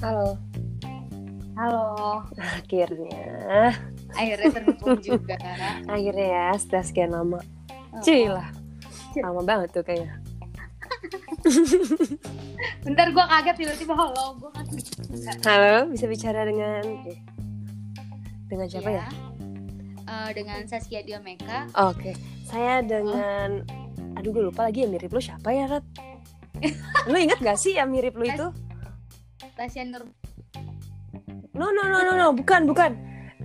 Halo, 0.00 0.38
Halo, 1.58 2.22
akhirnya, 2.38 3.74
akhirnya 4.14 4.48
terhubung 4.54 5.02
juga. 5.02 5.34
akhirnya 5.90 6.26
ya 6.30 6.46
setelah 6.54 6.84
sekian 6.86 7.10
lama. 7.10 7.42
Cuy 8.06 8.30
lah, 8.30 8.54
lama 9.18 9.42
banget 9.42 9.74
tuh 9.74 9.82
kayaknya. 9.82 10.14
Bentar 12.86 13.10
gue 13.10 13.24
kaget 13.26 13.56
tiba-tiba 13.66 13.94
halo 13.98 14.38
gue 14.38 14.50
kan. 14.54 14.66
Halo, 15.42 15.90
bisa 15.90 16.06
bicara 16.06 16.46
dengan 16.46 16.86
dengan 18.46 18.66
siapa 18.70 18.94
ya? 18.94 19.10
Eh, 20.06 20.30
dengan 20.38 20.62
Saskia 20.70 21.02
Diomeka. 21.02 21.66
Oke, 21.90 22.14
saya 22.46 22.78
dengan, 22.78 23.66
aduh 24.14 24.30
gue 24.30 24.44
lupa 24.54 24.70
lagi 24.70 24.86
yang 24.86 24.94
mirip 24.94 25.10
lu 25.10 25.18
siapa 25.18 25.50
ya 25.50 25.66
Rat? 25.66 26.09
Lu 27.10 27.16
inget 27.16 27.38
gak 27.40 27.58
sih 27.58 27.76
yang 27.76 27.90
mirip 27.90 28.14
lu 28.16 28.28
itu? 28.28 28.46
Tasya 29.56 29.84
Nur. 29.88 30.04
No 31.52 31.68
no 31.74 31.82
no 31.88 32.00
no 32.00 32.12
no, 32.16 32.26
bukan 32.32 32.64
bukan. 32.64 32.96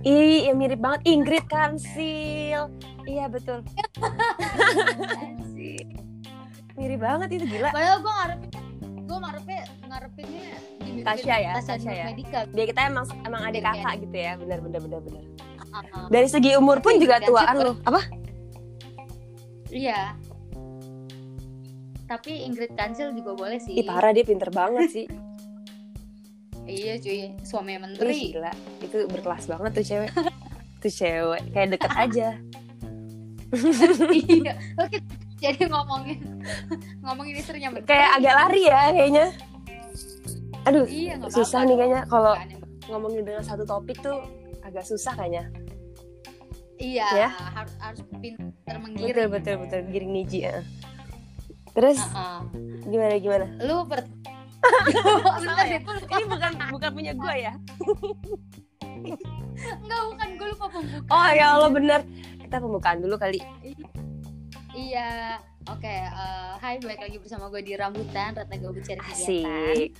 Ih, 0.06 0.46
yang 0.46 0.60
mirip 0.60 0.78
banget 0.78 1.02
Ingrid 1.08 1.44
Kansil. 1.50 2.70
Iya 3.06 3.30
betul, 3.30 3.62
mirip 6.78 7.00
banget 7.00 7.28
itu 7.38 7.44
gila. 7.46 7.70
Padahal 7.70 7.98
gue 8.02 8.12
ngarepin 8.12 8.50
gue 9.06 9.18
ngarepnya 9.22 9.60
ngarepinnya 9.86 10.48
Tasya 11.06 11.36
ya, 11.38 11.52
Tasya 11.62 11.92
ya. 11.94 12.04
Medika. 12.10 12.40
Dia 12.50 12.64
kita 12.66 12.80
emang 12.90 13.06
emang 13.22 13.46
adik 13.46 13.62
kakak 13.62 14.02
gitu 14.02 14.16
ya, 14.18 14.34
benar 14.34 14.58
benar 14.58 14.80
benar 14.82 15.00
benar. 15.06 15.22
Ah, 15.70 16.10
Dari 16.10 16.26
segi 16.26 16.58
umur 16.58 16.82
pun 16.82 16.98
Tapi 16.98 17.06
juga 17.06 17.22
tuaan 17.22 17.54
lu. 17.62 17.72
Apa? 17.86 18.00
Iya. 19.70 20.18
Tapi 22.06 22.46
Ingrid 22.46 22.72
Kansil 22.72 23.10
juga 23.12 23.34
boleh 23.34 23.58
sih. 23.58 23.74
Ih 23.74 23.84
parah 23.84 24.10
dia 24.10 24.22
pinter 24.22 24.48
banget 24.48 24.88
sih. 24.90 25.06
Iya 26.66 26.98
cuy, 26.98 27.30
suami 27.46 27.72
Ih, 27.72 27.78
menteri. 27.78 28.34
gila, 28.34 28.50
itu 28.82 29.06
berkelas 29.06 29.46
banget 29.46 29.70
tuh 29.70 29.84
cewek. 29.86 30.10
tuh 30.82 30.90
cewek 30.90 31.42
kayak 31.54 31.78
deket 31.78 31.92
aja. 31.94 32.28
iya. 34.26 34.58
Oke, 34.74 34.98
jadi 35.38 35.62
ngomongin 35.70 36.18
ngomongin 37.06 37.38
istrinya 37.38 37.70
menteri. 37.70 37.86
Kayak 37.86 38.10
agak 38.18 38.34
lari 38.34 38.62
ya 38.66 38.80
kayaknya. 38.90 39.26
Aduh, 40.66 40.84
Iya, 40.90 41.14
susah 41.30 41.62
nih 41.62 41.76
kayaknya 41.78 42.02
kalau 42.10 42.34
ngomongin 42.90 43.22
dengan 43.22 43.46
satu 43.46 43.62
topik 43.62 44.02
tuh 44.02 44.26
agak 44.66 44.82
susah 44.82 45.14
kayaknya. 45.14 45.46
Iya, 46.76 47.06
Ya? 47.14 47.28
harus 47.30 47.74
harus 47.78 48.00
pintar 48.18 48.42
Betul 48.74 48.82
menggiring. 48.82 49.30
betul 49.30 49.54
betul 49.62 49.80
giring 49.86 50.10
niji 50.10 50.50
ya. 50.50 50.66
Terus 51.76 52.00
Heeh. 52.00 52.40
gimana 52.88 53.14
gimana? 53.20 53.46
Lu 53.60 53.84
per 53.84 54.08
Salah 55.44 55.66
ya? 55.68 55.78
Ini 55.84 56.24
bukan 56.24 56.52
bukan 56.72 56.90
punya 56.96 57.12
gue 57.12 57.34
ya. 57.36 57.52
Enggak, 59.84 60.00
bukan 60.10 60.28
gue 60.40 60.48
lupa 60.56 60.66
pembuka. 60.72 61.12
Oh 61.12 61.28
ya 61.30 61.54
Allah 61.54 61.70
bener. 61.70 62.00
Kita 62.40 62.56
pembukaan 62.58 62.98
dulu 63.04 63.20
kali. 63.20 63.38
Iya. 64.72 65.36
Oke, 65.66 65.90
eh, 65.90 66.52
hai 66.62 66.78
balik 66.78 67.02
lagi 67.02 67.18
bersama 67.18 67.50
gue 67.50 67.58
di 67.58 67.74
Rambutan 67.74 68.38
Ratna 68.38 68.54
Gabut 68.54 68.86
Cari 68.86 69.02
Kegiatan. 69.02 69.90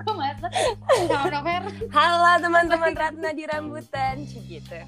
Gue 0.00 0.28
sama. 0.40 0.48
Halo 1.92 2.32
teman-teman 2.40 2.92
Ratna 2.96 3.28
di 3.36 3.44
rambutan 3.44 4.24
gitu. 4.24 4.80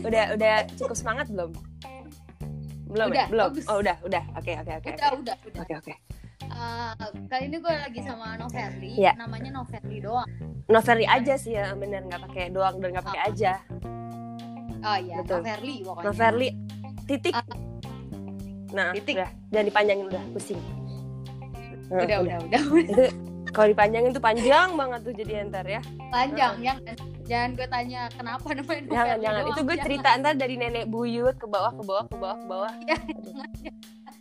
Udah 0.00 0.24
udah 0.32 0.54
cukup 0.80 0.96
semangat 0.96 1.26
belum? 1.28 1.50
Belum 2.88 3.08
ya? 3.12 3.12
Udah, 3.12 3.26
belum. 3.28 3.46
bagus. 3.52 3.64
Oh 3.68 3.78
udah 3.80 3.96
udah. 4.04 4.24
Oke 4.36 4.52
oke 4.56 4.72
oke. 4.80 4.90
Udah, 4.96 5.10
udah, 5.16 5.36
udah. 5.44 5.60
Oke 5.60 5.74
oke. 5.76 5.94
Eh, 6.42 6.92
kali 7.32 7.42
ini 7.48 7.56
gue 7.58 7.74
lagi 7.74 8.00
sama 8.04 8.36
Noverli. 8.36 8.90
Iya. 9.00 9.12
Namanya 9.16 9.50
Noverli 9.56 9.98
doang. 10.04 10.28
Noveri 10.68 11.04
aja 11.08 11.34
sih 11.36 11.56
ya 11.56 11.72
bener 11.72 12.04
nggak 12.06 12.20
pakai 12.28 12.44
doang 12.52 12.76
dan 12.80 12.88
nggak 12.92 13.06
pakai 13.08 13.22
aja. 13.32 13.52
Oh 14.82 14.98
iya, 14.98 15.16
Betul. 15.22 15.40
Noverli 15.40 15.74
pokoknya. 15.86 16.04
Noverli 16.10 16.48
titik. 17.06 17.34
Ah. 17.34 17.44
Nah, 18.72 18.88
Titik. 18.96 19.20
udah 19.20 19.30
jangan 19.52 19.66
dipanjangin 19.68 20.04
udah 20.08 20.22
pusing. 20.32 20.60
Nah, 21.92 22.08
Udah, 22.08 22.18
udah, 22.24 22.36
udah, 22.40 22.60
udah. 22.72 22.88
Itu 22.88 23.04
kalau 23.52 23.68
dipanjangin 23.68 24.10
tuh 24.16 24.24
panjang 24.24 24.68
banget 24.72 25.00
tuh 25.04 25.12
jadi 25.12 25.32
ntar 25.44 25.66
ya. 25.68 25.80
Panjang, 26.08 26.56
jangan 26.56 26.96
jangan 27.32 27.50
gue 27.56 27.66
tanya 27.72 28.00
kenapa 28.12 28.46
namanya 28.52 28.60
Noverli 28.60 28.92
Jangan 28.92 29.16
jangan. 29.24 29.40
doang. 29.40 29.48
Itu 29.48 29.60
gue 29.64 29.68
Jangan. 29.72 29.86
cerita 29.88 30.08
ntar 30.20 30.34
dari 30.36 30.54
nenek 30.60 30.84
buyut 30.92 31.36
ke 31.40 31.46
bawah 31.48 31.72
ke 31.72 31.82
bawah 31.82 32.04
ke 32.04 32.16
bawah 32.20 32.36
ke 32.36 32.46
bawah. 32.46 32.72
Iya, 32.84 32.96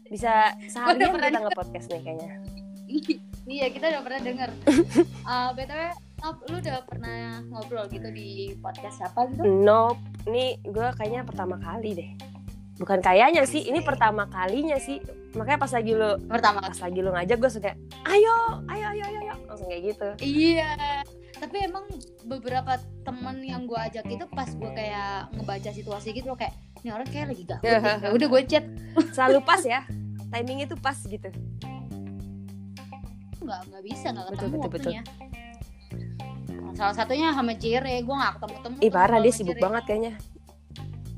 Bisa 0.07 0.31
seharian 0.71 1.11
kita 1.15 1.39
nge-podcast 1.39 1.87
nih 1.91 2.01
kayaknya. 2.03 2.31
iya, 3.55 3.65
kita 3.71 3.85
udah 3.91 4.01
pernah 4.03 4.21
denger. 4.23 4.49
Eh, 5.31 5.49
BTW, 5.55 5.81
lu 6.51 6.55
udah 6.59 6.77
pernah 6.83 7.39
ngobrol 7.47 7.87
gitu 7.87 8.09
di 8.11 8.51
podcast 8.59 8.99
siapa 8.99 9.31
gitu? 9.31 9.47
Nope, 9.47 10.01
ini 10.27 10.59
gue 10.67 10.87
kayaknya 10.99 11.23
pertama 11.23 11.55
kali 11.55 11.95
deh. 11.95 12.09
Bukan 12.75 12.99
kayaknya 12.99 13.47
sih, 13.47 13.63
ini 13.69 13.79
pertama 13.79 14.27
kalinya 14.27 14.75
sih. 14.75 14.99
Makanya 15.37 15.59
pas 15.61 15.71
lagi 15.71 15.95
lu 15.95 16.19
Pertama 16.27 16.59
pas 16.59 16.75
lagi 16.75 16.99
lu 16.99 17.15
ngajak 17.15 17.37
gue 17.39 17.51
suka, 17.53 17.71
ayo, 18.11 18.35
ayo, 18.67 18.85
ayo, 18.91 19.03
ayo, 19.07 19.19
ayo, 19.23 19.35
langsung 19.47 19.69
kayak 19.71 19.83
gitu. 19.95 20.07
Iya, 20.19 20.73
tapi 21.41 21.57
emang 21.65 21.89
beberapa 22.29 22.77
temen 23.01 23.41
yang 23.41 23.65
gue 23.65 23.73
ajak 23.73 24.05
itu 24.05 24.29
pas 24.29 24.45
gue 24.45 24.71
kayak 24.77 25.33
ngebaca 25.33 25.73
situasi 25.73 26.13
gitu 26.13 26.29
loh 26.29 26.37
kayak 26.37 26.53
ini 26.85 26.93
orang 26.93 27.09
kayak 27.09 27.33
lagi 27.33 27.43
gabut. 27.49 27.65
Iya. 27.65 27.77
deh." 27.81 27.97
Ya 27.97 28.09
udah 28.13 28.27
gue 28.29 28.41
chat, 28.45 28.65
Selalu 29.09 29.39
pas 29.41 29.61
ya, 29.65 29.81
timingnya 30.29 30.69
tuh 30.69 30.77
pas 30.77 30.97
gitu. 31.01 31.29
nggak 33.41 33.59
nggak 33.73 33.83
bisa 33.89 34.07
nggak 34.13 34.25
Betul, 34.29 34.37
ketemu 34.37 34.53
betul, 34.53 34.69
betul. 34.69 34.91
waktunya. 34.93 35.01
Salah 36.77 36.95
satunya 36.95 37.27
sama 37.33 37.51
Jere, 37.57 37.95
gue 38.05 38.15
nggak 38.15 38.33
ketemu 38.37 38.55
temu. 38.61 38.75
Ih 38.85 38.91
parah 38.93 39.17
dia 39.17 39.33
sibuk 39.33 39.57
banget 39.57 39.83
kayaknya. 39.89 40.13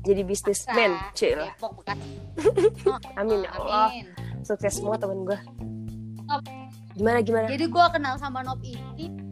Jadi 0.04 0.20
bisnismen, 0.24 0.92
cil. 1.12 1.36
Depok 1.36 1.84
bekas. 1.84 2.00
Amin 3.20 3.44
ya 3.44 3.50
Allah, 3.56 3.92
Amin. 3.92 4.08
sukses 4.40 4.72
semua 4.72 4.96
temen 4.96 5.28
gue. 5.28 5.36
Gimana 6.96 7.20
gimana? 7.20 7.46
Jadi 7.52 7.68
gue 7.68 7.84
kenal 7.92 8.16
sama 8.16 8.40
Nop 8.40 8.64
ini 8.64 9.23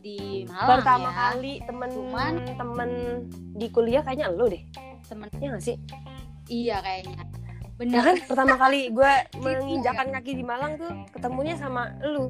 di 0.00 0.18
Malang 0.44 0.68
Pertama 0.76 1.06
ya. 1.06 1.14
kali 1.14 1.52
temen 1.60 1.90
Cuman- 1.90 2.44
temen 2.50 2.90
di 3.52 3.66
kuliah 3.68 4.00
kayaknya 4.00 4.28
lu 4.30 4.46
deh, 4.46 4.62
temen 5.04 5.28
ya 5.34 5.48
gak 5.50 5.62
sih? 5.62 5.76
iya 6.46 6.76
kayaknya. 6.78 7.16
Ya 7.16 7.24
Bener. 7.78 8.02
kan 8.02 8.16
pertama 8.26 8.54
kali 8.56 8.88
gue 8.88 9.12
menginjakan 9.44 10.08
kaki 10.10 10.32
di 10.34 10.42
Malang 10.42 10.76
tuh 10.76 10.88
ketemunya 11.10 11.54
sama 11.54 11.92
lu. 12.02 12.28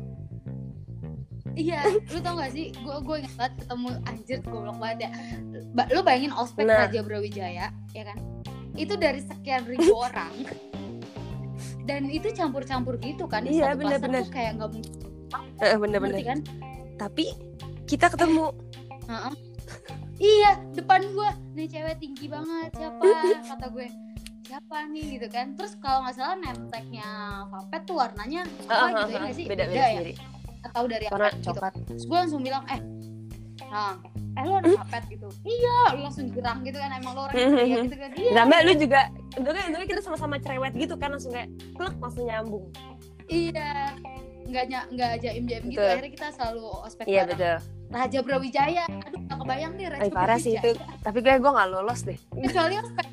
Iya, 1.50 1.82
lu 1.82 2.18
tau 2.20 2.34
gak 2.36 2.50
sih? 2.50 2.70
Gue 2.76 2.96
gue 3.00 3.16
ingat 3.18 3.34
banget 3.36 3.54
ketemu 3.58 3.88
anjir 4.04 4.38
goblok 4.44 4.76
banget 4.76 4.98
ya. 5.00 5.10
Ba- 5.72 5.90
lu 5.90 6.00
bayangin 6.00 6.30
ospek 6.32 6.62
Nah. 6.62 6.86
Raja 6.86 7.00
Brawijaya, 7.00 7.66
ya 7.90 8.02
kan? 8.04 8.18
Itu 8.72 8.94
dari 8.94 9.18
sekian 9.20 9.66
ribu 9.66 9.90
orang. 10.06 10.30
Dan 11.82 12.06
itu 12.06 12.30
campur-campur 12.30 13.02
gitu 13.02 13.26
kan? 13.26 13.42
Di 13.42 13.58
Iya, 13.58 13.74
satu 13.74 13.78
bener, 13.80 13.90
pasar 13.92 14.06
bener. 14.06 14.22
tuh 14.22 14.30
kayak 14.30 14.52
nggak 14.56 14.70
mungkin. 14.70 14.94
Eh, 15.58 15.76
bener-bener. 15.76 16.18
Kan? 16.22 16.38
Tapi 16.96 17.24
kita 17.90 18.06
ketemu. 18.06 18.54
Heeh. 19.04 19.34
Iya, 20.20 20.50
depan 20.76 21.00
gue 21.02 21.30
nih 21.54 21.66
cewek 21.66 21.96
tinggi 21.98 22.26
banget 22.28 22.70
siapa? 22.72 23.02
Kata 23.50 23.66
gue 23.68 23.86
siapa 24.44 24.76
nih 24.86 25.18
gitu 25.18 25.26
kan? 25.26 25.56
Terus 25.56 25.74
kalau 25.76 26.06
nggak 26.06 26.14
salah 26.14 26.36
name 26.36 26.70
tag-nya 26.70 27.08
Vapet 27.48 27.82
tuh 27.82 27.96
warnanya 27.98 28.42
apa 28.68 28.74
Ah, 28.78 28.88
gitu 29.00 29.14
ah, 29.16 29.26
ya 29.26 29.32
sih? 29.32 29.46
beda 29.46 29.64
beda 29.66 29.74
ya? 29.80 29.88
sendiri. 29.96 30.14
Atau 30.60 30.82
dari 30.86 31.06
apa 31.08 31.32
gitu? 31.32 31.58
terus 31.88 32.04
gue 32.04 32.18
langsung 32.20 32.42
bilang 32.44 32.62
eh 32.68 32.80
nah 33.70 33.96
eh 34.36 34.42
lu 34.44 34.52
ada 34.52 34.68
kapet 34.82 35.02
gitu 35.14 35.28
iya 35.42 35.94
lu 35.94 36.04
langsung 36.04 36.26
gerang 36.28 36.60
gitu 36.62 36.76
kan 36.76 36.90
emang 36.92 37.12
lu 37.16 37.20
orang 37.24 37.34
yang 37.40 37.52
ceria 37.54 37.78
gitu 37.86 37.96
kan 37.96 38.10
iya 38.12 38.32
Tambah 38.34 38.58
lu 38.60 38.72
juga, 38.76 39.00
untungnya, 39.38 39.62
untungnya 39.70 39.88
kita 39.88 40.00
sama-sama 40.02 40.34
cerewet 40.36 40.72
gitu 40.76 40.94
kan 40.94 41.08
langsung 41.10 41.32
kayak 41.32 41.48
klek 41.72 41.94
langsung 41.96 42.24
nyambung. 42.28 42.64
iya 43.24 43.94
nggak 44.44 44.64
nggak 44.90 45.12
jaim 45.22 45.44
jaim 45.46 45.64
gitu 45.64 45.80
akhirnya 45.80 46.12
kita 46.12 46.26
selalu 46.34 46.64
ospek 46.84 47.04
Iya 47.06 47.22
betul. 47.24 47.56
Raja 47.90 48.18
Brawijaya 48.20 48.84
aduh 48.86 49.20
gak 49.24 49.38
kebayang 49.38 49.72
nih 49.74 49.86
Raja 49.88 50.02
Ay, 50.02 50.10
parah 50.10 50.36
sih 50.36 50.54
itu. 50.54 50.70
Brawijaya. 50.72 51.02
Tapi 51.02 51.18
kayak 51.20 51.38
gue 51.38 51.50
gak 51.52 51.68
lolos 51.68 52.00
deh. 52.02 52.18
kecuali 52.38 52.74
ospek 52.76 53.06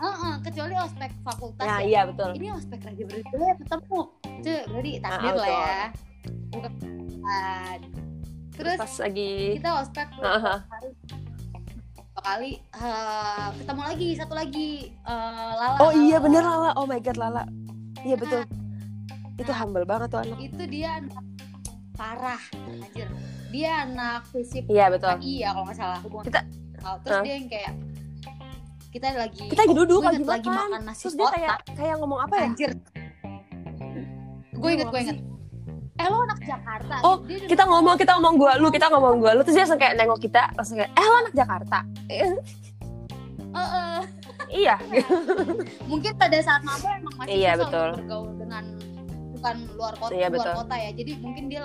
Heeh, 0.00 0.34
kecuali 0.40 0.74
ospek 0.74 1.10
fakultas 1.20 1.60
Nah 1.62 1.78
ya. 1.78 1.86
iya 1.86 2.00
betul. 2.04 2.30
ini 2.32 2.48
ospek 2.50 2.78
Raja 2.82 3.02
Brawijaya 3.02 3.52
ketemu 3.58 3.98
itu 4.30 4.54
berarti 4.66 4.92
takdir 4.98 5.28
Ah, 5.28 5.34
lah 5.34 5.48
ya 5.48 5.82
bukan 6.50 6.72
terus 8.50 8.76
Pas 8.76 8.94
lagi 8.98 9.32
kita 9.56 9.70
ospek 9.78 10.06
hari 10.12 10.88
dua 12.10 12.20
kali 12.20 12.52
eh, 12.60 13.46
ketemu 13.56 13.82
lagi 13.82 14.08
satu 14.14 14.34
lagi 14.34 14.70
eh, 14.92 15.52
Lala 15.54 15.78
Oh 15.80 15.92
iya 15.94 16.16
bener 16.18 16.42
Lala. 16.42 16.70
Oh 16.74 16.84
my 16.84 16.98
god 16.98 17.16
Lala. 17.16 17.44
Iya 17.98 18.16
betul. 18.16 18.44
Itu 19.36 19.48
humble 19.50 19.84
banget 19.84 20.08
tuh 20.10 20.20
anak. 20.20 20.36
itu 20.38 20.62
dia 20.66 20.96
anak 20.96 21.24
parah. 22.00 22.40
Anjir. 22.80 23.08
Dia 23.50 23.84
anak 23.84 24.24
fisik 24.30 24.64
Iya 24.64 24.88
betul. 24.88 25.20
iya 25.20 25.52
kalau 25.52 25.64
nggak 25.68 25.76
salah. 25.76 25.98
Hubungan 26.00 26.24
Kita- 26.24 26.48
Oh, 26.80 26.96
terus 27.04 27.12
Hah? 27.12 27.22
dia 27.22 27.34
yang 27.36 27.44
kayak 27.46 27.72
kita 28.88 29.06
lagi 29.12 29.44
kita 29.46 29.60
lagi 29.62 29.74
duduk 29.76 30.00
lagi 30.00 30.16
inget 30.16 30.32
lagi 30.32 30.48
makan, 30.48 30.64
makan 30.66 30.80
nasi 30.82 31.02
terus 31.04 31.14
dia 31.14 31.22
kotak. 31.22 31.36
kayak 31.36 31.56
kayak 31.76 31.94
ngomong 32.00 32.20
apa 32.24 32.34
ya? 32.34 32.46
Anjir. 32.48 32.70
Gue 34.50 34.70
inget 34.72 34.88
gue 34.88 35.00
inget 35.02 35.18
eh 35.94 36.06
lo 36.08 36.16
anak 36.24 36.40
Jakarta. 36.40 36.94
Oh, 37.04 37.20
Dia 37.20 37.44
kita 37.44 37.62
ngomong, 37.68 37.94
kita 37.94 38.16
ngomong 38.16 38.34
gua 38.34 38.52
lu 38.56 38.72
kita 38.72 38.88
ngomong 38.88 39.20
gua. 39.20 39.36
Lu 39.36 39.44
terus 39.44 39.52
dia 39.52 39.68
langsung 39.68 39.76
kayak 39.76 39.94
nengok 39.94 40.16
kita 40.18 40.42
langsung 40.56 40.80
kayak 40.80 40.90
eh 40.90 41.04
lo 41.04 41.14
anak 41.20 41.34
Jakarta? 41.36 41.78
"Eh, 42.08 42.24
eh." 42.24 44.00
iya. 44.50 44.76
Mungkin 45.92 46.12
pada 46.16 46.38
saat 46.40 46.64
maba 46.64 46.88
emang 46.96 47.14
masih 47.20 47.36
Iya, 47.36 47.52
susah 47.52 47.60
betul. 47.62 47.88
bergaul 48.00 48.32
dengan 48.34 48.64
bukan 49.30 49.56
luar 49.76 49.94
kota 49.94 50.10
Iya, 50.10 50.26
luar 50.26 50.34
betul. 50.34 50.52
kota 50.56 50.74
ya. 50.74 50.90
Jadi 50.90 51.12
mungkin 51.20 51.44
dia 51.46 51.60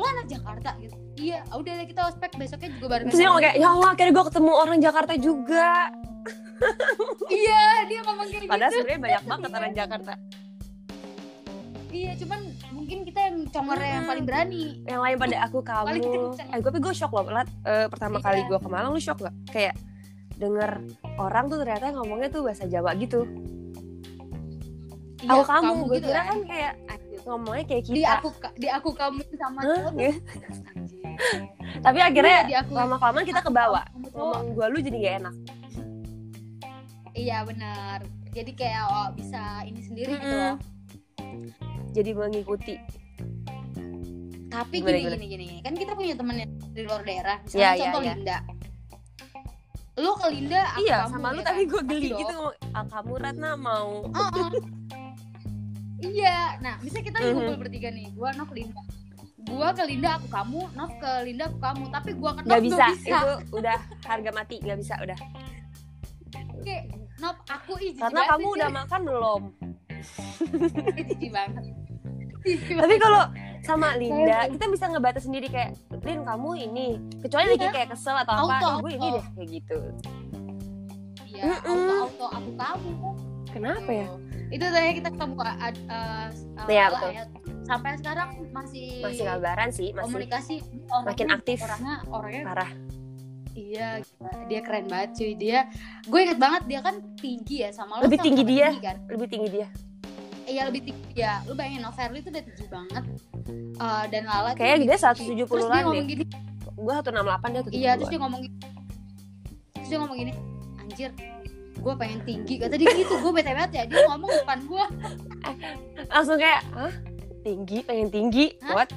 lo 0.00 0.06
anak 0.08 0.26
Jakarta? 0.26 0.70
Gitu. 0.80 0.96
Iya. 1.20 1.44
Udah 1.52 1.72
deh 1.76 1.86
kita 1.86 2.02
ospek 2.08 2.30
besoknya 2.34 2.68
juga 2.80 2.86
bareng 2.96 3.06
terus 3.12 3.20
dia 3.20 3.28
kayak 3.30 3.56
ya 3.60 3.68
Allah 3.68 3.88
akhirnya 3.92 4.12
gue 4.16 4.24
ketemu 4.32 4.50
orang 4.56 4.78
Jakarta 4.80 5.12
juga. 5.14 5.68
Iya 7.30 7.64
dia 7.88 8.00
ngomong 8.04 8.28
kayak 8.28 8.44
padahal 8.44 8.68
gitu. 8.68 8.78
sebenarnya 8.84 9.00
banyak 9.00 9.24
banget 9.24 9.50
orang 9.56 9.72
Jakarta. 9.72 10.12
Iya 11.90 12.12
cuman 12.22 12.40
mungkin 12.70 12.98
kita 13.02 13.20
yang 13.26 13.36
congornya 13.48 13.90
yang 13.96 14.06
paling 14.06 14.24
berani. 14.28 14.64
Yang 14.84 15.00
lain 15.00 15.16
pada 15.18 15.36
aku 15.42 15.58
kamu 15.64 15.88
eh 15.90 16.58
gue 16.60 16.70
tapi 16.70 16.78
gue 16.78 16.94
shock 16.94 17.10
loh 17.10 17.24
Lat. 17.26 17.48
Eh, 17.64 17.86
pertama 17.88 18.20
Iya. 18.20 18.24
kali 18.28 18.40
gue 18.44 18.58
ke 18.60 18.68
Malang 18.68 18.92
lu 18.92 19.00
shock 19.00 19.18
gak 19.20 19.34
kayak 19.48 19.74
denger 20.36 20.70
orang 21.16 21.44
tuh 21.48 21.58
ternyata 21.60 21.92
ngomongnya 21.92 22.28
tuh 22.28 22.42
bahasa 22.44 22.64
Jawa 22.64 22.92
gitu. 22.96 23.24
Iya, 25.20 25.36
aku 25.36 25.44
kamu, 25.44 25.72
gue 25.84 25.96
gitu 26.00 26.08
kira 26.08 26.20
kan. 26.20 26.28
kan 26.28 26.38
kayak 26.44 26.72
ngomongnya 27.30 27.64
kayak 27.64 27.82
di 27.86 28.02
kita. 28.02 28.18
aku 28.18 28.28
di 28.56 28.68
aku 28.68 28.90
kamu 28.90 29.20
sama 29.34 29.60
tuh, 29.62 29.86
Gitu. 29.94 30.18
tapi 31.80 31.98
akhirnya 32.00 32.38
Iya, 32.38 32.48
di 32.48 32.54
aku. 32.56 32.72
lama 32.74 32.96
kelamaan 32.96 33.24
kita 33.24 33.40
kebawa. 33.40 33.82
Ngomong 34.10 34.46
gue 34.52 34.66
lu 34.66 34.78
jadi 34.80 34.96
gak 34.98 35.14
enak. 35.20 35.34
Iya 37.12 37.38
benar. 37.42 37.98
Jadi 38.30 38.50
kayak 38.54 38.82
oh, 38.86 39.08
bisa 39.12 39.40
ini 39.62 39.80
sendiri 39.80 40.10
gitu 40.12 40.26
Mm-mm. 40.26 40.42
loh. 40.46 40.56
Jadi 41.90 42.10
mengikuti. 42.12 42.74
Tapi 44.48 44.76
Gimana, 44.76 44.90
gini 44.92 45.00
gimana? 45.00 45.16
gini 45.20 45.44
gini. 45.46 45.58
Kan 45.60 45.74
kita 45.74 45.92
punya 45.94 46.14
temen 46.14 46.36
yang 46.36 46.50
dari 46.70 46.84
luar 46.84 47.02
daerah. 47.02 47.36
Misalnya 47.40 47.58
Iya, 47.60 47.70
iya, 47.70 47.82
contoh 47.84 48.00
iya. 48.00 48.12
Linda. 48.14 48.38
Lu 49.94 50.10
ke 50.16 50.26
Linda 50.28 50.60
aku 50.64 50.80
iya 50.80 50.96
kamu, 50.96 51.12
sama 51.12 51.28
lu 51.28 51.36
ya 51.36 51.44
tapi 51.44 51.60
kan? 51.60 51.70
gue 51.70 51.82
geli 51.84 52.08
gitu 52.10 52.32
ngomong 52.32 52.54
ah, 52.72 52.84
kamu 52.88 53.12
Ratna 53.16 53.50
mau. 53.54 53.90
Iya. 56.02 56.38
Nah 56.58 56.74
misalnya 56.78 57.06
kita 57.06 57.18
Mhm. 57.18 57.30
ngumpul 57.30 57.56
bertiga 57.58 57.88
nih 57.88 58.06
gua 58.12 58.30
Nov 58.32 58.50
Linda. 58.50 58.82
Gua 59.40 59.68
ke 59.70 59.82
Linda 59.82 60.10
aku 60.14 60.28
kamu 60.28 60.60
Nov 60.72 60.92
ke 60.94 61.10
Linda 61.24 61.44
aku 61.46 61.58
kamu. 61.58 61.84
Tapi 61.88 62.10
gua 62.14 62.30
ke 62.32 62.40
Nov 62.40 62.48
nggak 62.48 62.62
bisa. 62.62 62.86
bisa. 62.92 63.08
Itu 63.10 63.30
udah 63.54 63.78
harga 64.04 64.30
mati 64.30 64.56
nggak 64.58 64.78
bisa 64.78 64.94
udah. 64.98 65.18
Kayak 66.60 66.84
Nov 67.18 67.36
aku 67.44 67.72
jijik 67.76 68.00
karena 68.00 68.20
kamu 68.26 68.44
sih, 68.44 68.56
udah 68.56 68.68
makan 68.70 69.00
belum? 69.02 69.42
Jijik 70.96 71.30
banget. 71.30 71.64
Tapi 72.72 72.94
kalau 72.96 73.22
sama 73.60 73.92
Linda 73.94 74.48
kita 74.48 74.64
bisa 74.66 74.88
ngebatas 74.88 75.22
sendiri 75.22 75.46
kayak 75.46 75.76
Lin 76.00 76.24
kamu 76.24 76.50
ini 76.58 76.86
kecuali 77.20 77.52
lagi 77.52 77.60
Iya. 77.62 77.74
kayak 77.74 77.88
kesel 77.92 78.16
atau 78.16 78.32
apa 78.34 78.56
Auto, 78.56 78.66
eh, 78.66 78.76
gue 78.80 78.90
ini 78.90 79.04
auto. 79.04 79.14
deh 79.14 79.24
kayak 79.30 79.48
gitu. 79.50 79.78
Iya 81.30 81.44
auto 81.60 81.94
auto 81.98 82.26
aku 82.26 82.50
kamu. 82.54 82.92
Kenapa 83.50 83.90
ya 83.90 84.08
itu 84.50 84.64
tadi 84.66 84.98
kita 84.98 85.08
ketemu 85.14 85.34
uh, 85.38 85.46
uh, 85.46 86.26
betul. 86.66 87.10
ya. 87.14 87.24
sampai 87.62 87.90
sekarang 88.02 88.28
masih 88.50 88.88
masih 88.98 89.24
kabaran 89.26 89.68
sih 89.70 89.88
masih 89.94 90.04
komunikasi 90.10 90.54
orangnya, 90.90 91.06
makin 91.06 91.26
aktif. 91.30 91.58
orangnya 91.62 91.94
orangnya 92.10 92.42
parah 92.50 92.70
iya 93.54 93.88
dia 94.50 94.60
keren 94.62 94.86
banget 94.90 95.10
cuy 95.18 95.32
dia 95.38 95.58
gue 96.06 96.18
inget 96.22 96.38
banget 96.38 96.62
dia 96.66 96.80
kan 96.82 96.94
tinggi 97.18 97.56
ya 97.66 97.70
sama 97.70 97.98
lo 97.98 98.06
Lebih 98.06 98.18
tinggi 98.22 98.42
sama-sama 98.42 98.58
dia. 98.58 98.66
tinggi 98.70 98.86
kan 98.86 98.96
lebih 99.06 99.28
tinggi 99.30 99.48
dia 99.50 99.68
iya 100.50 100.62
lebih 100.66 100.80
tinggi 100.82 101.06
dia 101.14 101.32
lu 101.46 101.52
bayangin 101.54 101.82
Noverly 101.86 102.18
itu 102.22 102.28
udah 102.30 102.42
tinggi 102.44 102.66
banget 102.70 103.04
Uh, 103.80 104.04
dan 104.12 104.28
Lala 104.28 104.52
Kayaknya 104.54 104.92
dia 104.92 105.10
tinggi. 105.16 105.42
170-an 105.42 105.48
terus 105.48 105.64
dia 105.64 105.72
deh. 105.72 105.84
ngomong 105.88 106.06
gini 106.06 106.24
gue 106.80 106.92
satu 106.96 107.08
enam 107.12 107.24
delapan 107.26 107.48
dia 107.50 107.62
tuh 107.64 107.72
iya 107.72 107.90
terus 107.96 108.08
dia 108.12 108.20
ngomong 108.20 108.40
gini 108.44 108.56
terus 109.74 109.88
dia 109.88 109.98
ngomong 109.98 110.16
gini 110.20 110.32
anjir 110.78 111.10
gue 111.80 111.94
pengen 111.96 112.20
tinggi 112.22 112.54
kata 112.56 112.74
dia 112.76 112.90
gitu. 112.92 113.14
Gue 113.16 113.32
bete 113.32 113.50
banget 113.50 113.72
ya 113.72 113.82
dia 113.84 114.04
ngomong 114.06 114.30
depan 114.36 114.58
gue 114.62 114.84
langsung 116.06 116.36
kayak 116.36 116.60
hah? 116.70 116.92
Tinggi? 117.40 117.78
Pengen 117.82 118.08
tinggi? 118.08 118.52
Hah? 118.60 118.74
what? 118.76 118.90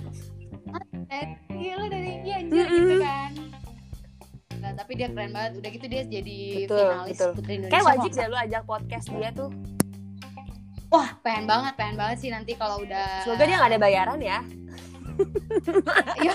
Eh 1.07 1.25
iya 1.53 1.74
lu 1.75 1.88
udah 1.88 2.01
tinggi 2.01 2.30
anjir 2.30 2.65
Mm-mm. 2.65 2.75
gitu 2.75 2.95
kan. 3.00 3.31
Nah, 4.59 4.71
tapi 4.74 4.91
dia 4.95 5.07
keren 5.07 5.31
banget. 5.31 5.51
Udah 5.59 5.69
gitu 5.71 5.85
dia 5.85 6.01
jadi 6.03 6.38
Betul, 6.63 6.80
finalis 6.80 7.12
betul. 7.13 7.31
Putri 7.33 7.51
Indonesia. 7.53 7.74
Kayak 7.74 7.85
wajib 7.85 8.12
deh 8.12 8.27
lu 8.27 8.38
ajak 8.38 8.63
podcast 8.63 9.06
dia 9.07 9.29
tuh. 9.31 9.50
Wah 10.88 11.09
pengen 11.19 11.45
banget 11.45 11.74
pengen 11.74 11.95
banget 11.97 12.18
sih 12.19 12.29
nanti 12.29 12.53
kalau 12.53 12.77
udah 12.79 13.25
semoga 13.25 13.44
dia 13.44 13.57
gak 13.57 13.71
ada 13.74 13.79
bayaran 13.81 14.19
ya. 14.19 14.39
Iya. 16.18 16.33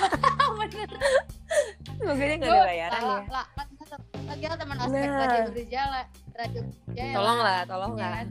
Bener 0.54 0.88
semoga 1.98 2.24
dia 2.24 2.36
gak 2.36 2.46
Gua- 2.46 2.58
ada 2.58 2.66
bayaran 2.66 3.00
ya 3.02 3.20
lah, 4.38 4.44
kita 4.44 4.54
teman 4.56 4.76
aspek 4.78 5.00
Nah. 5.00 5.18
radio 5.18 5.50
berjalan 5.50 6.04
radio 6.32 6.60
berjaya 6.86 7.12
tolong 7.12 7.38
lah 7.38 7.58
tolong 7.64 7.92
ya 7.92 8.00
lah 8.00 8.12
kan? 8.14 8.28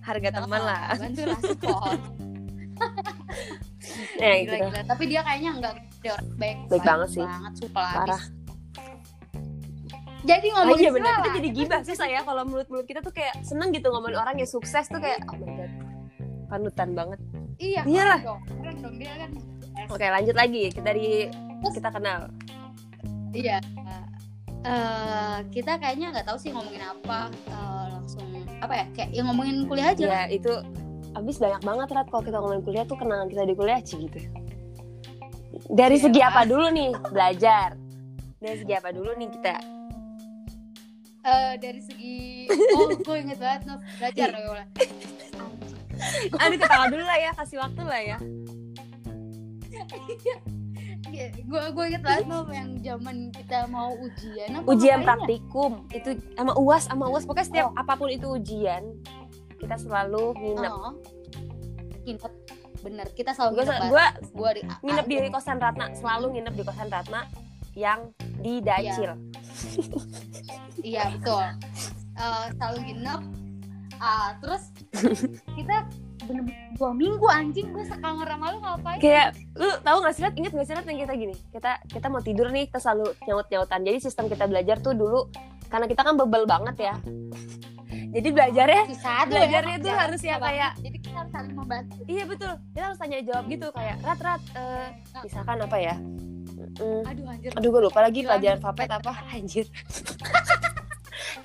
harga 0.00 0.28
teman 0.32 0.60
lah 0.62 0.82
bantu 0.96 1.22
lah 1.22 1.40
support 1.42 2.00
ya 4.18 4.32
gila, 4.36 4.40
gitu 4.40 4.54
gila. 4.64 4.80
tapi 4.84 5.04
dia 5.04 5.20
kayaknya 5.20 5.50
enggak 5.52 5.72
dia 5.98 6.10
orang 6.12 6.28
baik 6.34 6.56
Baik 6.66 6.82
banget 6.82 7.08
sih. 7.10 7.22
banget 7.22 7.52
super 7.58 7.82
Parah. 7.84 8.06
habis 8.06 8.22
jadi 10.20 10.46
Oh 10.48 10.54
ngomongin 10.58 10.82
iya 10.82 10.90
benar, 10.90 11.14
kita 11.16 11.30
jadi 11.32 11.48
gibah 11.52 11.80
sih 11.82 11.94
saya 11.94 12.20
kalau 12.20 12.42
mulut-mulut 12.42 12.84
kita 12.84 13.00
tuh 13.00 13.12
kayak 13.12 13.38
seneng 13.40 13.70
gitu 13.70 13.88
ngomongin 13.88 14.18
orang 14.18 14.34
yang 14.34 14.50
sukses 14.50 14.84
tuh 14.84 14.98
kayak 14.98 15.22
oh 15.24 15.36
my 15.36 15.46
god 15.46 15.70
panutan 16.48 16.90
banget. 16.90 17.20
iya 17.56 17.80
Iyalah. 17.84 18.18
keren 18.18 18.26
dong 18.26 18.40
keren 18.58 18.76
dong 18.80 18.96
dia 18.96 19.12
kan 19.14 19.30
Oke 19.86 20.04
lanjut 20.04 20.34
lagi 20.34 20.68
kita 20.68 20.82
dari 20.84 21.30
kita 21.64 21.88
kenal. 21.88 22.26
Iya. 23.30 23.62
Eh, 24.58 25.38
kita 25.54 25.78
kayaknya 25.78 26.10
nggak 26.10 26.26
tahu 26.26 26.36
sih 26.36 26.50
ngomongin 26.50 26.82
apa 26.82 27.30
Eh, 27.46 27.84
langsung 27.94 28.26
apa 28.58 28.74
ya 28.74 28.86
kayak 28.90 29.10
yang 29.14 29.26
ngomongin 29.30 29.56
kuliah 29.64 29.94
aja 29.94 30.04
Ya 30.04 30.22
itu 30.26 30.50
abis 31.14 31.38
banyak 31.38 31.62
banget 31.62 31.88
Rat 31.94 32.06
kalau 32.10 32.22
kita 32.22 32.36
ngomongin 32.38 32.62
kuliah 32.62 32.84
tuh 32.84 32.98
kenangan 32.98 33.26
kita 33.26 33.42
di 33.42 33.54
kuliah 33.54 33.80
sih 33.80 33.98
gitu. 34.02 34.18
Dari 35.68 35.96
Iya. 35.96 36.04
segi 36.04 36.20
apa 36.20 36.42
dulu 36.44 36.66
nih 36.70 36.90
belajar? 37.08 37.68
Dari 38.38 38.56
segi 38.56 38.72
apa 38.74 38.88
dulu 38.90 39.10
nih 39.14 39.28
kita? 39.30 39.54
Eh, 41.22 41.52
dari 41.58 41.80
segi 41.82 42.18
oh 42.72 42.88
gue 42.94 43.16
inget 43.18 43.38
banget 43.38 43.62
Nov 43.66 43.80
belajar 43.98 44.28
ya. 44.32 44.64
Aduh 46.38 46.56
ketawa 46.56 46.86
dulu 46.86 47.02
lah 47.02 47.18
ya, 47.18 47.30
kasih 47.34 47.58
waktu 47.58 47.82
lah 47.82 48.00
ya. 48.00 48.18
Gue 51.10 51.62
gue 51.70 51.84
inget 51.86 52.02
banget 52.02 52.24
Nov 52.24 52.48
yang 52.48 52.70
zaman 52.78 53.16
kita 53.30 53.58
mau 53.66 53.90
ujian 53.94 54.48
apa 54.54 54.66
Ujian 54.66 54.98
ngapain 54.98 55.00
ya? 55.00 55.08
praktikum 55.08 55.72
itu 55.90 56.10
sama 56.32 56.52
uas 56.54 56.82
sama 56.84 57.04
uas 57.06 57.22
pokoknya 57.22 57.46
setiap 57.46 57.68
apa 57.74 57.92
pun 57.94 58.08
itu 58.08 58.26
ujian 58.28 58.82
kita 59.56 59.74
selalu 59.74 60.32
nginep. 60.34 60.70
Oh. 60.70 60.94
nginep 62.04 62.32
bener 62.78 63.06
kita 63.12 63.30
selalu 63.32 63.52
Gue 63.52 63.64
nginep 63.64 63.82
gue 63.84 64.06
gue 64.30 64.50
di 64.52 64.60
nginep 64.80 65.04
di 65.04 65.30
kosan 65.30 65.58
Ratna 65.58 65.86
selalu 65.92 66.26
nginep 66.32 66.54
di 66.54 66.62
kosan 66.62 66.88
Ratna 66.88 67.20
yang 67.74 68.00
di 68.38 68.58
Dacil. 68.58 69.12
iya 70.80 71.10
betul 71.10 71.42
Eh, 72.14 72.46
selalu 72.52 72.78
nginep 72.84 73.20
Ah, 73.98 74.30
terus 74.38 74.70
kita 75.58 75.86
bener-bener 76.28 76.76
dua 76.76 76.90
minggu 76.92 77.26
anjing 77.26 77.66
gue 77.72 77.84
sekamar 77.88 78.28
sama 78.28 78.46
lu 78.52 78.58
ngapain 78.60 78.98
Kayak 79.00 79.28
lu 79.56 79.68
tahu 79.80 79.96
nggak 80.04 80.14
sih 80.14 80.22
Rat? 80.22 80.34
Ingat 80.36 80.52
nggak 80.52 80.66
sih 80.68 80.74
yang 80.76 81.00
kita 81.08 81.14
gini? 81.16 81.34
Kita 81.48 81.70
kita 81.88 82.06
mau 82.12 82.20
tidur 82.20 82.46
nih 82.52 82.68
kita 82.68 82.78
selalu 82.78 83.06
nyaut 83.24 83.46
nyautan. 83.48 83.80
Jadi 83.82 83.98
sistem 84.04 84.24
kita 84.28 84.44
belajar 84.44 84.76
tuh 84.78 84.92
dulu 84.92 85.32
karena 85.72 85.86
kita 85.88 86.00
kan 86.04 86.14
bebel 86.14 86.44
banget 86.44 86.76
ya. 86.92 86.94
Jadi 88.08 88.28
belajarnya 88.32 88.82
tuh 88.88 88.96
belajarnya 89.28 89.76
ya, 89.76 89.84
tuh 89.84 89.92
harus 89.92 90.20
ya 90.24 90.36
kayak 90.40 90.70
jadi 90.80 90.96
kita 90.96 91.16
harus 91.18 91.32
saling 91.32 91.54
membantu 91.56 91.96
iya 92.08 92.24
betul. 92.24 92.52
Kita 92.72 92.84
harus 92.92 92.98
tanya 93.00 93.18
jawab 93.24 93.44
gitu 93.48 93.66
kayak 93.72 93.96
Rat 94.00 94.20
Rat 94.20 94.42
eh, 94.56 94.86
misalkan 95.24 95.56
apa 95.60 95.76
ya? 95.76 95.96
Mm, 96.78 97.02
aduh 97.06 97.24
anjir 97.26 97.50
aduh 97.54 97.68
gue 97.74 97.82
lupa 97.90 98.00
lagi 98.02 98.20
pelajaran 98.24 98.60
fapet 98.60 98.88
apa 98.92 99.12
anjir. 99.36 99.66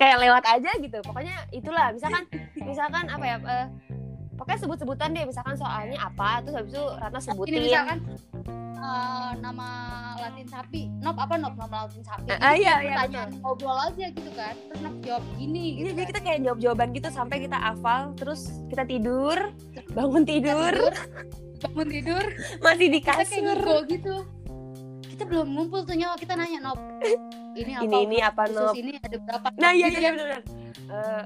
kayak 0.00 0.16
lewat 0.20 0.44
aja 0.48 0.70
gitu. 0.80 0.98
Pokoknya 1.04 1.36
itulah 1.52 1.92
misalkan 1.92 2.24
misalkan 2.56 3.04
apa 3.12 3.24
ya? 3.24 3.36
eh, 3.44 3.66
pokoknya 4.34 4.60
sebut-sebutan 4.60 5.08
deh 5.10 5.24
misalkan 5.24 5.54
soalnya 5.54 5.98
apa 5.98 6.42
terus 6.42 6.54
habis 6.58 6.72
itu 6.74 6.84
Ratna 6.98 7.20
sebutin. 7.20 7.52
ini 7.52 7.58
misalkan 7.64 7.98
eh, 8.74 9.30
nama 9.40 9.68
Latin 10.14 10.46
sapi. 10.48 10.82
Nop 11.00 11.16
apa 11.16 11.34
nop 11.36 11.54
nama 11.54 11.84
Latin 11.84 12.02
sapi. 12.02 12.26
Ah, 12.28 12.52
ah, 12.52 12.54
iya, 12.54 12.74
iya, 12.80 13.22
ngobrol 13.40 13.76
aja 13.76 14.06
gitu 14.08 14.30
kan. 14.32 14.54
Terus 14.56 14.80
nop 14.80 14.96
jawab 15.00 15.24
gini 15.36 15.64
Iya, 15.64 15.72
gitu 15.74 15.88
jadi 15.88 16.00
kan. 16.00 16.08
kita 16.10 16.20
kayak 16.20 16.38
jawab 16.44 16.58
jawaban 16.60 16.88
gitu 16.92 17.08
sampai 17.08 17.36
kita 17.40 17.56
hafal, 17.56 18.00
terus 18.16 18.40
kita 18.68 18.84
tidur, 18.84 19.36
bangun 19.92 20.22
Kita 20.24 20.32
tidur, 20.32 20.74
bangun 21.60 21.86
tidur. 21.88 22.24
Masih 22.64 22.88
di 22.88 23.00
kita 23.00 23.12
kayak 23.12 23.28
kasur. 23.28 23.58
gitu 23.88 24.14
kita 25.14 25.24
belum 25.24 25.46
ngumpul 25.48 25.80
tuh 25.82 25.94
nyawa 25.94 26.18
kita 26.18 26.34
nanya 26.34 26.58
nop 26.60 26.78
ini 27.54 27.70
apa? 27.72 27.82
Ini 27.84 27.96
ini 28.02 28.18
apa 28.18 28.42
nop? 28.50 28.74
ini 28.74 28.98
ada 28.98 29.16
berapa? 29.16 29.46
Nah 29.54 29.70
iya 29.70 29.86
iya 29.88 30.10
kan. 30.10 30.14
benar. 30.16 30.40
eh, 30.84 31.22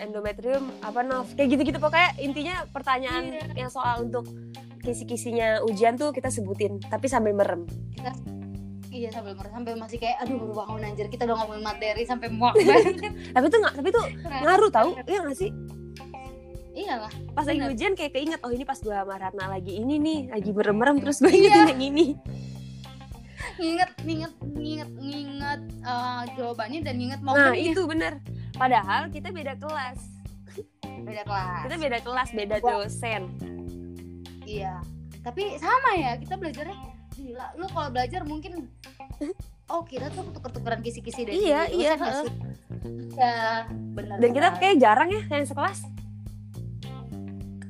endometrium 0.00 0.68
apa 0.80 1.00
Nov 1.00 1.30
kayak 1.32 1.48
gitu-gitu. 1.48 1.78
Pokoknya 1.78 2.10
intinya 2.18 2.66
pertanyaan 2.68 3.24
Iya. 3.30 3.44
yang 3.56 3.70
soal 3.70 4.02
untuk 4.02 4.26
kisi-kisinya 4.78 5.62
ujian 5.62 5.94
tuh 5.94 6.10
kita 6.10 6.28
sebutin 6.28 6.82
tapi 6.82 7.06
sambil 7.06 7.30
merem. 7.32 7.62
Iya 8.90 9.08
sambil 9.08 9.32
mer- 9.32 9.48
sampai 9.48 9.72
masih 9.72 9.96
kayak 9.96 10.20
aduh 10.20 10.36
baru 10.36 10.52
bangun 10.58 10.82
anjir. 10.84 11.06
Kita 11.06 11.24
udah 11.24 11.36
ngomongin 11.38 11.62
materi 11.62 12.02
sampai 12.02 12.28
muak 12.28 12.58
banget. 12.58 12.94
Tapi 13.30 13.46
tuh 13.46 13.58
nggak 13.60 13.74
tapi 13.76 13.88
tuh 13.88 14.04
ngaruh 14.20 14.70
tahu 14.70 14.90
iya 15.04 15.18
nggak 15.22 15.38
sih? 15.38 15.50
Iya 16.72 16.94
lah 16.98 17.12
pas 17.30 17.44
lagi 17.44 17.60
ujian 17.62 17.92
kayak 17.92 18.12
keinget 18.12 18.40
oh 18.40 18.48
ini 18.48 18.64
pas 18.64 18.76
gua 18.78 19.04
sama 19.04 19.14
Ratna 19.14 19.44
lagi 19.46 19.76
ini 19.76 19.94
nih 19.94 20.20
lagi 20.28 20.50
merem-merem 20.50 20.98
terus 20.98 21.20
gue 21.20 21.28
Iya. 21.28 21.52
ingetin 21.52 21.68
yang 21.70 21.82
ini 21.86 22.06
nginget 23.54 23.90
nginget 24.00 24.32
nginget 24.52 24.90
nginget 24.94 25.60
eh, 25.80 26.22
jawabannya 26.34 26.80
dan 26.80 26.94
nginget 26.96 27.20
nah 27.20 27.26
momennya 27.28 27.58
itu 27.58 27.82
bener. 27.84 28.12
Padahal 28.52 29.08
kita 29.08 29.28
beda 29.28 29.54
kelas. 29.56 30.00
Beda 31.02 31.22
kelas. 31.22 31.62
Kita 31.64 31.76
beda 31.76 31.98
kelas 32.00 32.28
beda 32.30 32.56
Wah. 32.58 32.70
dosen. 32.80 33.22
Iya. 34.42 34.78
Tapi 35.20 35.56
sama 35.56 35.90
ya 35.94 36.14
kita 36.16 36.34
belajarnya. 36.34 36.76
Gila 37.12 37.46
lu 37.54 37.66
kalau 37.68 37.88
belajar 37.88 38.20
mungkin 38.22 38.66
oh 39.72 39.82
kita 39.82 40.08
tuh 40.08 40.24
tuker-tukeran 40.32 40.80
kisi-kisi 40.80 41.22
dari 41.22 41.36
Iya, 41.42 41.60
dosen 41.66 41.76
iya, 41.76 41.92
sih? 41.94 42.32
iya 43.12 43.34
benar 43.68 44.16
dan 44.16 44.30
kita 44.32 44.48
kayak 44.56 44.76
jarang 44.78 45.08
ya 45.08 45.22
yang 45.30 45.44
sekelas. 45.44 45.78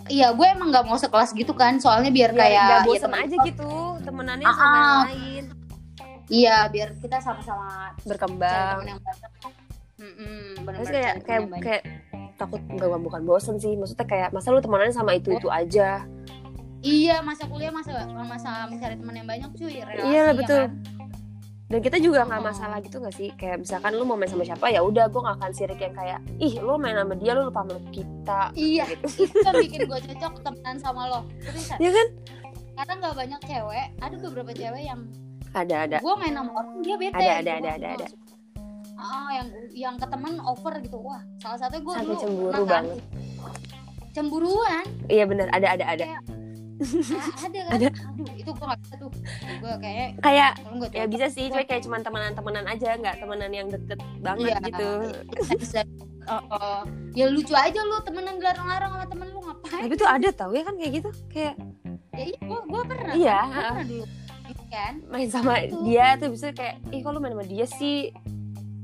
Iya 0.05 0.31
gue 0.31 0.47
emang 0.47 0.69
nggak 0.69 0.85
mau 0.85 0.95
sekelas 0.95 1.31
gitu 1.33 1.53
kan 1.53 1.79
soalnya 1.79 2.11
biar 2.11 2.31
Biar 2.31 2.43
kayak 2.43 2.67
ya 2.71 2.79
bosen 2.85 3.07
temen- 3.07 3.23
aja 3.23 3.37
gitu 3.45 3.71
temenannya 4.03 4.45
Ah, 4.45 4.53
sama 4.53 4.67
yang 4.69 4.83
ah. 4.85 5.03
lain 5.07 5.32
iya 6.29 6.67
biar 6.67 6.95
kita 6.97 7.19
sama-sama 7.19 7.95
berkembang. 8.03 8.85
yang 8.85 8.99
banyak. 8.99 9.31
Mm-mm, 9.97 10.59
terus 10.59 10.63
bener-bener 10.63 10.91
kayak 10.91 11.03
cari 11.05 11.15
temen 11.15 11.23
kayak 11.23 11.31
yang 11.33 11.49
banyak. 11.49 11.63
kayak 11.63 11.83
takut 12.35 12.61
nggak 12.65 13.01
bukan 13.01 13.23
bosen 13.23 13.57
sih. 13.57 13.73
Maksudnya 13.75 14.05
kayak 14.05 14.29
masa 14.31 14.51
lu 14.51 14.59
temenannya 14.59 14.91
sama 14.93 15.13
itu 15.13 15.31
itu 15.31 15.47
aja? 15.47 16.03
Iya 16.83 17.23
masa 17.23 17.47
kuliah 17.47 17.71
masa 17.71 17.95
masa 18.11 18.67
mencari 18.67 18.99
teman 18.99 19.15
yang 19.15 19.29
banyak 19.29 19.51
cuy 19.55 19.75
relasi 19.81 20.03
Iya, 20.05 20.25
ya 20.25 20.33
betul. 20.35 20.63
kan? 20.67 20.73
dan 21.73 21.81
kita 21.81 21.97
juga 21.97 22.29
nggak 22.29 22.37
Oh. 22.37 22.49
masalah 22.53 22.79
gitu 22.85 23.01
nggak 23.01 23.17
sih? 23.17 23.33
Kayak 23.33 23.65
misalkan 23.65 23.97
lu 23.97 24.05
mau 24.05 24.13
main 24.13 24.29
sama 24.29 24.45
siapa 24.45 24.69
ya 24.69 24.85
udah 24.85 25.09
gue 25.09 25.17
nggak 25.17 25.37
akan 25.41 25.53
sirik 25.55 25.81
yang 25.81 25.95
kayak 25.95 26.19
ih 26.37 26.61
lu 26.61 26.77
main 26.77 26.93
sama 26.93 27.17
dia 27.17 27.33
lu 27.33 27.49
lupa 27.49 27.65
sama 27.65 27.81
kita. 27.89 28.41
Iya 28.53 28.85
gitu. 28.93 29.25
itu 29.25 29.37
yang 29.41 29.57
bikin 29.57 29.81
gue 29.87 29.99
cocok 30.05 30.33
temenan 30.43 30.77
sama 30.77 31.03
lo. 31.09 31.21
Terus 31.41 31.73
ya 31.79 31.91
kan? 31.91 32.09
karena 32.73 32.93
nggak 32.99 33.15
banyak 33.15 33.41
cewek 33.43 33.87
ada 34.01 34.17
beberapa 34.19 34.51
cewek 34.51 34.83
yang 34.83 35.01
ada 35.53 35.77
ada 35.85 35.97
gue 35.99 36.15
main 36.17 36.33
sama 36.33 36.51
orang 36.55 36.75
dia 36.81 36.97
bete 36.97 37.15
Ada, 37.15 37.33
ada, 37.39 37.53
ada, 37.55 37.71
ada, 37.71 37.87
gua 37.87 37.97
ada. 37.97 38.07
Ah, 38.95 39.29
yang 39.33 39.49
yang 39.73 39.95
ke 39.97 40.07
temen 40.07 40.35
over 40.41 40.73
gitu 40.79 40.97
wah 40.97 41.21
salah 41.37 41.59
satu 41.59 41.77
gue 41.77 41.95
dulu 41.99 42.15
cemburu 42.17 42.63
kan. 42.63 42.85
banget. 42.85 42.99
cemburuan 44.13 44.85
iya 45.07 45.25
bener 45.25 45.49
ada 45.51 45.69
ada 45.71 45.85
ada 45.89 46.05
Ah, 46.83 47.47
ada 47.47 47.59
kan 47.63 47.73
Ada. 47.73 47.89
aduh 47.95 48.33
itu 48.35 48.51
gue 48.51 48.67
gak 48.67 48.81
bisa 48.81 48.95
tuh 48.97 49.11
gue 49.55 49.73
kayak 49.79 50.09
kayak 50.19 50.51
nggak 50.69 50.91
ya 50.91 51.05
bisa 51.07 51.27
sih 51.29 51.47
cuma 51.47 51.63
kayak 51.63 51.83
cuman 51.83 52.01
temenan-temenan 52.01 52.65
aja 52.67 52.89
nggak 52.97 53.17
temenan 53.17 53.51
yang 53.51 53.67
deket 53.67 53.99
banget 54.19 54.51
Iya. 54.51 54.67
gitu 54.67 54.89
bisa 55.57 55.81
oh, 56.33 56.43
oh. 56.51 56.81
ya 57.13 57.27
lucu 57.29 57.53
aja 57.53 57.81
lu 57.81 57.97
temenan 58.03 58.35
larang-larang 58.37 58.91
sama 58.93 59.07
temen 59.07 59.27
lu 59.31 59.41
ngapain 59.41 59.81
tapi 59.81 59.95
tuh 59.95 60.09
ada 60.09 60.29
tau 60.33 60.51
ya 60.51 60.63
kan 60.63 60.75
kayak 60.75 60.93
gitu 60.93 61.11
kayak 61.29 61.55
ya 62.13 62.25
iya 62.29 62.39
gue 62.43 62.83
pernah 62.83 63.13
Iya. 63.15 63.39
Gua 63.39 63.63
pernah 63.63 63.87
dulu 63.87 64.05
kan? 64.73 65.05
Main 65.07 65.29
sama 65.29 65.61
Itu. 65.61 65.85
dia 65.85 66.17
tuh 66.17 66.29
bisa 66.29 66.49
kayak 66.51 66.81
ih 66.89 66.99
kok 66.99 67.13
lu 67.13 67.21
main 67.21 67.33
sama 67.33 67.45
dia 67.45 67.67
sih? 67.69 68.09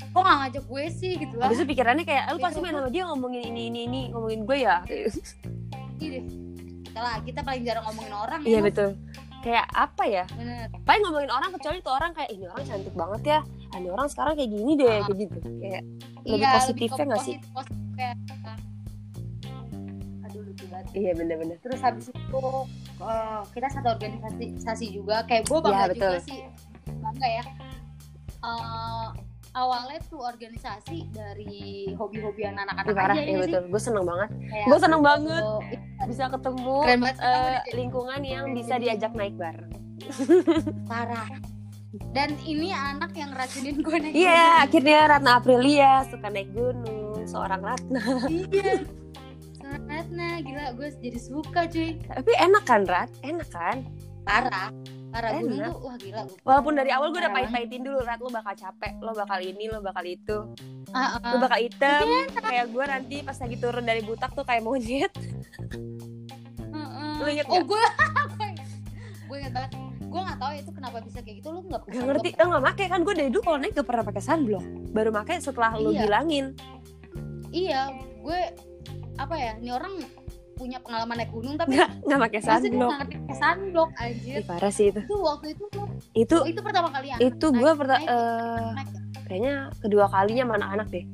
Kok 0.08 0.20
gak 0.20 0.36
ngajak 0.38 0.64
gue 0.64 0.84
sih 0.90 1.12
gitu 1.16 1.34
lah. 1.34 1.48
Habis 1.48 1.58
itu 1.58 1.66
pikirannya 1.66 2.04
kayak 2.04 2.24
lu 2.28 2.38
pasti 2.38 2.58
main 2.58 2.74
sama 2.74 2.88
dia 2.88 3.02
ngomongin 3.04 3.42
ini 3.46 3.62
ini 3.66 3.80
ini 3.84 4.00
ngomongin 4.08 4.40
gue 4.42 4.58
ya? 4.58 4.76
Ih, 4.84 6.22
kita 6.84 6.98
lah 6.98 7.16
kita 7.20 7.40
paling 7.40 7.62
jarang 7.62 7.84
ngomongin 7.84 8.12
orang 8.12 8.40
iya 8.42 8.54
ya 8.54 8.60
betul. 8.62 8.90
Kayak 9.38 9.66
apa 9.70 10.02
ya? 10.04 10.24
Bener. 10.30 10.66
Paling 10.82 11.02
ngomongin 11.02 11.30
orang 11.30 11.50
kecuali 11.50 11.78
tuh 11.78 11.92
orang 11.92 12.10
kayak 12.12 12.30
ini 12.30 12.44
orang 12.44 12.64
cantik 12.64 12.92
banget 12.92 13.22
ya. 13.24 13.40
Ini 13.70 13.88
orang 13.88 14.08
sekarang 14.08 14.32
kayak 14.34 14.50
gini 14.50 14.72
deh 14.74 14.88
Ah. 14.90 15.00
kayak 15.04 15.18
gitu. 15.18 15.38
Kayak 15.56 15.82
Lebih 16.20 16.38
Iya, 16.38 16.50
positifnya 16.52 16.96
ke 16.98 17.04
nggak 17.06 17.22
sih? 17.22 17.36
positif- 17.38 17.52
positifnya. 17.54 18.10
aduh 20.20 20.40
lucu 20.42 20.64
banget. 20.66 20.86
Iya 20.92 21.12
bener-bener. 21.14 21.56
Terus 21.58 21.80
habis 21.80 22.06
itu 22.06 22.40
eh, 23.00 23.40
kita 23.50 23.68
satu 23.70 23.88
organisasi 23.94 24.86
juga. 24.90 25.22
Kayak 25.24 25.46
gue 25.46 25.58
bangga 25.58 25.78
Iya, 25.78 25.86
betul. 25.88 26.12
juga 26.12 26.20
sih. 26.24 26.40
Bangga 26.88 27.28
ya. 27.28 27.44
Eh, 28.38 29.06
awalnya 29.52 29.98
tuh 30.06 30.20
organisasi 30.20 30.98
dari 31.10 31.58
hobi-hobian 31.92 32.54
Ih, 32.54 32.62
anak-anak 32.62 32.94
parah 32.94 33.16
aja 33.16 33.20
ya 33.20 33.26
ya 33.28 33.38
betul. 33.42 33.62
gue 33.68 33.80
seneng 33.82 34.04
banget. 34.06 34.28
Gue 34.64 34.78
seneng 34.78 35.02
banget. 35.02 35.42
gitu. 35.42 36.06
bisa 36.06 36.24
ketemu 36.30 36.76
banget 36.80 37.16
jadi 37.18 37.70
lingkungan 37.74 38.20
yang 38.22 38.44
bisa 38.54 38.74
diajak 38.78 39.12
naik 39.12 39.34
bareng. 39.34 39.72
Parah. 40.90 41.26
Dan 42.12 42.36
ini 42.44 42.68
anak 42.70 43.16
yang 43.16 43.32
racunin 43.32 43.80
gue 43.80 43.96
naik 43.98 44.12
iya 44.12 44.60
akhirnya 44.60 45.08
Ratna 45.08 45.40
Aprilia 45.40 46.04
suka 46.06 46.28
naik 46.28 46.52
gunung 46.52 47.24
seorang 47.24 47.58
Ratna. 47.58 48.00
Gunung. 48.22 48.84
iya 49.68 49.76
Ratna 49.84 50.28
gila 50.40 50.64
gue 50.72 50.88
jadi 50.96 51.20
suka 51.20 51.60
cuy. 51.68 52.00
Tapi 52.00 52.32
enak 52.40 52.64
kan 52.64 52.82
Rat? 52.88 53.10
Enak 53.20 53.48
kan? 53.52 53.84
Parah 54.24 54.72
parah. 55.08 55.40
Enak. 55.40 55.72
tuh 55.72 55.80
wah 55.88 55.96
gila 55.96 56.20
gue 56.28 56.38
walaupun 56.44 56.72
dari 56.76 56.90
awal 56.92 57.08
gue 57.12 57.20
udah 57.20 57.32
pahit-pahitin 57.32 57.80
dulu 57.84 57.98
Rat. 58.04 58.20
Lo 58.20 58.30
bakal 58.32 58.54
capek 58.56 58.92
lo 59.00 59.12
bakal 59.16 59.38
ini 59.40 59.64
lo 59.68 59.80
bakal 59.80 60.04
itu. 60.04 60.36
Ah, 60.92 61.20
ah. 61.20 61.32
lo 61.32 61.36
bakal 61.40 61.58
hitam. 61.60 62.06
Kayak 62.32 62.66
gue 62.72 62.84
nanti 62.84 63.16
pas 63.24 63.36
lagi 63.36 63.56
turun 63.60 63.84
dari 63.84 64.02
butak 64.04 64.32
tuh 64.32 64.44
kayak 64.44 64.62
monyet. 64.64 65.12
Heeh. 66.60 67.12
Lu 67.20 67.24
inget 67.28 67.46
oh 67.48 67.60
nggak? 67.60 67.66
gue 67.68 67.84
gue 69.28 69.36
inget 69.36 69.52
banget. 69.52 69.72
Gue 70.08 70.20
nggak 70.24 70.38
tahu 70.40 70.52
itu 70.56 70.70
kenapa 70.72 70.96
bisa 71.04 71.18
kayak 71.20 71.36
gitu. 71.44 71.48
Lu 71.52 71.60
nggak 71.68 71.82
Gak 71.88 72.04
ngerti, 72.08 72.28
lo 72.40 72.44
gak 72.48 72.64
make 72.64 72.84
kan. 72.88 73.00
Gue 73.04 73.14
dari 73.16 73.28
dulu 73.32 73.42
kalau 73.44 73.58
naik 73.60 73.72
gak 73.76 73.88
pernah 73.88 74.04
pakai 74.04 74.22
sunblock. 74.24 74.64
Baru 74.92 75.10
make 75.12 75.36
setelah 75.40 75.76
lo 75.76 75.92
Iya. 75.92 76.00
bilangin. 76.04 76.46
Iya. 77.52 77.82
Gue 78.24 78.40
apa 79.18 79.34
ya 79.34 79.52
ini 79.58 79.70
orang 79.74 79.94
punya 80.58 80.78
pengalaman 80.82 81.22
naik 81.22 81.30
gunung 81.30 81.54
tapi 81.54 81.78
Gak, 81.78 81.90
gak 82.02 82.18
pakai 82.18 82.40
sunblock. 82.42 82.90
nggak 82.90 82.98
ngerti 82.98 83.14
pakai 83.22 83.36
sunblock 83.38 83.90
anjir. 83.94 84.34
Ih, 84.34 84.44
parah 84.46 84.72
sih 84.74 84.86
itu. 84.90 85.00
Itu 85.06 85.16
waktu 85.22 85.46
itu 85.54 85.64
Itu, 86.18 86.36
oh, 86.42 86.46
itu 86.50 86.60
pertama 86.62 86.88
kali 86.90 87.06
ya 87.14 87.16
itu 87.22 87.46
gue 87.46 87.70
pertama 87.78 88.02
Kayaknya 89.28 89.54
kedua 89.78 90.04
kalinya 90.08 90.42
sama 90.48 90.54
anak-anak 90.58 90.88
deh. 90.88 91.04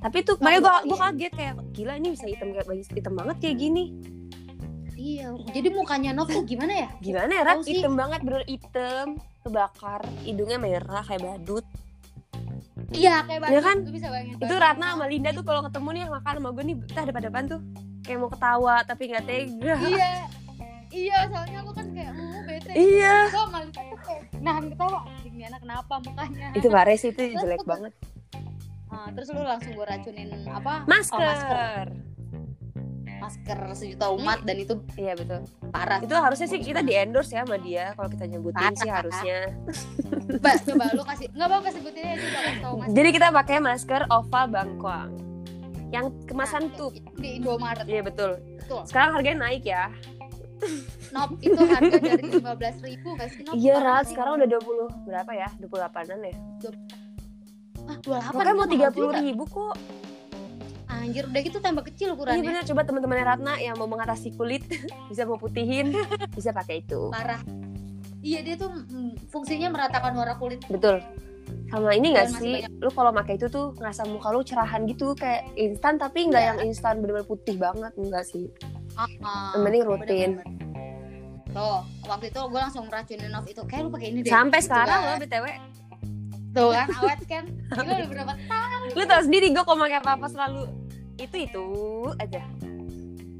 Tapi 0.00 0.18
tuh, 0.24 0.34
Oh, 0.34 0.42
makanya 0.42 0.60
gue 0.64 0.74
gue 0.88 0.98
kaget 0.98 1.32
kayak 1.36 1.54
Gila 1.76 1.92
ini 2.00 2.08
bisa 2.16 2.24
hitam 2.26 2.48
kayak 2.50 2.66
hitam 2.88 3.14
banget 3.14 3.36
kayak 3.38 3.56
gini. 3.60 3.84
Iya 5.00 5.32
jadi 5.56 5.68
mukanya 5.72 6.10
Nov 6.12 6.28
tuh 6.28 6.44
gimana 6.44 6.72
ya? 6.76 6.88
Gimana 7.00 7.30
ya 7.32 7.42
Rat? 7.46 7.64
Sih. 7.64 7.80
Hitam 7.80 7.96
banget, 7.96 8.20
bener 8.20 8.44
hitam 8.44 9.16
Kebakar, 9.40 10.04
hidungnya 10.28 10.60
merah 10.60 11.00
kayak 11.00 11.24
badut 11.24 11.64
iya 12.92 13.14
kayak 13.22 13.40
banget. 13.40 13.52
Iya 13.52 13.60
kan? 13.62 13.76
gue 13.80 13.94
bisa 13.94 14.08
bayangin 14.08 14.34
Itu 14.34 14.44
banget. 14.46 14.62
Ratna 14.62 14.86
sama 14.92 15.06
Linda 15.06 15.30
tuh 15.32 15.44
kalau 15.44 15.60
ketemu 15.64 15.88
nih 15.90 16.02
makan 16.08 16.34
sama 16.36 16.48
gue 16.50 16.64
nih 16.64 16.76
Kita 16.84 17.00
depan-depan 17.06 17.42
tuh? 17.46 17.60
Kayak 18.00 18.18
mau 18.18 18.30
ketawa 18.32 18.74
tapi 18.82 19.02
gak 19.08 19.24
tega. 19.24 19.74
Iya. 19.78 20.10
Iya 20.90 21.18
soalnya 21.30 21.58
lu 21.62 21.70
kan 21.70 21.86
kayak 21.94 22.12
uh 22.18 22.40
bete. 22.44 22.72
Iya. 22.74 23.16
Gue 23.30 23.44
malah 23.46 23.70
tuh 23.70 23.98
kayak 24.02 24.22
nahan 24.42 24.64
ketawa 24.74 24.98
ini 25.22 25.42
anak 25.46 25.60
kenapa 25.62 25.94
mukanya? 26.02 26.48
Itu 26.52 26.66
sih, 26.98 27.08
itu 27.14 27.22
jelek 27.38 27.62
banget. 27.70 27.92
Ah, 28.90 29.06
terus 29.14 29.30
lu 29.30 29.46
langsung 29.46 29.70
gue 29.78 29.86
racunin 29.86 30.34
apa? 30.50 30.82
Masker, 30.90 31.14
Oh, 31.14 31.22
masker 31.22 32.09
masker 33.20 33.58
sejuta 33.76 34.06
umat 34.10 34.38
dan 34.42 34.56
itu 34.56 34.74
Iya 34.96 35.14
betul. 35.14 35.40
parah. 35.70 36.00
Itu 36.00 36.16
harusnya 36.16 36.48
sih 36.48 36.58
kita 36.58 36.80
di 36.80 36.96
endorse 36.96 37.36
ya 37.36 37.44
sama 37.44 37.60
dia 37.60 37.92
kalau 37.94 38.08
kita 38.08 38.24
nyebutin 38.26 38.72
sih 38.74 38.88
Parah. 38.88 38.96
harusnya. 39.04 39.38
Coba 40.30 40.50
coba 40.56 40.84
lu 40.94 41.02
kasih 41.04 41.26
nggak 41.30 41.72
sebutin 41.74 42.02
aja 42.06 42.16
coba 42.22 42.40
kasih 42.40 42.60
tau 42.62 42.74
mas. 42.78 42.88
Jadi 42.94 43.08
kita 43.12 43.26
pakai 43.30 43.56
masker 43.60 44.02
Ova 44.08 44.42
Bangkuang 44.46 45.10
yang 45.90 46.06
kemasan 46.24 46.70
tuh. 46.78 46.94
di 47.18 47.42
Indomaret. 47.42 47.84
Iya 47.84 48.02
betul. 48.06 48.38
Betul. 48.62 48.82
Sekarang 48.86 49.18
harganya 49.18 49.50
naik 49.50 49.66
ya. 49.66 49.90
Nop 51.10 51.40
itu 51.42 51.56
harga 51.56 51.96
dari 51.98 52.22
lima 52.30 52.52
belas 52.54 52.76
ribu 52.84 53.16
gak 53.16 53.28
sih? 53.32 53.42
Nop? 53.42 53.54
iya 53.56 53.80
sih. 54.04 54.12
sekarang 54.14 54.38
udah 54.38 54.48
20 54.60 55.08
berapa 55.08 55.30
ya? 55.34 55.48
28an 55.58 56.18
ya? 56.22 56.34
Ah 57.88 57.96
dua 58.04 58.16
delapan 58.22 58.36
makanya 58.38 58.54
mau 58.54 58.68
30 58.68 59.24
ribu 59.24 59.44
kok 59.48 59.74
anjir 61.00 61.24
udah 61.24 61.40
gitu 61.40 61.58
tambah 61.58 61.82
kecil 61.82 62.08
iya 62.08 62.14
ukurannya 62.14 62.42
bener. 62.42 62.62
Coba 62.64 62.82
teman-temannya 62.82 63.24
Ratna 63.26 63.52
yang 63.56 63.74
mau 63.74 63.86
mengatasi 63.86 64.32
kulit 64.32 64.62
bisa 65.10 65.24
mau 65.24 65.36
putihin 65.36 65.90
bisa 66.36 66.50
pakai 66.50 66.80
itu. 66.80 67.08
Parah. 67.08 67.40
Iya 68.20 68.40
dia 68.42 68.54
tuh 68.54 68.68
mm, 68.68 69.26
fungsinya 69.26 69.68
meratakan 69.68 70.12
warna 70.12 70.36
kulit. 70.36 70.60
Betul. 70.66 71.00
Sama 71.66 71.90
ini 71.92 72.12
gak 72.12 72.28
masih 72.28 72.38
sih? 72.38 72.54
banyak. 72.60 72.70
lu 72.78 72.90
kalau 72.90 73.10
pakai 73.12 73.34
itu 73.34 73.46
tuh 73.46 73.72
ngerasa 73.74 74.02
muka 74.04 74.28
lu 74.28 74.42
cerahan 74.42 74.84
gitu 74.84 75.14
kayak 75.14 75.46
instan 75.54 75.96
tapi 75.96 76.26
nggak 76.26 76.38
Iya. 76.38 76.48
yang 76.52 76.58
instan 76.64 76.98
bener-bener 76.98 77.24
putih 77.24 77.56
banget 77.56 77.90
enggak 77.96 78.22
sih? 78.22 78.46
Ah, 78.92 79.06
ah. 79.20 79.50
Yang 79.52 79.62
penting 79.64 79.82
rutin. 79.84 80.30
Bener-bener. 80.36 80.46
tuh 81.50 81.76
waktu 82.04 82.26
itu 82.28 82.40
gue 82.40 82.60
langsung 82.60 82.84
meracunin 82.86 83.26
Nov 83.28 83.42
itu. 83.44 83.62
Kayak 83.64 83.82
lu 83.82 83.90
pakai 83.90 84.08
ini 84.08 84.18
deh. 84.22 84.30
Sampai 84.30 84.58
Gitu 84.58 84.66
sekarang 84.66 84.94
kan. 84.96 85.08
loh 85.08 85.16
btw 85.18 85.46
tuh 86.50 86.68
kan 86.68 86.86
awet 86.92 87.20
kan. 87.24 87.44
Gila 87.72 87.94
udah 87.96 88.08
berapa 88.08 88.34
tahun. 88.44 88.88
Lu 88.92 89.02
tau 89.04 89.22
sendiri 89.22 89.46
gue 89.48 89.62
kalau 89.62 89.78
pakai 89.80 89.96
apa 89.96 90.10
apa 90.12 90.26
selalu 90.26 90.60
itu 91.20 91.36
itu 91.36 91.64
aja. 92.16 92.40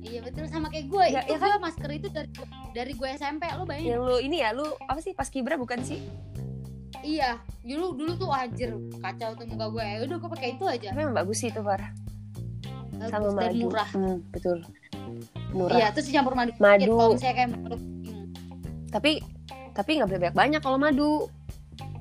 Iya 0.00 0.20
betul 0.20 0.44
sama 0.48 0.68
kayak 0.68 0.86
gue. 0.86 1.04
Ya, 1.06 1.20
itu 1.22 1.32
ya 1.32 1.38
kan? 1.38 1.48
gue 1.48 1.60
masker 1.60 1.90
itu 1.92 2.08
dari 2.08 2.28
dari 2.72 2.92
gue 2.92 3.08
SMP 3.14 3.44
lo 3.52 3.64
bayangin. 3.64 3.90
Yang 3.90 4.02
lu 4.02 4.16
ini 4.18 4.36
ya 4.40 4.50
lu 4.50 4.66
apa 4.84 5.00
sih 5.00 5.12
pas 5.12 5.28
kibra 5.28 5.56
bukan 5.56 5.80
sih? 5.80 6.00
Iya 7.00 7.40
dulu 7.60 7.96
dulu 7.96 8.12
tuh 8.16 8.28
anjir 8.28 8.70
kacau 8.98 9.32
tuh 9.34 9.46
muka 9.46 9.66
gue. 9.70 9.84
Ya 9.84 9.98
udah 10.04 10.16
gue 10.18 10.30
pakai 10.30 10.48
itu 10.54 10.64
aja. 10.64 10.88
Tapi 10.92 11.00
emang 11.00 11.16
bagus 11.16 11.36
sih 11.38 11.48
itu 11.48 11.60
parah 11.60 11.92
Bagus 12.90 13.12
sama 13.12 13.28
madu. 13.32 13.64
murah. 13.64 13.88
Hmm, 13.92 14.16
betul. 14.28 14.58
Murah. 15.52 15.76
Iya 15.78 15.86
terus 15.92 16.06
dicampur 16.08 16.36
madu. 16.36 16.52
Madu. 16.56 16.80
dikit. 16.80 16.92
kalau 16.92 17.10
misalnya 17.12 17.34
kayak 17.34 17.50
madu. 17.54 17.76
Hmm, 17.76 18.24
tapi 18.88 19.10
tapi 19.70 19.90
nggak 19.96 20.08
boleh 20.08 20.20
banyak 20.22 20.34
banyak 20.36 20.60
kalau 20.60 20.76
madu. 20.76 21.12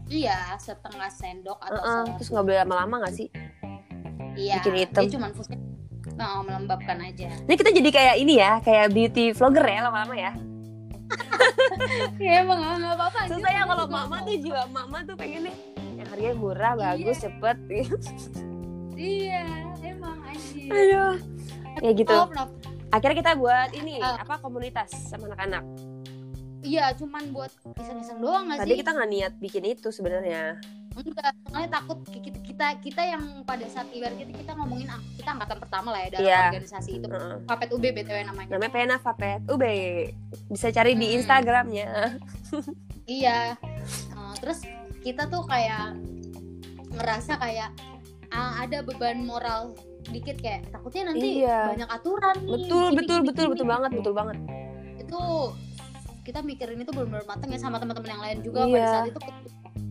Iya 0.09 0.57
setengah 0.57 1.07
sendok 1.07 1.61
atau 1.61 1.77
Heeh, 1.77 2.01
se- 2.01 2.13
terus 2.17 2.29
nggak 2.33 2.45
boleh 2.47 2.59
lama-lama 2.65 2.95
nggak 3.05 3.13
sih? 3.13 3.27
Iya 4.33 4.55
bikin 4.59 4.73
hitam. 4.73 5.01
dia 5.05 5.11
cuman 5.13 5.29
fungsinya 5.31 5.68
oh, 6.21 6.41
melembabkan 6.43 6.97
aja. 6.99 7.29
Ini 7.45 7.53
kita 7.53 7.69
jadi 7.71 7.89
kayak 7.89 8.15
ini 8.17 8.33
ya 8.35 8.51
kayak 8.59 8.91
beauty 8.91 9.31
vlogger 9.31 9.63
ya 9.63 9.79
lama-lama 9.83 10.15
ya. 10.15 10.31
Ya 12.19 12.43
emang 12.43 12.59
nggak 12.59 12.93
apa-apa 12.93 13.19
susah 13.25 13.49
ya 13.49 13.63
kalau 13.65 13.85
mama 13.87 14.21
tuh 14.21 14.35
jiwa 14.35 14.61
mama 14.69 15.01
tuh 15.01 15.15
pengen 15.15 15.49
nih 15.49 15.55
yang 15.95 16.07
harganya 16.07 16.35
murah 16.35 16.73
bagus 16.75 17.17
Iya. 17.17 17.23
cepet. 17.25 17.57
Iya 18.93 19.43
emang 19.81 20.17
anjir. 20.21 20.69
Aduh. 20.69 21.15
Ya 21.79 21.91
gitu. 21.95 22.13
Oh, 22.13 22.27
akhirnya 22.89 23.17
kita 23.17 23.31
buat 23.33 23.69
ini 23.73 23.97
Ah. 23.97 24.19
apa 24.19 24.37
komunitas 24.37 24.91
sama 25.07 25.31
anak-anak. 25.31 25.63
Iya 26.59 26.91
cuman 26.93 27.31
buat 27.31 27.49
iseng-iseng 27.73 28.19
doang 28.19 28.51
nggak 28.51 28.59
tadi 28.61 28.71
sih? 28.75 28.79
kita 28.83 28.91
nggak 28.91 29.09
niat 29.09 29.33
bikin 29.39 29.63
itu 29.65 29.89
sebenarnya 29.89 30.59
enggak 31.01 31.31
soalnya 31.43 31.69
takut 31.71 31.97
kita, 32.05 32.39
kita 32.41 32.65
kita 32.79 33.01
yang 33.03 33.23
pada 33.43 33.65
saat 33.65 33.87
ibarat 33.89 34.15
kita 34.15 34.31
kita 34.33 34.51
ngomongin 34.53 34.87
ah, 34.87 35.01
kita 35.13 35.29
angkatan 35.31 35.57
pertama 35.57 35.87
lah 35.89 36.01
ya 36.01 36.09
dalam 36.11 36.25
Iya. 36.25 36.41
organisasi 36.49 36.91
itu 36.93 37.07
Heeh. 37.07 37.35
Papet 37.43 37.69
UB 37.69 37.83
btw 37.85 38.17
namanya 38.23 38.49
namanya 38.51 38.71
Pena 38.71 38.95
Fapet 38.97 39.39
UB 39.45 39.63
bisa 40.47 40.67
cari 40.69 40.93
di 40.93 41.05
Hmm. 41.05 41.15
Instagramnya 41.17 41.89
iya 43.05 43.55
Eh, 44.11 44.33
terus 44.37 44.59
kita 44.99 45.25
tuh 45.25 45.43
kayak 45.43 45.95
ngerasa 46.91 47.37
kayak 47.37 47.69
ah, 48.29 48.59
ada 48.59 48.81
beban 48.81 49.19
moral 49.19 49.73
dikit 50.05 50.37
kayak 50.37 50.67
takutnya 50.69 51.09
nanti 51.09 51.39
Iya. 51.39 51.69
banyak 51.69 51.89
aturan 51.89 52.35
nih 52.39 52.51
betul 52.51 52.83
gini, 52.85 52.97
betul 52.97 53.17
gini, 53.17 53.27
betul 53.27 53.43
gini. 53.43 53.51
betul 53.53 53.67
banget 53.67 53.91
betul 53.93 54.13
banget 54.13 54.37
itu 54.99 55.21
kita 56.21 56.39
mikirin 56.41 56.77
itu 56.77 56.91
benar-benar 56.91 57.25
mateng 57.25 57.49
ya 57.49 57.57
sama 57.57 57.77
teman-teman 57.77 58.09
yang 58.09 58.21
lain 58.21 58.37
juga 58.41 58.59
Iya. 58.61 58.73
pada 58.75 58.87
saat 58.91 59.07
itu 59.07 59.19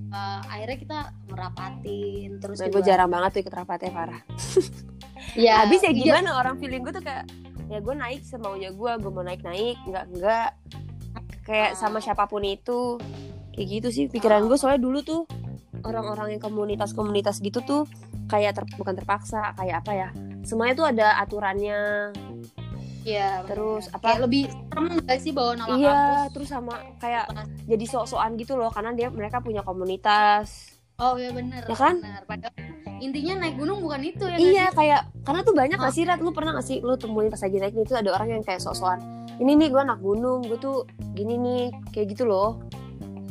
eh, 0.09 0.41
akhirnya 0.49 0.79
kita 0.79 0.99
merapatin 1.29 2.29
terus 2.41 2.59
nah, 2.59 2.69
gue 2.69 2.83
jarang 2.83 3.11
banget 3.11 3.31
tuh 3.35 3.41
ikut 3.45 3.55
rapatnya 3.55 3.91
parah 3.93 4.23
ya, 5.37 5.65
habis 5.65 5.81
ya 5.87 5.91
iya, 5.91 6.19
gimana? 6.19 6.39
Orang 6.39 6.57
feeling 6.59 6.83
gue 6.83 6.93
tuh 6.93 7.05
kayak 7.05 7.29
ya 7.69 7.79
gue 7.79 7.95
naik 7.95 8.25
semaunya 8.25 8.73
gue 8.73 8.91
gue 8.97 9.11
mau 9.13 9.21
naik 9.21 9.45
naik 9.45 9.77
nggak 9.85 10.05
nggak 10.17 10.49
kayak 11.45 11.71
Ah. 11.73 11.77
sama 11.77 12.01
siapa 12.01 12.25
pun 12.25 12.41
itu 12.45 12.97
kayak 13.53 13.67
gitu 13.69 13.89
sih 13.93 14.05
pikiran 14.09 14.45
Ah. 14.45 14.47
gue 14.49 14.57
soalnya 14.57 14.81
dulu 14.81 14.99
tuh 15.01 15.23
orang-orang 15.85 16.37
yang 16.37 16.43
komunitas-komunitas 16.43 17.39
gitu 17.39 17.61
tuh 17.61 17.83
kayak 18.27 18.57
ter- 18.57 18.69
bukan 18.77 18.97
terpaksa 18.97 19.53
kayak 19.55 19.85
apa 19.85 19.93
ya 19.95 20.09
semuanya 20.45 20.75
tuh 20.75 20.87
ada 20.89 21.09
aturannya 21.21 22.13
Iya, 23.09 23.31
Terus 23.47 23.85
benar. 23.85 23.97
apa? 23.97 24.05
Kayak 24.05 24.21
lebih 24.21 24.43
serem 24.69 24.85
gak 25.01 25.19
sih 25.19 25.33
bawa 25.33 25.53
nama 25.55 25.75
iya 25.75 25.97
kampus? 25.97 26.31
terus 26.31 26.49
sama 26.51 26.73
kayak 26.99 27.25
jadi 27.65 27.85
sok-sokan 27.87 28.33
gitu 28.37 28.53
loh 28.55 28.69
karena 28.69 28.91
dia 28.93 29.09
mereka 29.09 29.39
punya 29.39 29.63
komunitas 29.63 30.77
Oh 30.99 31.15
iya 31.15 31.31
bener, 31.31 31.63
Ya 31.63 31.73
kan? 31.75 31.95
bener. 31.97 32.23
Padahal 32.27 32.55
intinya 32.99 33.35
naik 33.39 33.55
gunung 33.55 33.79
bukan 33.79 34.03
itu 34.03 34.25
ya 34.27 34.37
iya 34.37 34.67
sih? 34.67 34.77
kayak 34.77 35.01
karena 35.23 35.41
tuh 35.41 35.55
banyak 35.55 35.79
gak 35.79 35.95
sih 35.95 36.03
Rat 36.03 36.19
lu 36.19 36.31
pernah 36.31 36.53
gak 36.53 36.67
sih 36.67 36.79
lu 36.79 36.95
temuin 36.95 37.31
pas 37.31 37.39
lagi 37.39 37.57
naik 37.57 37.73
nih 37.73 37.87
tuh 37.87 37.97
ada 37.97 38.11
orang 38.13 38.29
yang 38.31 38.43
kayak 38.43 38.59
sok-sokan 38.59 38.99
ini 39.39 39.55
nih 39.55 39.69
gue 39.69 39.79
anak 39.81 39.99
gunung 39.99 40.43
gue 40.43 40.59
tuh 40.59 40.83
gini 41.15 41.35
nih 41.35 41.63
kayak 41.89 42.13
gitu 42.13 42.27
loh 42.27 42.59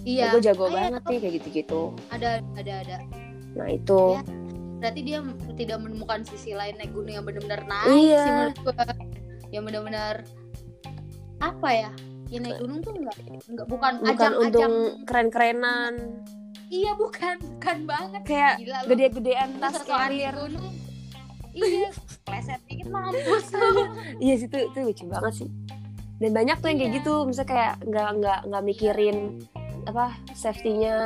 Iya. 0.02 0.32
gue 0.32 0.40
jago 0.42 0.66
Ah, 0.66 0.88
banget 0.88 1.04
nih 1.06 1.20
kayak 1.20 1.34
gitu-gitu 1.38 1.82
Ada 2.08 2.40
ada 2.56 2.74
ada. 2.80 2.98
nah 3.54 3.68
itu 3.68 4.02
Iya. 4.16 4.22
Berarti 4.78 5.02
dia 5.02 5.20
tidak 5.58 5.78
menemukan 5.82 6.22
sisi 6.24 6.54
lain 6.54 6.78
naik 6.78 6.94
gunung 6.94 7.12
yang 7.12 7.26
benar-benar 7.26 7.62
naik 7.62 7.92
Iya. 7.92 8.22
sih 8.22 8.32
menurut. 8.32 8.56
Yang 9.50 9.64
benar-benar 9.66 10.16
apa 11.38 11.70
ya? 11.70 11.92
Ya 12.28 12.38
naik 12.40 12.60
gunung 12.60 12.80
tuh 12.82 12.92
enggak 12.92 13.16
enggak 13.48 13.68
bukan 13.68 13.94
bukan 13.98 14.12
ajang-ajang. 14.12 14.42
untung 14.44 14.74
keren-kerenan 15.04 15.94
Iya 16.68 16.92
bukan, 16.94 17.40
bukan 17.40 17.78
banget. 17.86 18.22
kayak 18.28 18.56
Gila 18.60 18.78
gede-gedean 18.86 19.50
tas 19.58 19.80
carrier 19.82 20.36
gunung. 20.36 20.76
Iya, 21.54 21.90
pleset 22.22 22.60
dikit 22.68 22.92
mampus. 22.92 23.56
iya 24.24 24.36
sih 24.36 24.46
itu 24.46 24.58
itu 24.62 24.78
lucu 24.78 25.04
banget 25.08 25.34
sih 25.38 25.50
dan 26.18 26.34
banyak 26.34 26.58
tuh 26.58 26.68
yang 26.68 26.78
kayak 26.78 26.92
Iya. 26.92 26.98
gitu 27.00 27.14
misalnya 27.24 27.50
kayak 27.50 27.74
nggak 27.84 28.10
nggak 28.18 28.40
nggak 28.46 28.64
mikirin 28.64 29.18
apa 29.86 30.06
safety-nya 30.34 30.98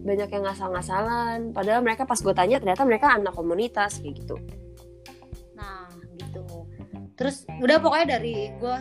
banyak 0.00 0.28
yang 0.28 0.42
ngasal-ngasalan 0.44 1.38
padahal 1.50 1.80
mereka 1.80 2.04
pas 2.04 2.18
gue 2.18 2.30
tanya 2.30 2.58
ternyata 2.58 2.82
mereka 2.84 3.06
anak 3.10 3.32
komunitas 3.32 3.98
kayak 3.98 4.20
gitu. 4.20 4.36
Terus 7.20 7.44
udah 7.60 7.76
pokoknya 7.78 8.16
dari 8.16 8.48
gue 8.56 8.76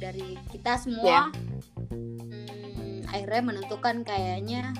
dari 0.00 0.28
kita 0.48 0.80
semua 0.80 1.04
Ya. 1.04 1.22
hmm, 1.92 3.04
akhirnya 3.06 3.42
menentukan 3.44 4.00
kayaknya 4.00 4.72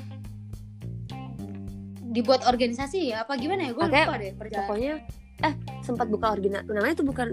dibuat 2.06 2.48
organisasi 2.48 3.12
ya 3.12 3.28
apa 3.28 3.36
gimana 3.36 3.68
ya? 3.68 3.72
Gue 3.76 3.84
Makanya, 3.84 4.06
lupa 4.08 4.16
deh 4.16 4.32
perjalanan. 4.32 4.64
pokoknya 4.64 4.94
eh 5.36 5.54
sempat 5.84 6.06
buka 6.08 6.26
orgina 6.32 6.64
namanya 6.64 6.96
itu 6.96 7.04
bukan 7.04 7.28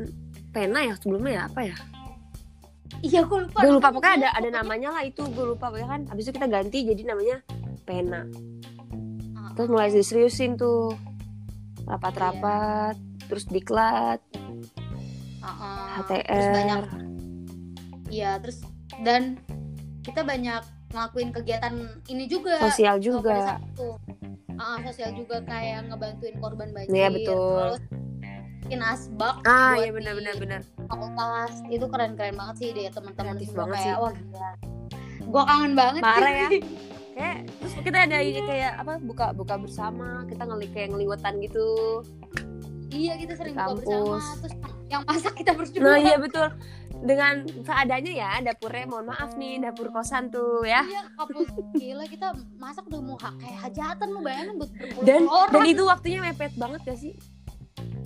pena 0.51 0.79
ya 0.83 0.93
sebelumnya 0.99 1.31
ya 1.31 1.43
apa 1.47 1.61
ya? 1.63 1.77
Iya 2.99 3.19
gue 3.23 3.39
lupa. 3.47 3.57
gue 3.63 3.71
lupa 3.71 3.89
pokoknya 3.91 4.15
ada 4.19 4.29
ada 4.35 4.49
namanya 4.53 4.89
lah 4.91 5.03
itu 5.03 5.23
gue 5.23 5.45
lupa 5.55 5.71
pokoknya 5.71 5.87
kan 5.87 6.01
habis 6.11 6.27
itu 6.27 6.35
kita 6.35 6.47
ganti 6.51 6.83
jadi 6.83 7.01
namanya 7.07 7.39
pena. 7.83 8.27
Ah, 9.33 9.55
terus 9.55 9.71
mulai 9.71 9.87
diseriusin 9.87 10.59
tuh 10.59 10.91
rapat-rapat 11.83 12.95
terus 13.27 13.47
diklat 13.47 14.19
ah, 15.43 15.51
ah. 15.59 15.85
HTR 16.01 16.23
Terus 16.25 16.49
banyak 16.49 16.81
Iya 18.13 18.31
terus 18.39 18.57
dan 19.01 19.35
kita 20.05 20.21
banyak 20.21 20.61
ngelakuin 20.93 21.29
kegiatan 21.33 21.73
ini 22.05 22.29
juga. 22.29 22.61
sosial 22.69 23.01
juga. 23.01 23.57
Ah, 24.53 24.77
sosial 24.85 25.17
juga 25.17 25.41
kayak 25.41 25.89
ngebantuin 25.89 26.37
korban 26.37 26.69
banjir. 26.69 26.93
Iya, 26.93 27.07
betul. 27.09 27.81
Terus 27.81 28.03
bikin 28.63 28.79
asbak. 28.79 29.35
ah 29.43 29.75
iya 29.75 29.91
di 29.91 29.99
benar 29.99 30.13
benar 30.15 30.35
benar 30.39 30.61
fakultas 30.87 31.59
itu 31.67 31.83
keren-keren 31.83 32.35
banget 32.39 32.55
sih 32.63 32.67
deh 32.71 32.87
teman-teman 32.95 33.35
semua 33.43 33.67
banget 33.67 33.75
kayak 33.75 33.83
sih. 33.83 33.93
wah 33.99 34.13
gila. 34.15 34.49
Gua 35.27 35.43
kangen 35.43 35.73
banget 35.75 36.01
Parah 36.01 36.31
sih. 36.31 36.39
ya. 36.39 36.49
kayak 37.19 37.37
terus 37.59 37.73
kita 37.83 37.97
ada 38.09 38.17
ini 38.23 38.41
kayak 38.41 38.73
apa 38.79 38.93
buka 39.03 39.25
buka 39.37 39.55
bersama 39.61 40.25
kita 40.25 40.49
ngeli 40.49 40.67
kayak 40.73 40.89
ngeliwetan 40.95 41.37
gitu 41.45 41.67
iya 42.89 43.13
kita 43.19 43.37
sering 43.37 43.53
Di 43.53 43.61
buka 43.61 43.73
bersama 43.77 44.17
terus 44.41 44.55
yang 44.93 45.03
masak 45.09 45.33
kita 45.33 45.51
berdua. 45.57 45.81
nah 45.81 45.97
iya 45.97 46.15
betul. 46.21 46.47
Dengan 47.03 47.43
seadanya 47.65 48.11
ya 48.13 48.31
dapurnya 48.39 48.85
mohon 48.87 49.11
maaf 49.11 49.35
nih 49.35 49.59
dapur 49.59 49.91
kosan 49.91 50.31
tuh 50.31 50.63
ya. 50.63 50.85
Iya, 50.85 51.01
gila 51.75 52.05
kita 52.07 52.31
masak 52.55 52.87
udah 52.87 53.01
mau 53.01 53.17
kayak 53.19 53.59
hajatan 53.67 54.07
lu 54.13 54.19
bayangin 54.23 54.55
buat 54.61 54.71
dan 55.03 55.27
orang. 55.27 55.51
dan 55.51 55.63
itu 55.67 55.83
waktunya 55.83 56.19
mepet 56.23 56.53
banget 56.55 56.79
gak 56.85 56.99
sih? 57.01 57.13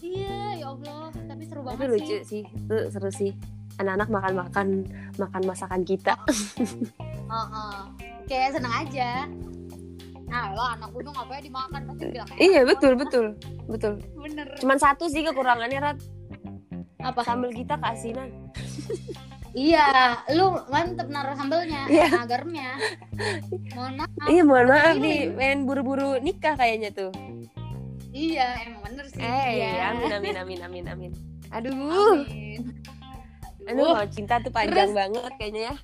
Iya, 0.01 0.63
ya 0.63 0.65
Allah, 0.71 1.11
tapi 1.13 1.43
seru 1.45 1.61
tapi 1.61 1.67
banget 1.75 1.87
lucu 1.93 2.15
sih. 2.23 2.23
sih 2.25 2.43
itu 2.47 2.75
seru 2.89 3.11
sih. 3.11 3.31
Anak-anak 3.77 4.09
makan 4.33 4.69
makan 5.21 5.41
masakan 5.45 5.81
kita. 5.85 6.17
Heeh. 7.33 7.75
Kayak 8.25 8.49
seneng 8.57 8.73
aja. 8.73 9.09
Nah, 10.27 10.51
lo 10.51 10.63
anak 10.63 10.89
gunung 10.91 11.15
apa 11.15 11.39
ya 11.39 11.41
dimakan? 11.43 11.81
Pasti 11.87 12.03
bilang 12.11 12.27
iya 12.39 12.61
betul 12.67 12.93
betul. 12.99 13.25
Betul. 13.67 13.99
Bener. 14.15 14.47
cuman 14.59 14.79
satu 14.79 15.11
sih 15.11 15.23
kekurangannya 15.27 15.79
Rat 15.79 15.99
Apa? 16.99 17.21
sambal 17.21 17.49
kita 17.49 17.75
keasinan 17.75 18.29
Iya, 19.49 19.89
lu 20.31 20.53
mantep 20.67 21.07
naruh 21.07 21.33
sambelnya, 21.33 21.87
Iya. 21.87 22.05
eh, 22.05 22.13
agarnya. 22.15 22.77
Mohon 23.73 23.93
maaf. 23.97 24.27
iya 24.27 24.41
mohon 24.43 24.67
maaf 24.67 24.93
Iya. 24.93 25.01
nih 25.01 25.19
main 25.31 25.59
buru-buru 25.63 26.19
nikah 26.19 26.53
kayaknya 26.53 26.91
tuh 26.91 27.09
Iya, 28.11 28.53
emang 28.63 28.81
bener 28.83 29.05
sih. 29.07 29.17
eh 29.17 29.49
Iya. 29.57 29.69
amin 29.91 30.11
amin 30.11 30.35
amin 30.37 30.59
amin 30.61 30.85
amin 30.87 31.11
aduh 31.49 31.73
Amin. 31.73 32.61
aduh 33.63 33.71
Aduh, 33.71 33.87
kalau 33.95 34.09
cinta 34.09 34.35
tuh 34.37 34.51
panjang 34.51 34.73
Terus- 34.85 34.95
banget 34.95 35.31
kayaknya 35.35 35.61
ya 35.63 35.75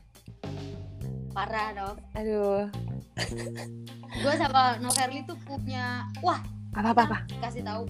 parah 1.31 1.67
dong. 1.73 1.95
aduh 2.13 2.69
Gue 4.13 4.33
sama 4.35 4.77
Noverly 4.77 5.21
tuh 5.23 5.37
punya, 5.39 6.01
wah, 6.19 6.37
apa 6.71 6.89
apa 6.91 7.01
apa 7.03 7.17
kasih 7.39 7.61
tahu. 7.63 7.85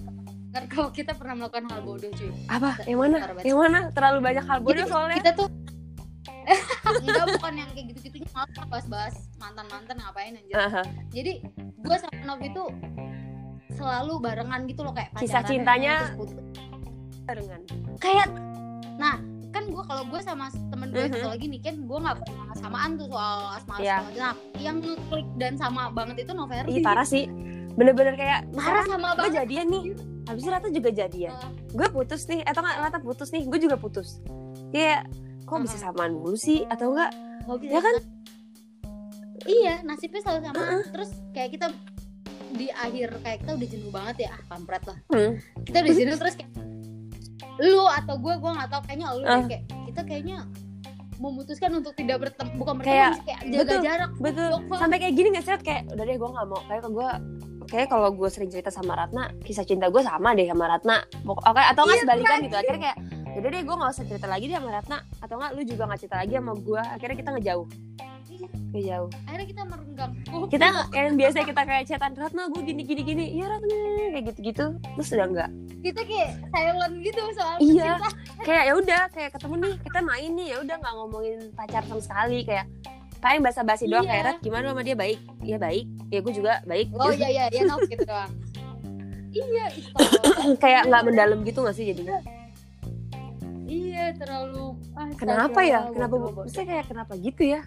Kan 0.54 0.64
kalau 0.66 0.88
kita 0.88 1.12
pernah 1.12 1.34
melakukan 1.36 1.66
hal 1.66 1.80
bodoh 1.82 2.08
cuy. 2.08 2.30
apa 2.46 2.78
yang 2.84 2.98
mana 3.00 3.16
yang 3.42 3.58
mana 3.58 3.78
terlalu 3.90 4.18
banyak 4.22 4.44
hal 4.44 4.58
bodoh 4.60 4.78
Jadi, 4.78 4.88
soalnya 4.88 5.16
Kita 5.18 5.32
tuh 5.34 5.48
enggak 7.00 7.26
bukan 7.34 7.54
yang 7.56 7.70
kayak 7.70 7.86
gitu-gitunya 7.90 8.28
malah 8.30 8.64
bahas-bahas 8.68 9.14
mantan-mantan 9.34 9.96
ngapain 9.96 10.32
anjir. 10.32 10.54
Aha. 10.54 10.82
Jadi 11.10 11.32
gue 11.56 11.96
sama 11.98 12.14
Nov 12.22 12.40
itu 12.40 12.62
selalu 13.74 14.14
barengan 14.20 14.60
gitu 14.64 14.80
loh 14.80 14.92
kayak 14.92 15.10
Kisah 15.16 15.40
pacaran, 15.40 15.50
cintanya 15.50 15.94
terus 15.98 16.16
putus. 16.16 16.36
barengan 17.24 17.60
kayak 17.98 18.28
nah 18.94 19.16
kan 19.50 19.64
gue 19.64 19.82
kalau 19.82 20.04
gue 20.04 20.20
sama 20.20 20.46
temen 20.68 20.88
gue 20.88 21.02
Mhm. 21.02 21.12
satu 21.12 21.28
lagi 21.28 21.46
nih 21.48 21.60
kan 21.60 21.74
gue 21.80 21.98
nggak 21.98 22.16
pernah 22.20 22.46
samaan 22.54 22.90
tuh 22.94 23.06
soal 23.08 23.38
asma 23.50 23.74
Iya. 23.76 23.98
nah 24.14 24.32
yang 24.56 24.78
ngeklik 24.78 25.26
dan 25.34 25.52
sama 25.54 25.90
banget 25.90 26.22
itu 26.22 26.32
Noverdi 26.32 26.70
Ih 26.70 26.80
parah 26.80 27.02
sih 27.04 27.26
bener-bener 27.74 28.14
kayak 28.14 28.46
parah 28.52 28.84
misalkan 28.84 28.86
sama 28.86 29.08
gue 29.08 29.18
banget 29.20 29.34
jadian 29.40 29.66
nih 29.68 29.84
habis 30.24 30.40
itu 30.40 30.50
Rata 30.50 30.68
juga 30.68 30.90
jadian. 30.90 31.32
Eh, 31.32 31.48
gue 31.70 31.88
putus 31.88 32.24
nih. 32.24 32.40
Atau 32.42 32.60
nggak? 32.60 32.76
Rata 32.78 32.98
putus 32.98 33.28
nih. 33.28 33.44
Gue 33.44 33.58
juga 33.58 33.74
putus. 33.74 34.20
Kayak 34.70 35.06
kok 35.42 35.60
bisa 35.60 35.76
Mm-mm. 35.76 35.84
samaan 35.86 36.12
mulu 36.14 36.34
sih? 36.34 36.64
Atau 36.64 36.90
enggak 36.90 37.12
nggak 37.44 37.58
bisa 37.58 37.70
Ya 37.70 37.80
kan? 37.80 37.94
iya 39.44 39.74
nasibnya 39.82 40.20
selalu 40.20 40.40
sama. 40.42 40.56
Heeh. 40.58 40.82
terus 40.88 41.10
kayak 41.30 41.50
kita 41.52 41.66
di 42.54 42.66
akhir 42.70 43.08
kayak 43.20 43.38
kita 43.42 43.52
udah 43.52 43.68
jenuh 43.68 43.90
banget 43.90 44.16
ya. 44.20 44.30
Ah 44.30 44.40
kampret 44.48 44.82
lah. 44.82 44.98
Hmm. 45.06 45.32
kita 45.62 45.76
udah 45.80 45.94
jenuh 45.94 46.16
terus 46.16 46.34
kayak 46.34 46.50
lu 47.56 47.84
atau 47.86 48.14
gue 48.16 48.34
gue 48.34 48.50
nggak 48.50 48.68
tahu. 48.68 48.82
Kayaknya 48.84 49.06
lu 49.12 49.24
Ah. 49.24 49.44
kayak 49.44 49.62
kita 49.84 50.00
kayaknya 50.02 50.38
memutuskan 51.14 51.70
untuk 51.72 51.94
tidak 51.94 52.18
bertemu 52.20 52.50
bukan 52.56 52.74
bertemu 52.76 52.90
Kayak- 52.90 53.22
kayak 53.22 53.40
jaga 53.44 53.58
betul, 53.60 53.80
jarak. 53.82 54.10
betul. 54.18 54.50
Sampai 54.74 54.98
kayak 54.98 55.14
gini 55.14 55.28
nggak 55.30 55.44
sih 55.44 55.54
kayak 55.60 55.82
udah 55.88 56.04
deh 56.04 56.16
gue 56.16 56.30
nggak 56.30 56.46
mau. 56.46 56.60
Kayak 56.64 56.82
gue 56.88 57.08
kayak 57.64 57.88
kalau 57.88 58.08
gue 58.10 58.28
sering 58.28 58.48
cerita 58.48 58.68
sama 58.68 58.94
Ratna 58.94 59.32
kisah 59.40 59.62
cinta 59.62 59.88
gue 59.88 60.00
sama 60.00 60.32
deh 60.32 60.44
sama 60.44 60.64
Ratna. 60.66 60.96
Oke 61.22 61.40
atau 61.60 61.82
nggak 61.82 61.96
Iya, 61.96 62.02
sebalikan 62.02 62.38
gitu. 62.40 62.56
Akhirnya 62.56 62.80
kayak 62.82 62.98
udah 63.34 63.48
deh 63.50 63.62
gue 63.62 63.74
nggak 63.74 63.90
usah 63.90 64.04
cerita 64.04 64.26
lagi 64.26 64.44
deh 64.46 64.56
sama 64.56 64.70
Ratna. 64.70 64.96
Atau 65.18 65.34
nggak 65.36 65.50
lu 65.52 65.62
juga 65.62 65.82
nggak 65.84 66.00
cerita 66.00 66.16
lagi 66.16 66.32
sama 66.34 66.52
gue. 66.54 66.80
Akhirnya 66.80 67.16
kita 67.16 67.30
ngejauh. 67.32 67.68
Iya. 68.34 68.48
ngejauh. 68.74 69.10
Akhirnya 69.24 69.46
kita 69.46 69.62
merenggang. 69.64 70.12
Oh, 70.28 70.46
kita 70.50 70.64
yang 70.90 71.14
biasa 71.14 71.36
kita 71.42 71.62
kayak 71.62 71.84
chatan 71.86 72.12
Ratna 72.14 72.42
gue 72.48 72.60
gini 72.62 72.82
gini 72.82 73.02
gini. 73.02 73.24
Ya 73.32 73.46
Ratna 73.46 73.74
kayak 74.10 74.24
gitu 74.28 74.40
gitu 74.42 74.64
terus 74.94 75.08
udah 75.10 75.28
enggak 75.28 75.50
kita 75.84 76.00
kayak 76.00 76.30
silent 76.48 76.94
gitu 76.98 77.20
soal 77.36 77.56
Iya. 77.60 78.00
cinta 78.00 78.08
kayak 78.40 78.62
ya 78.64 78.72
udah 78.74 79.02
kayak 79.12 79.30
ketemu 79.36 79.54
nih 79.60 79.74
kita 79.84 80.00
main 80.00 80.30
nih. 80.32 80.46
Ya 80.48 80.56
udah 80.58 80.76
nggak 80.80 80.94
ngomongin 80.96 81.38
pacar 81.52 81.82
sama 81.84 82.00
sekali. 82.00 82.38
Kayak 82.42 82.66
paling 83.24 83.40
basa-basi 83.40 83.88
doang? 83.88 84.04
Iya. 84.04 84.12
kayak 84.12 84.24
Rat 84.28 84.38
gimana 84.44 84.64
sama 84.76 84.82
dia? 84.84 84.92
Baik. 84.92 85.18
Ya 85.40 85.56
baik. 85.56 85.86
Ya 86.12 86.18
gue 86.20 86.32
juga 86.36 86.52
baik. 86.68 86.92
Oh 86.92 87.08
iya 87.08 87.28
iya 87.32 87.44
iya 87.48 87.62
no 87.64 87.80
gitu 87.88 88.04
doang. 88.04 88.32
Iya 89.34 89.66
kayak 90.62 90.86
nggak 90.86 91.02
mendalam 91.10 91.42
gitu 91.42 91.58
nggak 91.66 91.74
sih 91.74 91.90
jadinya? 91.90 92.22
Iya 93.66 94.14
terlalu 94.14 94.78
ah, 94.94 95.10
kenapa 95.18 95.58
ya? 95.66 95.90
kenapa 95.90 96.14
maksudnya 96.22 96.66
kayak 96.70 96.86
kenapa 96.86 97.12
gitu 97.18 97.42
ya? 97.42 97.60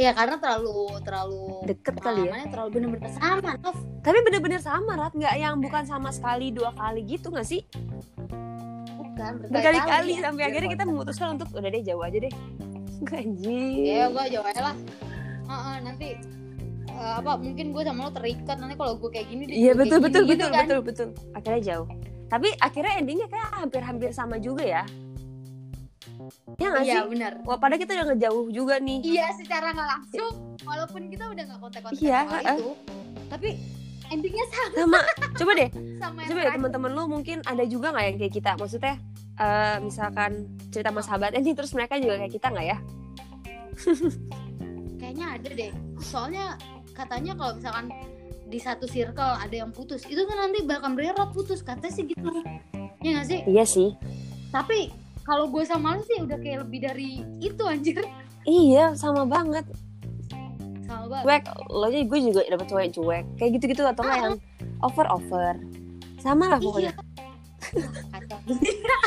Iya 0.00 0.16
karena 0.16 0.40
terlalu 0.40 0.96
terlalu 1.04 1.44
deket 1.68 2.00
kali 2.00 2.24
ya? 2.24 2.48
terlalu 2.48 2.68
bener-bener 2.72 3.12
sama 3.12 3.52
Nov 3.60 3.76
tapi 4.00 4.18
bener-bener 4.24 4.60
sama 4.64 4.92
Rat. 4.96 5.12
Nggak 5.12 5.34
yang 5.36 5.60
bukan 5.60 5.84
sama 5.84 6.08
sekali 6.08 6.56
dua 6.56 6.72
kali 6.72 7.04
gitu 7.04 7.28
nggak 7.28 7.44
sih? 7.44 7.60
Bukan 8.96 9.44
berkali-kali 9.52 10.12
ya. 10.16 10.20
sampai 10.24 10.40
Iya, 10.40 10.48
akhirnya 10.56 10.70
kita 10.72 10.84
memutuskan 10.88 11.36
untuk 11.36 11.52
udah 11.52 11.68
deh 11.68 11.84
jauh 11.84 12.00
aja 12.00 12.16
deh 12.16 12.32
anjing 13.10 13.76
ya 13.82 14.08
gue 14.08 14.22
aja 14.22 14.40
lah 14.62 14.76
Heeh, 15.44 15.76
nanti 15.82 16.08
eh, 16.86 17.14
apa 17.14 17.36
mungkin 17.36 17.70
gue 17.70 17.82
sama 17.82 18.08
lo 18.08 18.10
terikat 18.10 18.56
nanti 18.56 18.74
kalau 18.74 18.96
gue 18.96 19.10
kayak 19.10 19.28
gini 19.28 19.44
Iya 19.46 19.72
betul 19.74 19.98
betul 20.00 20.22
gini 20.24 20.30
betul 20.32 20.40
gitu 20.40 20.46
kan. 20.50 20.64
betul 20.64 20.80
betul. 20.80 21.08
Akhirnya 21.32 21.60
jauh. 21.62 21.86
Tapi 22.24 22.48
akhirnya 22.56 22.92
endingnya 22.96 23.28
kayak 23.28 23.48
hampir-hampir 23.54 24.08
sama 24.10 24.36
juga 24.38 24.64
ya. 24.64 24.82
Ya 26.54 26.66
nggak 26.70 26.84
iya 26.84 26.94
sih? 26.96 27.10
benar 27.10 27.32
Wah 27.42 27.56
padahal 27.56 27.76
kita 27.78 27.92
udah 27.92 28.06
ngejauh 28.08 28.44
juga 28.48 28.74
nih. 28.78 28.98
iya 29.02 29.26
secara 29.34 29.70
nggak 29.70 29.88
langsung 29.90 30.32
walaupun 30.62 31.02
kita 31.08 31.24
udah 31.26 31.42
nggak 31.44 31.60
kontak-kontak 31.60 32.00
Iya, 32.00 32.18
heeh. 32.24 32.56
itu 32.56 32.70
tapi 33.26 33.48
endingnya 34.06 34.46
sama 34.46 34.72
Sama. 34.74 35.00
Coba 35.34 35.52
deh, 35.54 35.68
sama 36.00 36.20
coba 36.22 36.30
deh 36.30 36.40
terakhir. 36.40 36.56
teman-teman 36.56 36.90
lu 36.90 37.02
mungkin 37.06 37.38
ada 37.42 37.64
juga 37.64 37.90
nggak 37.90 38.04
yang 38.06 38.16
kayak 38.18 38.32
kita? 38.32 38.50
Maksudnya 38.54 38.94
eh, 39.36 39.76
misalkan 39.78 40.30
cerita 40.68 40.90
sama 40.90 41.02
sahabat 41.02 41.34
ini 41.34 41.52
terus 41.52 41.72
mereka 41.72 41.96
juga 41.96 42.18
kayak 42.18 42.32
kita 42.32 42.46
nggak 42.48 42.66
ya? 42.66 42.78
kayaknya 45.00 45.26
ada 45.34 45.48
deh 45.50 45.72
soalnya 46.00 46.44
katanya 46.94 47.34
kalau 47.34 47.52
misalkan 47.58 47.86
di 48.44 48.56
satu 48.56 48.86
circle 48.86 49.34
ada 49.34 49.50
yang 49.52 49.74
putus 49.74 50.06
itu 50.06 50.22
kan 50.22 50.36
nanti 50.38 50.62
bakal 50.62 50.94
berat 50.94 51.30
putus 51.32 51.60
katanya 51.60 51.90
sih 51.90 52.04
gitu 52.06 52.22
ya 53.00 53.10
nggak 53.12 53.26
sih 53.26 53.40
Iya 53.44 53.64
sih. 53.66 53.90
tapi 54.48 54.94
kalau 55.24 55.50
gue 55.50 55.64
sama 55.64 55.96
lu 55.96 56.02
sih 56.04 56.22
udah 56.22 56.38
kayak 56.38 56.64
lebih 56.64 56.80
dari 56.82 57.10
itu 57.40 57.62
anjir 57.64 58.04
Iya 58.44 58.92
sama 58.94 59.24
banget. 59.24 59.64
sama 60.84 61.08
banget 61.10 61.24
Cuek, 61.24 61.44
lo 61.72 61.88
aja 61.88 61.98
gue 61.98 62.18
juga 62.22 62.40
dapet 62.44 62.66
cewek 62.68 62.88
cuek. 62.92 63.24
Kayak 63.34 63.50
gitu-gitu 63.56 63.82
atau 63.82 64.04
nggak 64.04 64.20
yang 64.20 64.36
over 64.78 65.08
over. 65.08 65.56
Sama 66.20 66.52
lah 66.52 66.60
pokoknya. 66.60 66.92
Iya. 66.92 67.88
Kacau. 68.12 68.38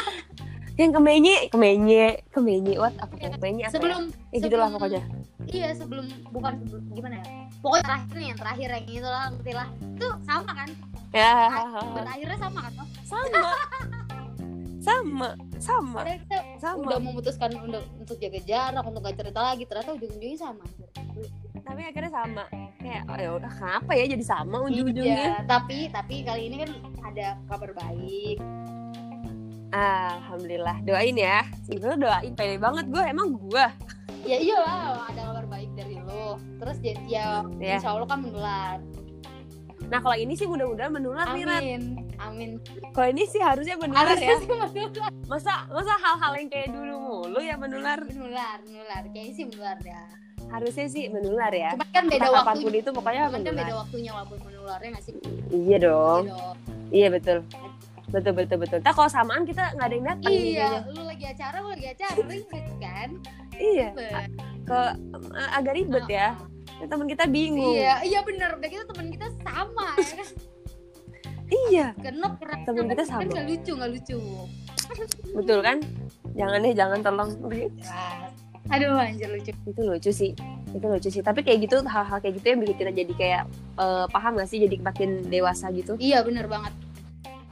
Yang 0.78 0.92
kemenye, 0.94 1.36
kemenye, 1.50 2.06
kemenye, 2.30 2.74
what? 2.78 2.94
Apa 2.96 3.14
Iya. 3.18 3.34
kemenye? 3.34 3.64
Apa 3.66 3.68
ya? 3.68 3.74
sebelum 3.74 4.02
Ya 4.30 4.38
gitulah 4.40 4.70
sebelum- 4.70 4.74
pokoknya. 4.78 5.02
iya 5.48 5.68
sebelum 5.72 6.06
bukan 6.30 6.54
sebelum 6.60 6.84
gimana 6.92 7.16
ya 7.18 7.26
pokoknya 7.58 7.84
terakhir 7.86 8.14
nih 8.14 8.28
yang 8.28 8.38
terakhir 8.38 8.68
yang 8.70 8.86
itu 8.86 9.08
lah 9.08 9.24
ngerti 9.32 9.52
lah 9.54 9.68
itu 9.72 10.08
sama 10.22 10.52
kan 10.54 10.70
Ya, 11.08 11.32
berakhirnya 11.96 12.38
sama 12.38 12.60
kan 12.60 12.72
sama. 13.02 13.40
sama, 14.78 15.30
sama, 15.58 16.00
kita 16.06 16.40
sama. 16.60 16.80
udah 16.82 17.00
memutuskan 17.02 17.52
untuk 17.58 17.84
untuk 17.98 18.16
jaga 18.18 18.40
jarak 18.42 18.84
untuk 18.84 19.02
gak 19.02 19.16
cerita 19.16 19.40
lagi 19.42 19.64
ternyata 19.64 19.92
ujung-ujungnya 19.94 20.38
sama 20.38 20.64
Tapi 21.60 21.82
akhirnya 21.84 22.12
sama. 22.14 22.44
Kayak, 22.78 23.04
oh 23.06 23.18
ya 23.18 23.30
udah 23.34 23.52
kenapa 23.52 23.92
ya 23.94 24.06
jadi 24.08 24.24
sama 24.24 24.58
ujung-ujungnya? 24.64 25.16
Iya, 25.18 25.36
tapi 25.44 25.78
tapi 25.90 26.16
kali 26.24 26.48
ini 26.48 26.56
kan 26.64 26.72
ada 27.04 27.28
kabar 27.46 27.72
baik 27.74 28.38
Alhamdulillah, 29.70 30.80
doain 30.82 31.14
ya. 31.14 31.44
Itu 31.66 31.92
doain 31.94 32.32
pede 32.34 32.56
banget 32.56 32.86
gue, 32.88 33.04
emang 33.04 33.36
gue. 33.38 33.66
ya 34.24 34.36
iyalah 34.36 35.08
ada 35.08 35.22
kabar 35.26 35.46
baik 35.48 35.72
dari 35.72 35.96
lo 35.98 36.36
terus 36.58 36.76
ya, 36.82 37.00
ya 37.08 37.26
insya 37.56 37.90
Allah 37.90 38.04
kan 38.06 38.20
menular 38.20 38.76
Nah 39.88 40.04
kalau 40.04 40.18
ini 40.18 40.36
sih 40.36 40.44
mudah-mudahan 40.44 40.92
menular 40.92 41.32
nih 41.32 41.48
Rat. 41.48 41.64
amin 41.64 41.82
amin 42.18 42.50
Kalau 42.92 43.08
ini 43.08 43.24
sih 43.24 43.40
harusnya 43.40 43.78
menular 43.78 44.04
harusnya 44.04 44.28
ya. 44.28 44.38
sih 44.38 44.48
menular 44.50 45.12
Masa 45.26 45.64
masa 45.70 45.94
hal-hal 45.96 46.34
yang 46.36 46.50
kayak 46.50 46.70
dulu 46.70 46.96
mulu 47.00 47.40
ya 47.40 47.56
menular. 47.56 48.04
menular 48.04 48.58
menular 48.62 49.04
kayaknya 49.08 49.32
sih 49.34 49.46
menular 49.48 49.78
ya 49.80 50.02
Harusnya 50.46 50.88
sih 50.88 51.04
menular 51.08 51.52
ya. 51.52 51.70
cuma 51.72 51.86
kan 51.88 52.04
beda 52.06 52.26
waktu 52.26 52.36
kapan 52.42 52.56
pun 52.60 52.74
itu 52.74 52.90
pokoknya 52.92 53.22
cuman 53.24 53.42
kan 53.42 53.54
beda 53.56 53.74
waktunya 53.78 54.12
walaupun 54.12 54.40
menularnya 54.44 54.90
nggak 54.92 55.06
sih 55.06 55.14
Iya 55.50 55.78
dong. 55.80 56.22
Iya 56.22 56.34
dong. 56.34 56.56
Iya 56.90 57.08
betul. 57.10 57.38
Betul 58.08 58.34
betul 58.34 58.58
betul. 58.58 58.80
Nah 58.80 58.94
kalau 58.94 59.08
samaan 59.08 59.44
kita 59.44 59.74
nggak 59.74 59.84
ada 59.84 59.94
yang 59.94 60.08
datang 60.08 60.32
iya 60.32 60.48
kayaknya. 60.72 60.80
lu 60.90 61.02
lagi 61.04 61.26
acara 61.28 61.56
lu 61.60 61.70
lagi 61.70 61.88
acara 61.90 62.16
ribet 62.24 62.66
kan 62.78 63.10
Iya. 63.54 63.88
Ribet. 63.92 64.30
Ke 64.64 64.80
eh, 65.34 65.50
agak 65.52 65.74
ribet 65.76 66.06
ya. 66.08 66.30
Ah, 66.74 66.86
Teman 66.86 67.06
kita 67.06 67.26
bingung. 67.26 67.74
iya 67.74 68.00
iya 68.02 68.20
bener 68.22 68.54
udah 68.54 68.70
kita 68.70 68.84
teman 68.86 69.08
kita 69.10 69.28
sama 69.42 69.88
ya 69.98 70.14
kan 70.14 70.28
Iya. 71.68 71.88
kenop 71.98 72.34
keras 72.38 72.60
Temen 72.64 72.86
kita 72.88 73.04
sama. 73.04 73.20
kan 73.20 73.28
nggak 73.30 73.46
lucu 73.46 73.72
nggak 73.74 73.92
lucu 73.92 74.20
Betul 75.34 75.60
kan? 75.62 75.78
Jangan 76.34 76.58
deh, 76.62 76.74
jangan 76.74 77.00
tolong. 77.02 77.30
aduh 78.68 78.96
anjir 78.96 79.28
lucu 79.28 79.52
Itu 79.66 79.82
lucu 79.82 80.12
sih. 80.12 80.32
Itu 80.70 80.86
lucu 80.86 81.10
sih. 81.10 81.20
Tapi 81.20 81.40
kayak 81.40 81.60
gitu 81.62 81.78
hal-hal 81.82 82.20
kayak 82.20 82.36
gitu 82.36 82.48
yang 82.48 82.60
bikin 82.62 82.76
kita 82.78 82.92
jadi 82.94 83.14
kayak 83.16 83.44
eh, 83.76 84.06
paham 84.08 84.36
gak 84.36 84.48
sih 84.48 84.60
jadi 84.60 84.76
makin 84.78 85.24
dewasa 85.26 85.72
gitu. 85.72 85.96
iya 85.98 86.20
bener 86.22 86.48
banget 86.48 86.72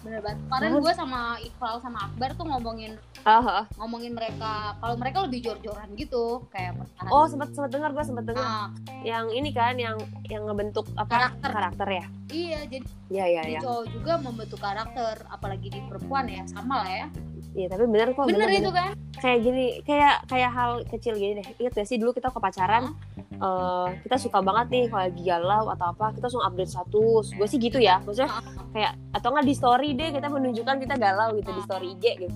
bener 0.05 0.21
banget 0.21 0.37
kemarin 0.39 0.69
gue 0.77 0.93
sama 0.93 1.21
Iqbal 1.41 1.75
sama 1.81 1.97
Akbar 2.05 2.29
tuh 2.33 2.45
ngomongin 2.45 2.93
Ah, 3.25 3.41
ah. 3.41 3.63
ngomongin 3.75 4.13
mereka 4.13 4.77
kalau 4.77 4.93
mereka 4.95 5.25
lebih 5.25 5.41
jor-joran 5.41 5.89
gitu 5.95 6.45
kayak 6.47 6.77
pertahanan 6.77 7.09
Oh, 7.09 7.25
sempat 7.25 7.49
sempat 7.51 7.73
dengar 7.73 7.89
gua 7.89 8.05
sempat 8.05 8.21
dengar 8.23 8.45
Nah, 8.45 8.69
yang 9.01 9.25
ini 9.27 9.49
kan 9.49 9.73
yang 9.75 9.97
yang 10.23 10.45
ngebentuk 10.45 10.85
apa 10.93 11.09
Karakter. 11.09 11.49
karakter 11.49 11.87
ya. 11.91 12.05
iya 12.29 12.59
jadi 12.63 12.85
Iya, 13.07 13.25
iya, 13.27 13.41
di 13.41 13.51
iya. 13.51 13.59
cowok 13.59 13.85
juga 13.89 14.13
membentuk 14.19 14.59
karakter 14.59 15.25
apalagi 15.25 15.67
di 15.67 15.79
perempuan 15.81 16.25
ya 16.27 16.45
sama 16.45 16.85
lah 16.85 16.91
ya 16.91 17.07
Iya, 17.55 17.71
tapi 17.71 17.87
bener 17.87 18.11
kok. 18.11 18.27
bener, 18.27 18.51
bener, 18.51 18.59
itu 18.59 18.71
kan? 18.75 18.91
Kayak 19.15 19.39
gini 19.41 19.65
kayak 19.87 20.27
kayak 20.27 20.51
hal 20.51 20.83
kecil 20.91 21.15
gini 21.15 21.39
deh. 21.39 21.47
Ingat 21.63 21.71
gak 21.71 21.87
sih 21.87 21.95
dulu 21.95 22.11
kita 22.11 22.27
ke 22.27 22.39
pacaran 22.43 22.91
eh, 23.31 23.87
kita 24.03 24.15
suka 24.19 24.43
banget 24.43 24.67
nih 24.75 24.83
kalau 24.91 25.03
lagi 25.07 25.21
galau 25.23 25.63
atau 25.71 25.85
apa 25.95 26.11
kita 26.11 26.27
langsung 26.27 26.43
update 26.43 26.71
status. 26.75 27.25
Gue 27.31 27.47
sih 27.47 27.55
gitu 27.55 27.79
ya 27.79 28.03
maksudnya 28.03 28.27
kayak 28.75 28.91
atau 29.15 29.27
nggak 29.31 29.47
di 29.47 29.55
story 29.55 29.89
deh 29.95 30.11
kita 30.11 30.27
menunjukkan 30.27 30.75
kita 30.83 30.95
galau 30.99 31.31
gitu 31.31 31.49
di 31.49 31.61
story 31.63 31.87
IG 31.95 32.05
gitu. 32.27 32.35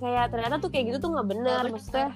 Kayak 0.00 0.24
ternyata 0.32 0.56
tuh 0.56 0.70
kayak 0.72 0.84
gitu 0.88 0.98
tuh 0.98 1.10
nggak 1.12 1.28
bener 1.28 1.62
maksudnya. 1.68 2.08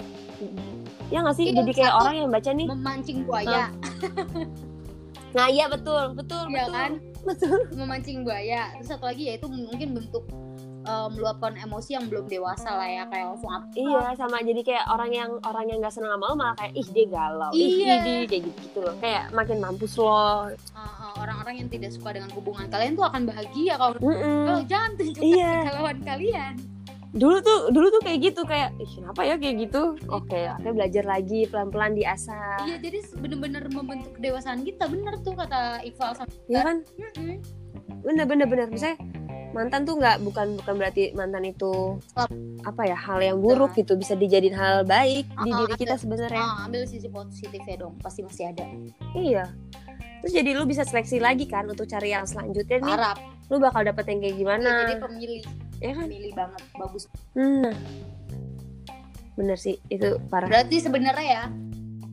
ya 1.13 1.21
nggak 1.21 1.37
sih? 1.37 1.53
Iya, 1.53 1.61
jadi 1.61 1.73
kayak 1.77 1.95
orang 2.01 2.15
yang 2.17 2.31
baca 2.33 2.51
nih. 2.51 2.67
memancing 2.67 3.19
buaya. 3.29 3.69
Nah 5.35 5.47
iya 5.51 5.67
betul 5.69 6.15
betul 6.17 6.49
Iya 6.49 6.65
betul. 6.65 6.73
kan? 6.73 6.93
betul. 7.29 7.59
Memancing 7.77 8.19
buaya. 8.25 8.73
Terus 8.81 8.89
satu 8.89 9.05
lagi 9.05 9.29
yaitu 9.29 9.47
mungkin 9.53 10.01
bentuk 10.01 10.25
eh, 10.85 11.09
meluapkan 11.11 11.53
emosi 11.55 11.91
yang 11.93 12.07
belum 12.07 12.27
dewasa 12.27 12.71
lah 12.71 12.85
ya 12.87 13.05
kayak 13.07 13.27
langsung 13.31 13.51
apa 13.51 13.67
iya 13.73 14.13
sama 14.15 14.39
jadi 14.39 14.61
kayak 14.61 14.85
orang 14.87 15.11
yang 15.11 15.31
orang 15.43 15.65
yang 15.67 15.79
nggak 15.81 15.91
senang 15.91 16.13
sama 16.13 16.25
lo 16.25 16.35
malah 16.35 16.55
kayak 16.55 16.73
ih 16.75 16.89
dia 16.89 17.07
galau 17.07 17.51
ih 17.51 17.61
Iya. 17.65 17.73
ih, 17.75 18.01
dia 18.01 18.27
kayak 18.27 18.43
gitu, 18.45 18.59
gitu 18.63 18.79
loh. 18.81 18.95
Kayak 18.99 19.25
makin 19.31 19.59
mampus 19.59 19.95
lo. 19.97 20.13
Eh, 20.47 20.55
eh, 20.55 21.13
orang-orang 21.17 21.55
yang 21.59 21.69
tidak 21.69 21.91
suka 21.91 22.13
dengan 22.13 22.31
hubungan 22.31 22.67
kalian 22.67 22.93
tuh 22.95 23.05
akan 23.05 23.23
bahagia 23.25 23.75
kalau 23.75 23.95
Mm-mm. 23.99 24.45
kalau 24.47 24.63
jangan 24.65 24.91
tunjukkan 24.95 25.25
Iya. 25.27 25.53
kegalauan 25.65 25.99
kalian. 26.03 26.55
Dulu 27.15 27.37
tuh 27.41 27.59
dulu 27.71 27.87
tuh 27.89 28.03
kayak 28.03 28.19
gitu 28.21 28.43
kayak 28.43 28.75
ih 28.77 28.91
kenapa 28.91 29.21
ya? 29.23 29.35
kayak 29.39 29.55
gitu. 29.63 29.83
Oke 30.09 30.51
oke 30.51 30.69
belajar 30.69 31.05
lagi 31.05 31.47
pelan 31.47 31.71
pelan 31.71 31.95
diasah 31.95 32.67
iya 32.67 32.77
jadi 32.77 32.99
bener-bener 33.15 33.63
membentuk 33.71 34.13
kedewasaan 34.15 34.63
kita 34.63 34.85
bener 34.87 35.15
tuh 35.23 35.33
kata 35.33 35.79
Iqbal 35.81 36.11
sama 36.13 36.31
ya 36.47 36.61
kan? 36.61 36.83
Mm-mm. 36.99 37.39
bener 38.03 38.25
bener 38.27 38.47
bener. 38.47 38.67
Misalnya 38.67 38.99
mantan 39.55 39.87
tuh 39.87 39.95
nggak 39.95 40.19
bukan 40.21 40.59
bukan 40.59 40.75
berarti 40.75 41.03
mantan 41.13 41.47
itu 41.47 42.03
apa 42.61 42.83
ya 42.83 42.99
hal 42.99 43.19
yang 43.19 43.39
buruk 43.39 43.73
gitu 43.73 43.95
bisa 43.95 44.13
dijadiin 44.13 44.53
hal 44.53 44.83
baik 44.83 45.25
di 45.39 45.49
Ah, 45.49 45.63
diri 45.63 45.75
kita 45.79 45.95
sebenarnya. 45.95 46.43
Ah, 46.43 46.67
ambil 46.67 46.83
sisi 46.85 47.07
positifnya 47.07 47.79
dong 47.79 47.95
pasti 47.99 48.21
masih 48.21 48.51
ada. 48.51 48.67
Iya. 49.13 49.47
Terus 50.21 50.33
jadi 50.35 50.51
lu 50.53 50.65
bisa 50.65 50.83
seleksi 50.83 51.17
lagi 51.19 51.45
kan 51.45 51.65
untuk 51.65 51.85
cari 51.85 52.11
yang 52.11 52.25
selanjutnya 52.25 52.81
nih. 52.81 52.93
Harap. 52.93 53.19
Lu 53.47 53.57
bakal 53.57 53.85
dapet 53.85 54.05
yang 54.07 54.19
kayak 54.21 54.37
gimana. 54.37 54.71
Jadi 54.83 54.97
pemilih. 54.99 55.43
Ya 55.79 55.93
kan? 55.93 56.05
Pemilih 56.05 56.33
banget 56.35 56.63
bagus. 56.75 57.05
Hmm. 57.33 57.71
bener 59.35 59.59
sih 59.59 59.83
itu 59.89 60.15
parah. 60.31 60.47
Berarti 60.47 60.79
sebenarnya 60.79 61.27
ya 61.27 61.45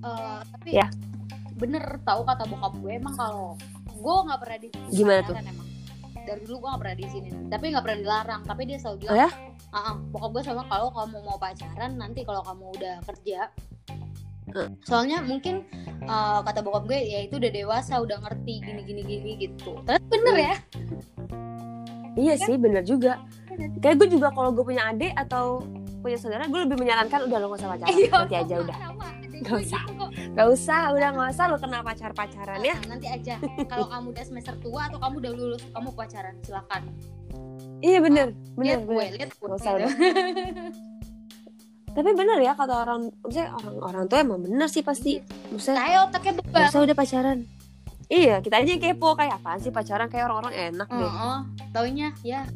eh, 0.02 0.40
tapi 0.44 0.70
Ya. 0.74 0.90
bener 1.54 2.02
tahu 2.02 2.26
kata 2.26 2.50
bokap 2.50 2.74
gue 2.76 2.92
emang 2.92 3.14
kalau 3.14 3.54
gue 3.88 4.16
nggak 4.26 4.40
pernah 4.42 4.58
di 4.58 4.68
Gimana 4.90 5.22
tuh? 5.22 5.36
emang 5.38 5.68
dari 6.22 6.42
dulu 6.42 6.56
gue 6.58 6.70
nggak 6.70 6.82
pernah 6.82 6.98
di 6.98 7.08
sini 7.08 7.30
tapi 7.48 7.66
nggak 7.70 7.84
pernah 7.84 8.00
dilarang 8.00 8.42
tapi 8.44 8.62
dia 8.64 8.78
selalu 8.78 8.98
bilang 9.00 9.14
Oh 9.14 9.20
ya? 9.20 9.30
"Ah, 9.70 9.78
ah, 9.78 9.96
bokap 9.98 10.30
gue 10.32 10.44
sama 10.44 10.64
kalau 10.66 10.90
kamu 10.90 11.18
mau 11.22 11.38
pacaran 11.38 11.92
nanti 11.96 12.20
kalau 12.22 12.42
kamu 12.42 12.66
udah 12.74 12.96
kerja 13.06 13.40
Eh. 14.52 14.68
soalnya 14.84 15.24
mungkin 15.24 15.64
eh, 16.02 16.40
kata 16.42 16.60
bokap 16.60 16.84
gue 16.86 17.00
ya 17.00 17.24
itu 17.24 17.40
udah 17.40 17.52
dewasa 17.52 17.94
udah 17.98 18.20
ngerti 18.20 18.60
gini 18.60 18.82
gini 18.84 19.02
gini 19.02 19.32
gitu 19.40 19.80
terus 19.82 20.04
bener 20.06 20.36
ya 20.36 20.56
iya 22.14 22.34
sih 22.36 22.56
bener 22.56 22.84
juga 22.84 23.24
kayak 23.80 23.96
gue 23.96 24.08
juga 24.12 24.28
kalau 24.30 24.52
gue 24.52 24.66
punya 24.66 24.92
adik 24.92 25.16
atau 25.16 25.64
punya 26.02 26.18
saudara 26.18 26.44
gue 26.46 26.60
lebih 26.60 26.78
menyarankan 26.78 27.30
udah 27.30 27.38
lo 27.38 27.46
gak 27.50 27.60
usah 27.62 27.70
pacaran 27.70 27.90
Iya, 27.94 28.12
nanti 28.12 28.36
aja 28.36 28.52
sama, 28.52 28.64
udah 28.66 28.78
sama. 28.78 29.06
Gak 29.42 29.56
usah. 29.58 29.82
Gak 30.32 30.48
usah 30.48 30.96
udah 30.96 31.10
gak 31.12 31.30
usah 31.36 31.46
lo 31.52 31.58
kena 31.60 31.84
pacar 31.84 32.12
pacaran 32.16 32.60
ya. 32.64 32.76
Ah, 32.76 32.88
nanti 32.88 33.08
aja. 33.12 33.36
Kalau 33.68 33.88
kamu 33.92 34.16
udah 34.16 34.24
semester 34.24 34.56
tua 34.64 34.88
atau 34.88 35.00
kamu 35.00 35.16
udah 35.20 35.32
lulus 35.36 35.62
kamu 35.76 35.90
pacaran 35.92 36.36
silakan. 36.44 36.82
Iya 37.84 38.00
bener. 38.00 38.28
Bener 38.56 38.80
lihat 38.80 38.82
gue 38.88 39.04
lihat 39.20 39.32
gue 39.36 39.48
Gak 39.48 39.60
usah 39.60 39.72
gitu. 39.76 39.92
tapi 41.92 42.16
bener 42.16 42.40
ya 42.40 42.56
kata 42.56 42.88
orang 42.88 43.12
maksudnya 43.20 43.52
orang 43.52 43.76
orang 43.84 44.04
tuh 44.08 44.18
emang 44.24 44.40
bener 44.40 44.68
sih 44.72 44.80
pasti. 44.80 45.20
Maksudnya 45.52 45.76
saya 45.84 45.98
otaknya 46.08 46.32
gak 46.40 46.46
bebas 46.48 46.72
usah 46.72 46.82
udah 46.88 46.96
pacaran. 46.96 47.38
Iya 48.12 48.36
kita 48.40 48.56
aja 48.64 48.70
yang 48.72 48.84
kepo 48.84 49.16
kayak 49.20 49.40
apaan 49.44 49.60
sih 49.60 49.72
pacaran 49.76 50.08
kayak 50.08 50.32
orang-orang 50.32 50.72
enak 50.72 50.88
deh. 50.88 51.12
Heeh, 51.12 51.40
taunya 51.76 52.10
ya. 52.24 52.48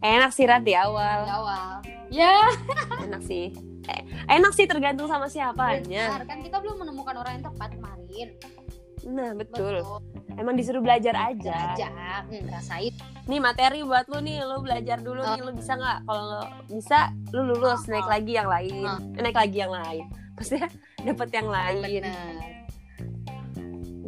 Enak 0.00 0.32
sih 0.32 0.48
Rat 0.48 0.64
di 0.64 0.72
di 0.72 0.74
awal 0.74 1.28
awal. 1.28 1.84
Ya. 2.08 2.48
Enak 3.04 3.20
sih 3.22 3.69
Eh, 3.90 4.00
enak 4.38 4.52
sih 4.54 4.66
tergantung 4.70 5.10
sama 5.10 5.26
siapanya. 5.26 6.14
Benar 6.14 6.24
kan 6.30 6.38
kita 6.46 6.56
belum 6.62 6.86
menemukan 6.86 7.14
orang 7.18 7.32
yang 7.40 7.44
tepat 7.50 7.70
kemarin. 7.74 8.28
Nah 9.10 9.30
betul. 9.34 9.82
Emang 10.38 10.54
disuruh 10.54 10.80
belajar 10.80 11.12
aja 11.16 11.74
aja. 11.74 11.88
hmm, 12.30 12.46
rasain. 12.48 12.94
Nih 13.26 13.40
materi 13.42 13.82
buat 13.82 14.06
lu 14.06 14.22
nih 14.22 14.46
lu 14.46 14.62
belajar 14.62 15.02
dulu 15.02 15.20
nih 15.20 15.40
lu 15.42 15.52
bisa 15.56 15.74
nggak? 15.74 15.98
Kalau 16.06 16.42
bisa 16.70 16.98
lu 17.34 17.40
lulus 17.50 17.82
naik 17.90 18.06
lagi 18.06 18.32
yang 18.38 18.48
lain. 18.48 18.86
Ah. 18.86 18.98
Eh, 19.18 19.22
naik 19.24 19.36
lagi 19.36 19.56
yang 19.58 19.72
lain. 19.72 20.04
Maksudnya 20.38 20.68
dapet 21.02 21.28
yang 21.34 21.48
lain. 21.50 22.02
Benar 22.06 22.60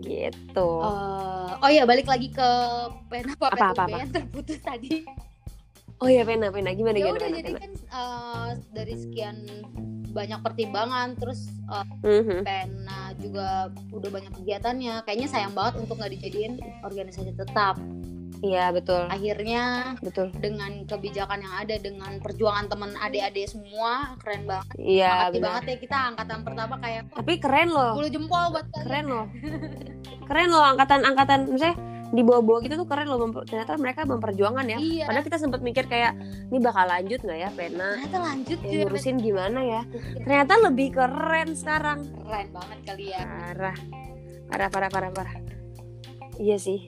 gitu. 0.02 0.70
Eh, 0.82 1.50
oh 1.56 1.70
iya 1.70 1.82
balik 1.86 2.06
lagi 2.06 2.28
ke 2.28 2.48
pena 3.08 3.32
apa, 3.38 3.46
Apa, 3.54 3.66
apa, 3.72 3.84
PUB 3.86 3.92
yang 3.96 4.12
terputus 4.12 4.58
tadi 4.60 5.06
oh 6.02 6.08
iya 6.08 6.22
pena 6.22 6.50
pena 6.50 6.70
gimana 6.70 6.98
ya 6.98 7.02
gimana 7.04 7.14
udah 7.14 7.22
pena, 7.24 7.38
jadi 7.38 7.46
pena. 7.48 7.60
kan 7.62 7.72
eh, 7.78 8.48
dari 8.72 8.94
sekian 8.96 9.36
banyak 10.12 10.40
pertimbangan 10.40 11.08
terus 11.14 11.48
eh, 11.64 11.86
Mhm. 12.02 12.42
pena 12.42 13.00
juga 13.16 13.48
udah 13.88 14.10
banyak 14.10 14.32
kegiatannya. 14.34 14.94
Kayaknya 15.02 15.28
sayang 15.30 15.54
banget 15.54 15.74
untuk 15.78 15.96
nggak 15.96 16.12
dijadiin 16.12 16.52
organisasi 16.82 17.32
tetap. 17.32 17.78
Iya 18.42 18.74
betul. 18.74 19.06
Akhirnya 19.06 19.62
betul. 20.02 20.34
dengan 20.36 20.82
kebijakan 20.84 21.38
yang 21.38 21.54
ada 21.54 21.78
dengan 21.78 22.18
perjuangan 22.18 22.66
temen 22.66 22.90
adik-adik 22.98 23.46
semua 23.46 24.18
keren 24.18 24.42
banget. 24.44 24.66
Iya 24.76 25.30
Makasih 25.30 25.40
banget 25.40 25.62
ya 25.62 25.76
kita 25.78 25.98
angkatan 26.10 26.38
pertama 26.42 26.74
kayak 26.76 27.02
tapi 27.14 27.32
keren 27.38 27.68
loh. 27.70 27.94
10 27.94 28.10
jempol 28.10 28.44
buat 28.50 28.66
kalian. 28.66 28.82
keren 28.82 29.06
loh. 29.06 29.26
Keren 30.22 30.48
loh 30.50 30.64
angkatan 30.66 31.00
angkatan 31.04 31.40
misalnya 31.46 31.76
di 32.12 32.20
bawah-bawah 32.20 32.61
kita 32.61 32.77
tuh 32.77 32.85
keren 32.85 33.09
loh 33.09 33.18
memper- 33.25 33.48
ternyata 33.48 33.72
mereka 33.81 34.05
memperjuangkan 34.05 34.66
ya. 34.68 34.79
Iya. 34.79 35.05
Padahal 35.09 35.25
kita 35.25 35.38
sempat 35.40 35.61
mikir 35.64 35.88
kayak 35.88 36.12
ini 36.53 36.59
bakal 36.61 36.85
lanjut 36.85 37.25
nggak 37.25 37.38
ya 37.40 37.51
pena 37.57 37.88
ternyata 37.96 38.20
lanjut 38.20 38.59
ya 38.61 38.72
ngurusin 38.85 39.16
gimana 39.16 39.61
ya? 39.64 39.83
Ternyata 40.20 40.53
lebih 40.68 40.88
keren 40.92 41.48
sekarang. 41.57 41.98
Keren 42.12 42.48
banget 42.53 42.79
kali 42.85 43.05
ya. 43.16 43.25
Parah. 43.25 43.79
Parah 44.53 44.68
parah 44.68 44.90
parah 44.92 45.11
parah. 45.11 45.37
Iya 46.37 46.61
sih. 46.61 46.85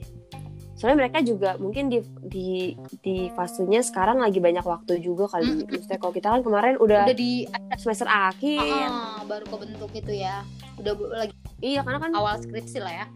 Soalnya 0.77 1.07
mereka 1.07 1.23
juga 1.25 1.57
mungkin 1.57 1.89
di 1.89 2.05
di 2.21 2.75
di 3.01 3.31
fasenya 3.33 3.81
sekarang 3.81 4.21
lagi 4.21 4.37
banyak 4.37 4.61
waktu 4.61 5.01
juga 5.01 5.25
kali. 5.25 5.65
Mm. 5.65 5.73
maksudnya 5.73 5.97
kalau 5.97 6.13
kita 6.13 6.27
kan 6.29 6.41
kemarin 6.45 6.75
udah, 6.77 7.09
udah 7.09 7.17
di 7.17 7.49
semester 7.81 8.05
akhir. 8.05 8.61
Ah, 8.61 9.25
baru 9.25 9.45
kebentuk 9.49 9.89
itu 9.97 10.13
ya. 10.21 10.45
Udah 10.77 10.93
lagi 11.15 11.33
iya 11.63 11.81
karena 11.81 11.97
kan 11.97 12.11
awal 12.13 12.35
skripsi 12.37 12.83
lah 12.83 12.93
ya 12.93 13.07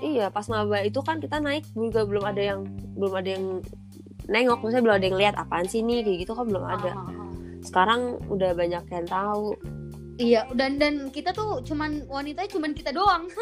iya 0.00 0.26
pas 0.32 0.46
maba 0.48 0.82
itu 0.82 0.98
kan 1.04 1.20
kita 1.20 1.38
naik 1.38 1.66
juga 1.74 2.06
belum 2.06 2.24
ada 2.24 2.42
yang 2.42 2.60
belum 2.96 3.12
ada 3.14 3.30
yang 3.34 3.46
nengok. 4.28 4.58
Maksudnya 4.64 4.84
belum 4.84 4.96
ada 4.96 5.06
yang 5.06 5.18
lihat 5.18 5.34
apaan 5.36 5.66
sih 5.68 5.84
nih 5.84 6.00
kayak 6.02 6.18
gitu 6.24 6.32
kan 6.32 6.46
belum 6.48 6.64
ada. 6.64 6.90
Ah, 6.92 6.98
ah, 6.98 7.10
ah. 7.10 7.30
sekarang 7.64 8.00
udah 8.32 8.50
banyak 8.56 8.84
yang 8.88 9.08
tahu. 9.08 9.54
Iya 10.14 10.46
dan 10.54 10.78
dan 10.78 11.10
kita 11.10 11.34
tuh 11.34 11.58
cuman 11.66 12.06
wanita 12.06 12.46
cuman 12.48 12.72
kita 12.72 12.94
doang. 12.94 13.26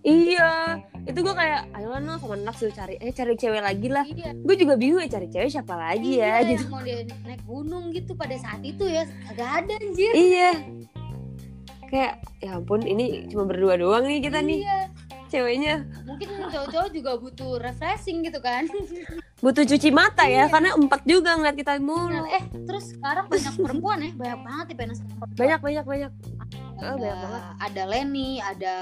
Iya 0.00 0.80
itu 1.04 1.20
gue 1.20 1.34
kayak 1.36 1.76
ayolah 1.76 2.00
no 2.00 2.16
sama 2.16 2.32
anak 2.32 2.56
suruh 2.56 2.72
cari? 2.72 2.96
Eh 3.04 3.12
cari 3.12 3.36
cewek 3.36 3.60
lagi 3.60 3.88
lah. 3.92 4.04
Iya. 4.08 4.32
Gue 4.32 4.56
juga 4.56 4.80
bingung 4.80 5.04
ya 5.04 5.12
cari 5.12 5.28
cewek 5.28 5.52
siapa 5.52 5.76
lagi 5.76 6.24
ya? 6.24 6.40
Iya, 6.40 6.56
gitu. 6.56 6.64
yang 6.64 6.72
mau 6.72 6.80
dia 6.80 6.98
naik 7.04 7.42
gunung 7.44 7.84
gitu 7.92 8.16
pada 8.16 8.32
saat 8.40 8.64
itu 8.64 8.88
ya 8.88 9.04
agak 9.28 9.48
ada 9.60 9.74
anjir. 9.76 10.12
Iya. 10.16 10.50
Kayak 11.92 12.24
ya 12.40 12.50
ampun 12.56 12.80
ini 12.88 13.28
cuma 13.28 13.44
berdua 13.44 13.76
doang 13.76 14.08
nih 14.08 14.24
kita 14.24 14.40
nih. 14.40 14.64
Iya 14.64 14.78
ceweknya 15.30 15.74
mungkin 16.02 16.26
cowok-cowok 16.44 16.88
juga 16.90 17.10
butuh 17.16 17.52
refreshing 17.58 18.20
gitu 18.20 18.38
kan 18.38 18.66
butuh 19.38 19.64
cuci 19.64 19.88
mata 19.90 20.22
ya 20.22 20.44
Iya. 20.44 20.44
karena 20.48 20.70
empat 20.74 21.00
juga 21.04 21.30
ngeliat 21.32 21.54
kita 21.54 21.78
mulu 21.78 22.26
eh 22.26 22.42
terus 22.60 22.92
sekarang 22.92 23.24
banyak 23.26 23.54
perempuan 23.56 23.98
ya 24.00 24.10
banyak 24.12 24.38
banget 24.40 24.66
ya 24.66 24.74
PNS 24.76 24.98
perempuan. 25.00 25.28
banyak 25.32 25.60
banyak 25.60 25.84
banyak 25.86 26.10
ada, 26.40 26.56
Oh, 26.82 26.96
banyak 26.96 27.18
banget. 27.18 27.42
ada 27.60 27.82
Leni 27.86 28.30
ada 28.36 28.74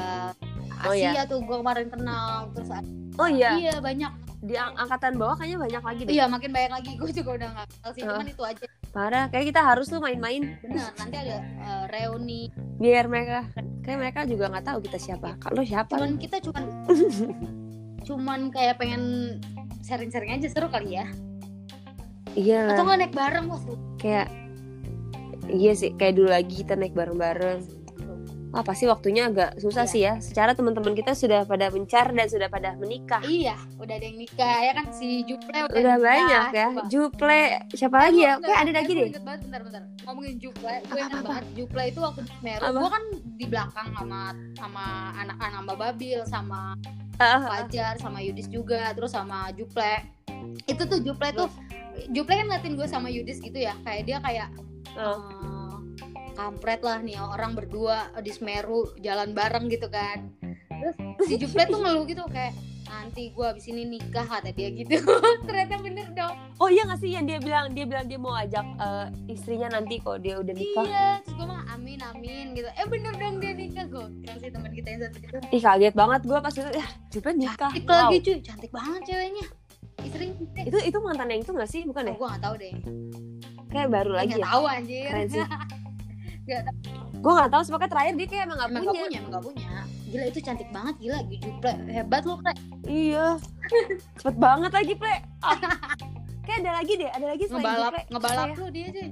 Oh, 0.80 0.90
Asia 0.90 1.10
iya. 1.12 1.22
tuh 1.24 1.38
gue 1.40 1.56
kemarin 1.56 1.86
kenal 1.86 2.48
terus 2.52 2.70
ada- 2.70 2.90
oh 3.16 3.28
iya 3.28 3.50
iya 3.54 3.74
banyak 3.78 4.10
di 4.38 4.54
ang- 4.54 4.78
angkatan 4.78 5.14
bawah 5.14 5.34
kayaknya 5.34 5.58
banyak 5.60 5.82
lagi 5.82 6.00
deh 6.00 6.12
iya 6.12 6.24
makin 6.24 6.50
banyak 6.50 6.72
lagi 6.72 6.90
gue 6.94 7.10
juga 7.12 7.30
udah 7.34 7.48
nggak 7.52 7.66
kenal 7.68 7.90
sih 7.92 8.02
Ah. 8.02 8.08
cuman 8.08 8.26
itu 8.28 8.42
aja 8.44 8.64
parah 8.90 9.28
kayak 9.30 9.54
kita 9.54 9.60
harus 9.62 9.86
tuh 9.88 10.00
main-main. 10.02 10.58
Benar 10.64 10.92
nanti 10.96 11.16
ada 11.16 11.36
eh, 11.42 11.84
reuni. 11.92 12.50
Biar 12.80 13.06
mereka 13.06 13.48
kayak 13.84 13.98
mereka 13.98 14.20
juga 14.24 14.50
nggak 14.52 14.66
tahu 14.66 14.78
kita 14.84 14.98
siapa. 14.98 15.38
Kalau 15.40 15.62
siapa? 15.62 15.94
Cuman 15.96 16.18
kita 16.18 16.36
cuman 16.42 16.64
cuman 18.08 18.40
kayak 18.50 18.80
pengen 18.80 19.02
sharing-sharing 19.84 20.36
aja 20.36 20.48
seru 20.50 20.68
kali 20.68 20.98
ya. 20.98 21.06
Iya. 22.34 22.74
Atau 22.74 22.84
nggak 22.88 22.98
naik 22.98 23.14
bareng 23.14 23.46
seru 23.62 23.74
kayak 23.98 24.28
iya 25.50 25.72
sih 25.74 25.92
kayak 25.96 26.20
dulu 26.20 26.28
lagi 26.30 26.62
kita 26.62 26.76
naik 26.76 26.94
bareng-bareng 26.94 27.77
Wah 28.48 28.62
pasti 28.62 28.84
waktunya 28.84 29.26
agak 29.26 29.56
susah 29.56 29.84
Iya. 29.84 29.90
sih 29.90 30.00
ya. 30.00 30.12
Secara 30.18 30.52
teman-teman 30.52 30.92
kita 30.92 31.12
sudah 31.12 31.44
pada 31.44 31.68
mencar 31.68 32.08
dan 32.08 32.26
sudah 32.26 32.48
pada 32.48 32.72
menikah. 32.74 33.20
iya 33.22 33.52
udah 33.76 33.92
ada 33.92 34.02
yang 34.02 34.16
nikah 34.16 34.58
ya 34.58 34.72
kan 34.72 34.86
si 34.90 35.20
Juple 35.22 35.52
udah, 35.52 35.68
Udah 35.70 35.94
nikah, 35.94 35.98
banyak 36.00 36.46
ya. 36.50 36.68
coba. 36.70 36.82
Juple 36.88 37.40
siapa 37.70 37.96
lagi 37.98 38.20
ya? 38.20 38.34
Kayak 38.38 38.58
ada 38.58 38.72
lagi 38.74 38.92
deh. 38.94 39.06
inget 39.06 39.22
banget 39.22 39.40
bentar 39.44 39.60
bentar 39.62 39.82
ngomongin 40.02 40.34
Juple 40.38 40.74
gue 40.82 41.02
apa? 41.02 41.18
banget 41.20 41.44
Juple 41.52 41.82
itu 41.84 42.00
waktu 42.00 42.20
Apa? 42.24 42.72
gue 42.74 42.90
kan 42.90 43.04
di 43.34 43.46
belakang 43.46 43.88
sama 43.92 44.20
sama 44.54 44.84
anak-anak 45.18 45.60
Mbak 45.62 45.76
Babil 45.78 46.20
sama 46.24 46.60
Ah, 47.18 47.42
Fajar 47.42 47.98
sama 47.98 48.18
Yudis 48.18 48.46
juga 48.46 48.90
terus 48.92 49.10
sama 49.10 49.50
Juple 49.52 50.00
itu 50.64 50.80
tuh 50.80 50.98
Juple 50.98 51.28
tuh 51.32 51.48
Juple 52.08 52.30
kan 52.32 52.46
ngeliatin 52.46 52.74
gue 52.74 52.86
sama 52.86 53.08
Yudis 53.08 53.38
gitu 53.38 53.58
ya 53.58 53.74
kayak 53.82 54.02
dia 54.04 54.18
kayak 54.18 54.48
eh, 54.94 55.18
kampret 56.38 56.80
lah 56.86 57.02
nih 57.02 57.18
orang 57.18 57.58
berdua 57.58 58.14
di 58.22 58.30
Semeru 58.30 58.86
jalan 59.02 59.34
bareng 59.34 59.66
gitu 59.66 59.90
kan. 59.90 60.30
Terus 60.70 60.94
si 61.26 61.34
Juple 61.34 61.66
tuh 61.66 61.82
ngeluh 61.82 62.06
gitu 62.06 62.22
kayak 62.30 62.54
nanti 62.88 63.28
gue 63.36 63.44
abis 63.44 63.68
ini 63.68 63.82
nikah 63.84 64.24
kata 64.24 64.54
dia 64.54 64.70
gitu. 64.70 65.02
Ternyata 65.50 65.82
bener 65.82 66.06
dong. 66.14 66.34
Oh 66.62 66.70
iya 66.70 66.86
nggak 66.86 67.02
sih 67.02 67.10
yang 67.12 67.26
dia 67.26 67.42
bilang 67.42 67.74
dia 67.74 67.84
bilang 67.84 68.06
dia 68.06 68.16
mau 68.16 68.32
ajak 68.32 68.64
eh, 68.64 69.06
istrinya 69.28 69.74
nanti 69.74 69.98
kok 69.98 70.22
dia 70.22 70.38
udah 70.38 70.54
nikah. 70.54 70.86
Iya 70.86 71.08
terus 71.26 71.34
gue 71.36 71.46
mah 71.50 71.62
amin 71.74 71.98
amin 72.14 72.46
gitu. 72.54 72.70
Eh 72.70 72.86
bener 72.86 73.12
dong 73.18 73.42
dia 73.42 73.52
nikah 73.52 73.84
gue 73.90 74.06
kasih 74.24 74.50
teman 74.54 74.70
kita 74.72 74.88
yang 74.94 75.00
satu 75.04 75.18
itu 75.18 75.38
ih 75.52 75.60
kaget 75.60 75.94
banget 75.98 76.20
gue 76.22 76.38
pas 76.38 76.54
itu 76.54 76.70
ya 76.70 76.86
Juple 77.10 77.34
nikah. 77.34 77.70
Cantik 77.74 77.84
Wow. 77.90 77.98
lagi 77.98 78.18
cuy. 78.22 78.38
Cantik 78.40 78.70
banget 78.70 79.00
ceweknya. 79.10 79.46
Istrinya 79.98 80.34
itu 80.62 80.78
itu 80.94 80.98
mantan 81.02 81.28
yang 81.28 81.40
itu 81.42 81.50
nggak 81.50 81.68
sih? 81.68 81.82
Bukan 81.82 82.02
ya? 82.08 82.14
Gue 82.14 82.28
gak 82.30 82.42
tahu 82.46 82.54
deh. 82.56 82.72
Kayak 83.68 83.88
baru 83.92 84.12
lagi 84.16 84.32
nggak 84.32 84.46
ya? 84.46 84.48
tahu 84.48 84.64
anjir. 84.64 85.08
Keren 85.10 85.28
sih. 85.28 85.44
Tahu. 86.48 87.18
gue 87.18 87.32
nggak 87.34 87.50
tahu 87.50 87.62
sebagai 87.62 87.88
terakhir 87.88 88.14
dia 88.14 88.26
kayak 88.26 88.42
emang 88.44 88.56
nggak 88.56 88.70
emang 88.70 88.80
punya. 88.80 88.88
gak 88.88 89.02
punya. 89.02 89.18
emang 89.18 89.30
gak 89.30 89.44
punya. 89.44 89.68
Gila 90.08 90.24
itu 90.24 90.38
cantik 90.40 90.68
banget 90.68 90.94
gila. 90.96 91.18
Juple 91.28 91.72
hebat 91.86 92.22
lu 92.22 92.34
Ple. 92.36 92.52
Iya. 92.84 93.26
Cepet 94.16 94.36
banget 94.36 94.70
lagi 94.72 94.94
ple. 94.94 95.16
Ah. 95.40 95.58
kayak 96.40 96.58
ada 96.58 96.72
lagi 96.74 96.92
deh 96.94 97.10
ada 97.10 97.26
lagi 97.28 97.44
selain 97.44 97.60
ngebalap 97.60 97.92
Juple. 97.92 98.08
ngebalap 98.08 98.46
Kayak- 98.46 98.58
lu 98.58 98.66
dia 98.70 98.86
cuy 98.88 99.08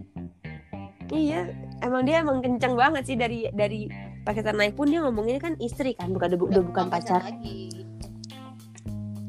iya 1.08 1.40
emang 1.80 2.02
dia 2.02 2.16
emang 2.18 2.38
kenceng 2.40 2.74
banget 2.74 3.02
sih 3.04 3.14
dari 3.14 3.46
dari 3.52 3.86
pas 4.24 4.32
kita 4.32 4.50
naik 4.50 4.74
pun 4.74 4.88
dia 4.88 4.98
ngomonginnya 4.98 5.38
kan 5.40 5.54
istri 5.60 5.92
kan 5.92 6.10
bukan 6.10 6.32
udah, 6.32 6.40
udah 6.50 6.62
bukan 6.64 6.86
pacar. 6.88 7.20
lagi. 7.22 7.84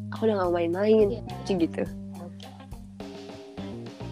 Aku 0.10 0.26
udah 0.26 0.40
gak 0.40 0.50
main-main 0.50 1.08
Iya. 1.14 1.22
Cik 1.44 1.58
gitu. 1.62 1.84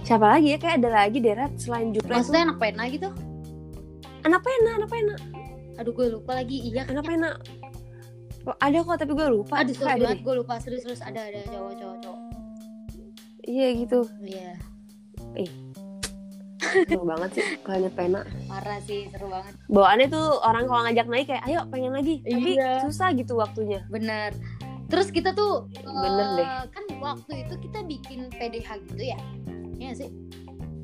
Siapa 0.03 0.25
lagi 0.29 0.53
ya? 0.53 0.58
Kayak 0.60 0.75
ada 0.77 0.89
lagi 0.93 1.17
deh 1.17 1.34
Rat, 1.34 1.51
selain 1.58 1.89
Juple 1.89 2.13
maksudnya 2.13 2.41
anak 2.45 2.58
pena 2.60 2.84
gitu 2.86 3.10
anak 4.26 4.42
pena 4.42 4.70
anak 4.82 4.90
pena. 4.90 5.16
Aduh 5.78 5.94
gue 5.94 6.08
lupa 6.12 6.32
lagi. 6.34 6.58
Iya 6.66 6.90
anak 6.90 7.06
pena. 7.06 7.38
Oh, 8.46 8.54
ada 8.62 8.78
kok 8.78 8.98
tapi 8.98 9.14
gue 9.14 9.28
lupa. 9.30 9.62
Aduh 9.62 9.74
sorry 9.74 10.02
banget 10.02 10.22
gue 10.22 10.36
lupa. 10.36 10.58
Serius 10.60 10.84
serius 10.84 11.02
ada 11.02 11.22
ada 11.22 11.42
cowok 11.46 11.74
cowok 11.78 11.98
cowok. 12.02 12.20
Iya 13.46 13.68
gitu. 13.78 14.00
Iya. 14.22 14.52
Seru 16.66 17.06
banget 17.06 17.30
sih 17.40 17.46
kalau 17.62 17.78
inget 17.80 17.94
pena. 17.94 18.20
Parah 18.50 18.80
sih 18.84 19.08
seru 19.14 19.30
banget. 19.30 19.54
Bawaannya 19.70 20.08
tuh 20.10 20.28
orang 20.42 20.66
kalau 20.66 20.82
ngajak 20.84 21.08
naik 21.08 21.28
kayak 21.30 21.44
ayo 21.46 21.60
pengen 21.70 21.94
lagi. 21.94 22.20
Tapi 22.26 22.52
Iya. 22.58 22.84
susah 22.84 23.14
gitu 23.14 23.38
waktunya. 23.38 23.86
Bener. 23.88 24.34
Terus 24.86 25.10
kita 25.10 25.34
tuh 25.34 25.66
Bener 25.82 26.26
eh, 26.26 26.38
deh. 26.42 26.48
kan 26.70 26.84
waktu 27.02 27.46
itu 27.46 27.54
kita 27.70 27.80
bikin 27.86 28.20
PDH 28.30 28.70
gitu 28.86 29.04
ya? 29.04 29.20
Iya 29.78 29.92
sih? 29.94 30.10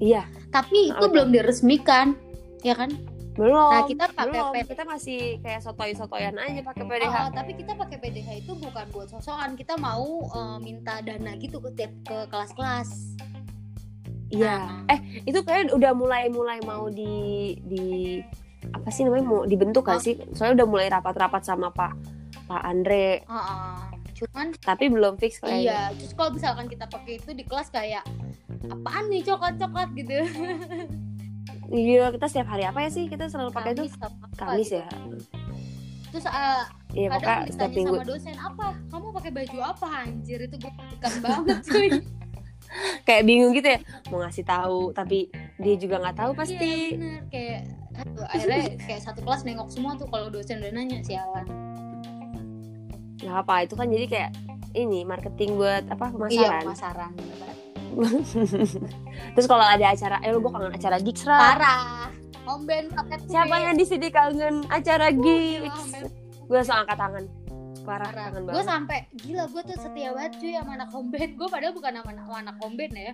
Iya. 0.01 0.21
Tapi 0.49 0.93
itu 0.93 1.05
Apa? 1.05 1.11
belum 1.13 1.29
diresmikan 1.33 2.13
ya 2.61 2.77
kan 2.77 2.93
belum 3.31 3.71
Nah, 3.71 3.83
kita 3.85 4.05
pakai 4.09 4.27
belum. 4.27 4.51
PDH. 4.51 4.67
kita 4.67 4.83
masih 4.83 5.19
kayak 5.39 5.61
sotoy 5.61 5.91
sotoyan 5.91 6.35
aja 6.35 6.59
pakai 6.61 6.83
PDH 6.83 7.15
Oh, 7.17 7.29
tapi 7.31 7.51
kita 7.53 7.71
pakai 7.73 7.97
PDH 7.97 8.29
itu 8.39 8.51
bukan 8.53 8.85
buat 8.91 9.07
sosokan. 9.07 9.55
Kita 9.55 9.77
mau 9.77 10.03
eh, 10.27 10.57
minta 10.59 10.99
dana 10.99 11.31
gitu 11.35 11.57
ke 11.59 11.69
tiap 11.73 11.93
ke 12.03 12.17
kelas-kelas. 12.27 12.89
Iya. 14.29 14.55
Nah, 14.57 14.91
eh 14.91 14.99
itu 15.23 15.39
kayak 15.41 15.71
udah 15.71 15.91
mulai 15.91 16.27
mulai 16.27 16.59
mau 16.61 16.87
di 16.87 17.11
di 17.61 18.19
apa 18.67 18.87
sih 18.87 19.03
namanya 19.03 19.25
mau 19.25 19.41
dibentuk 19.43 19.83
kan 19.83 19.95
Hah? 19.95 20.03
sih? 20.03 20.15
Soalnya 20.31 20.63
udah 20.63 20.67
mulai 20.69 20.87
rapat-rapat 20.87 21.41
sama 21.41 21.67
Pak 21.69 21.91
Pak 22.45 22.61
Andre. 22.61 23.23
Heeh. 23.23 23.79
cuman 24.13 24.53
tapi 24.55 24.85
belum 24.85 25.17
fix 25.17 25.41
kayaknya. 25.41 25.65
Iya 25.65 25.97
terus 25.97 26.13
kalau 26.13 26.29
misalkan 26.29 26.69
kita 26.69 26.85
pakai 26.85 27.17
itu 27.17 27.33
di 27.33 27.41
kelas 27.41 27.73
kayak 27.73 28.05
apaan 28.69 29.09
nih 29.09 29.25
coklat 29.25 29.57
coklat 29.57 29.89
gitu 29.97 30.13
iya 31.71 32.05
kita 32.11 32.25
setiap 32.27 32.47
hari 32.51 32.63
apa 32.67 32.79
ya 32.85 32.89
sih? 32.91 33.07
Kita 33.07 33.31
selalu 33.31 33.51
pakai 33.55 33.71
itu? 33.73 33.87
Kamis 34.37 34.69
gitu. 34.69 34.83
ya. 34.83 34.87
Terus 36.11 36.25
eh, 36.27 36.63
iya 36.93 37.07
kadang 37.15 37.47
setiap 37.47 37.71
minggu. 37.71 37.95
sama 37.95 38.07
dosen 38.07 38.35
apa? 38.35 38.67
Kamu 38.91 39.07
pakai 39.15 39.31
baju 39.31 39.57
apa 39.63 39.87
anjir? 40.03 40.39
Itu 40.43 40.55
gue 40.59 40.71
tekan 40.71 41.13
banget 41.23 41.57
cuy. 41.65 41.89
Kayak 43.07 43.23
bingung 43.27 43.51
gitu 43.55 43.67
ya. 43.67 43.79
Mau 44.11 44.19
ngasih 44.23 44.45
tahu 44.47 44.95
tapi 44.95 45.31
dia 45.59 45.75
juga 45.79 45.99
nggak 46.03 46.17
tahu 46.19 46.31
pasti. 46.35 46.55
iya, 46.59 46.95
bener. 46.95 47.21
Kayak 47.31 47.61
aduh, 47.91 48.25
akhirnya 48.27 48.63
kayak 48.79 49.01
satu 49.03 49.19
kelas 49.23 49.41
nengok 49.43 49.69
semua 49.71 49.91
tuh 49.99 50.07
kalau 50.07 50.27
dosen 50.31 50.59
udah 50.63 50.71
nanya 50.71 50.99
sialan. 51.03 51.47
Nggak 53.19 53.37
apa 53.47 53.55
itu 53.63 53.73
kan 53.75 53.87
jadi 53.91 54.05
kayak 54.07 54.31
ini 54.75 55.03
marketing 55.03 55.59
buat 55.59 55.83
apa 55.91 56.11
iya 56.31 56.63
pemasaran 56.63 57.11
pemasaran 57.11 57.11
terus 59.35 59.47
kalau 59.47 59.65
ada 59.65 59.85
acara 59.93 60.17
eh 60.23 60.31
gue 60.31 60.51
kangen 60.51 60.73
acara 60.73 60.97
gigs 60.99 61.23
Ra. 61.27 61.37
parah. 61.37 61.81
Home 62.49 62.65
band 62.65 62.87
paket 62.97 63.19
siapa 63.29 63.55
yang 63.61 63.75
di 63.77 63.85
sini 63.85 64.07
kangen 64.09 64.65
acara 64.67 65.13
gigs? 65.13 65.69
Iya, 65.93 66.09
gue 66.47 66.55
langsung 66.57 66.77
angkat 66.79 66.97
tangan. 66.97 67.23
Parah 67.81 68.09
parah. 68.09 68.25
kangen 68.29 68.41
gue 68.41 68.53
banget. 68.53 68.65
sampai 68.67 68.99
gila 69.21 69.43
gue 69.49 69.61
tuh 69.67 69.77
setia 69.77 70.09
banget 70.13 70.33
cuy 70.41 70.51
sama 70.57 70.71
anak 70.77 70.89
home 70.89 71.09
band 71.13 71.31
gue 71.37 71.47
padahal 71.47 71.73
bukan 71.73 71.91
sama 72.01 72.09
anak, 72.13 72.25
anak 72.29 72.55
home 72.59 72.75
band 72.77 72.93
ya. 72.97 73.13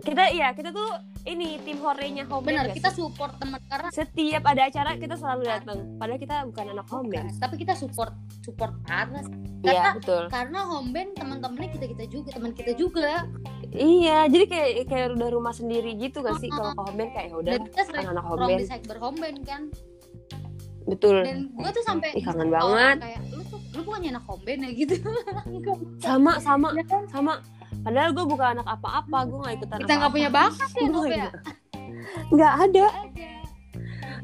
Kita 0.00 0.24
iya 0.32 0.48
kita 0.56 0.72
tuh 0.72 0.88
ini 1.28 1.60
tim 1.60 1.78
horenya 1.84 2.24
home 2.24 2.44
band 2.48 2.56
benar 2.56 2.66
kita 2.72 2.88
sih? 2.88 3.04
support 3.04 3.36
teman 3.36 3.60
karena 3.68 3.88
setiap 3.92 4.42
ada 4.48 4.62
acara 4.64 4.96
kita 4.96 5.14
selalu 5.20 5.42
datang 5.44 5.78
padahal 6.00 6.20
kita 6.20 6.36
bukan 6.48 6.66
anak 6.72 6.86
home 6.88 7.08
band 7.12 7.28
tapi 7.36 7.54
kita 7.60 7.76
support 7.76 8.12
support 8.40 8.72
sih. 8.88 9.28
iya 9.68 9.68
karena 9.68 9.90
betul. 10.00 10.24
karena 10.32 10.60
home 10.64 10.90
band 10.96 11.10
teman-temannya 11.20 11.68
kita 11.76 11.86
kita 11.92 12.04
juga 12.08 12.30
teman 12.32 12.52
kita 12.56 12.72
juga 12.74 13.28
iya 13.72 14.24
jadi 14.28 14.44
kayak 14.48 14.70
kayak 14.88 15.06
udah 15.16 15.28
rumah 15.32 15.52
sendiri 15.52 15.92
gitu 15.96 16.24
gak 16.24 16.40
sih 16.40 16.48
kalau 16.48 16.72
ke 16.72 16.80
home 16.80 16.96
band 16.96 17.10
kayak 17.12 17.26
ya 17.28 17.36
udah 17.36 17.52
dan 17.52 17.60
kita 17.68 17.82
sering 17.84 18.06
anak 18.08 18.24
home 18.24 18.38
nongkrong 18.40 19.16
band 19.20 19.38
kan? 19.44 19.62
Betul. 20.88 21.20
Dan 21.20 21.52
gue 21.52 21.68
tuh 21.68 21.84
sampai 21.84 22.16
Ih, 22.16 22.24
kangen 22.24 22.48
banget. 22.48 22.96
kayak 23.04 23.20
lu 23.28 23.44
tuh 23.44 23.60
lu 23.76 23.80
bukannya 23.84 24.08
anak 24.16 24.24
home 24.24 24.40
band 24.40 24.60
ya? 24.64 24.70
gitu. 24.72 24.94
Sama 26.00 26.40
sama 26.40 26.72
Ya 26.72 26.84
kan? 26.88 27.04
sama. 27.12 27.44
Padahal 27.84 28.16
gue 28.16 28.24
bukan 28.24 28.56
anak 28.56 28.64
apa-apa 28.66 29.18
gue 29.28 29.38
gak 29.44 29.54
ikutan 29.60 29.78
kita 29.84 29.94
nggak 30.00 30.12
punya 30.12 30.30
bakat 30.32 30.70
ya 30.72 30.88
Nob, 30.88 31.04
ya? 31.06 31.28
nggak 32.32 32.52
ada. 32.68 32.86
Ada. 32.88 33.28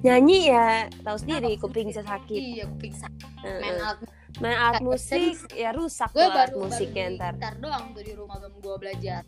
Nyanyi 0.04 0.38
ya 0.48 0.68
tahu 1.00 1.16
sendiri 1.16 1.56
kuping 1.56 1.88
bisa 1.88 2.00
sakit 2.04 2.36
iya 2.36 2.64
kuping 2.68 2.92
sakit 2.92 3.28
main 3.44 3.76
alat 3.80 4.00
main 4.42 4.58
alat 4.58 4.82
Kagak 4.82 4.86
musik 4.90 5.36
ya 5.54 5.70
rusak 5.70 6.10
gue 6.10 6.18
tuh 6.18 6.26
alat 6.26 6.50
baru 6.50 6.58
musiknya 6.66 7.04
baru 7.06 7.14
ntar. 7.14 7.32
gitar 7.38 7.54
doang 7.62 7.84
tuh 7.94 8.02
di 8.02 8.12
rumah 8.18 8.36
belum 8.42 8.54
gue 8.58 8.76
belajar. 8.82 9.22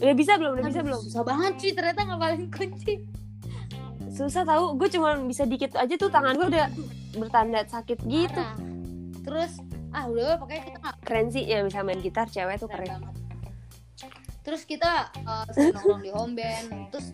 Udah 0.00 0.14
bisa 0.16 0.32
belum? 0.40 0.52
Udah 0.56 0.64
bisa 0.72 0.80
belum? 0.80 1.00
susah 1.04 1.22
banget 1.28 1.52
cuy 1.60 1.72
ternyata 1.76 2.00
ngapalin 2.08 2.44
kunci. 2.48 2.94
Susah 4.16 4.42
tahu 4.48 4.64
gue 4.80 4.88
cuma 4.96 5.10
bisa 5.28 5.44
dikit 5.44 5.76
aja 5.76 5.94
tuh 6.00 6.08
tangan 6.08 6.34
gue 6.40 6.48
udah 6.48 6.66
bertanda 7.20 7.60
sakit 7.68 7.98
gitu. 8.08 8.40
Parah. 8.40 8.56
terus 9.26 9.58
ah 9.90 10.06
udah 10.06 10.38
pokoknya 10.38 10.62
kita 10.70 10.78
nggak 10.78 10.96
keren 11.02 11.26
sih 11.34 11.42
ya 11.42 11.58
bisa 11.66 11.82
main 11.82 11.98
gitar 11.98 12.30
cewek 12.30 12.56
tuh 12.62 12.70
keren 12.70 12.86
keren. 12.86 13.02
banget. 13.02 13.14
Terus 14.46 14.62
kita 14.62 15.10
uh, 15.26 15.42
sering 15.50 15.74
nongkrong 15.74 16.02
di 16.06 16.10
home 16.14 16.34
band 16.38 16.66
terus 16.94 17.10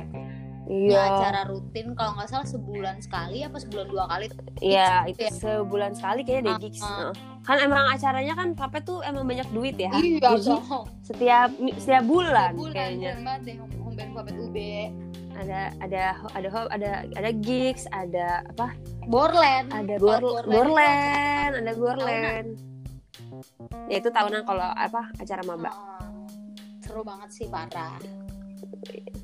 iya. 0.69 1.03
Acara 1.19 1.41
rutin 1.51 1.95
kalau 1.99 2.15
nggak 2.19 2.29
salah 2.31 2.47
sebulan 2.47 2.97
sekali 3.03 3.43
apa 3.43 3.57
sebulan 3.59 3.87
dua 3.91 4.05
kali. 4.07 4.27
Iya 4.63 5.07
itu 5.11 5.21
ya. 5.27 5.31
sebulan 5.33 5.93
sekali 5.99 6.21
kayaknya 6.23 6.43
deh 6.43 6.55
Ah, 6.55 6.61
gigs 6.63 6.83
ah. 6.83 6.91
Heeh. 6.91 7.15
kan 7.43 7.57
emang 7.59 7.85
acaranya 7.91 8.35
kan 8.39 8.49
Papet 8.55 8.83
tuh 8.87 9.03
emang 9.03 9.27
banyak 9.27 9.49
duit 9.51 9.75
ya. 9.75 9.91
Iya 9.99 10.19
jadi 10.23 10.43
dong. 10.47 10.87
setiap 11.03 11.51
setiap 11.79 12.05
bulan, 12.07 12.55
bulan 12.55 12.75
kayaknya. 12.75 13.11
deh 13.43 13.55
home 13.59 13.75
home 13.83 13.95
band 13.99 14.11
Puppet 14.15 14.35
UB 14.39 14.57
ada 15.33 15.73
ada 15.81 16.03
ada 16.37 16.49
ada 16.71 16.91
ada 17.19 17.31
gigs 17.43 17.89
ada 17.91 18.47
apa? 18.47 18.77
Borland. 19.11 19.75
Ada 19.75 19.95
gor 19.99 20.21
Borland. 20.23 20.47
Gorland 20.53 21.53
ada 21.59 21.73
gorland 21.75 22.49
ya 23.91 23.97
itu 24.01 24.09
tahunan 24.09 24.43
kalau 24.47 24.69
apa 24.73 25.11
acara 25.19 25.43
maba. 25.45 25.71
Uh, 25.73 26.07
seru 26.83 27.03
banget 27.03 27.31
sih 27.33 27.47
parah 27.49 27.99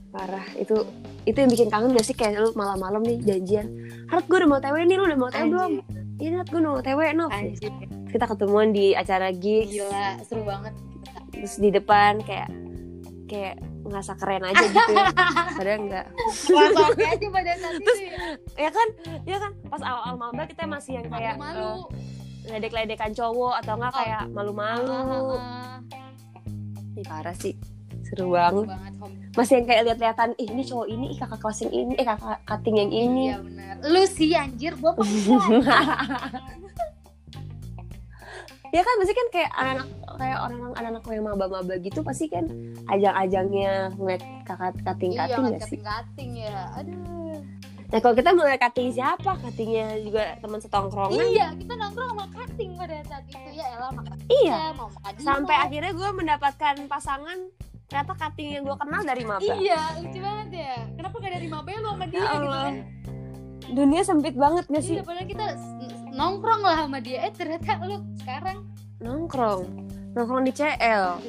parah. 0.09 0.47
Itu 0.57 0.89
itu 1.25 1.37
yang 1.37 1.51
bikin 1.51 1.69
kangen 1.69 1.93
gak 1.93 2.07
sih? 2.07 2.17
Kayak 2.17 2.43
lu 2.43 2.51
malam-malam 2.53 3.05
nih 3.05 3.19
janjian. 3.23 3.67
Harap 4.09 4.25
gue 4.25 4.37
udah 4.41 4.51
mau 4.51 4.61
tewe 4.61 4.81
nih 4.83 4.97
lu 4.97 5.05
udah 5.05 5.19
mau 5.19 5.31
tewe 5.31 5.47
belum? 5.47 5.73
Iya 6.19 6.29
Nat 6.35 6.49
gue 6.49 6.59
udah 6.59 6.73
mau 6.73 6.83
tewe 6.83 7.07
no 7.13 7.27
anjir. 7.29 7.71
Kita 8.09 8.25
ketemuan 8.25 8.73
di 8.73 8.97
acara 8.97 9.29
gigs. 9.31 9.71
Gila 9.71 10.19
seru 10.25 10.43
banget. 10.43 10.73
Terus 11.31 11.55
di 11.61 11.71
depan 11.71 12.19
kayak 12.25 12.49
kayak 13.29 13.61
ngerasa 13.85 14.13
keren 14.17 14.43
aja 14.43 14.65
gitu. 14.65 14.93
Ya. 14.93 15.07
padahal 15.59 15.79
enggak 15.81 16.07
aja 16.99 17.27
pada 17.29 17.53
saat 17.57 17.77
itu 17.77 17.93
ya. 18.01 18.17
ya 18.57 18.71
kan? 18.73 18.89
Ya 19.23 19.37
kan? 19.37 19.53
Pas 19.69 19.83
awal-awal 19.85 20.17
maba 20.17 20.44
kita 20.49 20.65
masih 20.65 20.99
yang 20.99 21.07
kayak 21.09 21.37
malu-malu. 21.37 21.87
eh, 22.49 22.57
ledek-ledekan 22.57 23.13
cowok 23.13 23.55
atau 23.61 23.73
enggak 23.77 23.92
Oh. 23.92 23.99
kayak 24.01 24.23
malu-malu. 24.33 24.96
Ih, 26.96 27.05
parah 27.07 27.37
sih 27.37 27.55
seru 28.09 28.33
seru 28.33 28.65
banget 28.65 28.67
banget 28.67 28.94
home 28.98 29.15
masih 29.37 29.54
yang 29.54 29.67
kayak 29.69 29.83
lihat-lihatan 29.87 30.31
ih 30.35 30.48
ini 30.48 30.63
cowok 30.65 30.87
ini 30.88 31.06
ih 31.13 31.19
kakak 31.19 31.38
kelas 31.38 31.59
yang 31.63 31.73
ini 31.73 31.92
eh 31.94 32.06
kakak 32.06 32.38
cutting 32.42 32.77
yang 32.77 32.90
ini 32.90 33.25
iya 33.29 33.38
benar 33.38 33.75
lu 33.85 34.02
sih 34.09 34.31
anjir 34.35 34.73
enggak. 34.75 35.85
ya 38.69 38.83
kan 38.85 38.94
pasti 39.00 39.15
kan 39.15 39.27
kayak 39.33 39.50
anak 39.54 39.87
kayak 40.19 40.38
orang 40.42 40.61
anak-anak 40.75 41.02
yang 41.09 41.25
maba-maba 41.25 41.75
gitu 41.81 42.00
pasti 42.04 42.29
kan. 42.29 42.44
Iya, 42.44 42.52
ya. 42.52 42.92
ajang-ajangnya 42.92 43.73
ngeliat 43.96 44.23
kakak 44.44 44.73
cutting 44.83 45.13
iya 45.15 45.25
gak 45.25 45.61
sih 45.65 45.79
kating 45.79 45.83
kating 45.85 46.31
ya 46.37 46.59
aduh 46.75 47.40
Nah 47.88 48.04
kalau 48.04 48.13
kita 48.13 48.37
mulai 48.37 48.61
cutting 48.61 48.92
siapa? 48.92 49.33
Cuttingnya 49.40 49.96
juga 50.04 50.37
teman 50.44 50.61
setongkrongan. 50.61 51.25
iya 51.25 51.56
kita 51.56 51.73
nongkrong 51.73 52.11
sama 52.13 52.25
cutting 52.29 52.71
pada 52.77 53.00
saat 53.09 53.25
itu 53.25 53.50
ya 53.56 53.67
elah 53.73 53.88
makan 53.88 54.17
Iya. 54.29 54.56
mau 54.77 54.88
makan 54.92 55.13
Sampai 55.25 55.56
akhirnya 55.56 55.92
gue 55.96 56.11
mendapatkan 56.13 56.75
pasangan 56.85 57.38
ternyata 57.89 58.13
cutting 58.15 58.49
yang 58.51 58.63
gue 58.63 58.77
kenal 58.77 59.01
dari 59.03 59.25
maba. 59.25 59.41
iya 59.57 59.81
lucu 59.97 60.19
banget 60.19 60.49
ya 60.55 60.75
kenapa 60.93 61.15
gak 61.19 61.33
dari 61.33 61.49
Mabel 61.49 61.81
sama 61.83 62.05
dia 62.05 62.15
Ya 62.15 62.23
gitu 62.23 62.37
Allah. 62.39 62.63
kan 62.63 62.75
Dunia 63.69 64.01
sempit 64.03 64.35
banget 64.35 64.65
gak 64.67 64.81
sih? 64.83 64.95
iya 64.95 65.03
padahal 65.03 65.27
kita 65.27 65.45
nongkrong 66.11 66.63
lah 66.63 66.77
sama 66.79 66.99
dia 66.99 67.19
eh 67.23 67.33
ternyata 67.33 67.81
lu 67.83 67.97
sekarang 68.19 68.59
Nongkrong. 68.99 69.61
Nongkrong 70.11 70.43
di 70.43 70.51
CL. 70.51 71.23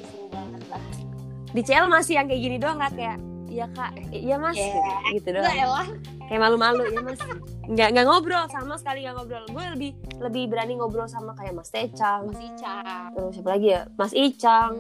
Di 1.47 1.61
CL 1.61 1.85
masih 1.85 2.17
yang 2.17 2.25
kayak 2.25 2.41
gini 2.41 2.57
doang 2.57 2.77
kan 2.77 2.91
kayak 2.91 3.17
Iya 3.47 3.65
kak, 3.67 3.91
iya 4.11 4.37
mas, 4.37 4.53
Yeah. 4.53 4.77
gitu 5.11 5.29
Enggak 5.31 5.49
doang. 5.49 5.57
elah 5.59 5.87
Kayak 6.23 6.41
malu-malu 6.43 6.83
ya 6.87 7.01
mas. 7.03 7.17
Nggak 7.63 7.87
nggak 7.91 8.05
ngobrol 8.05 8.45
sama 8.47 8.73
sekali 8.75 9.01
nggak 9.01 9.15
ngobrol. 9.15 9.43
Gue 9.47 9.63
lebih 9.69 9.91
lebih 10.19 10.43
berani 10.47 10.73
ngobrol 10.75 11.05
sama 11.05 11.33
kayak 11.33 11.53
Mas 11.53 11.69
Tecang, 11.69 12.25
masih 12.25 12.49
cak 12.55 13.09
terus 13.11 13.33
siapa 13.35 13.49
lagi 13.51 13.67
ya, 13.69 13.81
Mas 13.91 14.13
Icang, 14.13 14.73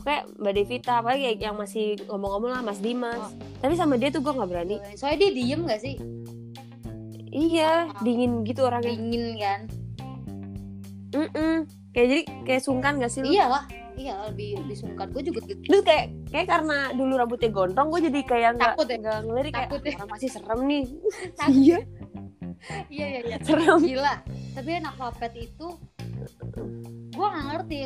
oke 0.00 0.08
Mbak 0.34 0.52
Devita, 0.54 0.92
apalagi 0.98 1.36
yang 1.36 1.54
masih 1.54 2.00
ngomong-ngomong 2.06 2.50
lah 2.50 2.62
Mas 2.62 2.80
Dimas. 2.80 3.20
Oh. 3.20 3.30
Tapi 3.60 3.74
sama 3.74 3.94
dia 3.94 4.08
tuh 4.08 4.18
gue 4.18 4.32
nggak 4.32 4.48
berani. 4.48 4.76
soalnya 4.94 5.18
dia 5.20 5.30
diem 5.34 5.60
gak 5.62 5.78
sih 5.78 5.96
Iya, 7.30 7.92
dingin 8.00 8.42
gitu 8.42 8.64
orangnya. 8.64 8.90
dingin 8.90 9.24
kan 9.36 9.60
Mm-mm. 11.10 11.54
Kayak 11.90 12.06
jadi 12.08 12.22
kayak 12.44 12.62
sungkan 12.62 12.92
gak 12.96 13.08
sih 13.08 13.20
lu? 13.20 13.28
iya 13.28 13.46
lah 13.46 13.64
iya 13.92 14.14
lebih 14.24 14.58
lebih 14.58 14.76
sungkan 14.76 15.10
gue 15.10 15.22
juga 15.24 15.44
gitu 15.44 15.60
Terus 15.60 15.82
kayak 15.84 16.04
kayak 16.28 16.46
karena 16.48 16.78
dulu 16.90 17.12
rambutnya 17.14 17.50
gondrong, 17.50 17.90
gue 17.90 18.00
jadi 18.02 18.20
kayak 18.24 18.50
nggak 18.56 18.72
Takut 18.72 18.86
ya? 18.86 18.96
nggak 18.96 19.18
ngelirik 19.22 19.52
kayak 19.52 19.68
Takut 19.68 19.80
ya? 19.82 19.92
orang 19.92 20.08
pasti 20.08 20.28
serem 20.28 20.60
nih. 20.64 20.84
iya 21.60 21.78
iya 22.88 23.06
iya 23.08 23.20
iya 23.26 23.36
Serem. 23.40 23.80
gila 23.80 24.14
tapi 24.52 24.70
anak 24.74 24.94
Vapet 24.94 25.32
itu 25.40 25.68
gue 27.10 27.26
gak 27.26 27.44
ngerti 27.46 27.76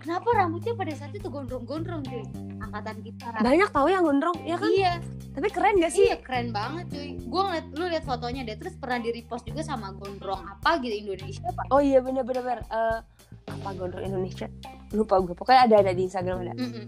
kenapa 0.00 0.28
rambutnya 0.32 0.72
pada 0.72 0.92
saat 0.92 1.12
itu 1.12 1.26
gondrong-gondrong 1.26 2.02
cuy 2.02 2.24
angkatan 2.58 2.96
kita 3.00 3.36
Banyak 3.36 3.68
tahu 3.68 3.86
yang 3.86 4.02
gondrong, 4.02 4.36
ya 4.42 4.56
kan? 4.56 4.68
iya 4.68 4.92
Tapi 5.30 5.46
keren 5.48 5.76
gak 5.76 5.90
sih? 5.90 6.06
iya 6.06 6.16
keren 6.18 6.50
banget 6.50 6.88
cuy 6.88 7.08
gue 7.14 7.42
ngeliat 7.42 7.66
lu 7.70 7.84
lihat 7.86 8.02
fotonya 8.02 8.42
deh 8.42 8.56
terus 8.56 8.74
pernah 8.74 8.98
di 8.98 9.12
repost 9.12 9.44
juga 9.44 9.60
sama 9.60 9.92
gondrong 9.92 10.40
apa 10.40 10.80
gitu 10.80 10.96
Indonesia 11.06 11.44
apa 11.46 11.62
Oh 11.70 11.78
iya 11.78 12.00
bener-bener 12.00 12.40
bener. 12.40 12.60
Eh, 12.64 12.98
apa 13.46 13.68
gondrong 13.72 14.02
Indonesia? 14.02 14.46
Lupa 14.90 15.18
gue. 15.18 15.32
Pokoknya 15.32 15.60
ada 15.64 15.76
ada 15.80 15.92
di 15.92 16.02
Instagram 16.02 16.42
ada. 16.42 16.54
Mm-mm. 16.56 16.84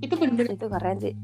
itu 0.00 0.14
bener-bener 0.14 0.52
Itu 0.52 0.66
keren 0.66 0.96
sih. 0.98 1.14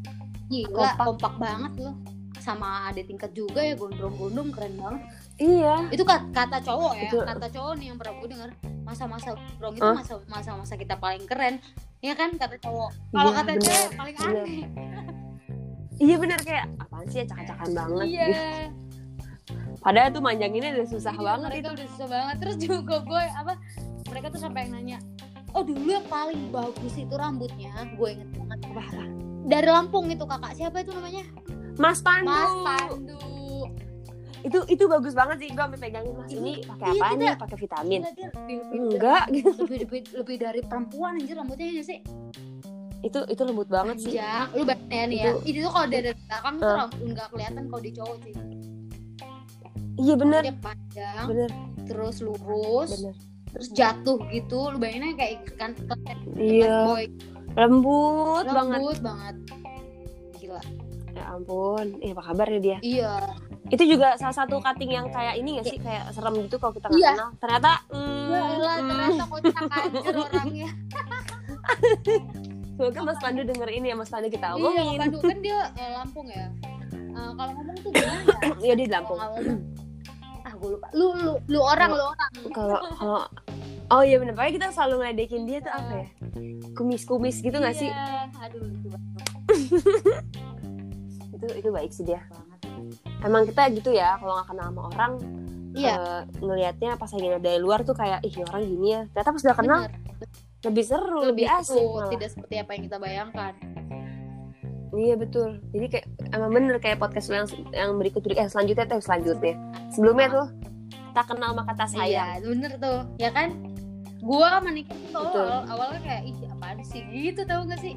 gila 0.47 0.71
Kompak. 0.71 0.97
kompak 1.01 1.35
banget 1.39 1.73
loh 1.81 1.95
sama 2.39 2.87
ada 2.87 3.01
tingkat 3.01 3.33
juga 3.33 3.59
ya 3.59 3.75
gondrong-gondrong 3.75 4.55
keren 4.55 4.75
banget 4.77 5.03
Iya. 5.37 5.75
itu 5.91 6.01
kat- 6.01 6.29
kata 6.31 6.59
cowok 6.61 6.93
ya 6.95 7.03
Itu- 7.07 7.21
kata 7.23 7.47
cowok 7.47 7.73
nih 7.77 7.87
yang 7.89 7.97
pernah 7.97 8.15
gue 8.17 8.29
denger 8.31 8.51
masa-masa 8.83 9.29
gondrong 9.35 9.75
itu 9.75 9.91
masa-masa 10.27 10.75
kita 10.75 10.97
paling 10.97 11.25
keren 11.25 11.61
ya 11.99 12.13
kan 12.13 12.33
kata 12.33 12.57
cowok 12.57 12.91
kalau 13.11 13.31
Iya, 13.31 13.37
kata 13.37 13.51
bener. 13.51 13.63
cewek 13.63 13.91
paling 13.95 14.17
Bener. 14.17 14.37
aneh 14.39 14.65
Iya 15.97 16.17
bener 16.19 16.39
kayak 16.39 16.67
apaan 16.79 17.07
sih 17.07 17.19
ya 17.19 17.27
cakak-cakan 17.27 17.69
banget. 17.71 18.05
iya 18.07 18.25
gitu. 18.27 18.45
Padahal 19.79 20.09
tuh 20.11 20.21
manjanginnya 20.21 20.71
udah 20.75 20.87
susah 20.87 21.15
Iya, 21.15 21.23
banget 21.23 21.49
mereka 21.51 21.61
itu. 21.63 21.71
udah 21.75 21.87
susah 21.89 22.09
banget 22.11 22.37
terus 22.39 22.57
juga 22.59 22.97
gue 23.01 23.23
apa 23.31 23.53
mereka 24.07 24.27
tuh 24.29 24.41
sampai 24.41 24.61
yang 24.63 24.73
nanya 24.73 24.99
oh 25.51 25.63
dulu 25.63 25.89
yang 25.91 26.07
paling 26.07 26.41
bagus 26.51 26.95
itu 26.95 27.15
rambutnya 27.15 27.73
gue 27.91 28.09
inget 28.11 28.29
banget 28.35 28.59
Apa, 28.67 28.83
apa? 28.83 29.05
dari 29.47 29.69
Lampung 29.69 30.07
itu 30.07 30.21
kakak 30.23 30.53
siapa 30.55 30.77
itu 30.79 30.91
namanya 30.91 31.25
Mas 31.77 32.01
Pandu. 32.01 32.25
Mas 32.27 32.55
Pandu 32.63 33.17
Itu 34.43 34.59
itu 34.67 34.85
bagus 34.85 35.13
banget 35.13 35.37
sih. 35.39 35.49
Gue 35.49 35.63
sampai 35.63 35.81
pegangin 35.81 36.13
Mas 36.13 36.31
ini 36.31 36.53
pakai 36.63 36.87
apa 36.93 37.07
nih? 37.15 37.29
Pakai 37.35 37.57
vitamin. 37.59 38.01
Gila, 38.01 38.11
dia 38.13 38.29
lebih, 38.29 38.57
lebih, 38.59 38.79
Enggak 38.91 39.25
gitu. 39.31 39.51
lebih, 39.61 39.79
lebih, 39.81 40.01
lebih 40.15 40.37
dari 40.39 40.61
perempuan 40.61 41.13
anjir 41.15 41.35
rambutnya 41.35 41.69
ya 41.71 41.83
sih 41.83 41.99
Itu 42.99 43.23
itu 43.25 43.43
lembut 43.43 43.69
banget 43.69 43.97
sih. 43.99 44.13
Panjang. 44.13 44.47
lu 44.51 44.63
bayangin 44.63 44.91
ya 44.91 45.05
nih 45.07 45.19
ya 45.19 45.27
Itu- 45.31 45.43
itu 45.47 45.69
kalau 45.69 45.87
dari 45.87 46.11
belakang 46.19 46.55
tuh 46.57 46.73
nggak 47.07 47.27
kelihatan 47.29 47.63
kalau 47.67 47.81
di 47.81 47.93
cowok 47.93 48.17
sih 48.19 48.35
Iya. 49.97 50.13
Rambutnya 50.15 50.55
panjang 50.59 51.25
Bener. 51.27 51.51
terus 51.85 52.17
lurus 52.21 52.91
Bener. 52.93 53.15
terus 53.49 53.69
jatuh 53.71 54.19
gitu 54.29 54.59
lu 54.69 54.77
bayanginnya 54.77 55.15
kayak 55.15 55.33
ikan 55.47 55.73
Iya. 56.35 56.77
boy 56.85 57.05
Lembut, 57.55 58.45
banget. 58.45 58.77
lembut 58.77 58.99
banget 59.01 59.37
gila 60.37 60.61
Ya 61.11 61.25
ampun. 61.31 61.87
Eh 61.99 62.13
apa 62.13 62.23
kabar 62.23 62.45
ya 62.47 62.61
dia? 62.61 62.79
iya 62.83 63.13
Itu 63.67 63.83
juga 63.83 64.15
salah 64.15 64.37
satu 64.37 64.59
cutting 64.59 64.91
yang 64.91 65.07
kayak 65.11 65.35
ini 65.37 65.59
gak 65.59 65.67
sih? 65.67 65.79
Kayak 65.79 66.11
serem 66.11 66.35
gitu 66.41 66.57
kalau 66.57 66.71
kita 66.71 66.87
nggak 66.87 66.97
Iya. 66.97 67.11
kenal. 67.13 67.29
Ternyata 67.37 67.71
hmm, 67.89 68.25
Ya 68.27 68.39
hmm. 68.39 68.87
ternyata 68.87 69.25
kocak 69.27 69.65
anjir 69.67 70.15
orangnya. 70.17 70.69
Semoga 72.77 73.01
Mas 73.03 73.19
Pandu 73.19 73.41
denger 73.43 73.69
ini 73.73 73.87
ya 73.89 73.97
Mas 73.97 74.07
Pandu 74.07 74.29
kita 74.29 74.47
Iya, 74.49 74.55
omongin. 74.55 74.99
Pandu 75.01 75.19
kan 75.19 75.39
dia 75.41 75.61
eh, 75.75 75.91
Lampung 75.93 76.27
ya. 76.29 76.47
Eh, 76.93 77.31
kalau 77.33 77.53
ngomong 77.55 77.77
tuh 77.81 77.91
gimana? 77.91 78.21
ya? 78.21 78.53
Iya 78.65 78.75
di 78.77 78.85
Lampung. 78.87 79.19
Ah 79.19 80.53
gue 80.55 80.69
lupa. 80.71 80.87
Lu 80.93 81.07
lu 81.17 81.33
lu 81.43 81.59
orang 81.59 81.91
lu 81.91 82.05
orang. 82.05 82.31
Kalau 82.53 82.79
kalau 82.95 83.25
Oh 83.87 84.03
iya 84.03 84.19
bener, 84.19 84.35
pokoknya 84.35 84.53
kita 84.53 84.67
selalu 84.75 84.95
ngeledekin 84.99 85.47
dia 85.47 85.63
tuh 85.63 85.71
apa 85.71 85.93
ya? 85.95 86.07
Kumis-kumis 86.75 87.39
gitu 87.39 87.55
gak 87.55 87.71
sih? 87.73 87.87
Iya, 87.87 88.27
aduh 88.37 88.61
lucu 88.61 88.89
banget. 88.91 89.27
Itu 91.37 91.47
itu 91.55 91.69
baik 91.71 91.93
sih 91.93 92.03
dia. 92.03 92.25
Emang 93.25 93.43
kita 93.49 93.63
gitu 93.73 93.91
ya, 93.95 94.21
kalau 94.21 94.37
nggak 94.39 94.49
kenal 94.53 94.67
sama 94.71 94.83
orang, 94.93 95.13
Iya. 95.77 95.95
eh, 95.97 96.21
ngelihatnya 96.41 96.91
pas 96.97 97.11
lagi 97.13 97.29
dari 97.41 97.61
luar 97.61 97.85
tuh 97.85 97.93
kayak 97.93 98.25
ih 98.25 98.35
orang 98.49 98.63
gini 98.65 98.89
ya. 98.97 99.01
Ternyata 99.13 99.31
pas 99.33 99.43
udah 99.45 99.57
kenal 99.57 99.81
Bener. 99.85 100.01
lebih 100.65 100.85
seru, 100.85 101.21
lebih, 101.25 101.47
asik. 101.49 101.77
seru, 101.77 101.89
malah. 102.01 102.11
tidak 102.13 102.29
seperti 102.33 102.55
apa 102.61 102.71
yang 102.73 102.83
kita 102.89 102.97
bayangkan. 102.97 103.53
Iya 104.97 105.15
betul. 105.21 105.61
Jadi 105.77 105.87
kayak 105.93 106.07
emang 106.33 106.51
bener 106.57 106.77
kayak 106.81 106.97
podcast 106.97 107.29
yang 107.29 107.45
yang 107.77 107.91
berikut 108.01 108.25
eh 108.33 108.49
selanjutnya 108.49 108.89
tuh 108.89 109.01
selanjutnya. 109.05 109.55
Sebelumnya 109.93 110.29
tuh 110.33 110.47
tak 111.13 111.27
kenal 111.29 111.53
maka 111.53 111.77
kata 111.77 111.85
sayang. 111.93 112.41
Iya, 112.41 112.45
bener 112.45 112.73
tuh. 112.81 112.99
Ya 113.21 113.29
kan? 113.29 113.53
Gua 114.25 114.59
Niki 114.65 114.91
tuh 115.13 115.23
awal, 115.23 115.69
awalnya 115.69 116.01
kayak 116.03 116.23
ih 116.27 116.37
apaan 116.51 116.81
sih 116.83 117.05
gitu 117.13 117.45
tau 117.45 117.63
gak 117.69 117.79
sih? 117.79 117.95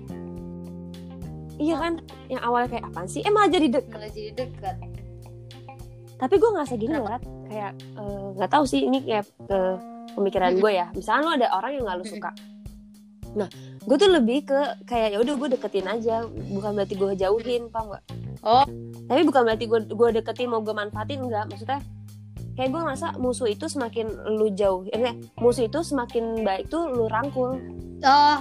Iya 1.58 1.76
kan? 1.80 1.94
Yang 2.28 2.42
awalnya 2.44 2.70
kayak 2.76 2.86
apaan 2.92 3.08
sih? 3.08 3.22
Eh 3.24 3.32
malah 3.32 3.50
jadi 3.50 3.68
deket. 3.80 3.92
Malah 3.96 4.12
jadi 4.12 4.32
dekat. 4.36 4.76
Tapi 6.20 6.36
gue 6.36 6.50
ngerasa 6.52 6.74
gini 6.76 6.94
loh, 7.00 7.08
Rat. 7.08 7.24
Kayak 7.48 7.72
eh, 7.80 8.28
nggak 8.36 8.52
tahu 8.52 8.64
sih 8.68 8.84
ini 8.84 9.00
kayak 9.08 9.26
eh, 9.48 9.76
pemikiran 10.14 10.60
gue 10.60 10.72
ya. 10.76 10.88
Misalnya 10.92 11.22
lu 11.24 11.32
ada 11.40 11.48
orang 11.56 11.72
yang 11.80 11.84
nggak 11.88 11.98
lu 12.04 12.06
suka. 12.06 12.32
Nah, 13.40 13.48
gue 13.86 13.98
tuh 13.98 14.10
lebih 14.12 14.50
ke 14.50 14.60
kayak 14.84 15.16
ya 15.16 15.18
udah 15.22 15.34
gue 15.38 15.48
deketin 15.56 15.88
aja, 15.88 16.28
bukan 16.28 16.72
berarti 16.76 16.96
gue 17.00 17.12
jauhin, 17.16 17.72
paham 17.72 17.96
nggak? 17.96 18.04
Oh. 18.44 18.66
Tapi 19.10 19.22
bukan 19.26 19.42
berarti 19.48 19.66
gue 19.66 19.80
gue 19.90 20.10
deketin 20.22 20.52
mau 20.52 20.60
gue 20.60 20.76
manfaatin 20.76 21.24
enggak. 21.24 21.48
Maksudnya 21.48 21.80
kayak 22.60 22.70
gue 22.76 22.82
ngerasa 22.84 23.08
musuh 23.16 23.48
itu 23.48 23.72
semakin 23.72 24.12
lu 24.36 24.52
jauh, 24.52 24.84
eh, 24.92 25.16
musuh 25.40 25.72
itu 25.72 25.80
semakin 25.80 26.44
baik 26.44 26.68
tuh 26.68 26.92
lu 26.92 27.08
rangkul. 27.08 27.56
Oh, 28.04 28.40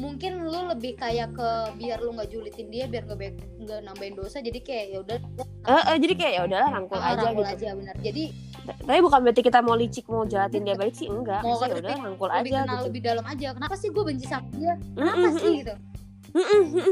mungkin 0.00 0.32
lu 0.42 0.60
lebih 0.66 0.96
kayak 0.96 1.30
ke 1.30 1.48
biar 1.76 2.00
lu 2.00 2.10
nggak 2.10 2.28
julitin 2.28 2.66
dia 2.66 2.84
biar 2.86 3.04
nggak 3.04 3.18
nggak 3.60 3.80
nambahin 3.82 4.16
dosa 4.16 4.40
jadi 4.40 4.56
kayak 4.58 4.84
ya 4.88 4.98
udah 4.98 5.18
Eh, 5.60 5.82
eh, 5.86 5.96
jadi 6.00 6.14
kayak 6.16 6.32
ya 6.32 6.42
udahlah 6.42 6.68
rangkul 6.72 6.96
ah, 6.96 7.04
aja 7.06 7.20
rangkul 7.22 7.44
gitu. 7.44 7.54
aja 7.54 7.68
benar 7.76 7.96
jadi 8.00 8.24
Tapi 8.60 9.00
bukan 9.00 9.18
berarti 9.20 9.42
kita 9.42 9.58
mau 9.60 9.74
licik 9.74 10.04
mau 10.06 10.24
jahatin 10.24 10.62
dia 10.62 10.72
balik 10.74 10.94
sih 10.94 11.04
enggak. 11.06 11.42
Mau 11.42 11.54
ya 11.54 11.68
lebih- 11.68 11.80
udah 11.80 11.94
rangkul 11.98 12.28
lebih 12.28 12.38
aja 12.50 12.60
kenal 12.60 12.72
gitu. 12.72 12.86
lebih 12.86 13.00
dalam 13.02 13.24
aja. 13.26 13.46
Kenapa 13.52 13.74
sih 13.74 13.88
gue 13.88 14.02
benci 14.02 14.24
sama 14.24 14.46
dia? 14.52 14.72
Kenapa 14.90 15.16
Mm-mm, 15.18 15.34
sih 15.36 15.54
gitu 15.58 15.74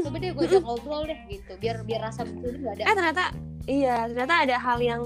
coba 0.01 0.17
deh 0.19 0.29
gue 0.29 0.43
ajak 0.45 0.61
ngobrol 0.61 1.01
deh 1.03 1.19
gitu. 1.27 1.51
Biar 1.57 1.75
biar 1.81 2.01
rasa 2.03 2.21
itu 2.23 2.35
nggak 2.43 2.73
ada. 2.75 2.83
Eh 2.83 2.93
ternyata 2.93 3.23
iya 3.65 3.95
ternyata 4.05 4.33
ada 4.43 4.55
hal 4.59 4.79
yang 4.79 5.01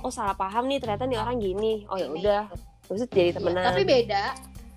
oh 0.00 0.08
salah 0.08 0.32
paham 0.32 0.64
nih 0.66 0.78
ternyata 0.78 1.04
nih 1.04 1.18
orang 1.18 1.36
gini. 1.36 1.84
Oh 1.86 1.94
ya 1.94 2.06
Ini, 2.06 2.16
udah. 2.16 2.42
gitu. 2.48 2.64
terus 2.86 3.00
jadi 3.08 3.22
Iya, 3.24 3.34
temenan. 3.36 3.64
tapi 3.66 3.82
beda 3.84 4.22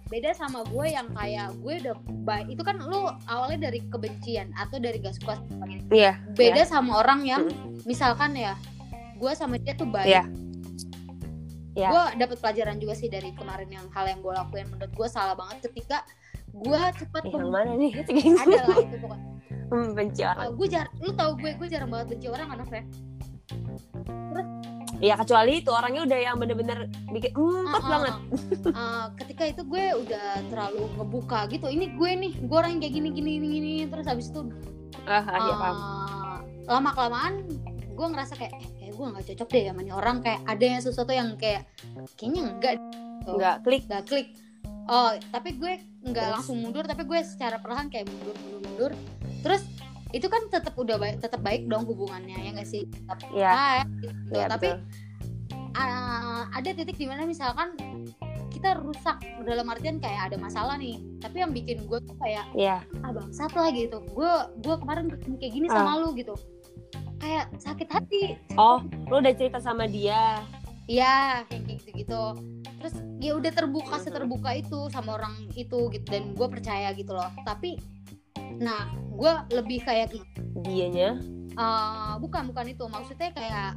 beda 0.09 0.33
sama 0.33 0.65
gue 0.65 0.85
yang 0.89 1.07
kayak 1.13 1.53
gue 1.61 1.73
udah 1.85 1.95
baik 2.25 2.49
itu 2.49 2.61
kan 2.65 2.81
lu 2.81 3.13
awalnya 3.29 3.69
dari 3.69 3.85
kebencian 3.93 4.49
atau 4.57 4.81
dari 4.81 4.97
gak 4.97 5.15
suka 5.21 5.37
iya 5.93 6.17
beda 6.33 6.65
sama 6.65 7.05
orang 7.05 7.21
yang 7.29 7.45
misalkan 7.85 8.33
ya 8.33 8.57
gue 9.19 9.31
sama 9.35 9.59
dia 9.59 9.75
tuh 9.75 9.87
baik. 9.91 10.07
Iya. 10.07 10.23
Iya. 11.77 11.89
gue 11.93 12.03
dapet 12.25 12.37
pelajaran 12.41 12.75
juga 12.81 12.97
sih 12.97 13.07
dari 13.07 13.29
kemarin 13.35 13.69
yang 13.69 13.85
hal 13.93 14.07
yang 14.07 14.19
gue 14.19 14.33
lakuin. 14.33 14.67
Menurut 14.73 14.91
gue 14.95 15.07
salah 15.07 15.35
banget 15.37 15.69
ketika 15.69 16.01
gue 16.49 16.81
cepet 16.97 17.23
eh, 17.29 17.31
yang 17.35 17.51
mana 17.51 17.71
nih? 17.77 17.91
Ada 18.03 18.59
lah 18.67 18.77
itu 18.83 18.97
pokoknya. 18.99 19.27
Membenci 19.69 20.21
orang. 20.25 20.43
Gue 20.57 20.67
jar 20.67 20.87
lu 20.97 21.13
tau 21.13 21.37
gue 21.37 21.51
gue 21.55 21.67
jarang 21.69 21.91
banget 21.93 22.17
benci 22.17 22.27
orang 22.27 22.47
kan 22.49 22.59
ya 22.73 22.83
ya 24.99 25.15
kecuali 25.15 25.63
itu 25.63 25.71
orangnya 25.71 26.03
udah 26.03 26.19
yang 26.19 26.35
bener-bener 26.35 26.91
bikin 27.11 27.31
empet 27.35 27.83
banget. 27.87 28.13
Eh, 28.69 29.05
ketika 29.23 29.43
itu 29.47 29.61
gue 29.63 29.85
udah 30.05 30.27
terlalu 30.51 30.83
ngebuka 30.99 31.47
gitu 31.51 31.71
ini 31.71 31.95
gue 31.95 32.11
nih 32.11 32.33
gue 32.43 32.57
orang 32.57 32.77
yang 32.77 32.81
kayak 32.83 32.95
gini 32.99 33.09
gini 33.15 33.31
gini, 33.39 33.47
gini. 33.47 33.73
terus 33.87 34.05
habis 34.05 34.27
itu 34.29 34.41
ah 35.07 35.23
ah, 35.23 35.39
iya 35.39 35.55
paham. 35.55 35.77
lama 36.69 36.89
kelamaan 36.93 37.33
gue 37.95 38.07
ngerasa 38.07 38.33
kayak 38.39 38.53
eh 38.55 38.67
kayak 38.79 38.93
gue 38.95 39.05
nggak 39.11 39.25
cocok 39.33 39.47
deh 39.51 39.63
sama 39.67 39.81
orang. 39.95 40.17
Kayak 40.23 40.39
ada 40.47 40.65
yang 40.67 40.81
sesuatu 40.83 41.11
yang 41.11 41.29
kayak 41.35 41.63
kayaknya 42.15 42.41
enggak 42.47 42.73
gitu. 42.79 43.31
nggak 43.35 43.55
klik. 43.63 43.83
Nggak 43.87 44.03
klik. 44.07 44.27
Oh 44.89 45.11
tapi 45.31 45.49
gue 45.55 45.73
nggak 46.07 46.27
langsung 46.39 46.59
mundur 46.63 46.87
tapi 46.87 47.03
gue 47.03 47.19
secara 47.23 47.59
perlahan 47.59 47.87
kayak 47.87 48.07
mundur 48.07 48.35
mundur 48.43 48.61
mundur. 48.67 48.91
Terus 49.43 49.63
itu 50.09 50.25
kan 50.25 50.41
tetap 50.49 50.73
udah 50.73 50.97
baik 50.97 51.21
tetap 51.21 51.41
baik 51.41 51.69
dong 51.69 51.85
hubungannya 51.85 52.33
ya 52.33 52.49
nggak 52.51 52.65
sih 52.65 52.89
tetap 52.89 53.21
baik 53.29 53.85
gitu. 54.01 54.33
Iya, 54.33 54.45
tapi 54.49 54.67
betul. 54.73 54.79
ah, 55.75 56.49
ada 56.49 56.69
titik 56.73 56.97
di 56.97 57.05
mana 57.05 57.23
misalkan 57.23 57.77
kita 58.49 58.75
rusak 58.81 59.21
dalam 59.45 59.69
artian 59.69 60.01
kayak 60.01 60.33
ada 60.33 60.37
masalah 60.41 60.75
nih 60.75 60.97
tapi 61.21 61.39
yang 61.39 61.53
bikin 61.53 61.85
gue 61.85 61.99
tuh 62.01 62.17
kayak 62.17 62.43
Iya. 62.51 62.81
ah 63.05 63.11
bangsat 63.13 63.53
lah 63.53 63.69
gitu 63.69 64.01
gue 64.03 64.33
gue 64.59 64.75
kemarin 64.81 65.05
kayak 65.37 65.53
gini 65.53 65.67
Ah. 65.69 65.79
sama 65.79 66.01
lu 66.01 66.11
gitu 66.13 66.33
kayak 67.19 67.45
sakit 67.55 67.87
hati 67.87 68.23
oh 68.57 68.81
lu 69.07 69.21
udah 69.21 69.33
cerita 69.33 69.61
sama 69.61 69.85
dia 69.85 70.41
Iya, 70.89 71.45
kayak 71.45 71.69
gitu-gitu. 71.69 72.23
Terus 72.81 72.97
ya 73.21 73.37
udah 73.37 73.53
terbuka 73.53 74.01
seterbuka 74.01 74.57
itu 74.57 74.89
sama 74.89 75.21
orang 75.21 75.37
itu 75.53 75.85
gitu 75.93 76.01
dan 76.09 76.33
gue 76.33 76.47
percaya 76.49 76.89
gitu 76.97 77.13
loh. 77.13 77.29
Tapi 77.45 77.77
nah 78.59 78.89
gue 78.93 79.33
lebih 79.55 79.83
kayak 79.83 80.15
dianya? 80.63 81.19
Eh, 81.59 82.13
bukan 82.23 82.47
bukan 82.49 82.65
itu. 82.71 82.85
Maksudnya 82.87 83.35
kayak 83.35 83.75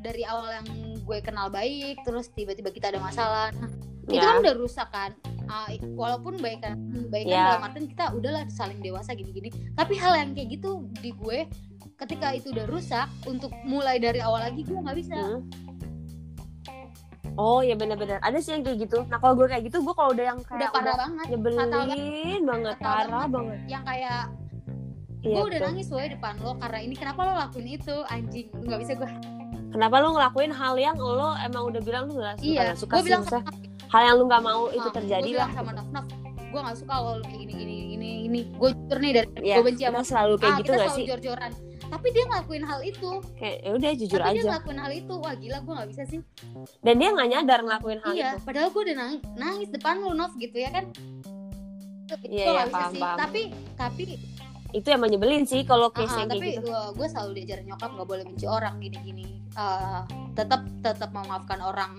dari 0.00 0.24
awal 0.24 0.52
yang 0.52 0.68
gue 1.04 1.18
kenal 1.24 1.48
baik 1.48 2.00
terus 2.04 2.32
tiba-tiba 2.32 2.72
kita 2.72 2.92
ada 2.92 3.00
masalah. 3.00 3.48
Nah, 3.56 3.70
itu 4.08 4.20
ya. 4.20 4.24
kan 4.24 4.36
udah 4.44 4.54
rusak 4.56 4.88
kan? 4.92 5.10
Ah, 5.44 5.68
walaupun 5.96 6.40
baik 6.40 6.64
kan 6.64 6.80
baik 7.12 7.28
kan 7.28 7.36
Ya. 7.36 7.44
dalam 7.52 7.68
artian 7.68 7.84
kita 7.88 8.04
udahlah 8.16 8.48
saling 8.48 8.80
dewasa 8.80 9.12
gini-gini. 9.12 9.52
Tapi 9.76 9.96
hal 10.00 10.16
yang 10.16 10.30
kayak 10.32 10.60
gitu 10.60 10.88
di 11.04 11.12
gue 11.12 11.44
ketika 12.00 12.32
itu 12.32 12.50
udah 12.50 12.66
rusak 12.68 13.08
untuk 13.28 13.52
mulai 13.64 14.00
dari 14.00 14.24
awal 14.24 14.40
lagi 14.44 14.64
gue 14.64 14.76
nggak 14.76 14.96
bisa. 14.96 15.16
Hmm. 15.20 15.44
Oh 17.34 17.60
ya 17.60 17.74
benar-benar 17.74 18.20
ada 18.20 18.38
sih 18.38 18.52
yang 18.52 18.62
kayak 18.62 18.78
gitu. 18.84 19.02
Nah 19.04 19.18
kalau 19.18 19.34
gue 19.34 19.46
kayak 19.46 19.64
gitu, 19.64 19.80
gue 19.80 19.90
kalau 19.90 20.10
udah 20.10 20.24
yang 20.24 20.38
udah 20.38 20.54
kayak 20.54 20.70
parah 20.70 20.96
banget 20.96 21.26
nyebelin 21.26 21.56
banget, 22.44 22.76
parah 22.78 23.26
banget. 23.26 23.30
banget. 23.30 23.58
yang 23.66 23.82
kayak 23.82 24.22
Iya, 25.18 25.34
gue 25.34 25.42
udah 25.42 25.56
betul. 25.56 25.68
nangis 25.72 25.88
woy 25.88 26.06
depan 26.06 26.34
lo 26.38 26.52
karena 26.54 26.78
ini 26.78 26.94
kenapa 26.94 27.20
lo 27.22 27.32
lakuin 27.34 27.68
itu 27.70 27.96
anjing 28.06 28.46
nggak 28.54 28.78
bisa 28.78 28.92
gue 28.94 29.10
Kenapa 29.72 29.94
lu 29.98 30.08
ngelakuin 30.12 30.52
hal 30.52 30.74
yang 30.76 30.94
lo 30.94 31.34
emang 31.40 31.62
udah 31.66 31.80
bilang 31.80 32.06
lu 32.06 32.14
gak 32.16 32.36
suka, 32.36 32.44
iya 32.44 32.60
nggak 32.62 32.78
suka 32.78 32.94
sih, 32.94 33.04
bilang 33.04 33.22
sama 33.24 33.40
hal 33.88 34.02
yang 34.04 34.16
lu 34.16 34.24
gak 34.24 34.44
mau 34.44 34.62
itu 34.68 34.84
Ah, 34.84 34.92
terjadi 34.92 35.24
gue 35.24 35.34
lah. 35.34 35.48
bilang 35.48 35.52
sama 35.56 35.70
Naf 35.72 35.88
Naf 35.90 36.06
gue 36.44 36.60
nggak 36.60 36.76
suka 36.76 36.94
lo 36.94 37.12
kayak 37.18 37.38
gini 37.40 37.52
gini 37.56 37.74
gini 37.88 38.08
gini 38.22 38.40
gue 38.52 38.68
jujur 38.70 38.98
nih 39.00 39.12
dari 39.12 39.28
Ya, 39.42 39.54
gue 39.56 39.64
benci 39.64 39.82
sama 39.82 40.00
selalu 40.04 40.34
kayak 40.36 40.46
ah, 40.46 40.56
gitu 40.56 40.68
kita 40.68 40.76
gak 40.78 40.92
sih? 40.92 41.04
jor-joran 41.08 41.50
tapi 41.94 42.10
dia 42.10 42.24
ngelakuin 42.26 42.64
hal 42.64 42.80
itu 42.82 43.10
Kayak 43.34 43.56
ya 43.60 43.70
udah 43.72 43.90
jujur 43.94 44.18
tapi 44.18 44.26
dia 44.28 44.34
aja. 44.36 44.48
ngelakuin 44.50 44.80
hal 44.80 44.92
itu 44.92 45.14
wah 45.14 45.34
gila 45.34 45.58
gue 45.60 45.72
nggak 45.72 45.88
bisa 45.88 46.02
sih 46.04 46.20
Dan 46.80 46.94
dia 46.96 47.08
nggak 47.08 47.28
nyadar 47.30 47.60
ngelakuin 47.62 47.98
hal 48.00 48.12
iya 48.12 48.30
itu. 48.32 48.42
padahal 48.42 48.68
gue 48.68 48.82
udah 48.82 48.96
nangis, 48.96 49.20
nangis 49.34 49.68
depan 49.70 49.94
lo 50.00 50.10
Nov 50.12 50.32
gitu 50.34 50.56
ya 50.56 50.70
kan 50.70 50.84
Iya, 52.22 52.44
iya, 52.44 52.64
paham, 52.68 52.90
sih 52.90 53.00
paham. 53.00 53.16
tapi 53.16 53.40
tapi 53.74 54.02
Itu 54.72 54.86
yang 54.88 55.02
nyebelin 55.04 55.44
sih 55.44 55.62
kalau 55.62 55.88
case 55.88 56.10
yang 56.12 56.26
kayak 56.26 56.34
tapi 56.34 56.48
gitu. 56.52 56.66
gue 56.66 56.80
gue 56.94 57.06
selalu 57.08 57.30
diajarin 57.32 57.64
nyokap 57.64 57.90
nggak 57.90 58.08
boleh 58.08 58.24
benci 58.24 58.46
orang 58.48 58.74
gini 58.76 58.98
gini 59.00 59.26
tetap 60.34 60.66
tetap 60.80 61.10
memaafkan 61.10 61.60
orang 61.60 61.92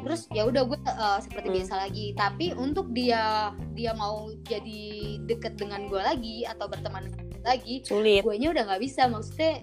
terus 0.00 0.28
ya 0.28 0.44
udah 0.44 0.64
gue 0.64 0.78
eh, 0.80 1.18
seperti 1.20 1.48
Hmm. 1.48 1.56
biasa 1.56 1.74
lagi 1.78 2.06
tapi 2.12 2.46
untuk 2.52 2.88
dia 2.90 3.52
dia 3.72 3.92
mau 3.92 4.28
jadi 4.42 4.82
deket 5.22 5.54
dengan 5.54 5.84
gue 5.86 5.96
lagi 5.98 6.44
atau 6.44 6.64
berteman 6.66 7.08
lagi 7.44 7.84
Sulit. 7.84 8.24
gue 8.24 8.34
nya 8.34 8.48
udah 8.50 8.62
nggak 8.66 8.82
bisa 8.82 9.02
maksudnya 9.06 9.60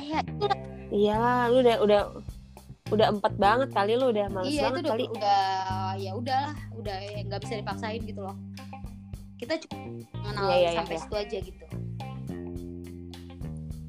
ya 0.00 0.18
itu. 0.22 0.46
Iyalah, 0.90 1.46
lu 1.50 1.62
udah 1.62 1.76
udah 1.82 2.00
udah 2.90 3.06
empat 3.14 3.32
banget 3.38 3.68
kali 3.70 3.94
lu 3.94 4.10
udah 4.10 4.26
males 4.26 4.50
iya 4.50 4.66
itu 4.66 4.66
banget 4.66 4.82
udah 4.82 4.90
kali. 4.90 5.04
udah 5.14 5.42
ya 5.94 6.10
udahlah 6.18 6.54
udah 6.74 6.96
nggak 7.22 7.40
bisa 7.46 7.54
dipaksain 7.62 8.02
gitu 8.02 8.20
loh 8.22 8.34
kita 9.38 9.54
cuma 9.62 9.78
mengenal 10.18 10.42
Iya, 10.50 10.56
iya, 10.58 10.58
iya, 10.58 10.78
sampai 10.82 10.94
iya. 10.94 11.02
situ 11.02 11.14
aja 11.14 11.38
gitu 11.40 11.64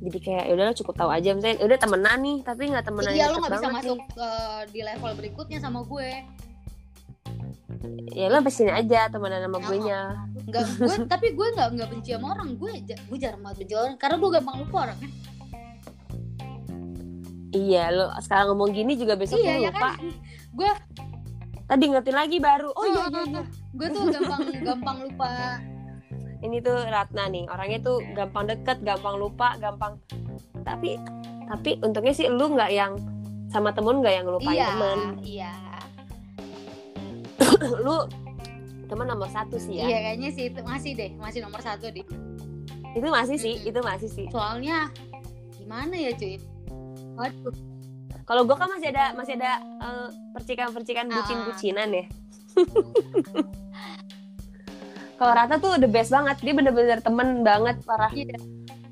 Jadi 0.02 0.18
kayak 0.18 0.44
ya 0.50 0.54
udahlah 0.58 0.74
cukup 0.74 0.94
tahu 0.98 1.10
aja 1.14 1.30
misalnya 1.38 1.62
ya 1.62 1.66
udah 1.70 1.78
temenan 1.78 2.18
nih, 2.26 2.38
tapi 2.42 2.62
nggak 2.74 2.86
temenan 2.90 3.12
iya 3.14 3.26
lo 3.30 3.38
nggak 3.38 3.54
bisa 3.54 3.70
masuk 3.70 4.00
eh, 4.18 4.62
di 4.74 4.80
level 4.82 5.12
berikutnya 5.14 5.60
sama 5.62 5.86
gue. 5.86 6.10
Ya 8.12 8.28
lu 8.28 8.38
sampai 8.38 8.54
sini 8.54 8.70
aja 8.70 9.10
temenan 9.10 9.42
sama 9.42 9.58
Oh, 9.58 9.62
gue 9.64 9.78
nya. 9.82 10.02
nggak 10.42 10.64
gue 10.78 10.96
tapi 11.08 11.28
gue 11.32 11.48
nggak 11.50 11.68
nggak 11.74 11.88
benci 11.90 12.10
sama 12.12 12.28
orang 12.34 12.54
gue 12.54 12.72
gue 12.84 13.18
jarang 13.18 13.42
banget 13.42 13.58
benci 13.62 13.74
orang 13.74 13.96
karena 13.96 14.16
gue 14.18 14.30
gampang 14.32 14.56
lupa 14.60 14.78
orang 14.86 14.98
kan 14.98 15.12
Iya, 17.52 17.84
lu 17.92 18.06
sekarang 18.18 18.46
ngomong 18.50 18.72
gini 18.72 18.96
juga 18.96 19.14
besok 19.14 19.36
iya 19.38 19.60
ya 19.60 19.72
lupa. 19.72 19.92
kan 19.92 20.08
Tadi 21.68 21.84
ngerti 21.88 22.12
lagi 22.12 22.38
baru. 22.38 22.72
Oh 22.72 22.84
iya 22.84 23.04
iya 23.08 23.22
iya. 23.26 23.42
gue 23.72 23.88
tuh 23.90 24.04
gampang 24.10 24.40
gampang 24.62 24.98
lupa 25.04 25.30
Ini 26.42 26.58
tuh 26.60 26.74
Ratna 26.86 27.28
nih, 27.28 27.46
orangnya 27.48 27.80
tuh 27.82 28.02
gampang 28.12 28.46
deket, 28.46 28.82
gampang 28.82 29.16
lupa, 29.16 29.56
gampang. 29.56 30.02
Tapi 30.62 30.98
tapi 31.46 31.78
untungnya 31.80 32.12
sih 32.12 32.28
lu 32.28 32.50
nggak 32.50 32.72
yang 32.72 32.96
sama 33.48 33.70
temen 33.70 34.00
nggak 34.00 34.16
yang 34.16 34.26
lupain 34.26 34.56
iya 34.56 34.68
temen. 34.72 35.00
iya 35.22 35.52
lu 37.86 37.98
teman 38.86 39.08
nomor 39.08 39.28
satu 39.28 39.56
sih 39.56 39.78
ya. 39.78 39.88
iya 39.88 39.98
kayaknya 40.04 40.30
sih 40.30 40.44
itu 40.48 40.60
masih 40.62 40.92
deh 40.94 41.12
masih 41.16 41.40
nomor 41.40 41.60
satu 41.60 41.88
deh 41.88 42.04
Itu 42.92 43.08
masih 43.08 43.38
sih, 43.38 43.56
Mm-mm. 43.56 43.70
itu 43.72 43.80
masih 43.82 44.10
sih. 44.10 44.28
soalnya 44.28 44.92
gimana 45.56 45.96
ya 45.96 46.12
cuy 46.12 46.36
Waduh, 47.12 47.56
Kalau 48.24 48.44
gue 48.44 48.54
kan 48.54 48.68
masih 48.68 48.90
ada 48.90 49.12
masih 49.14 49.36
ada 49.36 49.52
eh, 49.60 50.08
percikan-percikan 50.32 51.08
Ah. 51.08 51.16
bucin-bucinan 51.18 51.90
ya. 51.90 52.06
Kalau 55.16 55.32
Rata 55.32 55.56
tuh 55.56 55.78
the 55.78 55.86
best 55.86 56.10
banget, 56.10 56.40
dia 56.42 56.52
bener-bener 56.52 56.98
temen 57.00 57.44
banget 57.44 57.78
parah. 57.84 58.10
Iya. 58.10 58.34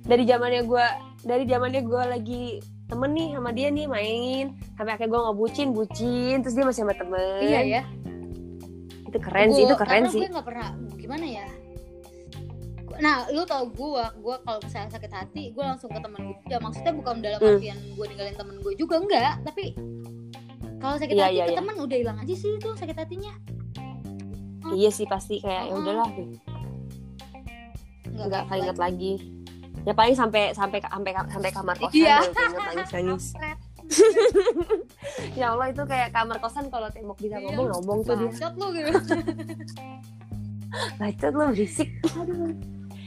Dari 0.03 0.23
zamannya 0.23 0.61
gue, 0.61 0.85
dari 1.23 1.43
zamannya 1.43 1.81
gue 1.81 2.03
lagi 2.05 2.43
temen 2.85 3.09
nih 3.11 3.27
sama 3.33 3.49
dia 3.49 3.69
nih 3.69 3.85
main, 3.85 4.45
sampai 4.73 4.93
akhirnya 4.93 5.09
gue 5.09 5.21
ngebucin, 5.23 5.67
bucin, 5.71 6.35
terus 6.39 6.53
dia 6.53 6.65
masih 6.65 6.81
sama 6.83 6.93
temen. 6.93 7.39
iya 7.39 7.61
ya 7.61 7.81
Itu 9.09 9.17
keren 9.19 9.49
sih, 9.49 9.63
itu 9.63 9.75
keren 9.75 10.03
sih. 10.07 10.19
gue 10.19 10.29
nggak 10.29 10.45
pernah 10.45 10.69
gimana 10.95 11.25
ya 11.25 11.47
nah 12.99 13.23
lu 13.25 13.41
tau 13.43 13.63
gue 13.63 14.03
gue 14.19 14.35
kalau 14.39 14.59
misalnya 14.59 14.91
sakit 14.91 15.07
hati 15.09 15.43
gue 15.49 15.63
langsung 15.63 15.87
ke 15.87 15.97
temen 15.97 16.19
gue 16.21 16.35
ya 16.45 16.59
maksudnya 16.59 16.91
bukan 16.91 17.19
dalam 17.19 17.39
Hmm. 17.39 17.55
artian 17.55 17.79
gue 17.89 18.05
ninggalin 18.05 18.35
temen 18.35 18.55
gue 18.59 18.73
juga 18.75 18.95
enggak 18.97 19.33
tapi 19.41 19.71
kalau 20.77 20.95
sakit 20.95 21.11
Iya, 21.13 21.23
hati 21.25 21.33
iya, 21.33 21.43
ke 21.45 21.51
iya. 21.51 21.59
temen 21.59 21.75
udah 21.77 21.97
hilang 21.97 22.17
aja 22.17 22.33
sih 22.33 22.51
itu 22.53 22.69
sakit 22.69 22.97
hatinya 22.97 23.33
Iya 24.69 24.91
sih 24.91 25.07
pasti 25.07 25.39
kayak 25.39 25.63
ya 25.63 25.71
Mm-mm. 25.71 25.81
udahlah, 25.81 26.07
nggak 28.05 28.25
nggak 28.27 28.43
keinget 28.45 28.77
lagi. 28.77 29.13
lagi. 29.15 29.81
Ya 29.81 29.93
paling 29.95 30.13
sampai 30.13 30.51
sampai 30.51 30.77
sampai 30.77 31.11
sampai 31.15 31.49
kamar 31.49 31.75
kosan 31.79 31.95
Iya. 31.95 32.17
nangis 32.19 32.91
nangis. 32.91 33.25
Ya 35.33 35.51
Allah 35.51 35.67
itu 35.69 35.81
kayak 35.81 36.09
kamar 36.09 36.37
kosan 36.37 36.67
kalau 36.67 36.87
tembok 36.89 37.17
bisa 37.17 37.35
Iya, 37.35 37.49
ngomong 37.49 37.65
ngomong 37.73 37.97
tuh 38.03 38.15
dia. 38.15 38.29
bacot 38.29 38.53
lu 38.55 38.65
gitu 38.71 38.89
Bacot 40.99 41.31
lu 41.31 41.43
berisik. 41.49 41.89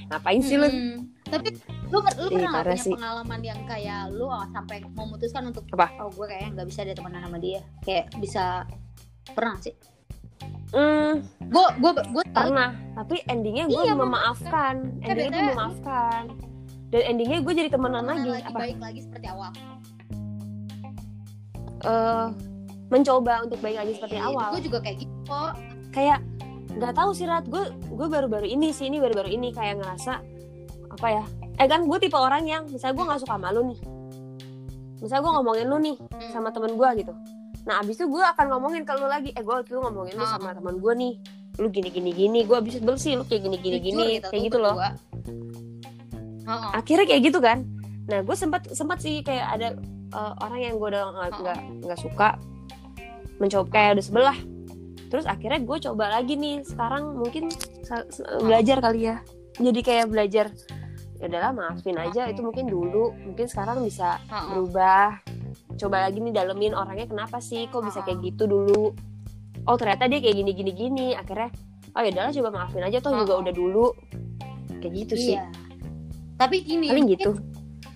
Ngapain 0.08 0.40
sih 0.40 0.56
lu? 0.56 0.66
Hmm. 0.66 0.96
tapi 1.24 1.48
lu, 1.88 1.96
lu 1.96 2.28
Ih, 2.28 2.36
pernah 2.36 2.52
parah 2.52 2.68
punya 2.68 2.84
sih. 2.84 2.92
pengalaman 2.92 3.40
yang 3.40 3.60
kayak 3.64 4.00
lu 4.12 4.28
ah, 4.28 4.44
sampai 4.50 4.84
memutuskan 4.86 5.42
untuk 5.48 5.64
Apa? 5.70 5.88
oh 5.96 6.10
gue 6.10 6.26
kayaknya 6.28 6.48
nggak 6.52 6.66
bisa 6.68 6.80
deh 6.82 6.92
temenan 6.92 7.22
sama 7.22 7.38
dia 7.38 7.60
kayak 7.80 8.04
bisa 8.18 8.66
pernah 9.30 9.56
sih 9.58 9.72
Hmm, 10.68 11.22
gue 11.38 11.66
gue 11.78 11.92
gue 12.10 12.24
pernah. 12.28 12.70
Tapi 12.94 13.14
endingnya 13.26 13.64
gue 13.66 13.78
Iya, 13.78 13.94
memaafkan. 13.94 14.74
Eh, 14.98 15.06
Endingnya 15.06 15.30
gue 15.30 15.44
memaafkan. 15.52 16.22
Dan 16.88 17.00
endingnya 17.06 17.38
gue 17.40 17.52
jadi 17.54 17.68
temenan 17.68 18.02
temenan 18.02 18.18
lagi. 18.18 18.30
lagi 18.34 18.46
Apa? 18.46 18.58
baik 18.58 18.78
lagi 18.78 19.00
seperti 19.00 19.26
awal 19.28 19.50
Eh, 21.82 22.26
mencoba 22.88 23.42
untuk 23.42 23.58
baik 23.58 23.76
lagi 23.76 23.92
seperti 23.94 24.16
awal. 24.16 24.52
gue 24.52 24.62
juga 24.64 24.78
kayak 24.78 24.96
gitu 25.00 25.14
kok 25.24 25.52
Kayak 25.90 26.18
nggak 26.72 26.94
tahu 26.94 27.10
sih 27.10 27.26
Rat. 27.26 27.44
Gue 27.44 27.68
gue 27.68 28.06
baru-baru 28.06 28.46
ini 28.46 28.70
sih 28.70 28.86
ini 28.86 28.96
baru-baru 28.96 29.28
ini 29.28 29.50
kayak 29.50 29.76
ngerasa 29.76 30.22
apa 30.88 31.06
ya? 31.10 31.24
Eh 31.56 31.66
kan 31.66 31.82
gue 31.82 31.98
tipe 31.98 32.14
orang 32.14 32.44
yang 32.44 32.62
misalnya 32.66 32.94
gue 32.94 33.04
nggak 33.04 33.20
suka 33.20 33.34
sama 33.34 33.48
lu 33.50 33.62
nih. 33.66 33.78
Misalnya 34.98 35.20
gue 35.20 35.32
ngomongin 35.34 35.66
lu 35.66 35.76
nih 35.80 35.96
Hmm. 35.98 36.30
sama 36.30 36.48
temen 36.48 36.72
gue 36.72 36.88
gitu. 36.96 37.12
Nah 37.62 37.78
abis 37.78 37.94
itu 37.94 38.06
gue 38.06 38.22
akan 38.24 38.46
ngomongin 38.48 38.82
ke 38.82 38.92
lu 38.94 39.06
lagi. 39.06 39.30
Eh 39.30 39.40
gue 39.40 39.52
waktu 39.52 39.68
itu 39.68 39.78
ngomongin 39.78 40.14
lu 40.14 40.22
Ah. 40.22 40.30
sama 40.32 40.52
teman 40.52 40.76
gue 40.76 40.92
nih. 40.94 41.12
Lu 41.54 41.68
gini 41.68 41.88
gini 41.88 42.10
gini. 42.10 42.40
Gue 42.42 42.56
abis 42.56 42.76
itu 42.76 42.84
bersih 42.84 43.12
lu 43.14 43.24
kayak 43.24 43.42
gini 43.42 43.56
gini 43.58 43.76
Jujur 43.78 43.84
gini. 43.98 44.04
kita 44.14 44.28
Kayak 44.28 44.32
tuh 44.32 44.46
gitu 44.46 44.58
loh. 44.58 44.74
akhirnya 46.72 47.06
kayak 47.06 47.22
gitu 47.22 47.38
kan 47.38 47.58
nah 48.02 48.18
gue 48.18 48.34
sempat 48.34 48.66
sempat 48.68 48.98
sih 48.98 49.22
kayak 49.22 49.46
ada 49.48 49.68
uh, 50.12 50.32
orang 50.44 50.60
yang 50.60 50.74
gue 50.78 50.88
udah 50.92 51.04
nggak 51.12 51.30
nggak 51.42 51.58
nggak 51.84 51.98
suka 52.00 52.28
mencoba 53.40 53.66
kayak 53.72 53.90
udah 53.98 54.04
sebelah. 54.04 54.38
Terus 55.12 55.28
akhirnya 55.28 55.60
gue 55.60 55.78
coba 55.90 56.04
lagi 56.08 56.34
nih 56.40 56.64
sekarang 56.64 57.18
mungkin 57.20 57.52
belajar 58.40 58.80
kali 58.80 59.12
ya. 59.12 59.16
Jadi 59.60 59.80
kayak 59.84 60.08
belajar 60.08 60.48
ya 61.20 61.30
udahlah 61.30 61.52
maafin 61.54 61.94
aja 62.02 62.26
itu 62.26 62.42
mungkin 62.42 62.66
dulu 62.66 63.14
mungkin 63.26 63.46
sekarang 63.46 63.84
bisa 63.84 64.16
berubah. 64.30 65.20
Coba 65.76 66.08
lagi 66.08 66.22
nih 66.22 66.32
dalemin 66.32 66.72
orangnya 66.72 67.08
kenapa 67.08 67.42
sih 67.42 67.68
kok 67.68 67.84
bisa 67.84 68.00
kayak 68.06 68.24
gitu 68.24 68.48
dulu? 68.48 68.96
Oh 69.68 69.76
ternyata 69.76 70.08
dia 70.08 70.18
kayak 70.24 70.36
gini 70.40 70.50
gini 70.56 70.72
gini. 70.72 71.06
Akhirnya 71.12 71.52
oh 71.92 72.00
ya 72.00 72.10
udahlah 72.14 72.32
coba 72.32 72.48
maafin 72.56 72.84
aja 72.88 72.98
toh 73.04 73.12
juga 73.12 73.36
udah 73.36 73.52
dulu. 73.52 73.86
Kayak 74.80 74.92
gitu 75.06 75.14
sih. 75.18 75.36
Iya. 75.36 75.46
Tapi 76.40 76.64
gini 76.64 76.88
paling 76.88 77.08
gitu 77.12 77.51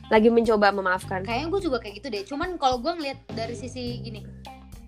lagi 0.07 0.29
mencoba 0.29 0.71
memaafkan. 0.71 1.23
Kayaknya 1.23 1.47
gue 1.49 1.61
juga 1.63 1.79
kayak 1.79 1.95
gitu 1.99 2.09
deh. 2.09 2.23
Cuman 2.25 2.55
kalau 2.57 2.79
gue 2.79 2.93
ngeliat 2.93 3.19
dari 3.29 3.53
sisi 3.53 3.99
gini 4.01 4.23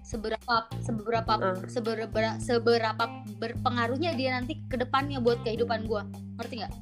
seberapa 0.00 0.54
seberapa 0.80 1.32
Hmm. 1.36 1.68
seberapa 1.68 2.08
seberapa 2.40 3.04
berpengaruhnya 3.36 4.16
dia 4.16 4.32
nanti 4.32 4.56
ke 4.64 4.80
depannya 4.80 5.20
buat 5.20 5.42
kehidupan 5.42 5.84
gue 5.84 6.02
ngerti 6.36 6.54
nggak? 6.62 6.72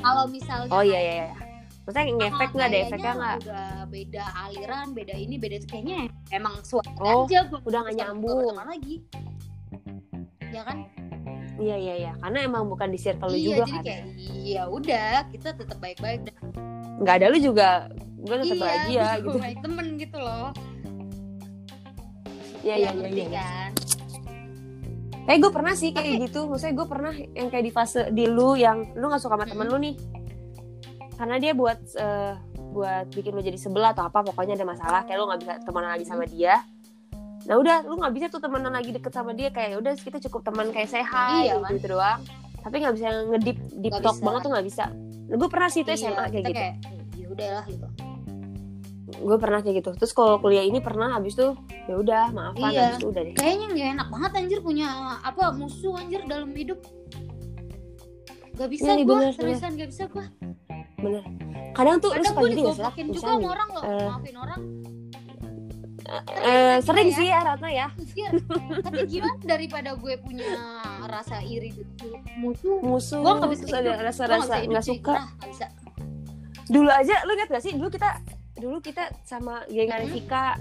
Kalau 0.00 0.24
misalnya 0.26 0.72
oh 0.72 0.82
iya 0.82 0.98
iya 0.98 1.14
iya. 1.14 1.28
Maksudnya 1.80 2.06
ngefek 2.12 2.40
ah, 2.42 2.50
nggak 2.50 2.66
ada 2.66 2.70
kayaknya 2.70 2.88
efeknya 2.88 3.12
nggak 3.14 3.36
beda 3.88 4.24
aliran 4.40 4.86
beda 4.90 5.14
ini 5.14 5.34
beda 5.36 5.54
itu. 5.58 5.66
Kayaknya 5.68 5.98
emang 6.30 6.54
suara 6.62 6.90
Oh, 6.98 7.24
aja 7.24 7.44
gue 7.46 7.60
udah 7.60 7.80
nggak 7.84 7.96
nyambung. 7.98 8.38
lagi. 8.50 8.96
Ya 10.50 10.62
kan? 10.66 10.78
Iya 11.60 11.76
iya 11.76 11.94
iya. 11.98 12.12
Karena 12.18 12.38
emang 12.42 12.66
bukan 12.66 12.88
di 12.88 12.98
circle 12.98 13.30
iya 13.30 13.38
juga 13.38 13.62
jadi 13.62 13.70
kan? 13.70 13.82
kayak 13.84 14.04
ya 14.40 14.62
udah 14.66 15.10
kita 15.28 15.48
tetap 15.54 15.78
baik-baik 15.78 16.20
dan 16.26 16.36
nggak 17.00 17.14
ada 17.16 17.26
lu 17.32 17.38
juga 17.40 17.88
gue 18.20 18.36
tetap 18.44 18.56
iya 18.56 18.60
bahagia 18.60 19.06
gitu. 19.24 19.38
baik 19.40 19.58
temen 19.64 19.86
gitu 19.96 20.18
loh. 20.20 20.48
Iya 22.60 22.74
iya 22.76 22.76
iya 22.76 22.90
ngerti 22.92 23.22
iya 23.24 23.28
kan. 23.32 23.70
Eh 25.30 25.36
gue 25.40 25.50
pernah 25.52 25.74
sih 25.76 25.90
kayak 25.96 26.28
gitu. 26.28 26.44
Maksudnya 26.44 26.74
gue 26.76 26.86
pernah 26.90 27.14
yang 27.16 27.48
kayak 27.48 27.64
di 27.64 27.72
fase 27.72 28.12
di 28.12 28.24
lu 28.28 28.58
Yang 28.58 28.92
lu 28.98 29.08
gak 29.08 29.22
suka 29.22 29.40
sama 29.40 29.46
temen 29.48 29.66
lu 29.72 29.78
nih. 29.80 29.94
Karena 31.16 31.36
dia 31.40 31.52
buat 31.56 31.80
eh, 31.96 32.34
Buat 32.70 33.12
bikin 33.16 33.32
lu 33.34 33.42
jadi 33.42 33.58
sebelah 33.58 33.92
atau 33.92 34.08
apa 34.08 34.24
Pokoknya 34.24 34.56
ada 34.56 34.64
masalah 34.68 35.00
Kayak 35.08 35.18
lu 35.20 35.24
gak 35.32 35.40
bisa 35.40 35.52
temenan 35.64 35.90
lagi 35.96 36.06
sama 36.08 36.24
dia. 36.28 36.60
Nah 37.48 37.56
udah 37.56 37.76
lu 37.88 37.96
gak 37.96 38.12
bisa 38.12 38.26
tuh 38.28 38.40
temenan 38.44 38.72
lagi 38.76 38.92
deket 38.92 39.12
sama 39.16 39.32
dia 39.32 39.48
Kayak 39.48 39.80
udah 39.80 39.92
kita 39.96 40.18
cukup 40.28 40.52
teman 40.52 40.68
kayak 40.68 40.90
sehat 40.92 41.48
Iya, 41.48 41.56
gitu, 41.56 41.80
gitu 41.80 41.86
doang. 41.96 42.20
Tapi 42.60 42.74
gak 42.84 42.94
bisa 43.00 43.08
ngedip 43.32 43.56
deep 43.80 43.94
talk 44.04 44.20
bisa. 44.20 44.24
banget 44.28 44.40
tuh 44.44 44.52
gak 44.52 44.66
bisa 44.68 44.84
gue 45.30 45.48
pernah 45.48 45.68
sih 45.68 45.80
itu 45.80 45.90
Iya, 45.90 45.98
SMA 46.00 46.24
kayak 46.26 46.44
gitu. 46.44 46.58
kayak 46.58 46.74
ya 47.14 47.26
udahlah 47.28 47.64
gitu. 47.64 47.86
Gue 49.10 49.36
pernah 49.36 49.60
kayak 49.60 49.76
gitu. 49.78 49.90
Terus 49.94 50.12
kalau 50.12 50.38
kuliah 50.38 50.62
ini 50.62 50.78
pernah 50.78 51.12
habis 51.12 51.34
tuh 51.34 51.54
ya 51.86 51.94
udah 51.94 52.30
maafan 52.30 52.70
Iya. 52.70 52.80
habis 52.88 52.96
itu 52.96 53.06
udah 53.08 53.22
deh. 53.22 53.34
Kayaknya 53.34 53.66
nggak 53.68 53.88
enak 53.94 54.08
banget 54.08 54.30
anjir 54.36 54.58
punya 54.60 54.86
apa 55.20 55.42
musuh 55.52 55.94
anjir 55.94 56.20
dalam 56.24 56.50
hidup. 56.50 56.78
Gak 58.54 58.68
bisa 58.68 58.92
Iya, 58.92 59.04
gue 59.04 59.18
seriusan 59.32 59.70
gak 59.72 59.88
bisa 59.88 60.04
gue 60.06 60.26
Bener. 61.00 61.24
Kadang 61.72 61.96
tuh 61.96 62.12
kadang 62.12 62.34
gue 62.34 62.44
gak 62.44 62.44
Rat? 62.44 62.58
digoblokin 62.60 63.06
juga 63.08 63.24
sama 63.24 63.48
orang 63.48 63.68
loh 63.72 63.82
eh, 63.82 64.04
maafin 64.04 64.36
orang 64.36 64.60
eh, 66.40 66.76
Sering 66.80 67.08
ya. 67.08 67.16
sih 67.16 67.26
ya 67.26 67.38
Ratna 67.40 67.68
ya. 67.68 67.86
Iya. 68.12 68.28
tapi 68.80 68.98
gimana 69.06 69.38
daripada 69.40 69.90
gue 69.94 70.14
punya 70.18 70.46
rasa 71.02 71.38
iri 71.40 71.70
gitu? 71.72 72.18
Musuh. 72.36 72.78
Musuh 72.80 73.18
gue 73.18 73.32
nggak 73.32 73.50
bisa 73.50 73.64
ada 73.76 73.92
rasa-rasa 74.00 74.52
nggak 74.60 74.84
suka. 74.84 75.14
Ah, 75.16 75.28
nggak 75.36 75.48
bisa. 75.48 75.66
Dulu 76.66 76.86
aja 76.86 77.16
lu 77.24 77.34
lihat 77.34 77.48
gak 77.48 77.60
sih? 77.60 77.74
Dulu 77.74 77.88
kita 77.88 78.10
dulu 78.54 78.78
kita 78.78 79.10
sama 79.24 79.66
gengan 79.66 80.02
Mm-mm. 80.02 80.12
Vika. 80.12 80.54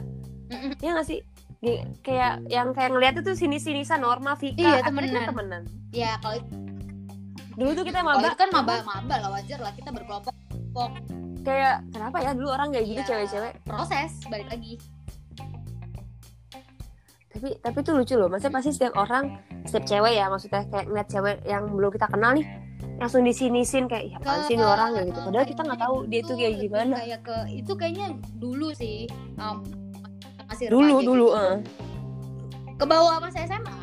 Mm-mm. 0.49 0.71
ya 0.79 0.89
gak 0.95 1.05
sih? 1.05 1.19
Geng- 1.59 1.91
kayak 2.01 2.47
yang 2.47 2.71
kayak 2.71 2.89
ngeliat 2.89 3.15
itu 3.19 3.35
sini 3.35 3.57
sinisan 3.57 3.99
Norma 3.99 4.33
Vika 4.33 4.57
Iya, 4.57 4.81
temenan. 4.81 5.27
temenan. 5.27 5.63
Ya 5.91 6.17
kalau 6.17 6.39
dulu 7.53 7.71
tuh 7.75 7.83
kita 7.83 7.99
maba. 7.99 8.31
kan 8.33 8.49
maba 8.49 8.81
maba 8.81 9.15
lah 9.19 9.29
wajar 9.31 9.59
lah. 9.59 9.69
Kita 9.69 9.91
berkelompok. 9.91 10.33
Kayak 11.39 11.83
kenapa 11.89 12.17
ya? 12.19 12.31
Dulu 12.33 12.47
orang 12.49 12.69
kayak 12.69 12.85
gitu 12.87 12.99
Iya, 12.99 13.05
cewek-cewek. 13.05 13.53
Proses 13.63 14.11
balik 14.25 14.47
lagi 14.49 14.73
tapi 17.39 17.55
tapi 17.63 17.77
tuh 17.87 17.95
lucu 17.95 18.19
loh 18.19 18.27
maksudnya 18.27 18.59
pasti 18.59 18.75
setiap 18.75 18.99
orang 18.99 19.39
setiap 19.63 19.87
cewek 19.87 20.13
ya 20.19 20.27
maksudnya 20.27 20.67
kayak 20.67 20.85
ngeliat 20.91 21.07
cewek 21.07 21.37
yang 21.47 21.63
belum 21.71 21.91
kita 21.95 22.07
kenal 22.11 22.35
nih 22.35 22.45
langsung 22.99 23.23
disinisin 23.23 23.87
kayak 23.87 24.11
ya 24.11 24.43
sih 24.43 24.59
ini 24.59 24.65
orang 24.67 24.91
ya 24.91 25.01
gitu 25.07 25.19
padahal 25.23 25.47
kita 25.47 25.61
nggak 25.63 25.79
tahu 25.79 25.95
dia 26.11 26.21
tuh 26.27 26.35
kayak 26.35 26.53
gimana 26.59 26.95
kayak 26.99 27.21
ke 27.23 27.37
itu 27.55 27.71
kayaknya 27.79 28.07
dulu 28.35 28.67
sih 28.75 29.07
um, 29.39 29.63
masih 30.51 30.65
dulu 30.67 30.83
remaja 30.83 31.07
dulu 31.07 31.27
eh. 31.31 31.55
ke 32.75 32.85
bawah 32.85 33.15
masa 33.23 33.39
SMA 33.47 33.79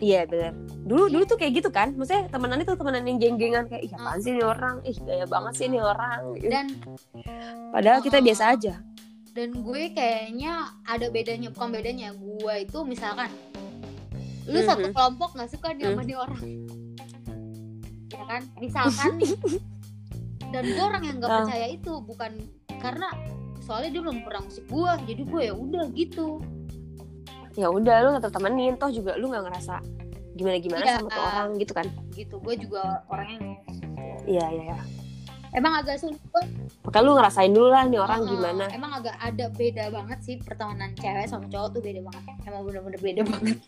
iya 0.00 0.24
benar 0.24 0.56
dulu 0.88 1.12
dulu 1.12 1.24
tuh 1.28 1.36
kayak 1.36 1.60
gitu 1.60 1.68
kan 1.68 1.92
maksudnya 1.92 2.24
temenan 2.32 2.64
itu 2.64 2.72
temenan 2.72 3.04
yang 3.04 3.18
geng-gengan 3.20 3.68
kayak 3.68 3.84
ih 3.84 3.92
apaan 3.92 4.18
sih 4.24 4.32
ini 4.32 4.40
orang 4.40 4.80
ih 4.88 4.96
gaya 5.04 5.28
banget 5.28 5.52
sih 5.60 5.66
ini 5.68 5.78
orang 5.84 6.20
dan 6.48 6.72
padahal 7.68 8.00
kita 8.00 8.16
Oh. 8.16 8.24
biasa 8.24 8.44
aja 8.56 8.74
dan 9.38 9.54
gue 9.54 9.82
kayaknya 9.94 10.52
ada 10.82 11.06
bedanya 11.08 11.48
bukan 11.48 11.70
bedanya 11.70 12.10
gue 12.10 12.54
itu 12.58 12.78
misalkan 12.82 13.30
lu 14.44 14.58
satu 14.60 14.82
Mhm. 14.82 14.92
kelompok 14.92 15.30
nggak 15.32 15.46
suka 15.48 15.68
nih 15.70 15.84
sama 15.86 16.02
nih 16.02 16.16
orang. 16.16 16.42
Ya 18.08 18.22
kan? 18.26 18.42
Misalkan. 18.58 19.12
Nih 19.14 19.36
dan 20.48 20.64
gue 20.64 20.80
orang 20.82 21.02
yang 21.04 21.16
nggak 21.20 21.28
Ah. 21.28 21.38
percaya 21.44 21.66
itu 21.68 21.92
bukan 22.00 22.32
karena 22.80 23.08
soalnya 23.60 23.92
dia 23.92 24.00
belum 24.00 24.24
pernah 24.24 24.42
musik 24.42 24.64
gue 24.64 24.90
jadi 25.06 25.22
gue 25.22 25.42
ya 25.44 25.54
udah 25.54 25.84
gitu. 25.92 26.26
Ya 27.52 27.68
udah 27.68 27.96
lu 28.00 28.10
tetap 28.16 28.32
temenin 28.32 28.74
toh 28.74 28.88
juga 28.88 29.14
lu 29.14 29.28
nggak 29.28 29.44
ngerasa 29.44 29.76
gimana 30.34 30.56
gimana 30.56 30.82
Iya. 30.82 30.94
sama 30.96 31.08
tuh 31.10 31.22
orang 31.22 31.48
gitu 31.54 31.72
kan? 31.72 31.86
Gitu 32.10 32.34
gue 32.34 32.54
juga 32.58 32.80
orang 33.06 33.28
yang 33.28 33.44
iya 34.24 34.46
iya 34.48 34.64
iya 34.72 34.78
emang 35.56 35.80
agak 35.80 35.96
sulit 36.00 36.20
maka 36.84 37.04
lu 37.04 37.12
ngerasain 37.16 37.52
dulu 37.52 37.68
lah 37.68 37.84
nih 37.84 38.00
orang 38.00 38.24
Uh-uh. 38.24 38.32
gimana. 38.32 38.64
emang 38.72 38.92
agak 38.96 39.16
ada 39.20 39.46
beda 39.52 39.84
banget 39.92 40.18
sih 40.24 40.34
pertemanan 40.40 40.96
cewek 40.96 41.28
sama 41.28 41.44
cowok 41.52 41.68
tuh 41.76 41.80
beda 41.84 42.00
banget. 42.00 42.24
Emang 42.48 42.62
bener-bener 42.64 43.00
beda 43.00 43.22
banget. 43.28 43.58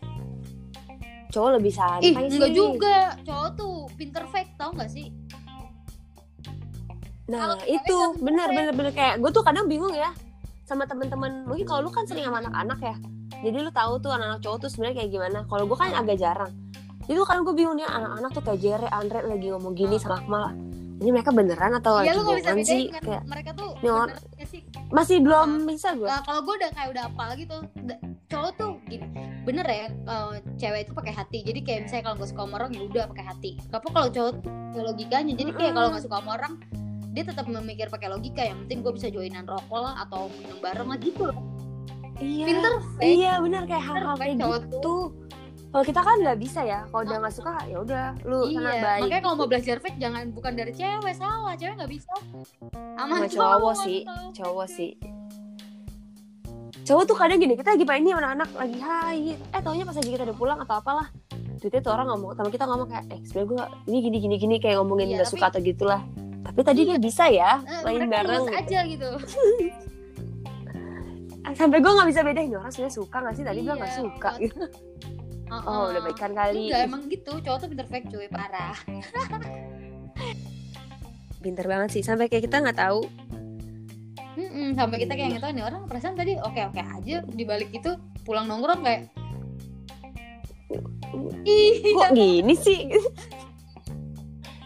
Cowok 1.31 1.49
lebih 1.61 1.71
ih 1.71 1.77
santai 1.77 2.01
sih. 2.01 2.33
enggak 2.33 2.51
juga. 2.51 2.97
Cowok 3.21 3.49
tuh 3.53 3.73
pinter 3.93 4.23
fake 4.25 4.51
tau 4.57 4.73
gak 4.73 4.89
sih? 4.89 5.13
Nah 7.29 7.55
cewek 7.61 7.77
itu. 7.77 7.97
bener 8.25 8.47
bener 8.49 8.73
bener. 8.73 8.91
Kayak 8.93 9.21
gue 9.21 9.29
tuh 9.29 9.43
kadang 9.45 9.69
bingung 9.69 9.93
ya 9.93 10.09
sama 10.65 10.89
temen-temen. 10.89 11.45
Mungkin 11.45 11.65
kalau 11.69 11.85
lu 11.85 11.91
kan 11.93 12.09
sering 12.09 12.25
sama 12.25 12.41
anak-anak 12.41 12.79
ya. 12.81 12.95
Jadi 13.41 13.57
lu 13.57 13.69
tahu 13.69 14.01
tuh 14.01 14.17
anak-anak 14.17 14.41
cowok 14.41 14.57
tuh 14.65 14.69
sebenarnya 14.73 15.05
kayak 15.05 15.11
gimana. 15.13 15.39
Kalau 15.45 15.63
gue 15.69 15.77
kan 15.77 15.93
agak 15.93 16.17
jarang. 16.17 16.51
Jadi 17.05 17.17
kadang 17.21 17.43
gue 17.45 17.53
bingung 17.53 17.77
nih 17.77 17.85
anak-anak 17.85 18.29
tuh 18.33 18.43
kayak 18.45 18.59
Jere 18.61 18.89
Andre 18.89 19.29
lagi 19.29 19.47
ngomong 19.53 19.73
gini 19.77 20.01
sama 20.01 20.21
Akmal 20.21 20.53
ini 21.01 21.09
mereka 21.09 21.33
beneran 21.33 21.71
atau 21.75 21.97
Iya 21.97 22.13
lagi 22.13 22.15
lu 22.15 22.21
gak 22.21 22.37
bisa 22.37 22.53
sih 22.69 22.83
kan? 22.87 23.01
kayak 23.01 23.23
mereka 23.25 23.49
tuh 23.51 23.69
Ini 23.75 23.89
or- 23.89 24.13
benernya 24.13 24.45
sih. 24.47 24.61
Masih 24.87 25.17
belum 25.19 25.49
bisa 25.65 25.89
gue 25.93 26.05
Nah, 26.05 26.21
kalau 26.21 26.41
gue 26.41 26.53
udah 26.55 26.69
kayak 26.71 26.89
udah 26.93 27.03
apa 27.09 27.23
lagi 27.25 27.43
tuh 27.43 27.61
da- 27.81 28.01
cowok 28.29 28.51
tuh 28.55 28.71
gini 28.85 29.07
bener 29.41 29.65
ya 29.65 29.87
kalau 30.05 30.29
cewek 30.55 30.81
itu 30.85 30.91
pakai 30.93 31.13
hati. 31.13 31.39
Jadi 31.41 31.59
kayak 31.59 31.79
misalnya 31.83 32.03
kalau 32.05 32.15
gak 32.15 32.29
suka 32.29 32.41
sama 32.43 32.53
orang 32.55 32.71
ya 32.71 32.81
udah 32.85 33.03
pakai 33.09 33.25
hati. 33.25 33.51
Apa 33.67 33.87
kalau 33.89 34.07
cowok 34.07 34.33
logikanya. 34.77 35.33
Jadi 35.33 35.49
kayak 35.51 35.73
kalau 35.73 35.87
nggak 35.89 36.03
suka 36.05 36.15
sama 36.15 36.31
orang 36.37 36.53
dia 37.11 37.23
tetap 37.25 37.45
memikir 37.45 37.87
pakai 37.89 38.07
logika. 38.07 38.41
Yang 38.43 38.57
penting 38.63 38.77
gue 38.79 38.93
bisa 38.93 39.07
joinan 39.09 39.43
rokok 39.43 39.81
lah 39.81 39.93
atau 39.99 40.29
minum 40.31 40.61
bareng 40.61 40.85
lah 40.85 40.99
gitu 41.01 41.23
loh. 41.25 41.37
Iya. 42.21 42.45
Pinter 42.45 42.73
fake. 42.93 43.03
iya 43.09 43.33
bener 43.41 43.63
kayak 43.65 43.81
hal-hal 43.83 44.13
kayak 44.13 44.35
cowok 44.37 44.59
gitu. 44.61 44.77
tuh 44.79 45.01
kalau 45.71 45.83
kita 45.83 45.99
kan 45.99 46.19
nggak 46.19 46.35
bisa 46.35 46.61
ya 46.61 46.83
kalau 46.85 47.01
udah 47.01 47.17
nggak 47.17 47.31
suka 47.33 47.55
ya 47.63 47.77
udah 47.79 48.05
lu 48.23 48.43
sana 48.45 48.59
iya 48.69 48.83
baik 48.83 49.01
makanya 49.01 49.23
kalau 49.23 49.35
mau 49.35 49.47
belajar 49.47 49.77
fake 49.79 49.97
jangan 49.97 50.23
bukan 50.29 50.51
dari 50.51 50.71
cewek 50.71 51.13
salah 51.15 51.55
cewek 51.55 51.73
nggak 51.73 51.91
bisa. 51.91 52.13
Sama 52.93 53.15
Sama 53.17 53.27
cowok 53.27 53.73
sih. 53.79 53.99
cowok 54.35 54.67
sih. 54.67 54.91
Cowok 56.81 57.03
tuh 57.05 57.15
kadang 57.15 57.39
gini 57.39 57.55
kita 57.55 57.71
lagi 57.71 57.85
main 57.85 58.03
nih 58.03 58.11
sama 58.11 58.29
anak 58.35 58.49
lagi 58.51 58.79
hai. 58.79 59.19
Eh 59.33 59.61
taunya 59.61 59.85
pas 59.85 59.95
lagi 59.95 60.09
kita 60.09 60.23
udah 60.23 60.35
pulang 60.35 60.59
atau 60.59 60.75
apalah 60.75 61.07
Terus 61.61 61.77
tuh 61.77 61.93
orang 61.93 62.09
ngomong 62.09 62.33
sama 62.33 62.49
kita 62.49 62.65
ngomong 62.65 62.87
kayak 62.89 63.05
eh 63.07 63.19
sebenernya 63.21 63.47
gue 63.47 63.63
ini 63.85 63.97
gini 64.01 64.17
gini 64.19 64.35
gini 64.35 64.55
kayak 64.57 64.81
ngomongin 64.81 65.07
Iya, 65.07 65.15
nggak 65.15 65.29
tapi- 65.29 65.37
suka 65.37 65.45
atau 65.47 65.61
gitulah. 65.61 66.01
Tapi 66.41 66.59
tadi 66.65 66.79
dia 66.83 66.97
bisa 66.97 67.23
ya 67.29 67.61
Eh, 67.61 67.81
main 67.85 68.09
bareng 68.09 68.43
gitu. 68.43 68.57
aja 68.57 68.79
gitu. 68.83 69.09
Sampai 71.53 71.77
gue 71.79 71.91
nggak 71.91 72.09
bisa 72.09 72.21
bedain 72.21 72.49
orang 72.49 72.71
sebenarnya 72.71 72.95
suka 72.97 73.17
nggak 73.21 73.35
sih? 73.37 73.43
Tadi 73.45 73.59
bilang 73.61 73.77
nggak 73.77 73.91
Iya, 73.93 74.01
suka 75.51 75.67
buat- 75.67 75.75
oh 75.75 75.83
udah 75.91 76.01
baikan 76.07 76.31
kali. 76.31 76.61
Enggak 76.71 76.81
emang 76.87 77.01
gitu, 77.11 77.31
cowok 77.43 77.57
tuh 77.59 77.67
pinter 77.67 77.87
fake 77.91 78.07
cuy, 78.07 78.27
parah. 78.31 78.75
pinter 81.43 81.65
banget 81.67 81.89
sih. 81.91 82.03
Sampai 82.05 82.31
kayak 82.31 82.47
kita 82.47 82.63
nggak 82.63 82.79
tahu. 82.79 83.03
Mm-mm, 84.31 84.79
sampai 84.79 85.03
kita 85.03 85.13
kayak 85.19 85.35
nggak 85.35 85.43
tahu 85.43 85.53
nih 85.59 85.65
orang 85.67 85.81
perasaan 85.91 86.15
tadi 86.15 86.39
oke-oke 86.39 86.79
aja 86.79 87.19
di 87.27 87.43
balik 87.43 87.67
itu 87.75 87.99
pulang 88.23 88.47
nongkrong 88.47 88.79
kayak 88.79 89.11
Ih, 91.43 91.83
kok 91.83 92.15
gini 92.15 92.55
sih? 92.55 92.87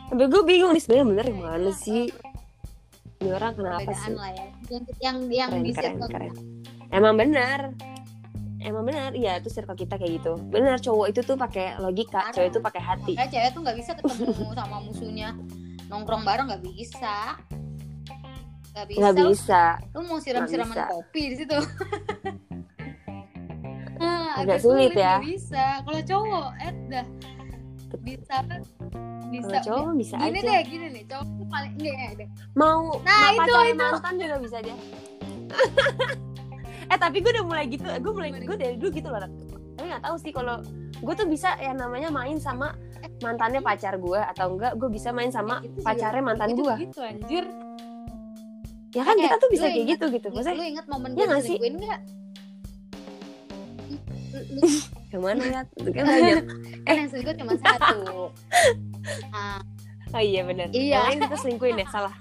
Sampai 0.05 0.29
gue 0.29 0.43
bingung 0.45 0.69
nih 0.69 0.81
sebenarnya 0.85 1.07
bener 1.09 1.25
yang 1.33 1.41
mana 1.41 1.71
sih? 1.73 2.13
Ini 3.25 3.29
orang 3.33 3.57
kenapa 3.57 3.89
sih? 3.89 4.13
ya. 4.13 4.45
Yang 4.69 4.83
yang 5.01 5.17
yang 5.33 5.49
keren 5.49 5.97
di 5.97 6.05
keren 6.13 6.33
emang 6.93 7.17
benar 7.17 7.73
emang 8.65 8.83
benar 8.83 9.13
iya 9.13 9.37
itu 9.37 9.47
circle 9.47 9.73
kita 9.73 9.95
kayak 9.95 10.19
gitu. 10.19 10.33
Benar 10.43 10.75
cowok 10.77 11.05
itu 11.07 11.21
tuh 11.21 11.35
pakai 11.35 11.77
logika 11.77 12.19
Parah. 12.19 12.33
cewek 12.33 12.49
itu 12.49 12.59
pakai 12.59 12.81
hati. 12.81 13.13
Makanya 13.13 13.31
cewek 13.31 13.49
tuh 13.51 13.61
nggak 13.61 13.77
bisa 13.77 13.91
ketemu 13.93 14.25
sama 14.51 14.77
musuhnya. 14.81 15.29
Nongkrong 15.85 16.23
bareng 16.23 16.45
nggak 16.47 16.63
bisa. 16.63 17.37
Nggak 18.71 18.85
bisa, 18.89 18.99
nggak 18.99 19.13
lu- 19.15 19.31
bisa. 19.31 19.63
Lu 19.91 19.99
mau 20.03 20.17
siram-siraman 20.17 20.73
bisa. 20.73 20.85
kopi 20.89 21.23
di 21.27 21.35
situ? 21.37 21.57
Nah, 23.95 24.35
Agak 24.37 24.59
sulit 24.59 24.91
ya. 24.91 25.17
nggak 25.17 25.31
bisa. 25.31 25.65
Kalau 25.81 26.01
cowok 26.03 26.49
eh 26.59 26.73
dah. 26.89 27.05
Bisa. 27.97 28.35
Bisa. 29.25 29.47
Kalau 29.47 29.63
cowok 29.63 29.93
bisa 29.95 30.15
gini 30.19 30.37
aja. 30.37 30.49
deh 30.51 30.61
gini 30.65 30.87
nih 30.91 31.03
cowok 31.05 31.25
tuh 31.25 31.47
paling 31.47 31.73
enggak 31.75 32.09
deh 32.15 32.27
mau 32.53 32.99
Nah, 33.01 33.25
itu, 33.25 33.39
pacaran 33.41 33.65
itu. 33.65 33.79
mantan 33.81 34.13
juga 34.15 34.35
bisa 34.37 34.57
dia 34.59 34.75
eh 36.85 36.97
tapi 36.97 37.17
gue 37.17 37.31
udah 37.31 37.45
mulai 37.45 37.65
gitu. 37.65 37.83
Gue 37.85 38.11
mulai 38.11 38.29
gue 38.31 38.55
dari 38.55 38.75
dulu 38.75 38.89
gitu 38.91 39.07
loh 39.07 39.21
tapi 39.75 39.85
nggak 39.85 40.03
tahu 40.03 40.15
sih 40.15 40.31
kalau 40.31 40.63
gue 40.95 41.13
tuh 41.13 41.27
bisa 41.27 41.51
yang 41.57 41.75
namanya 41.75 42.07
main 42.07 42.37
sama 42.37 42.71
mantannya 43.19 43.59
pacar 43.59 43.95
gue 43.95 44.17
atau 44.25 44.49
enggak 44.49 44.73
gue 44.75 44.89
bisa 44.89 45.11
main 45.11 45.29
sama 45.29 45.59
Gitu 45.59 45.83
pacarnya 45.83 46.23
mantan 46.23 46.47
itu 46.49 46.61
gue 46.61 46.75
gitu 46.81 46.99
anjir. 47.01 47.43
Ya 48.91 49.03
kan 49.03 49.11
Kayak, 49.13 49.27
kita 49.27 49.35
tuh 49.37 49.49
bisa 49.49 49.65
kayak 49.65 49.75
ingat- 49.77 49.91
gitu 49.91 50.05
gitu. 50.09 50.27
maksudnya 50.29 50.55
lu 50.55 50.65
inget 50.65 50.85
momen 50.87 51.09
gue 51.11 51.19
nggak 51.21 51.41
sih? 51.41 51.55
diselingkuhin 51.55 51.75
nggak? 51.77 52.01
Yang 55.11 55.21
mana 55.21 55.43
ya 55.43 55.61
kan 55.91 56.03
banyak. 56.05 56.43
Kan 56.85 56.95
yang 56.97 57.09
selingkuh 57.09 57.35
cuma 57.35 57.53
satu. 57.57 57.99
Ah. 59.29 59.61
Oh 60.09 60.17
iya 60.17 60.41
benar 60.41 60.71
Iya. 60.71 60.97
yang 60.97 61.03
lain 61.05 61.19
kita 61.21 61.37
selingkuhin 61.37 61.77
ya 61.77 61.85
salah 61.87 62.15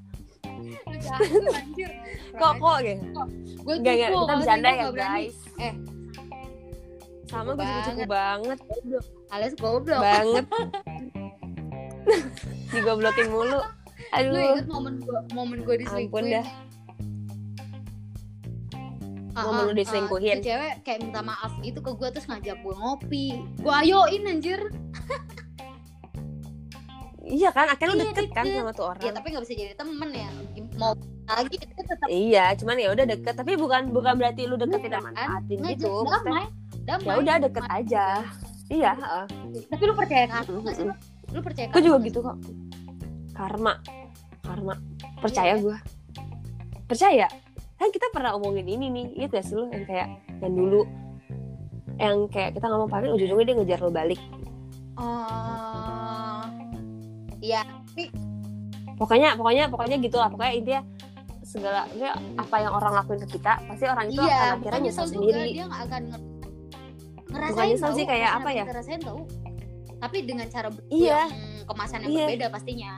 kok 2.35 2.53
kok 2.57 2.79
gitu. 2.83 3.21
Gue 3.61 3.75
Enggak, 3.77 3.95
enggak, 3.97 4.11
kita 4.13 4.35
bercanda 4.37 4.71
ya 4.71 4.89
guys. 4.91 5.37
Eh. 5.57 5.75
sama 7.25 7.51
gue 7.53 7.65
juga 7.65 7.83
cukup 7.89 8.07
Banget. 8.07 8.59
alias 9.29 9.55
goblok. 9.57 9.99
Banget. 9.99 10.45
Digoblokin 12.71 13.29
mulu. 13.29 13.59
Lu 13.59 13.63
aduh. 14.13 14.39
inget 14.55 14.67
momen 14.69 14.95
gue 15.01 15.21
momen 15.33 15.59
gue 15.65 15.77
diselingkuhin 15.81 16.27
dah. 16.31 16.47
Ah, 19.35 19.51
Momen 19.51 19.67
lu 19.67 19.75
diselingkuhin. 19.75 20.39
tuh 20.39 20.47
cewek 20.47 20.75
kayak 20.87 20.99
minta 21.03 21.19
maaf 21.19 21.51
gitu 21.59 21.83
ke 21.83 21.91
gue 21.91 22.09
terus 22.13 22.27
ngajak 22.29 22.55
gue 22.55 22.75
ngopi. 22.77 23.27
Gue 23.59 23.75
ayoin 23.75 24.23
anjir 24.31 24.61
iya 27.25 27.49
kan 27.51 27.67
akhirnya 27.67 27.95
lu 27.95 28.01
Iya, 28.01 28.11
deket 28.13 28.27
kan 28.31 28.45
deket. 28.45 28.59
sama 28.61 28.71
tuh 28.71 28.85
orang 28.87 29.03
ya 29.03 29.13
tapi 29.13 29.27
nggak 29.33 29.43
bisa 29.43 29.55
jadi 29.57 29.75
temen 29.75 30.09
ya 30.13 30.29
mau 30.75 30.93
lagi 31.25 31.57
itu 31.57 31.73
tetap 31.73 32.07
Iya, 32.07 32.45
cuman 32.61 32.77
ya 32.77 32.89
udah 32.93 33.07
deket. 33.09 33.33
Tapi 33.33 33.57
bukan 33.57 33.89
bukan 33.89 34.13
berarti 34.21 34.45
lu 34.45 34.61
deketin 34.61 34.93
dan 34.93 35.01
Bukan. 35.01 35.15
manfaatin 35.17 35.57
ngajak 35.57 35.73
gitu. 35.81 35.93
Maksudnya, 36.05 36.21
damai 36.21 36.45
damai 36.85 37.07
ya 37.09 37.15
udah 37.17 37.37
deket 37.41 37.65
aja. 37.65 38.05
Iya, 38.65 38.91
tapi 39.69 39.83
lu 39.85 39.95
percaya 39.95 40.25
kan 40.27 40.45
nggak 40.45 40.75
sih 40.75 40.85
lu 40.85 40.93
lu 41.33 41.41
percaya 41.41 41.67
Gue 41.69 41.81
juga 41.81 41.99
gitu 42.03 42.19
kok. 42.21 42.37
Karma, 43.33 43.73
karma. 44.41 44.75
Percaya 45.19 45.57
gue. 45.57 45.77
Percaya. 46.85 47.27
Kan 47.75 47.89
kita 47.89 48.07
pernah 48.13 48.37
omongin 48.37 48.67
ini 48.67 48.87
nih, 48.89 49.07
itu 49.19 49.33
ya 49.33 49.43
sih 49.43 49.55
lu 49.55 49.65
yang 49.69 49.85
kayak 49.85 50.09
yang 50.41 50.53
dulu 50.53 50.81
yang 51.95 52.17
kayak 52.29 52.53
kita 52.53 52.67
ngomong 52.67 52.91
paling 52.91 53.11
ujung-ujungnya 53.13 53.47
dia 53.47 53.57
ngejar 53.57 53.81
lo 53.81 53.91
balik. 53.91 54.21
oh 54.95 56.34
iya 57.45 57.61
Pokoknya 58.95 59.35
pokoknya 59.35 59.65
pokoknya 59.69 59.97
gitu 59.99 60.17
lah. 60.17 60.31
Pokoknya 60.31 60.55
intinya 60.55 60.83
segala 61.45 61.85
maksudnya 61.85 62.13
apa 62.37 62.57
yang 62.57 62.73
orang 62.73 62.93
lakuin 62.95 63.21
ke 63.21 63.37
kita 63.37 63.53
pasti 63.65 63.85
orang 63.85 64.07
itu 64.09 64.19
iya 64.19 64.33
akan 64.33 64.55
akhirnya 64.57 64.81
nyesel 64.81 65.07
juga 65.07 65.15
sendiri. 65.29 65.51
dia 65.53 65.65
nggak 65.65 65.83
akan 65.85 66.03
nge- 66.05 66.25
ngerasain 67.27 67.53
Bukan 67.53 67.67
nyesel 67.69 67.91
sih, 67.93 68.05
kayak 68.07 68.31
apa 68.33 68.49
ya? 68.49 68.65
kita 68.65 68.75
rasain 68.75 69.01
tau 69.03 69.21
tapi 69.97 70.17
dengan 70.23 70.47
cara 70.47 70.69
Iya. 70.89 71.21
yang 71.21 71.31
kemasan 71.65 71.99
yang 71.99 72.11
Iya. 72.11 72.25
berbeda 72.25 72.47
pastinya 72.49 72.93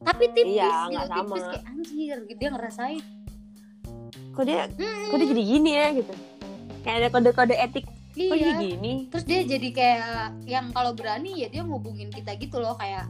tapi 0.00 0.24
tipis 0.30 0.54
Iya, 0.54 0.68
gitu 0.68 0.88
nggak 0.92 1.06
sama. 1.06 1.16
tipis 1.18 1.42
kayak 1.44 1.64
anjir 1.66 2.16
dia 2.30 2.48
ngerasain 2.50 3.02
Kok 4.32 4.42
dia 4.42 4.62
Hmm, 4.70 5.04
kok 5.08 5.16
dia 5.18 5.28
jadi 5.28 5.42
gini 5.42 5.70
ya 5.72 5.86
gitu. 5.92 6.12
Kayak 6.82 6.96
ada 6.96 7.08
kode-kode 7.10 7.54
etik 7.54 7.84
iya 8.14 8.34
jadi 8.54 8.68
gini. 8.70 8.94
terus 9.08 9.24
dia 9.24 9.40
jadi 9.42 9.68
kayak 9.70 10.14
yang 10.44 10.66
kalau 10.70 10.92
berani 10.92 11.32
ya 11.36 11.48
dia 11.48 11.62
ngubungin 11.62 12.08
kita 12.08 12.34
gitu 12.34 12.56
loh 12.56 12.74
kayak 12.74 13.08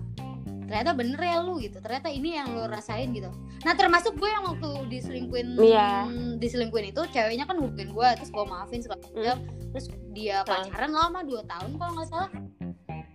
ternyata 0.62 0.94
bener 0.94 1.20
ya 1.20 1.36
lu 1.38 1.58
gitu 1.58 1.78
ternyata 1.78 2.08
ini 2.08 2.32
yang 2.32 2.48
lu 2.48 2.64
rasain 2.64 3.10
gitu 3.10 3.28
nah 3.60 3.72
termasuk 3.72 4.14
gue 4.14 4.26
yang 4.26 4.40
waktu 4.42 4.68
diselingkuin 4.88 5.54
Iya. 5.54 6.08
diselingkuin 6.36 6.86
itu 6.88 7.02
ceweknya 7.06 7.44
kan 7.44 7.56
hubungin 7.56 7.90
gue 7.90 8.08
terus 8.14 8.30
gue 8.30 8.40
maafin 8.42 8.80
segala 8.80 9.02
macam 9.04 9.36
terus 9.68 9.86
dia 10.10 10.40
pacaran 10.42 10.90
lama 10.90 11.20
2 11.20 11.44
tahun 11.44 11.70
kalau 11.74 11.92
nggak 11.94 12.08
salah 12.08 12.30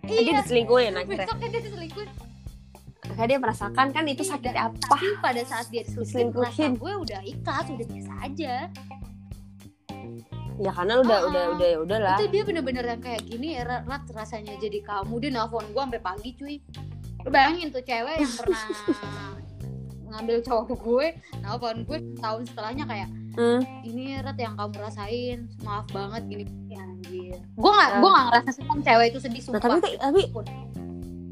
Eh, 0.04 0.16
dia 0.16 0.20
iya 0.22 0.32
diselingkuhin 0.40 0.92
akhirnya. 0.94 1.24
besoknya 1.24 1.48
dia 1.50 1.62
diselingkuin 1.62 2.08
Akhirnya 3.00 3.26
dia 3.26 3.38
merasakan 3.38 3.86
kan 3.88 4.04
itu 4.06 4.22
Iya, 4.22 4.30
sakit 4.30 4.54
apa. 4.54 4.76
tapi 4.86 5.06
pada 5.18 5.42
saat 5.42 5.66
dia 5.66 5.82
diselingkuhin 5.82 6.44
Diselingkuhin. 6.46 6.72
gue 6.76 6.92
udah 7.02 7.20
ikhlas 7.22 7.66
udah 7.66 7.86
biasa 7.88 8.12
aja 8.22 8.54
Ya 10.58 10.70
karena 10.70 10.92
lu 10.94 11.02
udah 11.02 11.16
Ah, 11.16 11.24
udah 11.24 11.44
udah 11.52 11.68
ya 11.68 11.78
udahlah. 11.78 12.16
itu 12.18 12.26
dia 12.28 12.42
bener-bener 12.42 12.84
yang 12.84 12.98
kayak 12.98 13.22
gini 13.22 13.54
ya 13.54 13.62
Rat, 13.64 14.04
rasanya 14.08 14.54
jadi 14.56 14.78
kamu 14.80 15.14
dia 15.18 15.30
nelfon 15.30 15.64
gue 15.64 15.78
sampai 15.80 16.00
pagi 16.00 16.30
cuy 16.34 16.56
lu 17.20 17.28
bayangin 17.28 17.68
tuh 17.68 17.80
cewek 17.80 18.16
yang 18.16 18.32
pernah 18.38 18.62
ngambil 20.08 20.36
cowok 20.40 20.70
gue 20.74 21.06
nelfon 21.38 21.76
gue 21.82 21.98
tahun 22.16 22.42
setelahnya 22.44 22.84
kayak 22.84 23.08
Hmm. 23.30 23.62
ini 23.84 24.18
Rat 24.18 24.34
yang 24.34 24.58
kamu 24.58 24.74
rasain 24.76 25.46
maaf 25.62 25.86
banget 25.88 26.26
gini 26.26 26.42
ya, 26.66 26.82
anjir 26.82 27.38
gue 27.38 27.70
gak 27.70 27.88
Ya. 27.88 27.96
gue 27.96 28.10
gak 28.10 28.24
ngerasa 28.26 28.50
senang 28.52 28.80
cewek 28.82 29.06
itu 29.08 29.18
sedih 29.20 29.38
Nah, 29.38 29.46
sumpah 29.46 29.60
tapi 29.62 29.88
tapi 29.94 30.20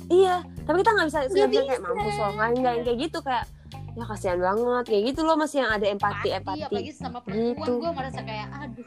iya, 0.08 0.34
tapi 0.62 0.76
kita 0.78 0.90
nggak 0.92 1.06
bisa 1.08 1.18
Nggak 1.18 1.30
nggak 1.32 1.50
bisa 1.50 1.62
kayak 1.64 1.66
bisa. 1.74 1.88
mampus 1.90 2.14
loh, 2.14 2.30
nggak 2.30 2.48
nggak 2.54 2.74
kayak 2.80 2.98
gitu 3.00 3.18
kayak 3.20 3.44
ya 3.90 4.04
kasihan 4.04 4.38
banget 4.38 4.84
kayak 4.86 5.02
gitu 5.04 5.20
loh 5.20 5.34
masih 5.34 5.58
yang 5.58 5.72
ada 5.72 5.86
empati 5.88 6.28
empati. 6.30 6.60
apalagi 6.62 6.92
sama 6.92 7.18
perempuan 7.18 7.66
Gitu. 7.66 7.72
gue 7.74 7.90
merasa 7.90 8.20
kayak 8.22 8.46
aduh 8.54 8.86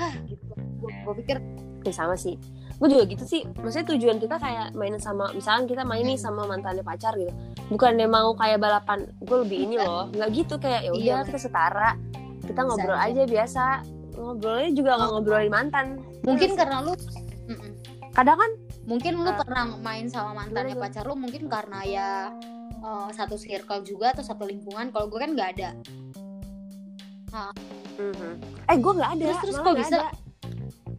hah 0.00 0.14
gitu 0.24 0.42
gue, 0.80 1.14
pikir 1.20 1.36
Ya, 1.80 1.96
sama 1.96 2.12
sih. 2.12 2.36
Gue 2.76 2.92
juga 2.92 3.08
gitu 3.08 3.24
sih. 3.24 3.40
Maksudnya 3.56 3.96
tujuan 3.96 4.20
kita 4.20 4.36
kayak 4.36 4.76
main 4.76 5.00
sama 5.00 5.32
misalkan 5.32 5.64
kita 5.64 5.80
main 5.80 6.04
nih 6.04 6.16
sama 6.16 6.44
mantannya 6.44 6.84
pacar 6.84 7.16
gitu. 7.16 7.32
Bukannya 7.72 8.04
mau 8.04 8.36
kayak 8.36 8.60
balapan. 8.60 9.08
Gue 9.24 9.48
lebih 9.48 9.64
ini 9.64 9.80
loh. 9.80 10.12
Nggak 10.12 10.28
gitu 10.34 10.54
kayak 10.60 10.84
ya 10.84 10.90
udah 10.92 11.00
Iya, 11.00 11.16
kita 11.24 11.40
setara. 11.40 11.96
Kita 12.44 12.60
ngobrol 12.64 13.00
aja. 13.00 13.16
aja 13.16 13.22
biasa. 13.24 13.64
Ngobrolnya 14.12 14.70
juga 14.76 14.90
nggak 14.92 15.08
Oh. 15.08 15.12
ngobrolin 15.16 15.48
mantan. 15.48 15.86
mungkin 16.20 16.52
karena 16.52 16.84
lu 16.84 16.92
kadang 18.12 18.36
kan 18.36 18.50
mungkin 18.84 19.12
lu 19.16 19.24
Ah. 19.24 19.40
pernah 19.40 19.64
main 19.80 20.04
sama 20.04 20.36
mantannya 20.36 20.76
pacar 20.76 21.08
lu 21.08 21.16
mungkin 21.16 21.48
karena 21.48 21.80
ya 21.80 22.08
eh, 22.76 23.08
satu 23.16 23.40
circle 23.40 23.80
juga 23.80 24.12
atau 24.12 24.20
satu 24.20 24.44
lingkungan 24.44 24.92
kalau 24.92 25.08
gue 25.08 25.16
kan 25.16 25.32
nggak 25.32 25.50
ada 25.56 25.70
Mhm. 28.00 28.32
Eh 28.64 28.76
gue 28.76 28.92
nggak 28.92 29.10
ada. 29.10 29.22
Terus- 29.22 29.40
terus 29.40 29.54
kok 29.54 29.64
nggak 29.66 29.78
bisa? 29.78 29.96
ada. 29.98 30.08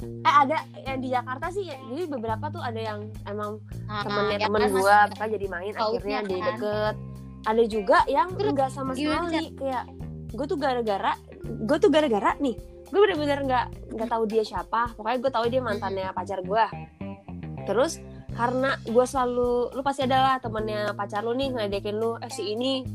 Eh 0.02 0.36
ada 0.38 0.58
yang 0.84 1.00
di 1.00 1.10
Jakarta 1.10 1.46
sih. 1.50 1.66
Jadi 1.66 2.04
beberapa 2.08 2.46
tuh 2.48 2.62
ada 2.62 2.78
yang 2.78 3.00
emang 3.26 3.58
Nah, 3.84 4.02
temennya 4.02 4.38
ya 4.38 4.46
temen 4.46 4.60
kan, 4.60 4.72
gue, 4.72 4.98
pokoknya 5.10 5.32
jadi 5.32 5.48
main 5.48 5.74
akhirnya 5.74 6.16
kan. 6.16 6.26
jadi 6.26 6.42
deket. 6.48 6.96
Ada 7.42 7.64
juga 7.66 7.98
yang 8.08 8.30
enggak 8.32 8.70
sama 8.70 8.94
sekali 8.94 9.52
kayak 9.56 9.84
gue 10.32 10.46
tuh 10.46 10.56
gara-gara 10.56 11.12
gue 11.44 11.78
tuh 11.78 11.90
gara-gara 11.90 12.32
nih 12.38 12.56
gue 12.88 13.00
bener-bener 13.02 13.40
nggak 13.44 13.66
nggak 13.92 14.10
tahu 14.10 14.24
dia 14.26 14.44
siapa 14.44 14.96
pokoknya 14.96 15.18
gue 15.20 15.32
tahu 15.32 15.46
dia 15.48 15.60
mantannya 15.60 16.08
pacar 16.12 16.40
gue 16.40 16.66
terus 17.66 18.00
karena 18.32 18.80
gue 18.82 19.04
selalu 19.04 19.72
lu 19.72 19.82
pasti 19.82 20.06
adalah 20.06 20.40
temennya 20.40 20.96
pacar 20.96 21.20
lu 21.22 21.34
nih 21.34 21.52
ngeledekin 21.52 22.00
lu 22.00 22.16
eh 22.16 22.28
si 22.28 22.48
ini 22.50 22.88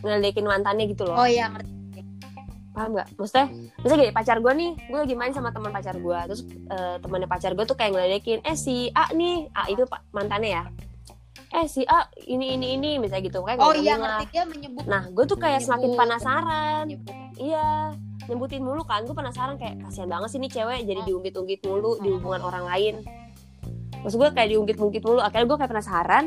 ngeledekin 0.00 0.44
mantannya 0.44 0.88
gitu 0.88 1.04
loh 1.04 1.20
oh 1.20 1.28
iya 1.28 1.52
ngerti 1.52 1.79
paham 2.80 2.90
nggak? 2.92 3.08
Maksudnya 3.14 3.46
misalnya 3.76 4.00
gini 4.02 4.14
pacar 4.14 4.36
gue 4.38 4.52
nih 4.52 4.70
gue 4.80 4.98
lagi 4.98 5.14
main 5.14 5.30
sama 5.30 5.52
teman 5.52 5.68
pacar 5.68 5.94
gue 5.94 6.18
terus 6.26 6.40
eh, 6.48 6.96
temannya 6.98 7.28
pacar 7.28 7.52
gue 7.52 7.64
tuh 7.64 7.76
kayak 7.76 7.92
ngeledekin 7.92 8.40
eh 8.40 8.56
si 8.56 8.88
A 8.90 9.12
nih. 9.12 9.52
A 9.52 9.68
itu 9.68 9.84
mantannya 10.10 10.50
ya. 10.50 10.64
Eh 11.50 11.66
si 11.66 11.82
A 11.84 12.06
ini 12.24 12.54
ini 12.54 12.74
ini 12.74 12.90
misalnya 12.96 13.22
gitu. 13.22 13.42
Kayak 13.42 13.60
oh 13.60 13.74
iya 13.74 13.94
ngerti. 13.94 14.24
Dia 14.30 14.44
menyebut 14.44 14.84
nah 14.86 15.04
gue 15.04 15.24
tuh 15.24 15.36
kayak 15.36 15.60
semakin 15.60 15.88
Nyebut. 15.88 16.00
penasaran. 16.00 16.84
menyebut. 16.88 17.14
iya 17.36 17.66
nyebutin 18.24 18.62
mulu 18.62 18.82
kan. 18.82 19.04
Gue 19.04 19.12
penasaran 19.12 19.54
kayak 19.54 19.82
kasihan 19.82 20.08
banget 20.08 20.28
sih 20.30 20.38
nih 20.38 20.50
cewek 20.50 20.80
jadi 20.82 21.00
Oh. 21.00 21.06
diungkit-ungkit 21.06 21.60
mulu 21.62 22.00
di 22.00 22.08
Oh. 22.08 22.16
hubungan 22.16 22.42
orang 22.42 22.64
lain. 22.64 22.94
Terus 24.00 24.16
gue 24.16 24.28
kayak 24.32 24.48
diungkit-ungkit 24.48 25.02
mulu. 25.02 25.20
Akhirnya 25.20 25.46
gue 25.46 25.58
kayak 25.58 25.70
penasaran. 25.70 26.24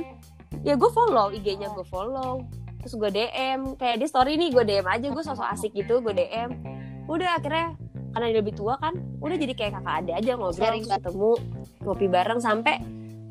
Ya 0.62 0.78
gue 0.78 0.90
follow 0.90 1.32
IG-nya 1.32 1.74
gue 1.74 1.82
follow 1.84 2.46
terus 2.84 3.00
gue 3.00 3.10
DM 3.16 3.80
kayak 3.80 3.96
dia 4.04 4.10
story 4.12 4.36
nih 4.36 4.52
gue 4.52 4.64
DM 4.68 4.84
aja 4.84 5.08
gue 5.08 5.24
sosok 5.24 5.48
asik 5.56 5.72
gitu 5.72 6.04
gue 6.04 6.12
DM 6.12 6.52
udah 7.08 7.40
akhirnya 7.40 7.80
karena 8.14 8.26
dia 8.30 8.38
lebih 8.44 8.54
tua 8.54 8.76
kan 8.78 8.94
udah 9.24 9.36
jadi 9.40 9.54
kayak 9.56 9.72
kakak 9.80 9.96
ada 10.06 10.12
aja 10.20 10.32
ngobrol 10.36 10.60
Sharing 10.60 10.84
terus 10.86 10.96
ketemu 11.00 11.32
ngopi 11.82 12.06
bareng 12.12 12.40
sampai 12.44 12.76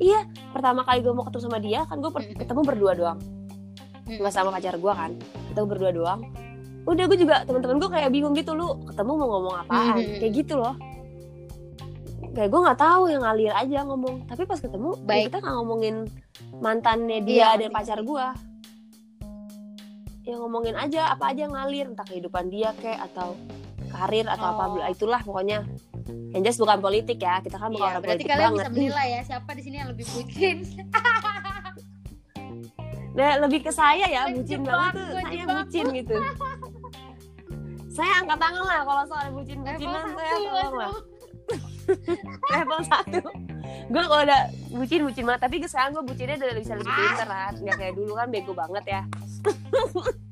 iya 0.01 0.25
pertama 0.51 0.81
kali 0.83 0.99
gue 1.05 1.13
mau 1.13 1.23
ketemu 1.23 1.43
sama 1.45 1.59
dia 1.61 1.85
kan 1.85 2.01
gue 2.01 2.11
ketemu 2.35 2.61
berdua 2.65 2.91
doang. 2.97 3.19
Nggak 4.03 4.33
sama 4.35 4.49
pacar 4.51 4.75
gue 4.75 4.93
kan 4.93 5.11
ketemu 5.53 5.65
berdua 5.69 5.91
doang. 5.95 6.19
Udah 6.83 7.05
gue 7.07 7.17
juga 7.21 7.47
teman-teman 7.47 7.77
gue 7.79 7.89
kayak 7.93 8.09
bingung 8.11 8.35
gitu 8.35 8.51
lu 8.57 8.75
ketemu 8.89 9.11
mau 9.15 9.27
ngomong 9.37 9.55
apaan? 9.63 9.95
Kayak 10.19 10.33
gitu 10.43 10.53
loh. 10.59 10.75
Kayak 12.33 12.49
gue 12.49 12.59
nggak 12.65 12.79
tahu 12.81 13.03
yang 13.07 13.21
ngalir 13.23 13.53
aja 13.55 13.77
ngomong. 13.87 14.15
Tapi 14.27 14.43
pas 14.43 14.59
ketemu 14.59 14.89
ya 14.99 15.05
Baik. 15.07 15.23
kita 15.31 15.37
nggak 15.39 15.55
ngomongin 15.61 15.95
mantannya 16.59 17.19
dia 17.23 17.55
Iya, 17.55 17.65
dan 17.65 17.69
pacar 17.71 17.99
gue 18.03 18.25
ya 20.23 20.33
ngomongin 20.35 20.73
aja 20.73 21.11
apa 21.11 21.29
aja 21.29 21.39
yang 21.43 21.53
ngalir 21.53 21.85
entah 21.85 22.03
kehidupan 22.03 22.47
dia 22.47 22.71
kayak 22.79 23.11
atau 23.11 23.35
karir 23.91 24.25
atau 24.25 24.47
Oh. 24.47 24.57
apa 24.57 24.89
itulah 24.89 25.21
pokoknya. 25.21 25.67
Yang 26.33 26.41
jelas 26.43 26.57
bukan 26.57 26.79
politik 26.81 27.17
ya 27.19 27.35
kita 27.39 27.55
kan 27.55 27.69
bukan 27.69 27.79
Iya, 27.79 27.91
orang 27.91 28.01
berarti 28.01 28.17
politik 28.17 28.31
kalian 28.33 28.49
banget. 28.49 28.59
bisa 28.59 28.71
menilai 28.73 29.07
ya 29.07 29.21
siapa 29.23 29.49
di 29.53 29.61
sini 29.61 29.75
yang 29.77 29.89
lebih 29.93 30.05
bucin. 30.09 30.57
nah, 33.13 33.31
lebih 33.39 33.59
ke 33.61 33.71
saya 33.71 34.05
ya 34.07 34.21
bucin 34.27 34.61
banget 34.63 34.93
tuh. 34.97 35.07
Saya 35.13 35.43
bucin 35.45 35.85
gitu. 35.93 36.15
Saya 37.93 38.11
angkat 38.17 38.37
tangan 38.41 38.63
lah 38.65 38.79
kalau 38.81 39.03
soal 39.05 39.27
bucin 39.31 39.57
bucinan 39.61 40.03
saya 40.09 40.33
tolong 40.41 40.73
lah. 40.73 40.91
Level 42.53 42.79
satu 42.87 43.21
gue 43.83 44.03
kalau 44.03 44.23
udah 44.23 44.41
bucin 44.71 45.01
bucin 45.03 45.23
banget. 45.25 45.41
Tapi 45.45 45.55
sekarang 45.65 45.91
gue 45.93 46.03
bucinnya 46.03 46.35
udah 46.37 46.55
bisa 46.57 46.73
lebih 46.75 46.93
pinter 46.93 47.27
kan. 47.27 47.53
Nggak 47.59 47.75
kayak 47.77 47.93
dulu 47.95 48.11
kan 48.15 48.27
bego 48.31 48.53
banget 48.53 48.83
ya. 48.85 49.01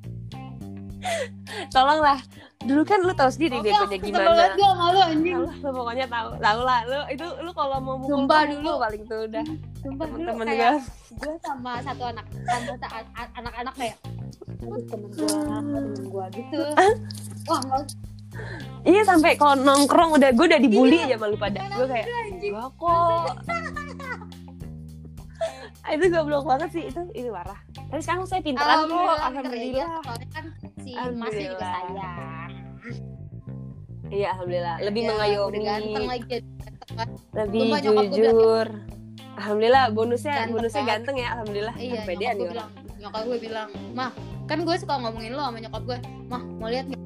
Tolonglah. 1.73 2.19
Dulu 2.61 2.85
kan 2.85 3.01
lu 3.01 3.09
tahu 3.17 3.29
sendiri 3.33 3.57
Oke, 3.57 3.73
begonya 3.73 3.97
gimana. 3.97 4.27
banget 4.29 4.51
gua 4.53 4.69
sama 4.69 4.85
lu 4.93 4.99
anjing. 5.01 5.37
Lu 5.41 5.69
pokoknya 5.73 6.05
tahu 6.05 6.29
tahu 6.37 6.59
lah. 6.61 6.79
Lu 6.85 6.99
itu 7.09 7.25
lu 7.41 7.51
kalau 7.57 7.77
mau 7.81 7.97
mukul 7.97 8.21
Sumpah 8.21 8.41
dulu. 8.45 8.71
paling 8.77 9.03
tuh 9.09 9.19
udah. 9.25 9.45
Sumpah 9.81 10.05
dulu 10.05 10.17
temen-temen 10.21 10.45
kayak 10.45 10.61
gue 10.61 10.77
gue 11.11 11.33
sama 11.41 11.71
satu 11.81 12.03
anak 12.05 12.25
sama 12.45 12.73
anak-anak 13.33 13.73
kayak 13.75 13.95
temen 14.61 15.09
gue 15.09 15.25
temen 15.25 15.81
gue 16.05 16.25
gitu. 16.37 16.61
Wah 17.49 17.59
nggak 17.65 17.81
iya 18.84 19.01
sampai 19.03 19.36
kalau 19.36 19.55
nongkrong 19.55 20.15
udah 20.15 20.29
gue 20.32 20.45
udah 20.45 20.59
dibully 20.59 20.97
Iya. 20.97 21.05
aja 21.07 21.17
malu 21.19 21.36
pada. 21.36 21.59
Gue 21.69 21.86
kayak 21.86 22.05
gak 22.39 22.69
kok. 22.73 23.36
Itu 25.91 26.05
goblok 26.07 26.45
banget 26.45 26.69
sih 26.71 26.84
itu 26.86 27.01
itu 27.11 27.29
parah. 27.29 27.59
Tapi 27.89 27.99
sekarang 27.99 28.23
saya 28.23 28.39
pinteran 28.39 28.86
kok 28.86 28.95
alhamdulillah 29.19 29.99
soalnya 29.99 30.27
kan 30.29 30.45
si 30.79 30.91
Masnya 30.95 31.47
juga 31.49 31.67
sayang. 31.67 32.51
Iya 34.07 34.27
alhamdulillah. 34.32 34.75
Lebih 34.82 35.01
Ya, 35.01 35.09
mengayomi. 35.09 35.57
ganteng 35.61 36.05
lagi 36.05 36.23
ganteng. 36.29 36.71
Kan. 36.91 37.07
lebih 37.34 37.59
gue 37.65 37.79
jujur. 38.13 38.67
Alhamdulillah 39.34 39.84
bonusnya 39.89 40.34
Ganteng 40.38 40.53
bonusnya 40.53 40.75
banget. 40.77 40.91
ganteng 40.93 41.15
ya 41.17 41.27
alhamdulillah. 41.34 41.75
Iya 41.75 41.99
Pedean 42.03 42.36
nyokap 42.36 42.38
gue 42.38 42.45
nih 42.45 42.51
bilang. 42.53 42.69
Nyokap 43.01 43.21
gue 43.25 43.38
bilang 43.41 43.67
mah 43.91 44.11
kan 44.45 44.57
gue 44.61 44.75
suka 44.77 44.93
ngomongin 44.97 45.32
lo 45.34 45.41
sama 45.41 45.57
nyokap 45.59 45.82
gue 45.82 45.97
mah 46.27 46.41
mau 46.55 46.67
lihat 46.67 46.86
nggak 46.86 47.01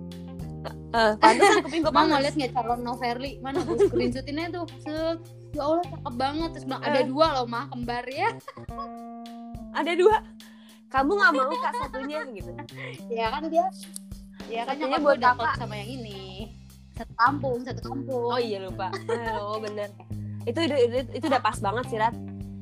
Eh, 0.68 1.13
pantesan 1.18 1.61
kuping 1.66 1.82
gue 1.82 1.89
mah 1.89 2.03
mau 2.03 2.09
panas 2.09 2.24
lihat 2.24 2.36
nggak 2.36 2.51
calon 2.53 2.80
Noverly 2.82 3.32
mana 3.39 3.59
gue 3.61 3.78
screenshotinnya 3.84 4.45
tuh 4.49 4.66
Set. 4.80 5.18
ya 5.51 5.61
Allah 5.61 5.84
cakep 5.86 6.13
banget. 6.16 6.49
Terus 6.53 6.66
bilang 6.66 6.84
ada 6.84 6.99
Eh. 6.99 7.05
dua 7.05 7.28
loh 7.34 7.45
mah 7.45 7.66
kembar 7.68 8.05
ya. 8.05 8.30
Ada 9.72 9.91
dua. 9.93 10.16
Kamu 10.88 11.11
nggak 11.11 11.32
mau 11.34 11.51
kak 11.51 11.74
satunya 11.76 12.20
gitu. 12.32 12.51
Ya 13.09 13.28
kan 13.30 13.43
dia 13.47 13.66
ya 14.45 14.61
kan 14.61 14.78
nyokap 14.78 14.99
buat 15.01 15.18
klop 15.20 15.53
sama 15.57 15.76
yang 15.76 15.89
ini. 15.91 16.51
Satu 16.95 17.13
kampung 17.18 17.59
satu 17.61 17.82
kampung. 17.84 18.24
Oh 18.30 18.39
iya 18.39 18.63
lupa. 18.63 18.88
Oh 19.36 19.59
bener. 19.59 19.91
Itu 20.45 20.61
itu, 20.61 20.76
itu, 20.78 20.97
itu 21.11 21.26
udah 21.26 21.41
pas 21.41 21.57
banget 21.57 21.86
sih 21.89 21.97
Rat. 21.97 22.16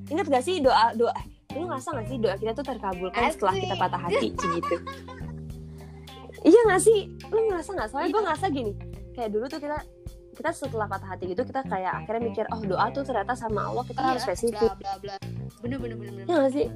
Ingat 0.08 0.26
gak 0.28 0.44
sih 0.44 0.60
doa 0.60 0.92
doa 0.94 1.14
eh, 1.14 1.26
lu 1.54 1.70
ngerasa 1.70 1.94
gak 1.94 2.08
sih 2.08 2.18
doa 2.18 2.36
kita 2.36 2.52
tuh 2.52 2.66
terkabulkan 2.66 3.30
setelah 3.30 3.56
kita 3.56 3.76
patah 3.78 4.02
hati 4.02 4.28
gitu 4.34 4.76
iya 6.44 6.60
gak 6.66 6.80
sih? 6.80 7.00
Lu 7.28 7.40
ngerasa 7.48 7.70
gak 7.74 7.88
soalnya 7.88 8.08
Iya. 8.08 8.14
gue 8.14 8.22
ngerasa 8.22 8.46
gini 8.50 8.72
kayak 9.14 9.30
dulu 9.30 9.46
tuh 9.46 9.60
kita 9.60 9.78
kita 10.34 10.50
setelah 10.50 10.88
patah 10.88 11.06
hati 11.08 11.30
gitu 11.30 11.42
kita 11.42 11.62
kayak 11.64 11.94
akhirnya 11.96 12.22
mikir 12.24 12.46
oh 12.50 12.62
doa 12.64 12.90
tuh 12.90 13.02
ternyata 13.02 13.34
sama 13.34 13.70
Allah 13.70 13.84
kita 13.84 14.02
harus 14.02 14.22
spesifik. 14.22 14.74
bla 14.74 14.98
bla 14.98 15.14
bla. 15.14 15.16
Bener 15.62 15.78
bener 15.78 15.96
bener 15.96 16.12
bener. 16.16 16.26
Iya 16.26 16.36
gak 16.40 16.52
sih? 16.52 16.68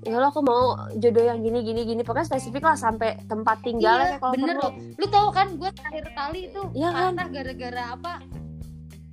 Ya 0.00 0.14
Allah 0.14 0.30
aku 0.30 0.40
mau 0.40 0.62
jodoh 0.94 1.20
yang 1.20 1.38
gini 1.38 1.60
gini 1.60 1.82
gini. 1.84 2.00
Pokoknya 2.00 2.24
spesifik 2.24 2.62
lah 2.62 2.74
sampai 2.74 3.20
tempat 3.24 3.60
tinggalnya 3.60 4.14
iya 4.14 4.18
kalau 4.18 4.32
bener. 4.32 4.56
perlu. 4.56 4.64
Loh 4.64 4.72
lu 4.96 5.06
tau 5.06 5.28
kan 5.28 5.46
gue 5.52 5.70
terakhir 5.70 6.06
kali 6.08 6.40
itu 6.48 6.62
Iya 6.72 6.88
kan? 6.88 7.12
gara-gara 7.28 7.82
apa? 7.92 8.12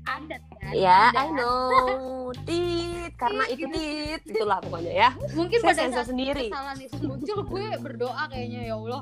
Adat 0.05 0.41
kan? 0.55 0.71
Ya 0.71 1.09
Adat. 1.09 1.19
I 1.19 1.27
know. 1.33 2.31
Tit 2.45 3.11
karena 3.17 3.43
itu 3.49 3.65
gitu. 3.65 3.75
tit. 3.75 4.21
Itulah 4.29 4.57
pokoknya 4.61 4.93
ya. 4.93 5.09
Mungkin 5.33 5.57
saya 5.59 5.73
pada 5.75 5.91
saat 5.91 6.07
sendiri. 6.07 6.47
kesalahan 6.47 6.79
itu 6.79 6.95
muncul 7.03 7.37
gue 7.43 7.65
berdoa 7.81 8.23
kayaknya 8.29 8.61
ya 8.69 8.75
Allah 8.77 9.01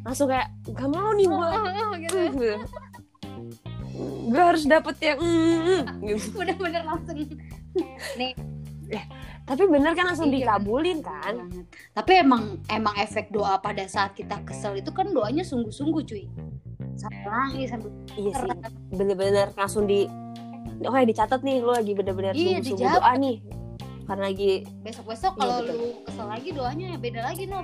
langsung 0.00 0.28
kayak 0.28 0.48
gak 0.72 0.88
mau 0.88 1.12
nih 1.12 1.26
gue 1.28 1.48
gitu 2.04 2.18
gue 4.30 4.40
harus 4.40 4.64
dapet 4.64 4.96
yang 5.02 5.18
mm, 5.20 5.82
gitu. 6.06 6.24
bener-bener 6.40 6.82
langsung 6.86 7.16
tapi 9.50 9.66
bener 9.66 9.92
kan 9.98 10.06
langsung 10.10 10.30
Iya. 10.30 10.46
dikabulin 10.54 10.98
kan 11.02 11.34
banget. 11.46 11.66
Tapi 11.90 12.12
emang 12.22 12.42
emang 12.70 12.94
efek 12.98 13.34
doa 13.34 13.58
pada 13.58 13.82
saat 13.86 14.14
kita 14.14 14.38
kesel 14.46 14.78
itu 14.78 14.94
kan 14.94 15.10
doanya 15.10 15.42
sungguh-sungguh 15.42 16.02
cuy. 16.06 16.26
Sampai 16.94 17.22
nangis 17.26 17.70
sampai 17.70 17.90
iya 18.14 18.32
sih 18.34 18.50
bener-bener 18.94 19.50
langsung 19.54 19.86
di 19.86 20.06
oke 20.82 21.02
dicatat 21.02 21.42
nih 21.42 21.62
lu 21.62 21.74
lagi 21.74 21.92
bener-bener 21.98 22.34
Iya, 22.34 22.62
sungguh-sungguh 22.62 22.98
doa 22.98 23.12
nih 23.18 23.36
karena 24.06 24.22
lagi 24.26 24.52
besok-besok 24.82 25.32
Iya, 25.34 25.40
kalau 25.42 25.56
betul. 25.62 25.74
lu 25.74 25.86
kesel 26.06 26.26
lagi 26.26 26.48
doanya 26.50 26.86
ya 26.94 26.98
beda 26.98 27.20
lagi 27.26 27.44
no. 27.46 27.60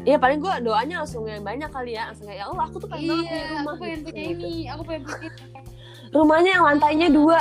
Iya 0.00 0.16
paling 0.16 0.40
gue 0.40 0.54
doanya 0.64 1.04
langsung 1.04 1.28
yang 1.28 1.44
banyak 1.44 1.68
kali 1.68 1.92
ya 1.92 2.08
langsung 2.08 2.24
kayak 2.24 2.40
ya 2.40 2.44
Allah 2.48 2.64
aku 2.64 2.76
tuh 2.78 2.88
pengen 2.88 3.04
banget 3.06 3.24
punya 3.26 3.36
Iya, 3.36 3.50
rumah 3.52 3.60
aku 3.70 3.82
pengen 3.82 3.98
gitu. 3.98 4.08
punya 4.08 4.24
ini, 4.26 4.54
aku 4.66 4.82
pengen 4.82 5.02
punya 5.04 5.30
rumahnya 6.16 6.50
yang 6.50 6.64
lantainya 6.66 7.08
dua 7.08 7.40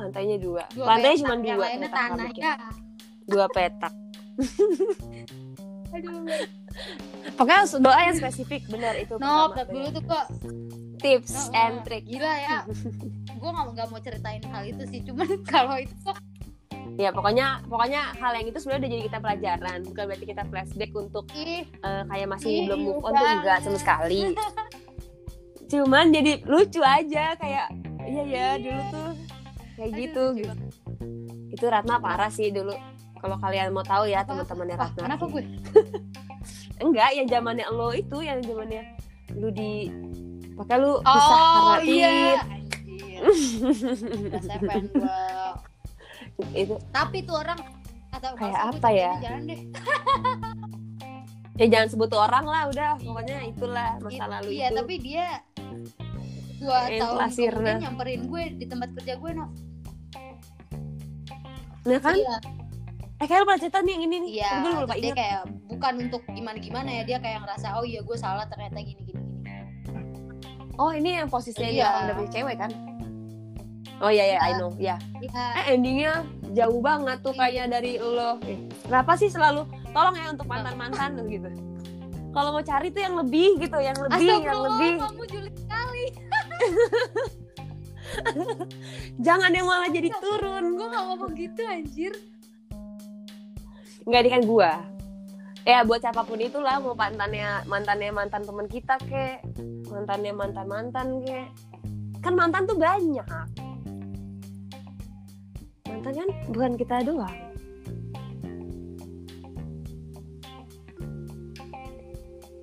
lantainya 0.00 0.36
dua, 0.40 0.62
Dua 0.72 0.84
lantainya 0.86 1.16
cuma 1.20 1.34
yang 1.36 1.42
dua 1.52 1.66
lainnya 1.66 1.88
petak 1.90 2.08
tanah 2.08 2.30
ya. 2.32 2.54
dua 3.26 3.46
petak 3.50 3.92
Aduh. 5.90 6.22
pokoknya 7.36 7.62
doa 7.76 8.00
yang 8.00 8.16
spesifik 8.16 8.62
benar 8.70 8.94
itu 8.96 9.14
No, 9.18 9.50
dulu 9.52 9.88
tuh 9.90 10.02
kok 10.06 10.26
tips 11.02 11.50
no, 11.50 11.58
and 11.58 11.74
no. 11.76 11.84
trick 11.84 12.04
Gila 12.06 12.32
ya. 12.38 12.58
gue 13.40 13.50
nggak 13.50 13.88
mau 13.88 14.00
ceritain 14.00 14.44
hal 14.46 14.62
itu 14.64 14.84
sih, 14.86 15.00
cuman 15.02 15.28
kalau 15.44 15.76
itu 15.76 15.92
kok 16.00 16.16
ya 16.96 17.10
pokoknya 17.10 17.64
pokoknya 17.64 18.12
hal 18.16 18.32
yang 18.36 18.46
itu 18.46 18.58
sebenarnya 18.60 18.80
udah 18.80 18.90
jadi 18.92 19.02
kita 19.08 19.18
pelajaran. 19.18 19.78
Bukan 19.84 20.02
berarti 20.04 20.26
kita 20.26 20.42
flashback 20.46 20.90
untuk 20.92 21.24
ih. 21.32 21.64
eh, 21.64 22.02
kayak 22.04 22.28
masih 22.28 22.50
Ih, 22.50 22.60
belum 22.68 22.80
move 22.84 23.00
on 23.00 23.12
tuh 23.12 23.26
enggak 23.26 23.58
sama 23.62 23.78
sekali. 23.78 24.22
Cuman 25.70 26.04
jadi 26.10 26.32
lucu 26.44 26.80
aja 26.82 27.32
kayak 27.34 27.66
iya 28.04 28.22
ya 28.26 28.46
dulu 28.58 28.82
tuh 28.90 29.10
kayak 29.78 29.90
Aduh, 29.90 30.00
gitu 30.02 30.24
gitu. 30.36 30.54
itu 31.50 31.64
Ratna 31.64 31.96
parah 31.96 32.28
sih 32.28 32.50
dulu. 32.50 32.74
Kalau 33.20 33.36
kalian 33.36 33.70
mau 33.70 33.84
tahu 33.84 34.08
ya 34.08 34.24
teman-temannya 34.24 34.76
Wah, 34.76 34.88
Ratna. 34.88 35.00
kenapa 35.04 35.24
gue? 35.28 35.44
enggak 36.84 37.10
yang 37.12 37.28
zamannya 37.28 37.66
lo 37.68 37.92
itu 37.92 38.18
yang 38.20 38.40
zamannya 38.40 38.82
lu 39.36 39.52
di 39.52 39.92
pakai 40.56 40.76
lu 40.80 40.96
pisah 41.00 41.36
Oh 41.36 41.76
karena 41.76 41.84
iya. 41.86 42.40
Anjir. 42.40 43.20
Rasanya 44.32 44.60
pengen 44.64 44.84
gue 44.96 45.20
itu 46.52 46.74
tapi 46.90 47.22
tuh 47.22 47.36
orang 47.38 47.58
atau 48.10 48.34
Kayak 48.34 48.60
apa 48.74 48.88
ya? 48.90 49.12
Jangan 49.22 49.42
deh. 49.46 49.60
ya 51.60 51.66
jangan 51.68 51.88
sebut 51.88 52.10
orang 52.10 52.44
lah 52.48 52.62
udah 52.66 52.90
pokoknya 52.98 53.38
itulah 53.46 53.88
masa 54.00 54.24
It- 54.24 54.32
lalu 54.32 54.50
iya, 54.50 54.66
itu 54.66 54.76
tapi 54.80 54.94
dia 54.96 55.26
dua 56.56 56.78
tahun 56.88 57.16
kemudian 57.28 57.76
nyamperin 57.80 58.22
gue 58.24 58.42
di 58.56 58.64
tempat 58.64 58.88
kerja 58.96 59.14
gue 59.16 59.30
Nov. 59.32 59.50
nah 61.80 61.96
kan 61.96 62.16
Iya, 62.16 62.36
eh 63.16 63.26
kayak 63.26 63.40
lu 63.40 63.46
pernah 63.46 63.60
cerita 63.60 63.78
nih 63.80 63.92
yang 63.92 64.02
ini 64.04 64.16
nih 64.20 64.30
iya. 64.36 64.50
Gue 64.60 64.72
lupa 64.74 64.94
dia 64.96 65.12
kayak 65.12 65.40
bukan 65.68 65.92
untuk 66.08 66.22
gimana 66.26 66.56
gimana 66.56 66.88
ya 66.90 67.02
dia 67.04 67.18
kayak 67.18 67.38
ngerasa 67.44 67.66
oh 67.76 67.84
iya 67.84 68.00
gue 68.00 68.16
salah 68.16 68.44
ternyata 68.44 68.80
gini 68.80 69.00
gini 69.02 69.20
gini. 69.20 69.44
oh 70.76 70.92
ini 70.92 71.16
yang 71.16 71.28
posisinya 71.28 71.68
Iya. 71.68 71.88
dia 72.08 72.14
punya 72.16 72.30
cewek 72.32 72.56
kan 72.56 72.70
oh 74.00 74.08
iya 74.08 74.24
iya 74.26 74.38
I 74.40 74.50
know. 74.56 74.72
Ya 74.76 74.96
Iya. 75.20 75.28
eh 75.54 75.64
endingnya 75.72 76.12
jauh 76.50 76.80
banget 76.80 77.16
tuh 77.20 77.32
kayaknya 77.32 77.76
dari 77.76 77.96
lo. 77.96 78.36
Eh, 78.44 78.58
kenapa 78.82 79.14
sih 79.14 79.28
selalu 79.28 79.64
tolong 79.90 80.14
ya 80.14 80.26
untuk 80.30 80.44
mantan 80.44 80.74
mantan 80.74 81.10
gitu. 81.26 81.48
Kalau 82.30 82.48
mau 82.52 82.62
cari 82.62 82.88
tuh 82.88 83.02
yang 83.02 83.14
lebih 83.18 83.58
gitu 83.58 83.76
yang 83.76 83.96
lebih 83.98 84.22
yang 84.22 84.42
Astagfirullah, 84.46 84.70
lebih. 84.70 84.92
kamu 85.02 85.22
julid 85.26 85.54
sekali. 85.56 86.04
jangan 89.20 89.50
yang 89.50 89.66
malah 89.66 89.88
jadi 89.88 90.08
turun. 90.16 90.64
Gue 90.74 90.86
gak 90.88 91.04
ngomong 91.06 91.32
gitu 91.34 91.60
anjir. 91.62 92.14
nggak 94.00 94.20
ini 94.22 94.30
kan 94.32 94.42
gua. 94.42 94.70
Ya 95.62 95.84
buat 95.84 96.00
siapa 96.00 96.24
pun 96.24 96.40
itulah 96.40 96.80
mau 96.80 96.96
mantannya 96.96 97.62
mantannya 97.68 98.10
mantan 98.10 98.42
teman 98.42 98.66
kita 98.66 98.96
kek. 99.06 99.44
Mantannya 99.86 100.32
mantan 100.32 100.66
mantan 100.66 101.06
kek. 101.20 101.46
Kan 102.18 102.34
mantan 102.34 102.64
tuh 102.64 102.74
banyak 102.74 103.22
mantan 106.00 106.16
kan 106.16 106.28
bukan 106.48 106.72
kita 106.80 106.96
doang. 107.04 107.36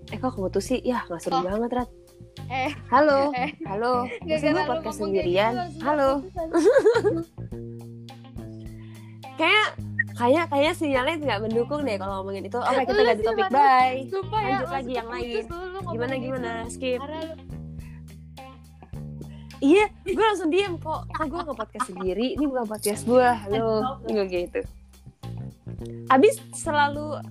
Eh 0.07 0.17
kok 0.17 0.33
kamu 0.33 0.49
tuh 0.49 0.63
sih? 0.63 0.81
Ya 0.81 1.05
nggak 1.05 1.21
seru 1.21 1.37
Oh. 1.37 1.45
banget 1.45 1.71
rat. 1.77 1.89
Eh. 2.49 2.71
Halo. 2.89 3.29
Eh. 3.37 3.53
Halo. 3.69 4.09
Masa 4.25 4.49
gue 4.49 4.63
podcast 4.65 4.97
sendirian. 4.97 5.53
gitu, 5.53 5.85
halo. 5.85 6.09
kayak 9.37 9.67
kayak 10.17 10.45
kayak 10.49 10.73
sinyalnya 10.73 11.21
nggak 11.21 11.39
mendukung 11.45 11.85
deh 11.85 11.93
kalau 12.01 12.25
ngomongin 12.25 12.49
itu. 12.49 12.57
Oke 12.57 12.81
kita 12.81 12.93
Lu 12.95 13.05
ganti 13.05 13.21
topik. 13.21 13.45
Bye. 13.53 14.09
Sumpah 14.09 14.41
ya, 14.41 14.49
Lanjut 14.49 14.69
lagi 14.73 14.73
langsung 14.73 14.97
yang 14.97 15.09
lain. 15.13 15.45
gimana 15.87 16.13
gimana? 16.17 16.51
Gitu. 16.65 16.73
skip 16.73 16.99
lu. 16.99 17.21
Iya 19.63 19.85
gue 20.05 20.25
langsung 20.25 20.49
diem 20.49 20.75
kok. 20.77 21.09
Kok 21.09 21.25
gue 21.27 21.39
nge 21.43 21.55
podcast 21.55 21.87
sendiri 21.89 22.27
ini 22.37 22.45
bukan 22.45 22.65
podcast 22.69 23.01
gue 23.05 23.27
halo 23.27 23.99
gue 24.05 24.25
gitu. 24.29 24.61
Abis 26.07 26.39
selalu 26.55 27.21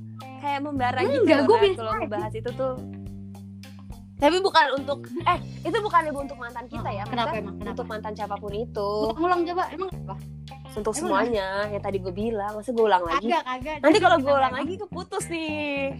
kayak 0.42 0.60
membara 0.62 1.00
gitu 1.02 1.24
Enggak, 1.26 1.38
loh, 1.42 1.46
gue 1.48 1.56
biasa 1.58 1.80
kalau 1.80 1.92
ngebahas 2.02 2.32
itu 2.34 2.50
tuh. 2.54 2.74
Tapi 4.16 4.36
bukan 4.40 4.66
untuk 4.80 4.98
eh 5.28 5.38
itu 5.60 5.76
bukan 5.76 6.02
untuk 6.14 6.38
mantan 6.40 6.64
kita 6.72 6.88
ya. 6.88 7.04
Kenapa 7.04 7.36
emang? 7.36 7.60
Kenapa? 7.60 7.76
untuk 7.76 7.86
mantan 7.90 8.12
siapa 8.16 8.34
pun 8.40 8.52
itu. 8.54 8.90
Ulang 9.12 9.44
coba, 9.44 9.64
emang 9.72 9.90
apa? 9.92 10.16
untuk 10.76 10.92
Emang 10.92 11.08
semuanya 11.08 11.48
yang 11.72 11.82
tadi 11.84 11.98
gue 12.00 12.12
bilang. 12.12 12.52
Masa 12.56 12.72
gue 12.72 12.84
ulang 12.84 13.04
lagi. 13.04 13.28
Kagak, 13.28 13.44
kagak. 13.44 13.76
nanti 13.84 13.98
kalau 14.00 14.16
gue 14.20 14.32
ulang 14.32 14.54
lagi 14.56 14.74
keputus 14.80 15.24
nih 15.28 15.92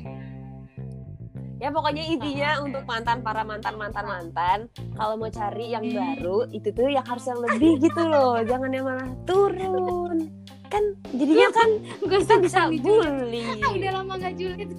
ya 1.56 1.72
pokoknya 1.72 2.04
intinya 2.04 2.60
untuk 2.60 2.84
mantan 2.84 3.24
para 3.24 3.40
mantan 3.40 3.80
mantan 3.80 4.04
mantan 4.04 4.58
kalau 4.92 5.16
mau 5.16 5.32
cari 5.32 5.72
yang 5.72 5.84
baru 5.88 6.44
itu 6.52 6.68
tuh 6.68 6.92
yang 6.92 7.04
harus 7.04 7.24
yang 7.24 7.40
lebih 7.40 7.80
gitu 7.80 8.02
loh. 8.04 8.36
Jangan 8.44 8.70
yang 8.72 8.84
malah 8.84 9.08
turun. 9.24 10.28
Kan 10.68 10.82
jadinya 11.14 11.48
kan 11.54 11.68
Gak 12.04 12.20
kita 12.26 12.34
bisa 12.42 12.60
bully. 12.68 13.44
Ah, 13.62 13.70
udah 13.72 13.90
lama 14.02 14.14
gak 14.20 14.34
julid. 14.36 14.70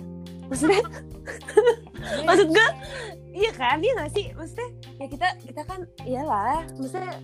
maksudnya? 0.47 0.79
Maksud 2.27 2.47
gue 2.55 2.67
iya 3.35 3.51
kan 3.51 3.83
iya 3.83 3.93
gak 3.99 4.11
sih? 4.15 4.25
Maksudnya 4.31 4.69
ya 5.01 5.05
kita 5.11 5.27
kita 5.43 5.61
kan 5.67 5.79
iyalah 6.07 6.63
maksudnya 6.77 7.19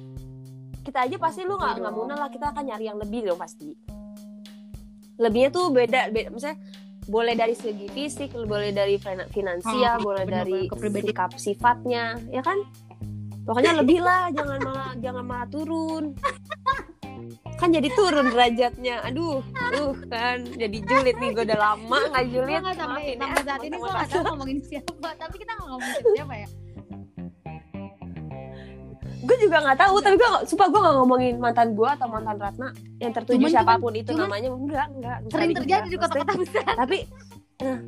kita 0.84 1.08
aja 1.08 1.16
pasti 1.16 1.48
lu 1.48 1.56
nggak 1.56 1.80
nggak 1.80 2.20
lah 2.20 2.28
kita 2.28 2.52
akan 2.52 2.64
nyari 2.68 2.92
yang 2.92 3.00
lebih 3.00 3.32
dong 3.32 3.40
pasti. 3.40 3.80
Lebihnya 5.16 5.50
tuh 5.54 5.72
beda 5.72 6.12
beda 6.12 6.34
misalnya 6.34 6.60
boleh 7.06 7.34
dari 7.34 7.54
segi 7.54 7.88
fisik 7.88 8.32
boleh 8.34 8.70
dari 8.70 8.96
finan- 8.96 9.28
finansial 9.28 9.98
Hmm, 9.98 10.06
boleh 10.06 10.24
bener-bener 10.24 10.48
dari 10.50 10.60
kepribadian. 10.68 11.08
sikap 11.08 11.30
sifatnya 11.36 12.04
ya 12.28 12.40
kan? 12.40 12.58
Pokoknya 13.44 13.76
lebih 13.76 14.00
lah 14.00 14.32
jangan 14.32 14.60
malah 14.62 14.92
jangan 14.98 15.24
malah 15.24 15.48
turun. 15.48 16.16
Kan 17.54 17.70
jadi 17.70 17.92
turun 17.92 18.28
derajatnya. 18.30 19.04
Aduh 19.04 19.44
uh 19.74 19.96
kan. 20.08 20.48
Jadi 20.48 20.78
julid 20.82 21.16
nih 21.18 21.30
gue 21.32 21.44
udah 21.44 21.60
lama 21.62 22.00
nggak 22.08 22.24
Gue 22.24 22.34
julid 22.34 22.60
gak 22.62 22.76
sampai 22.78 23.04
ya, 23.06 23.16
sampai 23.18 23.44
saat 23.44 23.62
ini 23.62 23.70
gue 23.70 23.80
teman-teman. 23.82 24.00
gak 24.00 24.10
tahu 24.10 24.24
ngomongin 24.26 24.60
siapa, 24.62 24.92
tapi 25.14 25.36
kita 25.38 25.52
gak 25.54 25.68
ngomongin 25.68 26.04
siapa 26.14 26.36
ya. 26.38 26.48
Gue 29.24 29.38
juga 29.40 29.58
nggak 29.64 29.80
tahu 29.80 29.96
tapi 30.04 30.16
gue 30.20 30.30
sumpah 30.44 30.68
gue 30.68 30.80
nggak 30.84 30.96
ngomongin 31.00 31.36
mantan 31.40 31.72
gue 31.72 31.88
atau 31.88 32.08
mantan 32.12 32.36
Ratna 32.36 32.68
yang 33.00 33.16
tertuju 33.16 33.40
Cuman- 33.40 33.54
siapa 33.56 33.74
pun 33.80 33.94
itu 33.96 34.12
cuman- 34.12 34.28
namanya 34.28 34.50
enggak 34.52 34.88
enggak 34.92 35.18
Sering 35.32 35.52
terjadi 35.56 35.88
di 35.88 35.98
kota-kota 35.98 36.34
besar. 36.36 36.66
tapi 36.76 36.98
nah. 37.64 37.80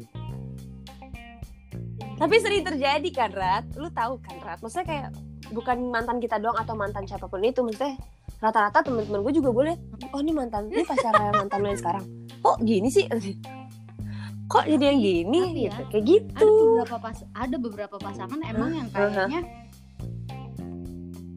tapi 2.16 2.36
sering 2.40 2.64
terjadi 2.64 3.10
kan 3.12 3.32
Rat? 3.36 3.66
Lu 3.76 3.92
tahu 3.92 4.16
kan 4.24 4.40
Rat? 4.40 4.60
Maksudnya 4.64 4.88
kayak 4.88 5.08
bukan 5.52 5.78
mantan 5.92 6.18
kita 6.18 6.40
doang 6.40 6.56
atau 6.56 6.74
mantan 6.74 7.04
siapa 7.04 7.28
pun 7.28 7.44
itu 7.44 7.60
maksudnya 7.60 8.00
rata-rata 8.40 8.80
teman-teman 8.82 9.20
gue 9.24 9.34
juga 9.36 9.52
boleh 9.52 9.76
oh 10.12 10.20
ini 10.20 10.32
mantan 10.32 10.72
ini 10.72 10.88
pacar 10.88 11.12
mantan 11.36 11.60
lu 11.60 11.68
yang 11.68 11.80
sekarang. 11.80 12.06
Kok 12.40 12.58
gini 12.64 12.88
sih? 12.88 13.06
Kok 14.52 14.66
jadi 14.70 14.94
yang 14.94 15.00
gini? 15.02 15.40
Tapi 15.42 15.58
ya, 15.58 15.72
gitu 15.74 15.84
kayak 15.84 16.04
Ada 16.06 16.08
gitu 16.08 16.50
beberapa 16.54 16.98
pas 17.02 17.18
ada 17.34 17.56
beberapa 17.58 17.96
pasangan 17.98 18.40
emang 18.46 18.72
yang 18.72 18.88
kayaknya 18.94 19.42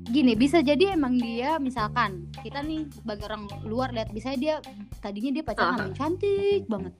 gini 0.08 0.32
bisa 0.34 0.64
jadi 0.64 0.96
emang 0.96 1.20
dia 1.20 1.60
misalkan 1.60 2.32
kita 2.40 2.64
nih 2.64 2.88
sebagai 2.88 3.28
orang 3.28 3.44
luar 3.68 3.92
lihat 3.92 4.08
bisa 4.10 4.32
dia 4.34 4.58
tadinya 5.04 5.40
dia 5.40 5.44
pacaran 5.44 5.76
sama 5.76 5.84
yang 5.92 5.96
cantik 5.96 6.62
banget. 6.64 6.92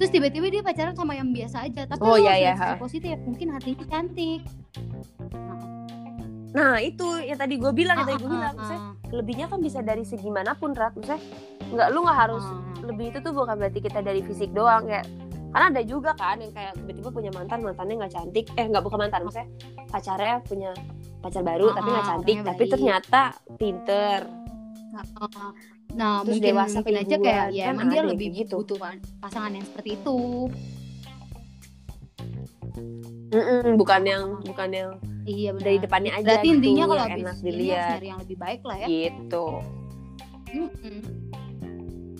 Terus 0.00 0.10
tiba-tiba 0.16 0.46
dia 0.48 0.62
pacaran 0.64 0.96
sama 0.96 1.12
yang 1.12 1.28
biasa 1.28 1.68
aja 1.68 1.84
tapi 1.84 2.00
Oh, 2.00 2.16
iya, 2.16 2.32
iya, 2.40 2.52
positif 2.80 3.20
mungkin 3.20 3.52
hatinya 3.52 3.84
cantik. 3.84 4.40
Nah 6.50 6.80
itu 6.82 7.06
yang 7.20 7.38
tadi 7.38 7.54
gue 7.60 7.72
bilang 7.72 8.00
yang 8.00 8.08
tadi 8.08 8.18
gue 8.20 8.28
Ah, 8.28 8.34
bilang 8.36 8.52
ah, 8.52 8.58
maksudnya 8.58 8.80
ah, 8.80 8.92
lebihnya 9.12 9.46
kan 9.46 9.58
bisa 9.60 9.78
dari 9.84 10.04
segi 10.08 10.28
mana 10.32 10.56
pun 10.56 10.72
Rat. 10.72 10.96
Maksudnya 10.96 11.20
nggak 11.70 11.88
lu 11.94 12.00
nggak 12.04 12.18
harus 12.18 12.44
lebih 12.80 13.12
itu 13.14 13.18
tuh 13.22 13.32
bukan 13.36 13.54
berarti 13.60 13.80
kita 13.80 14.00
dari 14.02 14.20
fisik 14.24 14.50
doang 14.56 14.88
ya. 14.88 15.04
Karena 15.50 15.66
ada 15.68 15.82
juga 15.82 16.14
kan 16.14 16.38
yang 16.38 16.54
kayak 16.54 16.78
tiba-tiba 16.80 17.10
punya 17.10 17.30
mantan 17.34 17.60
mantannya 17.62 17.94
nggak 18.02 18.12
cantik. 18.12 18.46
Eh 18.56 18.66
nggak 18.66 18.82
bukan 18.82 18.98
mantan 19.04 19.20
maksudnya 19.26 19.48
pacarnya 19.90 20.36
punya 20.46 20.70
pacar 21.20 21.42
baru 21.42 21.66
Ah, 21.66 21.74
tapi 21.74 21.88
nggak 21.88 22.00
ah, 22.00 22.08
cantik 22.08 22.34
orangnya 22.34 22.48
tapi 22.48 22.62
baik. 22.62 22.72
ternyata 22.72 23.20
pinter 23.54 24.20
Nah, 24.90 25.04
ah. 25.16 25.52
nah 25.90 26.12
Terus 26.20 26.34
mungkin 26.34 26.48
dewasa 26.50 26.76
mungkin 26.76 26.94
aja 26.96 27.14
gua, 27.14 27.24
kayak 27.24 27.46
ya 27.52 27.64
kan 27.64 27.72
emang 27.72 27.86
dia 27.88 28.02
lebih 28.02 28.28
gitu. 28.34 28.54
butuh 28.58 28.76
pa- 28.76 28.98
pasangan 29.20 29.52
yang 29.52 29.62
seperti 29.62 29.90
itu 29.94 30.18
Mm-mm, 33.30 33.76
bukan 33.76 34.02
yang 34.02 34.24
bukan 34.42 34.68
yang 34.68 34.90
iya 35.22 35.50
benar 35.52 35.64
dari 35.64 35.78
depannya 35.78 36.12
aja 36.12 36.26
berarti 36.26 36.48
intinya 36.48 36.66
gitu, 36.80 36.90
kalau 36.90 37.00
yang 37.00 37.10
habis 37.12 37.22
enak 37.22 37.36
dilihat 37.40 37.90
nyari 37.92 38.08
yang 38.08 38.20
lebih 38.20 38.36
baik 38.36 38.60
lah 38.64 38.76
ya 38.76 38.86
gitu 38.88 39.46
Mm-mm. 40.50 40.98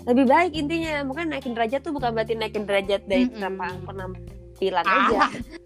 lebih 0.01 0.25
baik 0.25 0.53
intinya 0.55 0.93
mungkin 1.03 1.25
naikin 1.29 1.53
derajat 1.53 1.81
tuh 1.81 1.91
bukan 1.91 2.11
berarti 2.13 2.33
naikin 2.35 2.65
derajat 2.65 3.03
dari 3.05 3.25
Mm-mm. 3.25 3.35
penampilan 3.35 3.75
penampilan 3.83 4.85
Ah, 4.85 4.95
aja 5.11 5.19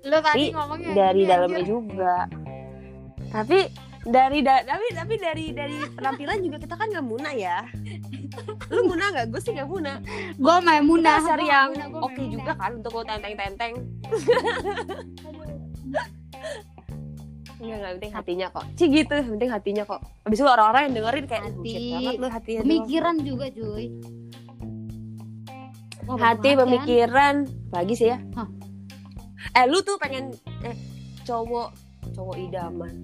lo 0.02 0.18
tadi 0.18 0.24
Tapi 0.24 0.44
ngomongnya 0.50 0.90
dari 0.94 1.22
dalamnya 1.26 1.62
juga 1.62 2.14
tapi 3.34 3.58
dari 4.04 4.38
da- 4.44 4.62
tapi 4.62 4.86
tapi 4.92 5.14
dari 5.16 5.46
dari 5.50 5.78
penampilan 5.90 6.38
juga 6.38 6.56
kita 6.60 6.74
kan 6.78 6.86
nggak 6.86 7.06
muna 7.06 7.30
ya. 7.34 7.66
Lu 8.70 8.86
muna 8.86 9.10
nggak? 9.10 9.26
Gue 9.32 9.40
sih 9.42 9.52
nggak 9.56 9.66
muna. 9.66 9.98
Gue 10.36 10.56
main 10.62 10.84
kita 10.84 11.10
harus 11.10 11.26
cari 11.26 11.46
yang 11.48 11.70
oke 11.98 12.22
juga 12.30 12.52
kan 12.54 12.70
untuk 12.78 12.92
lo 12.94 13.02
tenteng 13.02 13.34
tenteng 13.34 13.72
Enggak, 17.54 17.76
enggak 17.80 17.92
penting 17.96 18.12
hatinya 18.12 18.46
kok. 18.52 18.64
Ci 18.76 18.84
gitu, 18.92 19.16
penting 19.24 19.48
hatinya 19.48 19.84
kok. 19.88 20.00
Abis 20.26 20.38
itu 20.42 20.48
orang-orang 20.48 20.82
yang 20.90 20.94
dengerin 21.00 21.24
kayak 21.24 21.42
Hati. 21.48 21.74
Banget 21.88 22.14
lu 22.20 22.28
hatinya 22.28 22.60
doang." 22.60 22.68
Pemikiran 22.68 23.16
juga 23.24 23.46
cuy. 23.48 23.86
Wah, 26.04 26.16
Hati, 26.20 26.50
kan? 26.52 26.58
pemikiran. 26.68 27.34
Lagi 27.72 27.94
sih 27.96 28.08
ya. 28.12 28.18
Hah. 28.36 28.48
Eh 29.56 29.64
lu 29.64 29.80
tuh 29.80 29.96
pengen 29.96 30.34
Eh 30.60 30.76
cowok 31.24 31.72
Cowok 32.12 32.36
idaman 32.36 32.94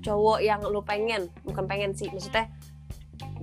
Cowok 0.00 0.38
yang 0.40 0.60
lu 0.60 0.80
pengen 0.80 1.30
Bukan 1.42 1.64
pengen 1.64 1.92
sih 1.92 2.10
Maksudnya 2.10 2.50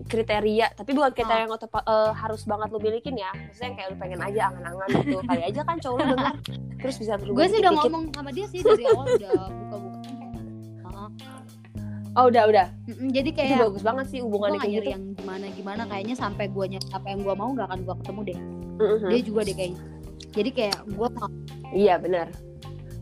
kriteria 0.01 0.67
tapi 0.73 0.91
bukan 0.91 1.11
kriteria 1.13 1.47
yang 1.47 1.53
otopa- 1.53 1.85
eh, 1.85 2.11
harus 2.11 2.43
banget 2.43 2.67
lu 2.67 2.79
milikin 2.81 3.15
ya 3.15 3.31
maksudnya 3.31 3.67
yang 3.69 3.77
kayak 3.77 3.89
lu 3.89 3.97
pengen 3.97 4.19
aja 4.19 4.41
angan-angan 4.51 4.87
gitu 4.99 5.17
kali 5.23 5.41
aja 5.45 5.61
kan 5.63 5.77
cowok 5.79 5.97
lu 5.97 6.05
denger 6.11 6.33
terus 6.75 6.95
bisa 6.99 7.13
berubah 7.15 7.37
Gue 7.37 7.47
sih 7.47 7.57
udah 7.61 7.71
ngomong 7.71 8.03
sama 8.11 8.29
dia 8.33 8.45
sih 8.49 8.59
dari 8.59 8.83
awal 8.83 9.05
udah 9.07 9.31
buka-buka. 9.47 9.99
Oh 12.11 12.27
udah 12.27 12.43
udah 12.43 12.67
mm-mm, 12.91 13.07
jadi 13.07 13.23
itu 13.23 13.37
kayak 13.39 13.71
bagus 13.71 13.83
banget 13.87 14.05
sih 14.11 14.19
hubungannya 14.19 14.59
gak 14.59 14.67
kayak 14.67 14.75
gitu 14.75 14.89
yang 14.91 15.03
gimana 15.15 15.45
gimana 15.55 15.81
kayaknya 15.87 16.15
sampai 16.19 16.45
gue 16.51 16.65
nyari 16.67 16.87
apa 16.91 17.07
yang 17.07 17.19
gue 17.23 17.35
mau 17.39 17.49
gak 17.55 17.67
akan 17.71 17.79
gue 17.87 17.95
ketemu 18.03 18.21
deh. 18.21 18.39
Mhm. 18.75 19.07
Dia 19.07 19.21
juga 19.23 19.41
deh 19.47 19.55
kayaknya. 19.55 19.79
Jadi 20.35 20.49
kayak 20.51 20.77
gue 20.91 21.07
Iya 21.71 21.95
benar. 21.95 22.27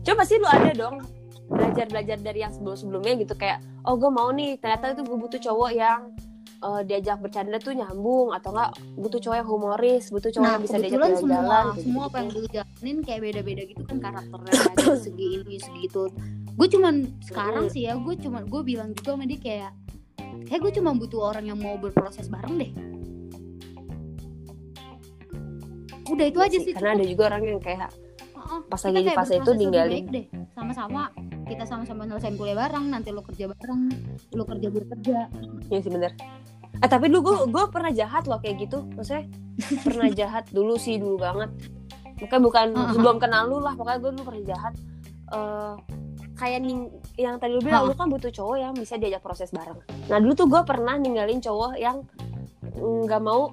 Coba 0.06 0.22
sih 0.22 0.38
lu 0.38 0.46
ada 0.46 0.70
dong 0.70 1.02
belajar 1.50 1.86
belajar 1.90 2.18
dari 2.22 2.46
yang 2.46 2.54
sebelum 2.54 2.78
sebelumnya 2.78 3.18
gitu 3.18 3.34
kayak 3.34 3.58
oh 3.82 3.98
gue 3.98 4.10
mau 4.10 4.30
nih 4.30 4.54
ternyata 4.62 4.94
itu 4.94 5.02
gue 5.02 5.18
butuh 5.18 5.40
cowok 5.42 5.70
yang 5.74 6.00
eh, 6.62 6.82
diajak 6.86 7.18
bercanda 7.18 7.58
tuh 7.58 7.74
nyambung 7.74 8.30
atau 8.30 8.54
enggak 8.54 8.70
butuh 8.94 9.18
cowok 9.18 9.36
yang 9.42 9.48
humoris 9.50 10.04
butuh 10.14 10.30
cowok 10.30 10.46
nah 10.46 10.54
yang 10.54 10.62
bisa 10.62 10.76
diajak 10.78 10.94
kebetulan 10.94 11.18
semua 11.18 11.42
kayak 11.42 11.82
semua 11.82 12.02
apa 12.06 12.10
gitu. 12.10 12.18
yang 12.18 12.28
gue 12.30 12.44
jalanin 12.54 12.98
kayak 13.02 13.20
beda-beda 13.26 13.62
gitu 13.66 13.82
kan 13.82 13.96
karakternya 13.98 14.52
ada 14.70 14.94
segi 14.94 15.26
ini 15.42 15.56
segitu. 15.58 16.02
Gue 16.54 16.68
cuman 16.68 16.94
sekarang 17.24 17.66
sih 17.72 17.82
ya 17.88 17.98
gue 17.98 18.14
cuman 18.20 18.42
gue 18.46 18.62
bilang 18.62 18.90
juga 18.94 19.16
sama 19.16 19.24
dia 19.26 19.40
kayak 19.40 19.72
kayak 20.46 20.60
gue 20.62 20.72
cuma 20.78 20.94
butuh 20.94 21.20
orang 21.34 21.50
yang 21.50 21.58
mau 21.58 21.74
berproses 21.80 22.30
bareng 22.30 22.54
deh. 22.62 22.72
Udah 26.10 26.26
itu 26.26 26.38
Iya 26.42 26.46
aja 26.50 26.58
sih, 26.58 26.72
karena 26.74 26.90
ada 26.98 27.06
juga 27.06 27.22
orang 27.30 27.42
yang 27.46 27.62
kayak 27.62 27.90
pas 28.66 28.82
lagi 28.82 29.00
di 29.06 29.12
fase 29.14 29.34
itu 29.38 29.52
ninggalin 29.54 30.04
sama-sama 30.58 31.14
kita 31.50 31.66
sama-sama 31.66 32.06
nyelesain 32.06 32.38
kuliah 32.38 32.54
bareng 32.54 32.94
nanti 32.94 33.10
lo 33.10 33.26
kerja 33.26 33.50
bareng 33.50 33.90
lo 34.38 34.46
kerja 34.46 34.66
gue 34.70 34.84
kerja. 34.86 35.18
Iya 35.66 35.78
sih 35.82 35.90
bener. 35.90 36.14
Eh 36.78 36.86
tapi 36.88 37.10
dulu 37.10 37.20
gue 37.26 37.36
gue 37.50 37.64
pernah 37.74 37.90
jahat 37.90 38.30
loh 38.30 38.38
kayak 38.38 38.70
gitu. 38.70 38.86
Maksudnya 38.94 39.26
pernah 39.82 40.08
jahat 40.22 40.46
dulu 40.54 40.78
sih 40.78 41.02
dulu 41.02 41.18
banget. 41.18 41.50
Makanya 42.22 42.42
bukan 42.46 42.66
Ah, 42.76 42.92
sebelum 42.92 43.16
kenal 43.16 43.48
lu 43.48 43.64
lah 43.64 43.72
Pokoknya 43.74 43.98
gue 43.98 44.10
dulu 44.14 44.24
pernah 44.30 44.44
jahat. 44.46 44.72
Eh 45.34 45.74
Kayak 46.40 46.64
ning, 46.64 46.88
yang 47.20 47.36
tadi 47.36 47.52
lu 47.52 47.60
bilang 47.60 47.84
Ah. 47.84 47.88
Lu 47.90 47.92
kan 47.92 48.08
butuh 48.08 48.32
cowok 48.32 48.56
yang 48.56 48.72
bisa 48.72 48.96
diajak 48.96 49.20
proses 49.20 49.52
bareng. 49.52 49.76
Nah 50.08 50.16
dulu 50.22 50.32
tuh 50.32 50.48
gue 50.48 50.62
pernah 50.64 50.96
ninggalin 50.96 51.36
cowok 51.42 51.76
yang 51.76 52.00
nggak 52.80 53.20
mau 53.20 53.52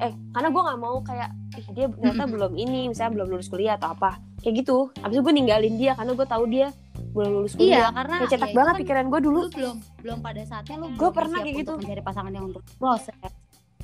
Eh 0.00 0.12
karena 0.32 0.48
gue 0.48 0.62
nggak 0.64 0.80
mau 0.80 0.96
kayak 1.04 1.30
Ih 1.52 1.66
dia 1.76 1.86
ternyata 1.92 2.24
belum 2.24 2.56
ini 2.56 2.88
Misalnya 2.88 3.12
belum 3.20 3.28
lulus 3.36 3.52
kuliah 3.52 3.76
atau 3.76 3.92
apa. 3.92 4.16
Kayak 4.40 4.64
gitu. 4.64 4.88
Abis 5.04 5.20
itu 5.20 5.22
gue 5.26 5.34
ninggalin 5.36 5.74
dia 5.76 5.92
Karena 5.92 6.12
gue 6.16 6.24
tahu 6.24 6.44
dia 6.48 6.72
belum 7.12 7.30
lulus 7.30 7.52
iya 7.54 7.60
kuliah. 7.60 7.90
karena 7.92 8.14
kayak 8.18 8.30
cetak 8.32 8.48
ya, 8.48 8.54
banget 8.54 8.72
kan 8.72 8.80
pikiran 8.80 9.04
gue 9.06 9.20
dulu. 9.20 9.38
lu 9.38 9.50
belum 9.50 9.76
belum 10.00 10.18
pada 10.20 10.42
saatnya 10.42 10.76
lu 10.76 10.86
Gua 10.90 10.96
belum 10.98 11.12
pernah 11.12 11.38
siap 11.38 11.44
kayak 11.44 11.56
gitu. 11.60 11.72
mencari 11.76 12.02
pasangan 12.02 12.32
yang 12.32 12.44
untuk 12.46 12.62
proses. 12.74 13.16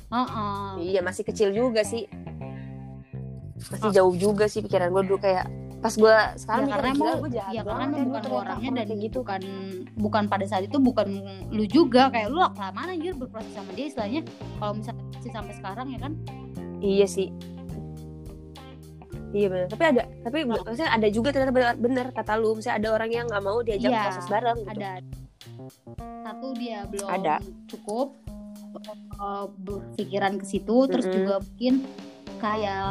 Heeh. 0.09 0.69
iya 0.83 0.99
masih 0.99 1.23
kecil 1.23 1.49
juga 1.51 1.81
sih. 1.83 2.09
Masih 3.59 3.83
Oh. 3.83 3.93
jauh 3.93 4.15
juga 4.15 4.45
sih 4.45 4.59
pikiran 4.59 4.89
gue 4.89 5.03
dulu 5.05 5.19
kayak 5.19 5.45
pas 5.79 5.93
gue 5.93 6.15
sekarang 6.35 6.65
ya 6.65 6.73
karena 6.75 6.89
emang 6.91 7.07
gue 7.19 7.31
jahat 7.31 7.53
ya 7.53 7.61
karena 7.61 7.71
banget. 7.71 7.87
emang 7.87 7.99
ya 7.99 8.07
bukan 8.09 8.31
orangnya 8.33 8.69
dan 8.73 8.85
kayak 8.85 8.99
gitu. 8.99 9.17
bukan 9.21 9.41
bukan 9.95 10.23
pada 10.25 10.45
saat 10.45 10.63
itu 10.65 10.77
bukan 10.77 11.07
lu 11.49 11.63
juga. 11.65 12.03
Kayak 12.09 12.27
lu 12.29 12.37
lah 12.37 12.51
kelamaan 12.51 12.87
anjir 12.89 13.13
berproses 13.13 13.53
sama 13.53 13.71
dia 13.71 13.85
istilahnya 13.85 14.21
kalau 14.57 14.73
misalnya 14.73 15.03
masih 15.13 15.31
sampai 15.31 15.53
sekarang 15.53 15.87
ya 15.87 15.99
kan? 15.99 16.11
Iya 16.79 17.05
sih 17.05 17.27
iya 19.29 19.47
benar 19.47 19.67
tapi 19.67 19.83
ada 19.85 20.03
tapi 20.21 20.37
maksudnya 20.43 20.89
ada 20.89 21.07
juga 21.07 21.29
ternyata 21.29 21.53
benar, 21.53 21.73
benar 21.77 22.05
kata 22.09 22.33
lu 22.35 22.57
misalnya 22.57 22.77
ada 22.77 22.89
orang 22.91 23.09
yang 23.09 23.25
nggak 23.29 23.43
mau 23.43 23.59
diajak 23.61 23.89
Iya, 23.89 24.01
proses 24.03 24.27
bareng 24.27 24.57
gitu 24.59 24.71
ada 24.71 24.91
satu 26.19 26.47
dia 26.53 26.79
belum 26.85 27.07
Ada. 27.09 27.35
cukup 27.67 28.07
eh, 29.15 29.45
berpikiran 29.59 30.33
ke 30.37 30.45
situ 30.45 30.77
terus 30.87 31.05
Mm-mm. 31.05 31.15
juga 31.15 31.33
mungkin 31.41 31.73
kayak 32.37 32.85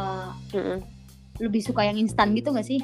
Mm-mm. 0.53 0.79
lebih 1.39 1.63
suka 1.63 1.83
yang 1.83 1.97
instan 1.97 2.35
gitu 2.35 2.51
gak 2.51 2.67
sih 2.67 2.83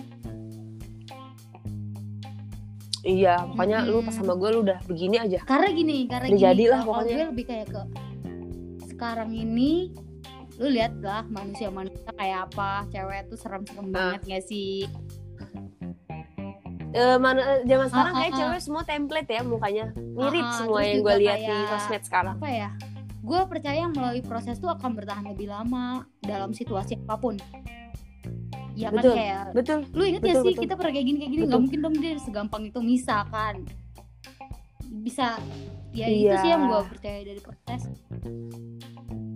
iya 3.04 3.44
pokoknya 3.44 3.84
lu 3.84 4.00
Mm-mm. 4.00 4.06
pas 4.08 4.14
sama 4.14 4.32
gue 4.34 4.48
lu 4.50 4.60
udah 4.62 4.78
begini 4.86 5.16
aja 5.20 5.38
karena 5.44 5.68
gini 5.70 5.98
karena 6.08 6.26
Udah 6.26 6.32
gini 6.32 6.44
jadilah 6.44 6.80
pokoknya. 6.82 7.14
gue 7.14 7.26
lebih 7.34 7.44
kayak 7.46 7.66
ke 7.68 7.82
sekarang 8.88 9.30
ini 9.30 9.92
lu 10.56 10.66
lihat 10.68 10.94
lah 10.98 11.26
manusia 11.26 11.66
manusia 11.68 12.06
kayak 12.12 12.46
apa 12.48 12.86
cewek 12.88 13.26
tuh 13.26 13.36
serem-serem 13.36 13.86
Ah. 13.86 13.92
banget 13.92 14.20
gak 14.24 14.44
sih 14.44 14.86
Eh, 16.94 17.18
mana 17.18 17.42
eh, 17.42 17.60
zaman 17.66 17.90
sekarang 17.90 18.06
Ah, 18.06 18.14
ah, 18.14 18.20
kayak 18.20 18.32
ah. 18.32 18.38
cewek 18.38 18.60
semua 18.60 18.82
template 18.84 19.26
ya 19.28 19.42
mukanya 19.42 19.84
mirip 19.96 20.38
Ah, 20.40 20.46
ah, 20.46 20.56
semua 20.56 20.80
yang 20.80 21.02
gue 21.02 21.14
lihat 21.18 21.38
di 21.40 21.56
sosmed 21.66 22.02
sekarang 22.02 22.34
apa 22.38 22.46
ya 22.48 22.70
gue 23.18 23.40
percaya 23.44 23.82
melalui 23.88 24.22
proses 24.22 24.56
tuh 24.56 24.70
akan 24.70 24.94
bertahan 24.94 25.26
lebih 25.26 25.48
lama 25.48 26.06
dalam 26.20 26.52
situasi 26.52 26.94
apa 27.00 27.18
pun 27.18 27.34
ya 28.74 28.90
kan 28.90 29.00
Betul. 29.00 29.14
kayak 29.16 29.42
betul 29.50 29.78
lu 29.90 30.02
inget 30.04 30.22
Betul, 30.22 30.38
sih 30.40 30.52
betul. 30.52 30.62
kita 30.62 30.74
pernah 30.76 30.92
kayak 30.92 31.06
gini 31.08 31.18
kayak 31.18 31.32
gini 31.32 31.42
nggak 31.44 31.62
mungkin 31.62 31.78
dong 31.80 31.96
dia 31.96 32.12
segampang 32.16 32.62
itu 32.64 32.78
misalkan 32.78 33.54
bisa 35.00 35.34
ya 35.90 36.06
itu 36.06 36.30
Iya. 36.30 36.38
sih 36.38 36.48
yang 36.48 36.62
gue 36.68 36.80
percaya 36.86 37.20
dari 37.24 37.40
proses 37.40 37.82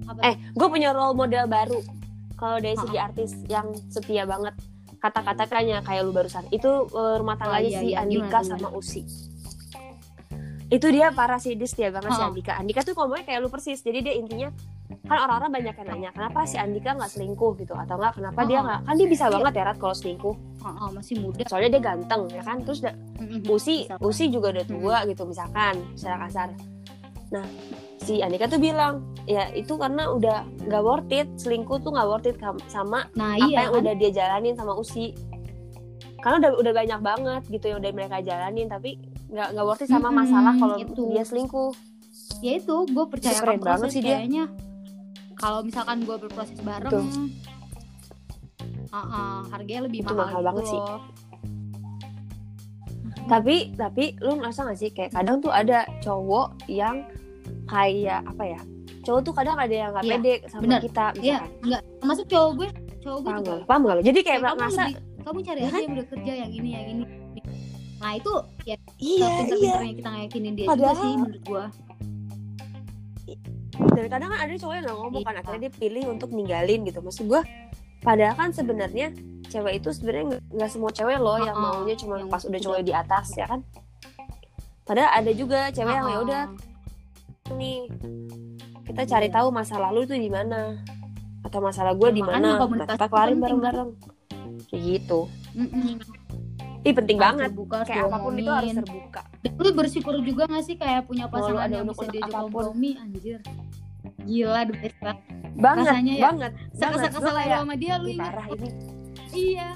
apa 0.09 0.21
eh 0.25 0.35
gue 0.51 0.69
punya 0.69 0.91
role 0.91 1.13
model 1.13 1.45
baru 1.45 1.79
kalau 2.35 2.57
dari 2.57 2.75
segi 2.75 2.97
artis 2.97 3.31
yang 3.47 3.67
setia 3.89 4.23
banget. 4.25 4.55
Kata-kata 4.99 5.47
kayaknya 5.47 5.79
kayak 5.83 6.03
lu 6.03 6.11
barusan. 6.11 6.43
Itu 6.49 6.87
eh, 6.89 7.15
rumah 7.17 7.35
tangganya 7.35 7.69
iya, 7.69 7.79
si 7.79 7.87
iya. 7.89 8.03
Andika 8.03 8.41
Gimana, 8.41 8.51
sama 8.53 8.69
Usi. 8.73 9.03
Itu 10.69 10.91
dia 10.91 11.09
parah 11.11 11.39
sih 11.39 11.55
dia 11.55 11.65
setia 11.65 11.89
banget 11.89 12.13
si 12.13 12.21
Ah. 12.21 12.29
Andika. 12.29 12.53
Andika 12.55 12.81
tuh 12.83 12.93
ngomongnya 12.93 13.25
kayak 13.25 13.41
lu 13.41 13.49
persis. 13.49 13.81
Jadi 13.81 13.99
dia 14.03 14.15
intinya 14.15 14.49
kan 15.05 15.19
orang-orang 15.19 15.51
banyak 15.55 15.75
yang 15.75 15.89
nanya 15.89 16.11
kenapa 16.13 16.45
si 16.45 16.57
Andika 16.57 16.93
nggak 16.93 17.09
selingkuh? 17.09 17.57
gitu. 17.57 17.73
Atau 17.73 17.97
nggak 17.97 18.19
kenapa 18.19 18.41
dia 18.45 18.59
Ah. 18.59 18.65
nggak? 18.65 18.81
Kan 18.85 18.95
dia 18.95 19.09
bisa 19.09 19.25
Iya. 19.25 19.35
banget 19.35 19.53
ya 19.55 19.63
Rat 19.65 19.79
kalau 19.79 19.95
selingkuh. 19.95 20.35
Ah, 20.61 20.69
ah, 20.69 20.89
masih 20.93 21.15
muda. 21.19 21.43
Soalnya 21.47 21.71
dia 21.73 21.83
ganteng 21.85 22.23
ya 22.29 22.43
kan? 22.43 22.57
Terus 22.63 22.79
da-. 22.83 22.97
Usi 23.49 23.89
Misalkan. 23.89 24.05
Usi 24.05 24.25
juga 24.29 24.47
udah 24.53 24.67
tua 24.67 24.97
gitu 25.07 25.23
misalkan 25.25 25.75
secara 25.95 26.17
kasar. 26.23 26.49
Nah 27.31 27.47
si 27.99 28.23
Andika 28.23 28.47
tuh 28.47 28.63
bilang 28.63 29.03
ya 29.27 29.51
itu 29.53 29.75
karena 29.75 30.09
udah 30.09 30.47
nggak 30.65 30.83
worth 30.83 31.13
it 31.13 31.29
selingkuh 31.37 31.83
tuh 31.83 31.93
nggak 31.93 32.09
worth 32.09 32.29
it 32.31 32.37
sama 32.71 33.05
nah 33.13 33.35
apa 33.35 33.45
iya 33.45 33.69
yang 33.69 33.73
kan? 33.75 33.81
udah 33.85 33.95
dia 33.99 34.11
jalanin 34.15 34.55
sama 34.55 34.73
Usi 34.75 35.13
karena 36.19 36.41
udah 36.41 36.51
udah 36.59 36.73
banyak 36.75 37.01
banget 37.03 37.43
gitu 37.47 37.65
yang 37.71 37.79
udah 37.79 37.91
mereka 37.93 38.17
jalanin 38.23 38.67
tapi 38.67 38.97
nggak 39.29 39.49
nggak 39.53 39.67
worth 39.67 39.83
it 39.85 39.91
sama 39.91 40.09
Mm-mm, 40.09 40.19
masalah 40.25 40.55
kalau 40.57 40.77
itu. 40.79 41.05
dia 41.13 41.23
selingkuh 41.23 41.73
ya 42.41 42.53
itu 42.57 42.77
gue 42.87 43.05
percaya 43.11 43.37
keren 43.37 43.61
banget 43.61 43.89
sih 43.93 44.03
dia. 44.03 44.17
kayaknya 44.23 44.45
kalau 45.39 45.61
misalkan 45.63 46.03
gue 46.03 46.17
berproses 46.19 46.59
bareng 46.63 46.91
Betul. 46.91 47.05
ah, 48.91 48.99
ah, 48.99 49.39
harganya 49.53 49.87
lebih 49.87 50.03
Itu 50.03 50.15
mahal, 50.15 50.19
mahal 50.19 50.41
gitu 50.41 50.49
banget 50.49 50.65
sih. 50.67 50.81
tapi 53.29 53.57
tapi 53.77 54.05
lu 54.25 54.41
ngerasa 54.41 54.65
gak 54.65 54.79
sih 54.81 54.91
kayak 54.91 55.13
kadang 55.13 55.39
tuh 55.39 55.53
ada 55.53 55.85
cowok 56.01 56.65
yang 56.67 57.05
kayak 57.69 58.21
apa 58.25 58.45
ya 58.47 58.61
cowok 59.01 59.21
tuh 59.23 59.33
kadang 59.33 59.57
ada 59.57 59.71
yang 59.73 59.91
nggak 59.91 60.05
Iya, 60.05 60.13
pede 60.15 60.33
sama 60.47 60.63
benar. 60.63 60.81
kita 60.81 61.05
Iya, 61.19 61.39
enggak 61.61 61.83
termasuk 61.99 62.27
cowok 62.27 62.51
gue 62.55 62.69
cowok 62.99 63.19
gue 63.19 63.29
paham 63.29 63.39
juga 63.39 63.53
gak? 63.55 63.67
paham 63.67 63.81
gak 63.83 63.95
lu? 63.95 64.03
jadi 64.03 64.19
kayak 64.19 64.25
kayak 64.27 64.41
kamu 64.43 64.59
ngerasa 64.59 64.83
lebih 64.83 64.97
kamu 65.21 65.39
cari 65.43 65.59
Ya 65.59 65.63
aja 65.63 65.71
kan? 65.71 65.81
yang 65.81 65.93
udah 65.93 66.07
kerja 66.09 66.33
yang 66.35 66.51
ini 66.51 66.69
yang 66.71 66.87
ini 66.89 67.05
nah 67.99 68.13
itu 68.15 68.33
ya 68.63 68.77
iya 68.97 69.19
iya 69.19 69.29
pinter-pinternya 69.39 69.95
kita 69.97 70.09
ngeyakinin 70.09 70.53
dia 70.53 70.65
juga 70.65 70.73
Padahal- 70.73 70.99
sih 70.99 71.13
menurut 71.15 71.43
gue 71.45 71.65
dan 73.89 74.05
kadang 74.09 74.29
kan 74.29 74.41
ada 74.41 74.55
cowok 74.55 74.75
yang 74.75 74.85
nggak 74.85 74.97
ngomong 74.97 75.13
kan 75.21 75.29
Iya. 75.29 75.41
akhirnya 75.41 75.61
dia 75.61 75.73
pilih 75.73 76.05
untuk 76.09 76.29
ninggalin 76.31 76.81
gitu 76.83 76.99
maksud 76.99 77.25
gue 77.25 77.41
padahal 78.01 78.35
kan 78.35 78.51
sebenarnya 78.51 79.07
cewek 79.45 79.73
itu 79.77 79.89
sebenarnya 79.91 80.25
nggak- 80.29 80.45
nggak 80.53 80.71
semua 80.71 80.91
cewek 80.91 81.17
loh 81.17 81.39
yang 81.39 81.57
maunya 81.57 81.95
cuma 81.95 82.15
yang 82.17 82.27
pas 82.27 82.43
udah 82.43 82.57
cowok 82.57 82.81
di 82.81 82.93
atas 82.93 83.27
ya 83.35 83.47
kan 83.47 83.61
padahal 84.83 85.11
ada 85.13 85.31
juga 85.33 85.69
cewek 85.69 85.91
yang 85.93 86.07
ya 86.07 86.19
udah 86.21 86.43
Ah, 86.45 86.55
nih. 87.55 87.89
Kita 88.85 89.03
cari 89.05 89.29
tahu 89.29 89.49
masa 89.49 89.77
lalu 89.79 90.05
itu 90.05 90.15
di 90.17 90.29
mana. 90.29 90.77
Atau 91.45 91.61
masalah 91.61 91.95
gue 91.95 92.09
Ya, 92.11 92.17
di 92.19 92.23
mana. 92.25 92.59
Nah, 92.59 92.87
kita 92.89 93.07
kelarin 93.07 93.39
bareng-bareng. 93.39 93.91
Kayak 94.69 94.83
gitu. 94.85 95.21
Mm-mm. 95.55 95.97
ih 96.87 96.95
penting 96.95 97.19
Harus 97.19 97.27
banget. 97.43 97.49
terbuka, 97.51 97.79
kayak 97.83 98.07
apa 98.07 98.17
pun 98.23 98.33
itu 98.39 98.47
harus 98.47 98.71
diomongin. 98.71 98.77
terbuka. 98.79 99.23
Lu 99.59 99.71
bersyukur 99.75 100.15
juga 100.23 100.43
gak 100.47 100.63
sih 100.63 100.77
kayak 100.79 101.11
punya 101.11 101.27
pasangan 101.27 101.67
yang 101.69 101.85
bisa 101.85 102.07
diajak 102.07 102.39
kompromi? 102.39 102.91
Anjir. 102.97 103.39
Gila 104.23 104.61
the 104.63 104.75
best 104.79 104.99
banget. 105.03 105.19
Banget 105.59 105.85
Rasanya 105.91 106.15
ya, 106.15 106.23
banget. 106.23 106.53
Sekesal-kesal 106.71 107.35
kayak 107.35 107.59
sama 107.59 107.75
dia 107.75 107.95
lu 107.99 108.07
"Ih, 108.07 108.15
ingat 108.15 108.35
ini. 108.47 108.69
Iya. 109.35 109.69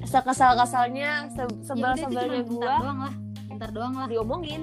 Sekesal-kesalnya 0.00 1.10
se 1.28 1.42
ya 1.44 1.46
sebel-sebelnya 1.60 2.40
bentar 2.48 2.56
gua. 2.56 2.76
doang 2.80 2.98
lah. 3.04 3.14
Bentar 3.46 3.68
doang 3.70 3.94
lah. 4.00 4.06
Diomongin 4.08 4.62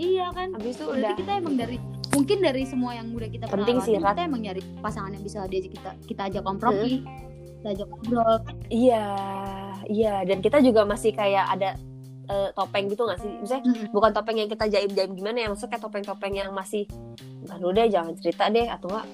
iya 0.00 0.26
kan? 0.32 0.48
Habis 0.56 0.80
itu 0.80 0.84
udah. 0.88 1.12
kita 1.12 1.32
emang 1.36 1.54
dari 1.60 1.76
mungkin 2.10 2.38
dari 2.40 2.62
semua 2.64 2.96
yang 2.96 3.12
udah 3.12 3.28
kita 3.28 3.44
Penting 3.52 3.78
sih, 3.84 3.94
kita 4.00 4.20
emang 4.24 4.40
nyari 4.40 4.62
pasangan 4.80 5.12
yang 5.12 5.22
bisa 5.22 5.44
diajak 5.46 5.72
kita 5.76 5.90
kita 6.08 6.22
ajak 6.32 6.42
kompromi 6.42 7.04
kita 7.60 7.68
ajak 7.76 7.86
ngobrol. 7.92 8.36
Iya, 8.72 9.04
iya. 9.92 10.14
Dan 10.24 10.40
kita 10.40 10.64
juga 10.64 10.88
masih 10.88 11.12
kayak 11.12 11.44
ada 11.52 11.76
eh, 12.32 12.48
topeng 12.56 12.88
gitu 12.88 13.04
gak 13.04 13.20
sih? 13.20 13.28
Misalnya 13.28 13.68
Mm-mm. 13.68 13.92
bukan 13.92 14.10
topeng 14.16 14.40
yang 14.40 14.48
kita 14.48 14.64
jaim-jaim 14.64 15.12
gimana 15.12 15.44
ya, 15.44 15.46
maksudnya 15.52 15.76
kayak 15.76 15.84
topeng-topeng 15.84 16.34
yang 16.40 16.50
masih 16.56 16.88
Ntar 17.44 17.56
dulu 17.60 17.72
deh, 17.72 17.88
jangan 17.88 18.12
cerita 18.20 18.48
deh 18.52 18.68
Atau 18.68 18.92
enggak 18.92 19.06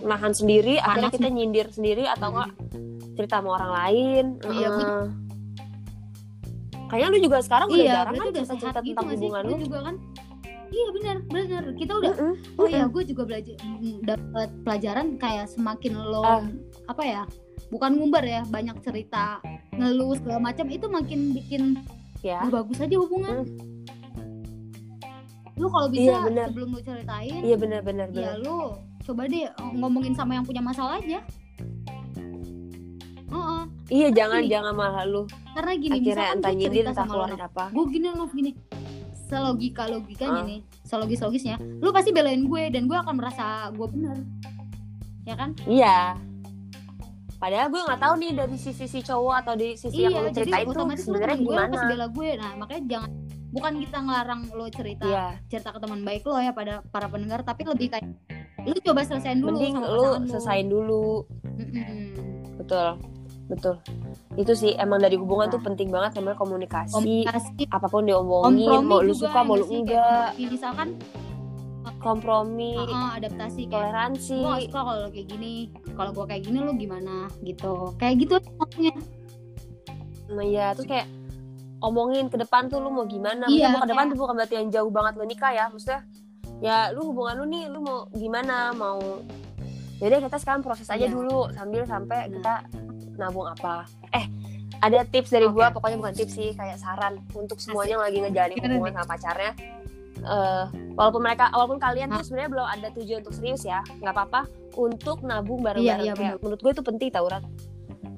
nahan 0.00 0.32
sendiri, 0.32 0.80
akhirnya 0.80 1.12
Panas 1.12 1.16
kita 1.20 1.28
nyindir 1.28 1.66
sendiri 1.68 2.04
Atau 2.08 2.32
enggak 2.32 2.50
cerita 3.20 3.34
sama 3.44 3.50
orang 3.60 3.72
lain. 3.84 4.24
Iya, 4.48 4.68
betul. 4.72 5.04
Kayaknya 6.88 7.08
lu 7.12 7.18
juga 7.20 7.38
sekarang 7.44 7.68
udah 7.68 7.84
iya 7.84 7.92
jarang 8.00 8.14
kan 8.16 8.26
udah 8.32 8.44
sehat 8.48 8.58
cerita-cerita 8.58 8.80
gitu 8.80 8.88
tentang 8.90 9.04
gak 9.04 9.12
sih? 9.12 9.20
hubungan 9.20 9.42
Lu 9.44 9.52
lu. 9.52 9.58
juga 9.68 9.78
kan 9.84 9.94
iya 10.70 10.86
benar 10.92 11.16
benar 11.24 11.64
kita 11.74 11.92
udah 11.92 12.12
Mm-mm, 12.12 12.34
oh 12.56 12.66
ya 12.66 12.82
mm-mm. 12.82 12.92
gue 12.92 13.02
juga 13.04 13.22
belajar 13.24 13.56
mm, 13.58 13.94
dapat 14.02 14.48
pelajaran 14.62 15.06
kayak 15.16 15.46
semakin 15.46 15.92
lo 15.94 16.22
Ah. 16.22 16.42
apa 16.86 17.02
ya 17.02 17.22
bukan 17.68 17.90
ngumbar 17.92 18.22
ya 18.22 18.42
banyak 18.44 18.78
cerita 18.80 19.38
ngeluh 19.72 20.14
segala 20.14 20.38
macam 20.42 20.66
itu 20.66 20.86
makin 20.86 21.20
bikin 21.32 21.62
Ya, 22.20 22.44
bagus 22.46 22.76
aja 22.76 22.94
hubungan 22.94 23.48
lu 25.56 25.68
kalau 25.68 25.88
bisa 25.88 26.08
Iya, 26.10 26.18
benar. 26.22 26.46
sebelum 26.48 26.68
lu 26.70 26.80
ceritain 26.80 27.40
iya 27.40 27.56
benar-benar 27.56 28.06
ya 28.08 28.12
benar. 28.12 28.34
lu 28.38 28.58
coba 29.02 29.22
deh 29.24 29.44
eh, 29.44 29.52
ngomongin 29.72 30.12
sama 30.12 30.34
yang 30.34 30.44
punya 30.44 30.60
masalah 30.60 30.96
aja 30.96 31.20
Heeh. 33.26 33.62
Iya, 33.88 34.08
jangan 34.12 34.42
Gini. 34.42 34.50
jangan 34.50 34.74
malah 34.74 35.04
lu 35.04 35.22
karena 35.50 35.72
gini 35.74 35.94
akhirnya 35.96 36.28
entah 36.30 36.52
nyindir 36.52 36.84
cerita 36.84 36.92
entah 36.92 37.06
keluarin 37.06 37.40
apa. 37.40 37.64
gue 37.70 37.84
gini 37.88 38.06
lo 38.10 38.24
gini 38.28 38.50
selogika 39.30 39.86
logikanya 39.86 40.42
Ah. 40.42 40.44
nih 40.44 40.60
selogis 40.82 41.20
logisnya 41.20 41.54
lu 41.78 41.88
pasti 41.88 42.10
belain 42.10 42.42
gue 42.42 42.62
dan 42.68 42.84
gue 42.84 42.98
akan 42.98 43.14
merasa 43.14 43.44
gue 43.70 43.86
bener 43.88 44.18
ya 45.22 45.34
kan 45.34 45.54
Iya. 45.64 46.18
Padahal 47.36 47.72
gue 47.72 47.80
nggak 47.80 48.00
tahu 48.00 48.14
nih 48.18 48.32
dari 48.34 48.56
sisi 48.56 48.84
si 48.84 49.00
cowok 49.00 49.34
atau 49.38 49.54
di 49.54 49.72
sisi 49.72 50.04
yang 50.04 50.12
iya 50.12 50.20
lu 50.20 50.28
jadi 50.28 50.36
ceritain 50.44 50.66
tuh 50.66 50.74
otomatis 50.74 51.00
lu 51.00 51.08
sebenarnya 51.08 51.32
temen 51.32 51.40
gue 51.40 51.48
lu 51.48 51.56
gimana. 51.56 51.72
pasti 51.72 51.86
bela 51.88 52.06
gue 52.10 52.28
nah 52.36 52.52
makanya 52.54 52.82
jangan 52.86 53.10
bukan 53.50 53.72
kita 53.80 53.98
ngelarang 53.98 54.40
lo 54.50 54.66
cerita 54.68 55.04
Iya, 55.04 55.24
cerita 55.48 55.68
ke 55.70 55.78
teman 55.78 56.00
baik 56.02 56.22
lo 56.22 56.36
ya 56.36 56.52
pada 56.52 56.74
para 56.84 57.06
pendengar 57.06 57.40
tapi 57.40 57.62
lebih 57.64 57.88
kayak 57.88 58.06
lu 58.60 58.76
coba 58.78 59.00
selesaiin 59.02 59.40
dulu 59.40 59.48
mending 59.50 59.74
lu 59.74 60.04
selesain 60.28 60.66
dulu. 60.68 61.24
Mm-mm. 61.56 62.08
Betul. 62.60 62.88
Betul. 63.50 63.74
Itu 64.34 64.54
sih 64.54 64.72
emang 64.74 64.98
dari 64.98 65.14
hubungan 65.14 65.50
tuh 65.50 65.58
Nah. 65.58 65.66
penting 65.66 65.90
banget 65.90 66.14
namanya 66.14 66.38
komunikasi. 66.38 66.94
komunikasi 66.94 67.66
Apa 67.68 67.86
pun 67.86 68.06
diomongin, 68.06 68.64
kompromi 68.64 68.86
mau 68.86 69.02
lu 69.02 69.10
suka 69.12 69.34
ya 69.36 69.44
mau 69.44 69.56
lu? 69.56 69.64
Kayak 69.64 69.74
enggak, 69.76 70.06
kompromi. 70.30 70.46
misalkan 70.48 70.88
kompromi, 71.98 72.72
uh-uh, 72.74 73.10
adaptasi 73.16 73.60
kayak 73.62 73.72
toleransi. 73.72 74.38
gue 74.38 74.48
gak 74.48 74.64
suka 74.64 74.80
kalau 74.80 75.08
kayak 75.10 75.26
gini 75.28 75.52
kalau 75.92 76.10
gue 76.12 76.24
kayak 76.24 76.42
gini 76.42 76.58
lo 76.58 76.72
gimana 76.72 77.14
gitu 77.42 77.72
kayak 77.96 78.14
gitu 78.18 78.34
maksudnya 78.56 78.94
Nah, 80.30 80.46
Iya, 80.46 80.70
terus 80.72 80.86
kayak 80.86 81.10
omongin 81.80 82.30
ke 82.30 82.38
depan 82.38 82.70
tuh 82.70 82.78
lu 82.78 82.88
mau 82.88 83.02
gimana 83.02 83.44
Iya, 83.44 83.74
mau 83.74 83.82
ke 83.82 83.90
depan 83.90 84.06
kayak- 84.06 84.10
tuh 84.10 84.22
bukan 84.22 84.34
berarti 84.36 84.54
yang 84.54 84.68
jauh 84.70 84.88
banget 84.88 85.12
lo 85.14 85.24
nikah 85.24 85.50
ya 85.50 85.64
maksudnya 85.66 86.00
ya 86.60 86.76
lu 86.90 87.10
hubungan 87.10 87.34
lu 87.36 87.46
nih 87.48 87.64
lu 87.66 87.78
mau 87.80 87.98
gimana 88.12 88.70
mau 88.72 89.00
jadi 90.00 90.18
kita 90.18 90.36
sekarang 90.36 90.60
proses 90.60 90.88
aja 90.88 90.98
Iya. 91.02 91.12
dulu 91.12 91.52
sambil 91.52 91.84
sampai 91.84 92.26
kita 92.26 92.64
nabung 93.14 93.46
apa. 93.46 93.84
Eh 94.10 94.24
ada 94.78 95.04
tips 95.04 95.28
dari 95.28 95.44
gua 95.46 95.68
Oke. 95.68 95.76
pokoknya 95.76 95.96
bukan 95.98 96.14
tips 96.16 96.34
sih 96.34 96.50
kayak 96.52 96.76
saran 96.76 97.20
untuk 97.30 97.60
semuanya 97.60 97.94
yang 97.94 98.02
lagi 98.02 98.18
ngejalanin 98.18 98.58
hubungan 98.72 98.94
sama 98.96 99.08
pacarnya. 99.08 99.52
Eh, 100.20 100.64
walaupun 100.94 101.20
mereka 101.22 101.48
walaupun 101.50 101.76
kalian 101.76 102.08
tuh 102.10 102.20
sebenarnya 102.22 102.50
belum 102.50 102.66
ada 102.66 102.88
tujuan 102.92 103.18
untuk 103.20 103.32
serius 103.32 103.62
ya 103.62 103.80
nggak 103.96 104.10
apa-apa 104.10 104.40
untuk 104.74 105.20
nabung 105.20 105.60
Iya, 105.60 105.66
bareng-bareng. 105.66 106.00
Iya, 106.02 106.12
kayak 106.14 106.34
menurut 106.38 106.60
gue 106.60 106.72
itu 106.72 106.82
penting 106.82 107.08
tau 107.08 107.26
Rat. 107.26 107.44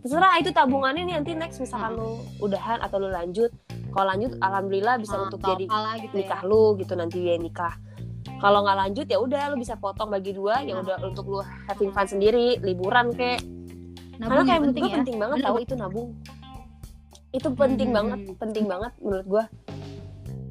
Terserah 0.01 0.35
itu 0.37 0.51
tabungannya 0.51 1.03
nih 1.05 1.15
nanti 1.17 1.31
next 1.33 1.59
misalkan 1.59 1.95
lu 1.95 2.19
udahan 2.39 2.79
atau 2.79 2.99
lu 2.99 3.07
lanjut 3.07 3.55
kalau 3.89 4.07
lanjut 4.09 4.35
alhamdulillah 4.37 4.99
bisa 4.99 5.15
Ah, 5.15 5.23
untuk 5.25 5.39
jadi 5.41 5.67
gitu 6.01 6.15
nikah 6.17 6.43
ya. 6.43 6.49
lu 6.49 6.63
gitu 6.75 6.93
nanti 6.93 7.17
dia 7.21 7.37
nikah 7.37 7.75
kalau 8.43 8.59
nggak 8.61 8.75
lanjut 8.77 9.07
ya 9.07 9.17
udah 9.17 9.43
lu 9.49 9.57
bisa 9.57 9.75
potong 9.75 10.11
bagi 10.11 10.33
dua 10.33 10.59
Ah. 10.59 10.61
ya 10.61 10.75
udah 10.77 10.97
untuk 11.01 11.25
lu 11.25 11.39
having 11.65 11.89
fun 11.89 12.05
sendiri 12.05 12.59
liburan 12.59 13.09
kek 13.11 13.39
Nabung 14.15 14.29
karena 14.29 14.43
kayak 14.43 14.53
yang 14.53 14.65
penting 14.67 14.83
ya. 14.85 14.95
penting 14.97 15.17
banget 15.17 15.37
tau 15.41 15.57
itu 15.57 15.75
nabung 15.75 16.09
itu 17.33 17.49
penting 17.51 17.89
Hmm, 17.89 17.97
banget 17.97 18.19
penting 18.37 18.65
banget 18.67 18.93
menurut 18.99 19.27
gue 19.27 19.45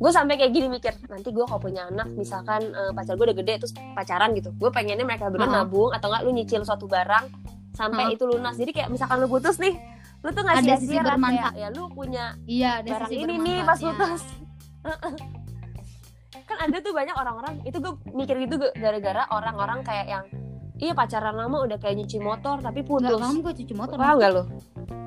gue 0.01 0.09
sampai 0.09 0.33
kayak 0.33 0.49
gini 0.49 0.67
mikir 0.67 0.97
nanti 1.05 1.29
gue 1.29 1.43
kalau 1.43 1.61
punya 1.61 1.85
anak 1.85 2.09
misalkan 2.11 2.63
eh, 2.65 2.89
pacar 2.89 3.13
gue 3.13 3.21
udah 3.23 3.37
gede 3.37 3.53
terus 3.59 3.73
pacaran 3.93 4.33
gitu 4.33 4.49
gue 4.51 4.69
pengennya 4.69 5.03
mereka 5.03 5.27
berdua 5.27 5.45
Ha-ha. 5.45 5.57
nabung 5.61 5.91
atau 5.91 6.07
enggak 6.07 6.21
lu 6.23 6.31
nyicil 6.31 6.61
suatu 6.63 6.87
barang 6.87 7.25
sampai 7.71 8.03
Ha. 8.03 8.13
itu 8.13 8.23
lunas 8.25 8.55
jadi 8.55 8.71
kayak 8.71 8.89
misalkan 8.89 9.19
lu 9.19 9.27
putus 9.27 9.55
nih 9.57 9.77
lu 10.19 10.29
tuh 10.29 10.41
nggak 10.41 10.55
Ada 10.55 10.65
sisi 10.73 10.85
sia-sia 10.87 11.01
bermanfaat. 11.03 11.53
ya 11.55 11.67
lu 11.69 11.83
punya 11.87 12.25
Iya, 12.43 12.71
ada 12.79 12.89
barang 12.89 13.09
sisi 13.09 13.19
ini 13.19 13.35
nih 13.37 13.57
pas 13.61 13.77
putus 13.79 14.21
ada 16.61 16.77
tuh 16.79 16.91
banyak 16.91 17.13
orang-orang 17.13 17.53
itu 17.63 17.77
gue 17.77 17.93
mikir 18.11 18.35
gitu 18.39 18.55
gara-gara 18.73 19.25
orang-orang 19.29 19.81
kayak 19.81 20.07
yang 20.07 20.23
iya 20.77 20.93
pacaran 20.93 21.33
lama 21.33 21.61
udah 21.61 21.77
kayak 21.77 21.95
nyuci 21.95 22.17
motor 22.17 22.57
tapi 22.57 22.81
putus 22.81 23.09
paham 23.11 23.41
gue 23.41 23.53
cuci 23.55 23.73
motor. 23.73 23.95
paham 23.95 24.15
gak 24.17 24.31
lu 24.31 24.43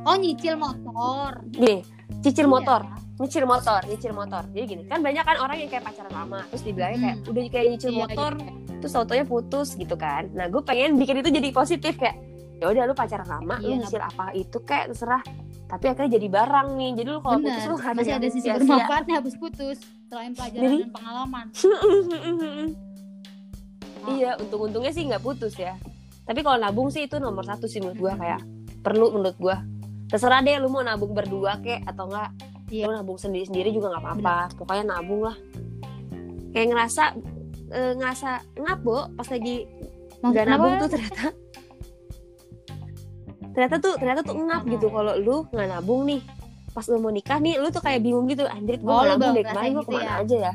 Oh, 0.04 0.12
nyicil 0.14 0.54
motor. 0.54 1.40
gini 1.48 1.80
cicil 2.20 2.44
Iya. 2.44 2.52
motor 2.52 2.80
nyicil 3.16 3.44
motor 3.44 3.80
nyicil 3.84 4.12
motor 4.12 4.42
jadi 4.50 4.64
gini 4.66 4.82
kan 4.84 5.00
banyak 5.00 5.22
kan 5.22 5.36
orang 5.38 5.56
yang 5.56 5.70
kayak 5.70 5.80
pacaran 5.82 6.12
lama 6.12 6.40
terus 6.46 6.62
dibilangnya 6.62 6.98
kayak 7.00 7.16
Hmm. 7.16 7.30
udah 7.30 7.42
kayak 7.48 7.66
nyicil 7.70 7.88
Iya, 7.88 7.98
motor 8.02 8.32
gitu. 8.34 8.52
terus 8.80 8.94
autonya 8.94 9.24
putus 9.24 9.68
gitu 9.72 9.94
kan 9.94 10.22
nah 10.30 10.46
gue 10.46 10.60
pengen 10.60 10.94
bikin 10.94 11.16
itu 11.18 11.30
jadi 11.32 11.48
positif 11.50 11.94
kayak 11.94 12.16
ya 12.54 12.66
udah 12.66 12.82
lu 12.84 12.94
pacaran 12.94 13.24
lama 13.24 13.54
lu 13.56 13.66
Iya, 13.66 13.76
nyicil 13.80 14.02
apa 14.02 14.24
itu 14.32 14.58
kayak 14.60 14.84
terserah 14.90 15.22
tapi 15.74 15.90
akhirnya 15.90 16.14
jadi 16.14 16.28
barang 16.30 16.68
nih. 16.78 16.90
Jadi 16.94 17.08
lu 17.10 17.18
kalau 17.18 17.38
putus 17.42 17.64
lu 17.66 17.74
masih 17.74 18.12
ada 18.14 18.28
sisi 18.30 18.46
sia-sia. 18.46 18.62
bermanfaatnya 18.62 19.14
habis 19.18 19.34
putus 19.34 19.76
selain 20.06 20.30
pelajaran 20.30 20.62
Jadi- 20.62 20.80
dan 20.86 20.90
pengalaman. 20.94 21.46
iya 24.14 24.30
untung-untungnya 24.38 24.92
sih 24.94 25.02
nggak 25.02 25.18
putus 25.18 25.58
ya. 25.58 25.74
Tapi 26.22 26.40
kalau 26.40 26.56
nabung 26.56 26.88
sih 26.88 27.04
itu 27.04 27.18
nomor 27.18 27.42
satu 27.42 27.66
sih 27.66 27.82
menurut 27.82 27.98
gue 27.98 28.12
kayak 28.14 28.40
perlu 28.80 29.10
menurut 29.10 29.34
gue 29.34 29.56
terserah 30.06 30.40
deh 30.40 30.62
lu 30.62 30.70
mau 30.70 30.80
nabung 30.80 31.10
berdua 31.10 31.58
kek 31.58 31.82
atau 31.84 32.06
enggak 32.06 32.30
Iya. 32.70 32.88
lu 32.88 32.96
nabung 32.96 33.18
sendiri-sendiri 33.18 33.70
juga 33.70 33.92
nggak 33.92 34.02
apa-apa. 34.02 34.36
Pokoknya 34.56 34.84
nabung 34.88 35.26
lah. 35.26 35.36
Kayak 36.50 36.66
ngerasa 36.70 37.04
eh, 37.68 37.92
ngerasa 37.98 38.30
ngabo 38.56 39.10
pas 39.12 39.26
lagi 39.26 39.66
Maksud 40.22 40.30
nggak 40.30 40.46
nabung 40.46 40.72
tuh 40.78 40.88
ternyata 40.88 41.24
ternyata 43.54 43.76
tuh 43.78 43.94
ternyata 43.94 44.20
tuh 44.20 44.34
ngap 44.36 44.62
gitu 44.66 44.86
kalau 44.88 45.14
lu 45.16 45.46
nggak 45.48 45.68
nabung 45.70 46.02
nih 46.04 46.20
pas 46.68 46.84
lu 46.84 46.98
mau 46.98 47.08
nikah 47.08 47.38
nih 47.38 47.54
lu 47.56 47.68
tuh 47.68 47.78
kayak 47.78 48.00
bingung 48.00 48.26
gitu 48.26 48.42
anjir 48.44 48.76
gue 48.76 48.84
Oh, 48.84 49.02
nabung 49.04 49.30
deh 49.32 49.42
kemarin 49.42 49.70
gue 49.70 49.78
gitu 49.78 49.88
ke 49.88 49.94
mana 49.94 50.04
ya? 50.04 50.14
aja 50.20 50.36
ya 50.40 50.54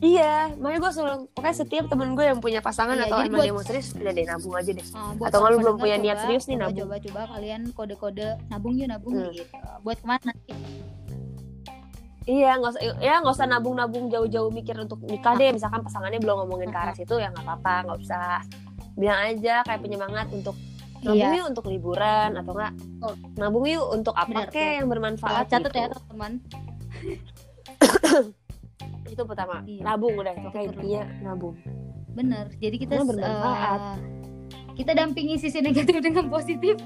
iya 0.00 0.32
makanya 0.56 0.80
gue 0.80 0.90
selalu 0.90 1.14
pokoknya 1.30 1.56
setiap 1.58 1.84
temen 1.86 2.08
gue 2.10 2.24
yang 2.24 2.38
punya 2.38 2.58
pasangan 2.58 2.96
Iya, 2.96 3.04
atau 3.04 3.16
emang 3.20 3.30
buat- 3.30 3.44
dia 3.44 3.52
mau 3.52 3.60
serius 3.62 3.92
udah 3.92 4.08
deh 4.10 4.24
nabung 4.24 4.54
aja 4.54 4.70
deh 4.72 4.86
Ah, 4.90 5.12
buat 5.12 5.28
Atau 5.28 5.38
para 5.38 5.54
belum 5.54 5.76
punya 5.76 5.96
niat 5.98 6.08
coba- 6.10 6.24
serius 6.24 6.44
nih 6.46 6.56
coba, 6.56 6.64
nabung. 6.64 6.80
Coba 6.80 6.96
coba 6.98 7.20
kalian 7.30 7.60
kode-kode 7.70 8.28
nabung 8.48 8.74
yuk 8.74 8.88
nabung 8.88 9.12
Hmm. 9.14 9.28
gitu. 9.30 9.44
Buat 9.78 9.98
ke 9.98 10.06
mana? 10.06 10.32
Iya, 12.22 12.50
nggak 12.54 12.70
usah 12.70 12.82
ya 12.98 13.14
nggak 13.18 13.34
usah 13.34 13.46
nabung-nabung 13.46 14.04
jauh-jauh 14.06 14.48
mikir 14.48 14.76
untuk 14.78 15.00
nikah 15.02 15.34
deh. 15.34 15.50
Misalkan 15.50 15.82
pasangannya 15.82 16.16
belum 16.16 16.36
ngomongin 16.38 16.68
ke 16.68 16.78
arah 16.78 16.94
situ 16.94 17.14
ya 17.14 17.28
nggak 17.28 17.44
apa-apa, 17.44 17.74
nggak 17.84 17.98
usah. 17.98 18.40
Bilang 18.94 19.20
aja 19.26 19.60
kayak 19.62 19.80
penyemangat 19.80 20.26
untuk 20.30 20.56
nabung 21.00 21.16
Iya. 21.16 21.32
yuk 21.34 21.46
untuk 21.48 21.64
liburan 21.66 22.30
atau 22.36 22.52
enggak 22.52 22.72
Oh. 23.00 23.14
nabung 23.34 23.64
yuk 23.64 23.86
untuk 23.90 24.12
apa 24.12 24.28
Benar, 24.28 24.48
kek 24.50 24.72
yang 24.76 24.88
bermanfaat. 24.88 25.44
Catat 25.48 25.60
gitu. 25.64 25.78
ya 25.78 25.88
teman-teman. 25.88 26.32
Itu 29.10 29.22
pertama. 29.24 29.64
Iya. 29.64 29.82
Nabung 29.82 30.14
udah 30.14 30.32
itu 30.32 30.48
kayak 30.48 30.66
intinya 30.70 31.02
nabung. 31.24 31.56
Bener. 32.10 32.46
Jadi 32.54 32.76
kita 32.78 33.00
bermanfaat. 33.00 33.98
kita 34.72 34.92
dampingi 34.94 35.36
sisi 35.36 35.60
negatif 35.60 36.00
dengan 36.00 36.28
positif 36.28 36.76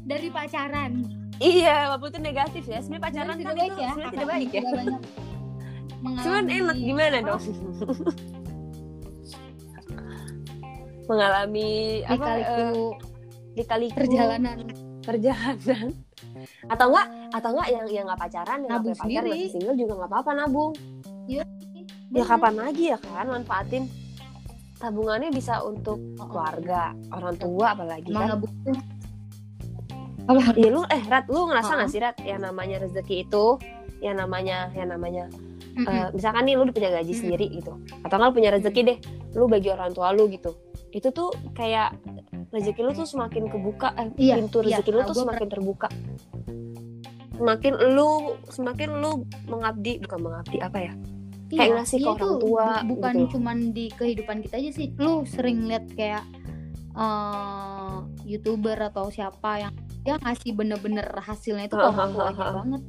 dari 0.00 0.28
pacaran. 0.28 1.04
Iya, 1.36 1.90
walaupun 1.90 2.08
itu 2.08 2.20
negatif 2.22 2.64
ya. 2.64 2.78
Sebenarnya 2.78 3.02
pacaran 3.02 3.26
kan 3.26 3.36
tidak 3.36 3.50
itu 3.50 3.60
baik 3.60 3.74
ya. 3.74 3.88
sebenarnya 3.90 4.12
tidak 4.12 4.28
baik 4.30 4.50
ya. 4.50 4.62
Cuman 6.22 6.44
enak 6.46 6.76
gimana 6.78 7.16
dong? 7.20 7.42
Mengalami 11.04 11.68
apa? 12.02 12.28
eh, 12.34 12.72
Lika-liku 13.54 13.96
perjalanan 13.96 14.58
perjalanan 15.04 15.92
atau 16.66 16.86
enggak 16.88 17.06
atau 17.30 17.48
enggak 17.52 17.68
yang 17.70 17.86
yang 17.92 18.04
nggak 18.08 18.20
pacaran 18.20 18.58
yang 18.64 18.70
nggak 18.80 18.96
pacar 18.96 19.04
sendiri. 19.04 19.30
masih 19.30 19.50
single 19.52 19.76
juga 19.76 19.92
nggak 20.00 20.10
apa-apa 20.10 20.30
nabung 20.32 20.72
ya 21.28 21.44
Bener. 22.08 22.24
kapan 22.24 22.54
lagi 22.56 22.84
ya 22.88 22.98
kan 22.98 23.26
manfaatin 23.28 23.84
tabungannya 24.76 25.28
bisa 25.28 25.60
untuk 25.60 25.98
Oh, 26.16 26.24
oh. 26.24 26.26
keluarga 26.28 26.92
orang 27.12 27.34
tua 27.36 27.66
apalagi 27.72 28.08
Emang 28.10 28.28
kan 28.28 28.38
butuh. 28.40 28.76
Apa? 30.24 30.40
Iya 30.56 30.70
lu 30.72 30.82
eh 30.88 31.02
Rat 31.04 31.24
lu 31.28 31.40
ngerasa 31.44 31.70
Oh. 31.70 31.76
nggak 31.78 31.90
sih 31.90 32.00
Rat 32.00 32.16
yang 32.24 32.40
namanya 32.40 32.76
rezeki 32.80 33.28
itu 33.28 33.46
yang 34.00 34.16
namanya 34.16 34.72
yang 34.72 34.88
namanya 34.88 35.28
Eh, 35.76 36.08
misalkan 36.10 36.44
nih 36.44 36.54
lu 36.54 36.68
punya 36.68 36.90
gaji 36.92 37.10
sendiri 37.10 37.50
gitu 37.50 37.74
atau 38.00 38.14
nggak 38.14 38.32
punya 38.32 38.50
rezeki 38.50 38.80
deh 38.84 38.98
lu 39.32 39.44
bagi 39.44 39.68
orang 39.68 39.90
tua 39.90 40.10
lu 40.10 40.26
gitu. 40.28 40.54
Itu 40.88 41.10
tuh 41.10 41.28
kayak 41.50 41.98
rezeki 42.48 42.80
lu 42.80 42.92
tuh 42.92 43.02
semakin 43.04 43.48
kebuka 43.48 43.90
eh 43.92 44.06
Iya, 44.14 44.38
pintu 44.38 44.58
iya. 44.60 44.78
rezeki 44.78 44.90
lu 44.90 45.00
Nah, 45.00 45.08
tuh 45.08 45.16
semakin 45.20 45.48
terbuka. 45.48 45.88
Semakin 47.34 47.72
lu 47.90 48.08
semakin 48.46 48.90
lu 48.94 49.10
mengabdi 49.44 49.98
bukan 50.00 50.18
mengabdi 50.22 50.58
apa 50.58 50.78
ya? 50.80 50.92
Kayak 51.46 51.58
Iya, 51.60 51.74
ngasih 51.76 51.96
ke 51.96 52.00
iya 52.00 52.10
orang 52.12 52.22
tuh, 52.24 52.38
tua 52.40 52.64
bu- 52.64 52.86
bukan 52.88 53.14
gitu. 53.16 53.30
cuman 53.32 53.56
di 53.70 53.86
kehidupan 53.90 54.36
kita 54.40 54.54
aja 54.56 54.70
sih. 54.72 54.86
Lu 54.96 55.12
sering 55.24 55.66
lihat 55.66 55.90
kayak 55.92 56.22
eh, 56.94 57.96
youtuber 58.24 58.78
atau 58.78 59.10
siapa 59.10 59.58
yang 59.60 59.74
dia 60.00 60.14
ngasih 60.16 60.52
bener-bener 60.52 61.02
hasilnya 61.18 61.66
itu 61.66 61.74
ke 61.74 61.82
orang 61.82 62.12
tuanya 62.12 62.46
banget 62.54 62.82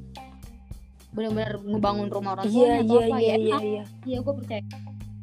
bener-bener 1.15 1.53
ngebangun 1.57 2.07
rumah 2.07 2.31
orang 2.33 2.45
iya 2.45 2.51
tuanya 2.51 2.75
atau 2.77 2.91
iya 2.91 2.99
apa 3.01 3.15
iya 3.15 3.15
ya? 3.15 3.23
iya 3.23 3.35
enak. 3.47 3.61
iya. 3.63 3.83
iya 4.03 4.17
gue 4.19 4.33
percaya. 4.35 4.61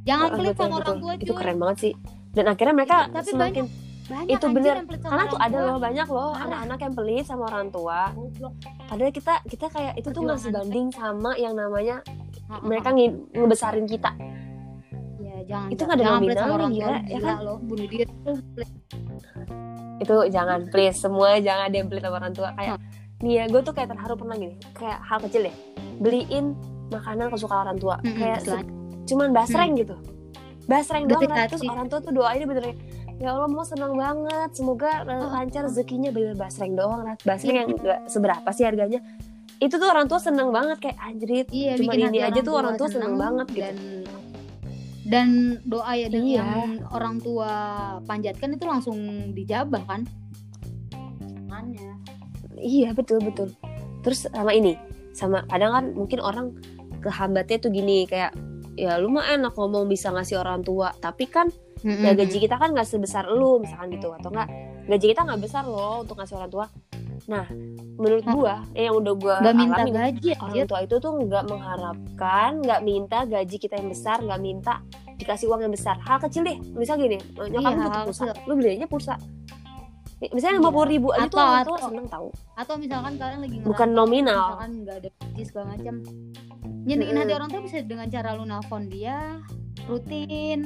Jangan 0.03 0.25
Ah, 0.25 0.35
pelit 0.35 0.51
betul, 0.51 0.63
sama 0.63 0.75
orang 0.75 0.83
betul. 0.89 0.99
tua 0.99 1.13
itu 1.15 1.25
cuy. 1.29 1.39
keren 1.39 1.57
banget 1.57 1.77
sih. 1.79 1.93
Dan 2.33 2.45
akhirnya 2.47 2.75
mereka 2.75 2.97
Tapi 3.07 3.29
semakin 3.29 3.65
banyak 4.03 4.29
itu 4.29 4.45
anjir 4.45 4.57
bener. 4.59 4.75
karena 4.99 5.23
tuh 5.23 5.39
orang 5.39 5.39
ada 5.39 5.55
tua. 5.55 5.63
loh 5.65 5.77
banyak 5.79 6.09
loh 6.09 6.31
anak-anak 6.35 6.79
yang 6.81 6.93
pelit 6.93 7.25
sama 7.25 7.45
orang 7.47 7.69
tua. 7.69 8.01
Padahal 8.83 9.13
kita 9.13 9.35
kita 9.47 9.67
kayak 9.69 9.93
itu 9.95 10.09
tuh 10.09 10.21
nggak 10.21 10.41
sebanding 10.41 10.87
sama 10.91 11.31
yang 11.37 11.55
namanya 11.55 12.01
Ha, 12.43 12.55
ha, 12.55 12.63
mereka 12.63 12.91
nge- 12.91 13.33
ngebesarin 13.33 13.87
kita. 13.87 14.11
Ya 15.19 15.37
jangan 15.47 15.69
Itu 15.71 15.83
nggak 15.83 15.97
ada 15.99 16.19
pelit 16.19 16.37
sama 16.37 16.55
orang 16.55 16.71
tua. 16.71 16.81
gila, 16.83 16.99
ya 17.07 17.19
kan? 17.19 17.37
loh 17.41 17.57
bunuh 17.63 17.87
diri. 17.87 18.05
Itu 19.99 20.15
jangan 20.27 20.59
please 20.67 20.99
semua 20.99 21.39
jangan 21.39 21.71
ada 21.71 21.77
yang 21.77 21.87
pelit 21.87 22.03
sama 22.03 22.17
orang 22.19 22.35
tua. 22.35 22.51
Kayak 22.53 22.77
ya 23.23 23.47
gue 23.47 23.61
tuh 23.61 23.71
kayak 23.71 23.95
terharu 23.95 24.15
pernah 24.15 24.35
gini 24.35 24.55
kayak 24.73 24.99
hal 25.01 25.19
kecil 25.21 25.47
deh 25.47 25.57
beliin 25.99 26.59
makanan 26.91 27.31
kesukaan 27.31 27.65
orang 27.65 27.79
tua 27.79 27.97
Mm-mm, 28.03 28.19
kayak 28.19 28.41
se- 28.43 28.69
cuman 29.05 29.31
basreng 29.31 29.73
gitu 29.75 29.95
basreng 30.65 31.07
doang 31.07 31.27
Rat. 31.27 31.49
terus 31.49 31.63
orang 31.65 31.87
tua 31.87 31.99
tuh 31.99 32.13
doain 32.13 32.43
bener 32.43 32.75
ya 33.17 33.31
Allah 33.31 33.47
mau 33.47 33.63
senang 33.63 33.95
banget 33.95 34.51
semoga 34.53 35.03
uh, 35.03 35.11
Oh, 35.21 35.31
lancar 35.31 35.63
oh. 35.63 35.71
rezekinya 35.71 36.11
bener 36.11 36.35
basreng 36.35 36.75
doang 36.75 37.07
basreng 37.23 37.57
yang 37.57 37.69
gak 37.77 38.07
seberapa 38.07 38.49
sih 38.51 38.67
harganya 38.67 38.99
itu 39.59 39.75
tuh 39.75 39.87
orang 39.87 40.11
tua 40.11 40.19
seneng 40.19 40.51
banget 40.51 40.79
kayak 40.81 40.99
anjrit 40.99 41.47
Iya, 41.49 41.79
bikin 41.79 42.11
ini 42.11 42.19
aja 42.21 42.41
tuh 42.43 42.55
orang 42.55 42.75
tua 42.75 42.91
seneng 42.91 43.15
seneng 43.15 43.23
banget 43.23 43.47
gitu. 43.49 43.63
dan 43.63 43.77
dan 45.03 45.29
doa 45.65 45.93
ya 45.93 46.07
dan 46.07 46.23
Iya. 46.23 46.35
yang 46.39 46.51
orang 46.89 47.17
tua 47.19 47.51
panjatkan 48.03 48.55
itu 48.55 48.65
langsung 48.65 48.99
dijabah 49.33 49.83
kan. 49.85 50.03
Iya 52.63 52.95
betul 52.95 53.19
betul. 53.21 53.51
Terus 54.07 54.31
sama 54.31 54.55
ini, 54.55 54.79
sama 55.11 55.43
kadang 55.51 55.73
kan 55.75 55.85
mungkin 55.93 56.23
orang 56.23 56.55
kehambatnya 57.03 57.59
tuh 57.59 57.71
gini 57.75 58.07
kayak 58.07 58.33
ya 58.79 58.97
lu 58.97 59.11
mah 59.13 59.27
enak 59.35 59.53
ngomong 59.59 59.91
bisa 59.91 60.15
ngasih 60.15 60.39
orang 60.41 60.63
tua, 60.63 60.95
tapi 61.03 61.27
kan 61.27 61.51
ya 61.83 62.15
gaji 62.15 62.39
kita 62.39 62.57
kan 62.57 62.71
nggak 62.71 62.87
sebesar 62.87 63.27
lu 63.27 63.59
misalkan 63.59 63.91
gitu 63.91 64.15
atau 64.15 64.31
enggak 64.31 64.49
gaji 64.87 65.07
kita 65.15 65.27
nggak 65.27 65.41
besar 65.43 65.67
loh 65.67 66.07
untuk 66.07 66.15
ngasih 66.19 66.39
orang 66.39 66.51
tua. 66.51 66.67
Nah, 67.23 67.47
menurut 67.99 68.25
gua 68.27 68.67
eh, 68.75 68.91
yang 68.91 68.99
udah 68.99 69.15
gua 69.15 69.35
Gak 69.43 69.55
minta 69.55 69.83
alamin, 69.83 69.95
gaji 69.95 70.31
orang 70.43 70.67
tua 70.67 70.81
itu 70.83 70.97
tuh 70.99 71.13
nggak 71.23 71.45
mengharapkan, 71.47 72.51
nggak 72.63 72.81
minta 72.83 73.19
gaji 73.27 73.57
kita 73.59 73.79
yang 73.79 73.91
besar, 73.91 74.19
nggak 74.23 74.41
minta 74.43 74.83
dikasih 75.23 75.47
uang 75.51 75.63
yang 75.63 75.75
besar. 75.75 76.03
Hal 76.03 76.19
kecil 76.19 76.43
deh, 76.43 76.59
misal 76.75 76.99
gini, 76.99 77.19
nyokap 77.39 77.63
Iya, 77.63 77.79
lu 77.79 77.83
butuh 77.87 78.03
pulsa, 78.11 78.25
lu 78.47 78.53
belinya 78.59 78.87
pulsa. 78.91 79.15
Misalnya 80.25 80.57
lima 80.57 80.71
puluh 80.71 80.89
ribu 80.89 81.09
aja 81.11 81.25
tuh 81.25 81.35
Atau- 81.35 81.49
orang 81.49 81.67
tua 81.67 81.79
seneng 81.83 82.07
tahu. 82.07 82.29
Atau 82.55 82.75
misalkan 82.77 83.13
kalian 83.17 83.41
lagi 83.41 83.57
Bukan 83.61 83.89
nominal. 83.91 84.39
Misalkan 84.55 84.71
nggak 84.81 84.97
ada 84.97 85.09
gaji 85.11 85.43
segala 85.43 85.67
macam. 85.69 85.95
Nyenengin 86.83 87.15
hati 87.17 87.27
Mm-mm. 87.27 87.39
orang 87.39 87.49
tua 87.49 87.61
bisa 87.61 87.77
dengan 87.81 88.07
cara 88.07 88.29
lu 88.33 88.45
nelfon 88.45 88.83
dia 88.87 89.19
rutin. 89.85 90.61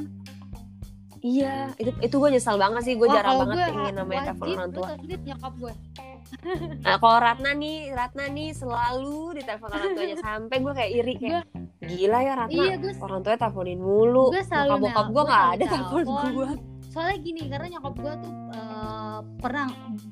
Iya, 1.19 1.73
itu 1.75 1.91
itu 1.99 2.15
gue 2.15 2.31
nyesal 2.31 2.55
banget 2.55 2.83
sih, 2.85 2.95
gue 2.95 3.03
Wah, 3.03 3.15
jarang 3.17 3.35
banget 3.41 3.57
gue 3.57 3.67
pengen 3.67 3.95
namanya 3.97 4.23
telepon 4.31 4.47
orang 4.53 4.71
tua. 4.71 4.89
nyokap 5.19 5.53
gue. 5.57 5.73
Nah, 6.83 6.99
kalau 6.99 7.19
Ratna 7.19 7.51
nih, 7.53 7.77
Ratna 7.91 8.27
nih 8.27 8.51
selalu 8.51 9.19
ditelepon 9.33 9.71
orang 9.71 9.91
tuanya 9.95 10.17
sampai 10.27 10.57
gue 10.59 10.73
kayak 10.73 10.91
iri 10.93 11.15
kayak 11.17 11.43
gila 11.81 12.19
ya 12.21 12.33
Ratna. 12.37 12.51
Iya, 12.53 12.75
gue 12.77 12.93
Orang 13.01 13.21
tuanya 13.23 13.39
teleponin 13.41 13.79
mulu. 13.79 14.25
Gue 14.29 14.43
selalu 14.43 14.71
Bokap 14.77 14.83
bokap 14.85 15.07
gue 15.09 15.23
nggak 15.25 15.45
ada 15.49 15.65
telepon 15.65 16.01
telepon. 16.01 16.31
gue. 16.33 16.49
Soalnya 16.97 17.19
gini 17.21 17.43
karena 17.45 17.67
nyokap 17.71 17.95
gue 17.95 18.13
tuh 18.17 18.33
eh, 18.51 19.19
pernah 19.37 19.67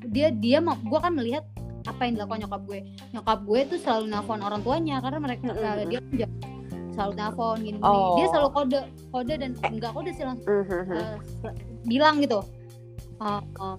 dia 0.06 0.28
dia 0.28 0.58
mau 0.60 0.76
gue 0.76 0.98
kan 0.98 1.10
melihat 1.10 1.44
apa 1.84 2.00
yang 2.02 2.12
dilakukan 2.14 2.40
nyokap 2.44 2.62
gue 2.62 2.78
nyokap 3.10 3.38
gue 3.42 3.60
tuh 3.66 3.78
selalu 3.78 4.04
nelfon 4.06 4.40
orang 4.40 4.60
tuanya 4.60 5.00
karena 5.00 5.18
mereka 5.18 5.44
Mm-mm. 5.46 5.64
eh, 5.80 5.84
dia 5.86 6.00
kan 6.00 6.28
selalu 6.90 7.12
nelfon 7.14 7.56
gini, 7.58 7.76
gini. 7.76 7.98
Oh. 7.98 8.14
dia 8.14 8.26
selalu 8.28 8.48
kode 8.50 8.80
kode 9.10 9.34
dan 9.34 9.50
enggak 9.64 9.90
kode 9.90 10.10
sih 10.10 10.22
langsung 10.22 10.46
Mhm. 10.46 10.92
eh, 10.92 11.16
se- 11.40 11.56
bilang 11.82 12.20
gitu 12.20 12.44
Eh, 13.14 13.30
eh, 13.40 13.76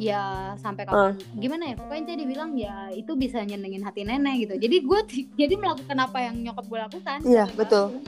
ya 0.00 0.22
sampai 0.54 0.86
kapan 0.86 1.18
gimana 1.34 1.66
ya 1.66 1.74
pokoknya 1.74 2.14
dia 2.14 2.24
bilang 2.24 2.54
ya 2.54 2.88
itu 2.88 3.12
bisa 3.12 3.42
nyenengin 3.42 3.82
hati 3.82 4.06
nenek 4.06 4.34
gitu 4.40 4.54
jadi 4.56 4.76
gue 4.80 5.00
jadi 5.34 5.54
melakukan 5.54 5.98
apa 5.98 6.18
yang 6.22 6.38
nyokap 6.40 6.64
gue 6.64 6.78
lakukan 6.80 7.18
Iya, 7.20 7.44
Sampai 7.44 7.58
betul. 7.58 7.84
langsung. 7.90 8.04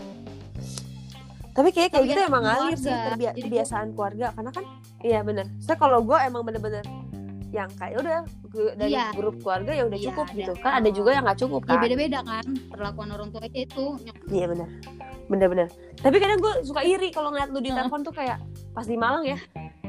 Tapi 1.60 1.68
kayak 1.70 1.88
kayak 1.92 2.04
gitu 2.08 2.20
emang 2.24 2.42
ngalir 2.42 2.72
sih 2.74 2.88
kebiasaan 3.36 3.92
keluarga. 3.92 4.32
Karena 4.32 4.48
kan 4.48 4.64
iya 5.04 5.20
bener. 5.20 5.44
Saya 5.60 5.76
kalau 5.76 6.00
gue 6.00 6.16
emang 6.16 6.40
bener-bener 6.40 6.80
yang 7.50 7.68
kayak 7.76 8.00
udah 8.00 8.18
dari 8.78 8.94
Iya. 8.94 9.10
grup 9.12 9.42
keluarga 9.42 9.74
ya 9.74 9.82
udah 9.84 9.98
Iya, 9.98 10.06
cukup 10.08 10.24
ada. 10.24 10.38
gitu 10.38 10.52
kan 10.56 10.72
ada 10.72 10.88
juga 10.88 11.10
yang 11.12 11.24
nggak 11.26 11.40
cukup 11.42 11.60
ya 11.60 11.68
kan? 11.68 11.82
beda-beda 11.82 12.18
kan 12.22 12.44
perlakuan 12.70 13.08
orang 13.10 13.28
tua 13.28 13.42
itu. 13.44 13.84
Iya 14.26 14.46
bener. 14.46 14.68
Bener-bener. 15.26 15.68
Tapi 15.98 16.16
kadang 16.16 16.38
gue 16.38 16.54
suka 16.62 16.80
iri 16.80 17.10
kalau 17.10 17.28
ngeliat 17.28 17.50
lu 17.50 17.60
di 17.60 17.68
telepon 17.68 18.00
tuh 18.00 18.14
kayak 18.14 18.38
pas 18.70 18.86
di 18.86 18.94
Malang 18.94 19.26
ya 19.26 19.38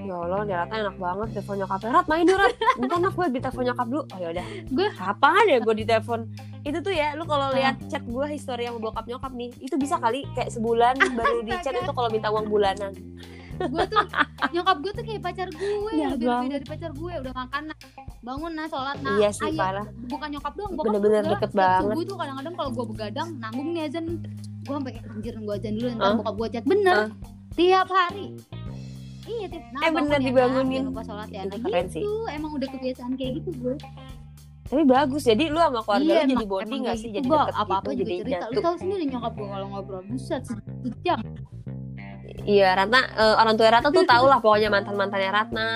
ya 0.01 0.15
Allah 0.17 0.39
nih 0.41 0.55
Ratna 0.55 0.75
enak 0.79 0.95
banget 0.97 1.27
telepon 1.33 1.55
nyokapnya. 1.57 1.89
Rat 1.91 2.07
main 2.07 2.23
yuk 2.23 2.37
Rat. 2.37 2.53
Bentar 2.75 2.97
nak 2.97 3.13
gue 3.13 3.25
di 3.27 3.39
telepon 3.39 3.63
nyokap 3.63 3.87
dulu. 3.87 4.03
Oh 4.05 4.19
yaudah 4.19 4.45
Gue- 4.67 4.93
kapan 4.93 5.43
ya 5.45 5.57
gue 5.57 5.73
di 5.73 5.85
telepon 5.85 6.19
itu 6.61 6.77
tuh 6.77 6.91
ya 6.91 7.07
lu 7.13 7.23
kalau 7.23 7.47
Ah. 7.47 7.53
lihat 7.53 7.75
chat 7.85 8.03
gue 8.03 8.25
histori 8.27 8.63
yang 8.63 8.77
bokap 8.77 9.05
nyokap 9.05 9.31
nih 9.31 9.49
itu 9.57 9.75
bisa 9.75 9.95
kali 9.95 10.25
kayak 10.31 10.49
sebulan 10.49 10.93
baru 11.17 11.41
di 11.41 11.53
chat 11.57 11.73
itu 11.73 11.89
kalau 11.89 12.07
minta 12.07 12.27
uang 12.27 12.47
bulanan. 12.47 12.93
Gue 13.61 13.85
tuh 13.85 14.01
nyokap 14.51 14.77
gue 14.79 14.91
tuh 14.91 15.03
kayak 15.03 15.21
pacar 15.21 15.47
gue 15.47 15.69
Iya, 15.91 16.07
lebih 16.13 16.27
lebih 16.27 16.49
dari 16.51 16.65
pacar 16.67 16.91
gue 16.91 17.11
udah 17.15 17.33
makan 17.35 17.61
nah 17.67 17.77
bangun 18.21 18.51
nah 18.51 18.65
sholat 18.65 18.97
nah 18.99 19.17
iya 19.17 19.29
sih 19.29 19.47
ayo. 19.47 19.55
parah. 19.55 19.85
Bukan 20.03 20.27
nyokap 20.29 20.53
doang 20.55 20.73
bokap 20.73 20.85
Bener-bener 20.87 21.21
juga. 21.23 21.31
deket 21.35 21.51
banget. 21.51 21.81
subuh 21.87 22.03
tuh 22.03 22.17
kadang-kadang 22.17 22.53
kalau 22.55 22.69
gue 22.71 22.85
begadang 22.87 23.29
nanggung 23.37 23.69
nih 23.71 23.83
azan 23.83 24.05
gue 24.61 24.73
sampai 24.75 24.93
anjir 25.03 25.33
gue 25.35 25.53
azan 25.55 25.73
dulu 25.75 25.87
ntar 25.91 26.01
Hah? 26.03 26.15
bokap 26.15 26.35
gue 26.35 26.47
chat. 26.51 26.63
Bener. 26.63 26.95
Hah? 26.95 27.09
tiap 27.51 27.87
hari 27.87 28.25
iya 29.23 29.45
tiap 29.47 29.63
nah, 29.69 29.81
Eh, 29.81 29.91
bener 29.91 30.17
ya, 30.17 30.23
dibangunin. 30.23 30.81
lupa 30.83 31.01
sholat 31.01 31.29
ya 31.29 31.41
nah 31.43 31.57
keren 31.59 31.85
gitu 31.85 31.93
sih. 31.93 32.03
emang 32.31 32.51
udah 32.53 32.67
kebiasaan 32.69 33.13
kayak 33.13 33.31
gitu 33.37 33.49
gue 33.55 33.75
tapi 34.63 34.83
bagus 34.83 35.23
jadi 35.23 35.43
lu 35.47 35.59
sama 35.59 35.81
keluarga 35.81 36.07
iya 36.07 36.21
lu 36.21 36.31
jadi 36.31 36.45
bonding 36.45 36.81
gak 36.81 36.95
sih? 36.95 37.09
gitu, 37.09 37.17
jadi 37.19 37.27
deket 37.27 37.55
apa-apa 37.57 37.89
gitu 37.89 37.99
juga 37.99 38.07
jadi 38.07 38.19
cerita. 38.23 38.31
Lu 38.39 38.47
nyatu 38.47 38.59
tahu 38.61 38.75
sendiri 38.77 39.03
nyokap 39.05 39.33
gue 39.33 39.47
kalau 39.47 39.67
ngobrol 39.69 40.01
buset 40.05 40.43
sejam 40.45 41.19
Iya, 42.41 42.73
Ratna 42.73 42.99
eh, 43.11 43.35
orang 43.35 43.53
tua 43.53 43.69
Ratna 43.69 43.89
tuh 43.89 44.01
tau 44.03 44.25
lah 44.25 44.39
pokoknya 44.39 44.69
mantan 44.69 44.95
mantannya 44.95 45.29
Ratna, 45.29 45.67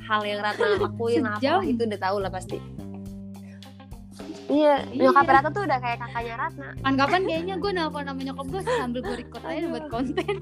hal 0.00 0.20
yang 0.22 0.40
Ratna 0.40 0.66
lakuin 0.80 1.20
apa 1.20 1.60
itu 1.62 1.82
udah 1.82 2.00
tahu 2.00 2.16
lah 2.16 2.30
pasti. 2.30 2.56
Iya, 4.46 4.88
nyokap 4.90 5.26
Ratna 5.26 5.50
tuh 5.50 5.64
udah 5.64 5.78
kayak 5.78 5.98
kakaknya 5.98 6.34
Ratna. 6.38 6.68
kapan-kapan 6.76 7.20
kayaknya 7.24 7.54
gue 7.58 7.70
nelfon 7.72 8.04
sama 8.04 8.20
nyokap 8.22 8.46
gue 8.46 8.60
sambil 8.62 9.00
gue 9.02 9.16
record 9.18 9.44
aja 9.44 9.66
buat 9.66 9.84
konten 9.90 10.34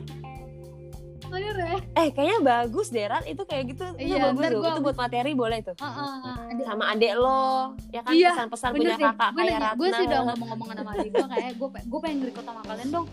Bener 1.32 1.56
ya? 1.56 1.76
Eh, 1.96 2.08
kayaknya 2.10 2.38
bagus 2.42 2.88
deh 2.88 3.02
Rat, 3.02 3.24
itu 3.24 3.42
kayak 3.42 3.64
gitu. 3.66 3.84
Itu 3.96 4.04
Iya, 4.06 4.28
bagus 4.28 4.44
gua- 4.52 4.68
Itu 4.68 4.80
buat 4.82 4.96
materi 4.98 5.32
boleh 5.32 5.58
tuh. 5.62 5.72
Heeh, 5.74 6.12
ada- 6.52 6.64
Sama 6.66 6.84
adek 6.92 7.12
lo, 7.16 7.72
ya 7.88 8.00
kan 8.00 8.12
Iya, 8.12 8.30
pesan-pesan 8.30 8.68
punya 8.70 8.92
sih 8.92 9.04
kakak 9.06 9.30
gue 9.30 9.40
kayak 9.42 9.56
Ratna. 9.58 9.72
gue 9.74 9.88
sih 9.90 10.04
udah 10.04 10.20
ngomong-ngomongan 10.22 10.76
sama 10.76 10.90
adik 10.94 11.10
gue 11.10 11.26
kayak 11.26 11.50
gue 11.54 11.68
gue 11.82 12.00
pengen 12.00 12.18
record 12.22 12.44
sama 12.44 12.60
kalian 12.62 12.88
dong 12.90 13.06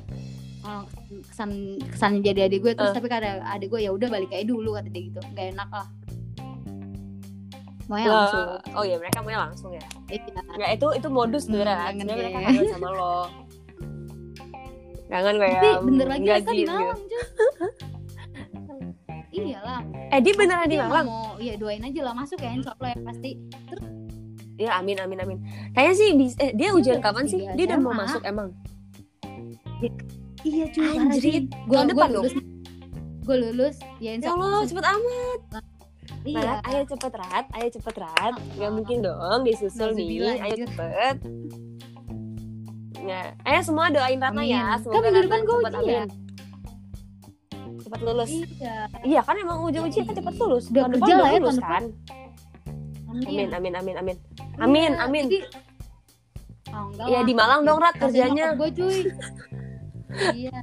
kesan 1.25 1.49
kesan 1.87 2.11
jadi 2.19 2.39
adik 2.45 2.59
gue 2.61 2.73
terus 2.73 2.91
Eh. 2.91 2.95
tapi 2.95 3.07
kata 3.07 3.27
adik 3.47 3.67
gue 3.69 3.79
ya 3.79 3.89
udah 3.89 4.07
balik 4.07 4.29
aja 4.29 4.43
dulu 4.43 4.75
kata 4.75 4.87
dia 4.87 5.01
gitu 5.03 5.21
gak 5.31 5.47
enak 5.49 5.69
lah 5.69 5.87
Maunya 7.87 8.05
langsung 8.07 8.45
oh 8.69 8.83
iya 8.83 8.95
mereka 8.95 9.17
maunya 9.19 9.39
langsung 9.41 9.71
ya. 9.71 9.81
Iya. 10.05 10.21
Nggak 10.29 10.71
itu 10.75 10.87
itu 10.93 11.07
modus 11.09 11.43
Hmm, 11.43 11.51
tuh 11.51 11.61
Rat. 11.63 11.77
kangen 11.87 12.05
Sebenarnya 12.05 12.21
mereka 12.21 12.39
kangen 12.45 12.65
sama 12.69 12.89
lo. 12.91 13.17
Kangen 15.09 15.35
kayak 15.39 15.57
tapi 15.57 15.85
bener 15.87 16.05
lagi 16.07 16.21
gaji 16.21 16.37
Rasa 16.37 16.51
di 16.51 16.61
gitu. 16.61 16.77
Iyalah 19.29 19.81
Eh, 20.09 20.19
dia 20.19 20.33
beneran 20.33 20.65
di 20.65 20.75
Malang. 20.75 21.05
mau 21.05 21.37
ya 21.37 21.53
doain 21.53 21.79
aja 21.79 22.01
lah 22.01 22.13
masuk 22.13 22.37
ya 22.37 22.49
insya 22.51 22.71
Allah 22.73 22.89
ya 22.89 22.99
pasti 23.03 23.31
Ya 24.57 24.71
amin 24.75 24.97
amin 24.97 25.17
amin. 25.17 25.37
Kayaknya 25.71 25.93
sih 25.95 26.09
eh, 26.37 26.51
dia 26.51 26.69
ujian 26.69 26.97
udah 26.97 27.05
kapan 27.05 27.25
sih? 27.25 27.47
Dia 27.47 27.65
udah 27.65 27.79
mau 27.79 27.93
masuk 27.93 28.21
emang. 28.21 28.51
iya 30.41 30.65
cuy 30.67 30.87
Anjrit. 30.93 31.45
gue 31.47 31.67
gue 31.69 31.81
depan 31.85 32.09
lulus 32.11 32.33
gue 33.21 33.37
lulus 33.39 33.75
ya 33.99 34.01
Ya 34.01 34.11
insya 34.15 34.33
Allah, 34.33 34.63
cepet 34.63 34.83
amat. 34.83 35.39
iya 36.25 36.41
Rat, 36.41 36.59
ayo 36.65 36.81
cepet 36.85 37.13
Rat, 37.13 37.45
ayo 37.53 37.67
cepet 37.69 37.95
Rat. 37.97 38.33
Gak 38.57 38.65
Ah. 38.65 38.71
mungkin 38.71 38.97
dong 38.99 39.39
disusul 39.43 39.93
nih. 39.93 40.41
Ayo 40.41 40.55
cepet. 40.65 41.15
Ya, 42.99 43.19
ayo 43.41 43.59
semua 43.61 43.87
doain 43.87 44.17
Ratna 44.17 44.41
ya. 44.41 44.75
Kan 44.75 44.79
Semoga 44.81 45.07
Ratna 45.07 45.21
depan 45.21 45.39
gua 45.41 45.55
cepet 45.57 45.73
ujian. 45.77 46.07
amin. 46.07 46.28
Cepet 47.89 48.01
lulus. 48.05 48.29
iya 48.29 48.75
Iya 49.01 49.21
kan 49.25 49.33
emang 49.35 49.57
ujung-ujungnya 49.63 50.05
kan 50.05 50.15
cepet 50.15 50.35
lulus. 50.37 50.63
Udah 50.67 50.77
Tahun 50.79 50.91
depan 50.91 51.01
kerja 51.01 51.09
udah 51.11 51.17
lah 51.17 51.29
ya, 51.29 51.39
lulus 51.39 51.49
tahun 51.49 51.57
depan. 51.59 51.73
kan. 51.73 51.83
amin 53.09 53.25
Amin 53.49 53.49
amin 53.49 53.73
amin 53.73 53.95
amin. 53.97 54.17
Amin 54.59 54.91
Iya, 54.91 55.01
amin. 55.01 55.25
jadi- 55.27 55.49
Oh, 56.69 56.85
lah. 56.93 57.25
di 57.25 57.33
Malang 57.33 57.61
dong 57.63 57.81
Rat 57.81 57.97
kerjanya. 57.97 58.53
gue 58.53 58.69
cuy 58.69 58.97
iya 60.37 60.53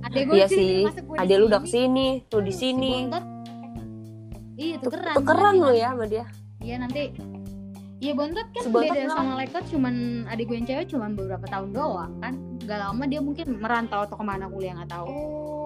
adek 0.00 0.22
gue 0.24 0.36
Iya 0.36 0.46
sih. 0.46 0.86
Adek 1.18 1.36
lu 1.36 1.46
udah 1.46 1.58
sini. 1.60 2.22
ke 2.22 2.22
sini, 2.22 2.30
lu 2.30 2.38
di 2.40 2.52
Si 2.52 2.70
sini. 2.70 2.92
Iya 4.54 4.76
tukeran 4.78 5.14
Tukeran 5.16 5.54
lu 5.56 5.70
ya 5.72 5.90
sama 5.90 6.06
dia. 6.06 6.24
iya 6.58 6.78
nanti 6.78 7.10
Iya 7.98 8.12
bontot 8.14 8.46
kan 8.46 8.62
Si 8.62 8.70
Bontot 8.70 8.94
beda 8.94 9.10
sama 9.10 9.32
Lekot 9.36 9.64
cuman 9.66 9.94
adik 10.26 10.46
gue 10.46 10.56
yang 10.56 10.64
cewek 10.64 10.86
cuman 10.86 11.10
beberapa 11.12 11.44
tahun 11.44 11.68
doang 11.70 12.12
kan 12.16 12.32
Gak 12.62 12.78
lama 12.78 13.02
dia 13.04 13.18
mungkin 13.18 13.46
merantau 13.56 14.00
atau 14.00 14.14
ke 14.14 14.22
mana 14.22 14.46
kuliah 14.46 14.72
nggak 14.72 14.88
tahu 14.88 15.04
Oh. 15.04 15.59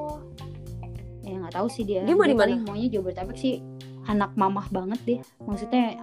Ya 1.25 1.35
nggak 1.35 1.53
tahu 1.53 1.67
sih 1.67 1.83
dia 1.83 2.01
Dia 2.01 2.13
mau 2.13 2.23
di 2.23 2.33
mana? 2.33 2.55
maunya 2.61 2.87
Jabodetabek 2.91 3.35
sih 3.35 3.59
anak 4.05 4.35
mamah 4.35 4.67
banget 4.69 4.99
dia 5.03 5.21
maksudnya 5.41 5.97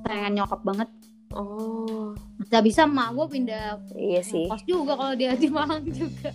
sayangan 0.00 0.32
nyokap 0.34 0.60
banget 0.62 0.88
Oh. 1.30 2.12
bisa 2.38 2.60
bisa 2.60 2.82
mak 2.84 3.12
gue 3.12 3.26
pindah 3.28 3.76
Iya 3.92 4.20
sih. 4.22 4.46
kos 4.46 4.62
juga 4.62 4.94
kalau 4.94 5.12
dia 5.12 5.34
di 5.34 5.48
Malang 5.48 5.84
juga 5.84 6.30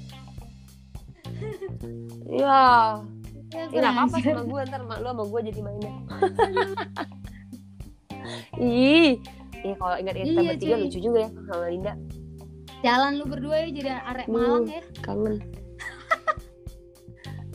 Iya. 2.26 2.62
ya, 3.50 3.66
Ih, 3.66 3.74
gak 3.74 3.90
apa-apa 3.90 4.18
sama 4.20 4.42
gue 4.44 4.60
ntar 4.66 4.82
mak 4.84 4.98
lu 5.00 5.08
sama 5.08 5.24
gue 5.26 5.40
jadi 5.46 5.60
mainnya. 5.62 5.94
Ih, 8.60 9.18
Iya 9.58 9.74
kalau 9.74 9.96
ingat-ingat 9.98 10.26
kita 10.26 10.38
Iya, 10.38 10.50
bertiga 10.54 10.76
lucu 10.78 11.00
juga 11.00 11.18
ya 11.22 11.30
sama 11.42 11.66
Linda. 11.66 11.94
jalan 12.80 13.12
lu 13.14 13.26
berdua 13.26 13.56
ya 13.58 13.68
jadi 13.74 13.90
arek 14.06 14.26
Hmm. 14.26 14.34
Malang 14.36 14.66
ya 14.66 14.82
Kangen. 15.02 15.36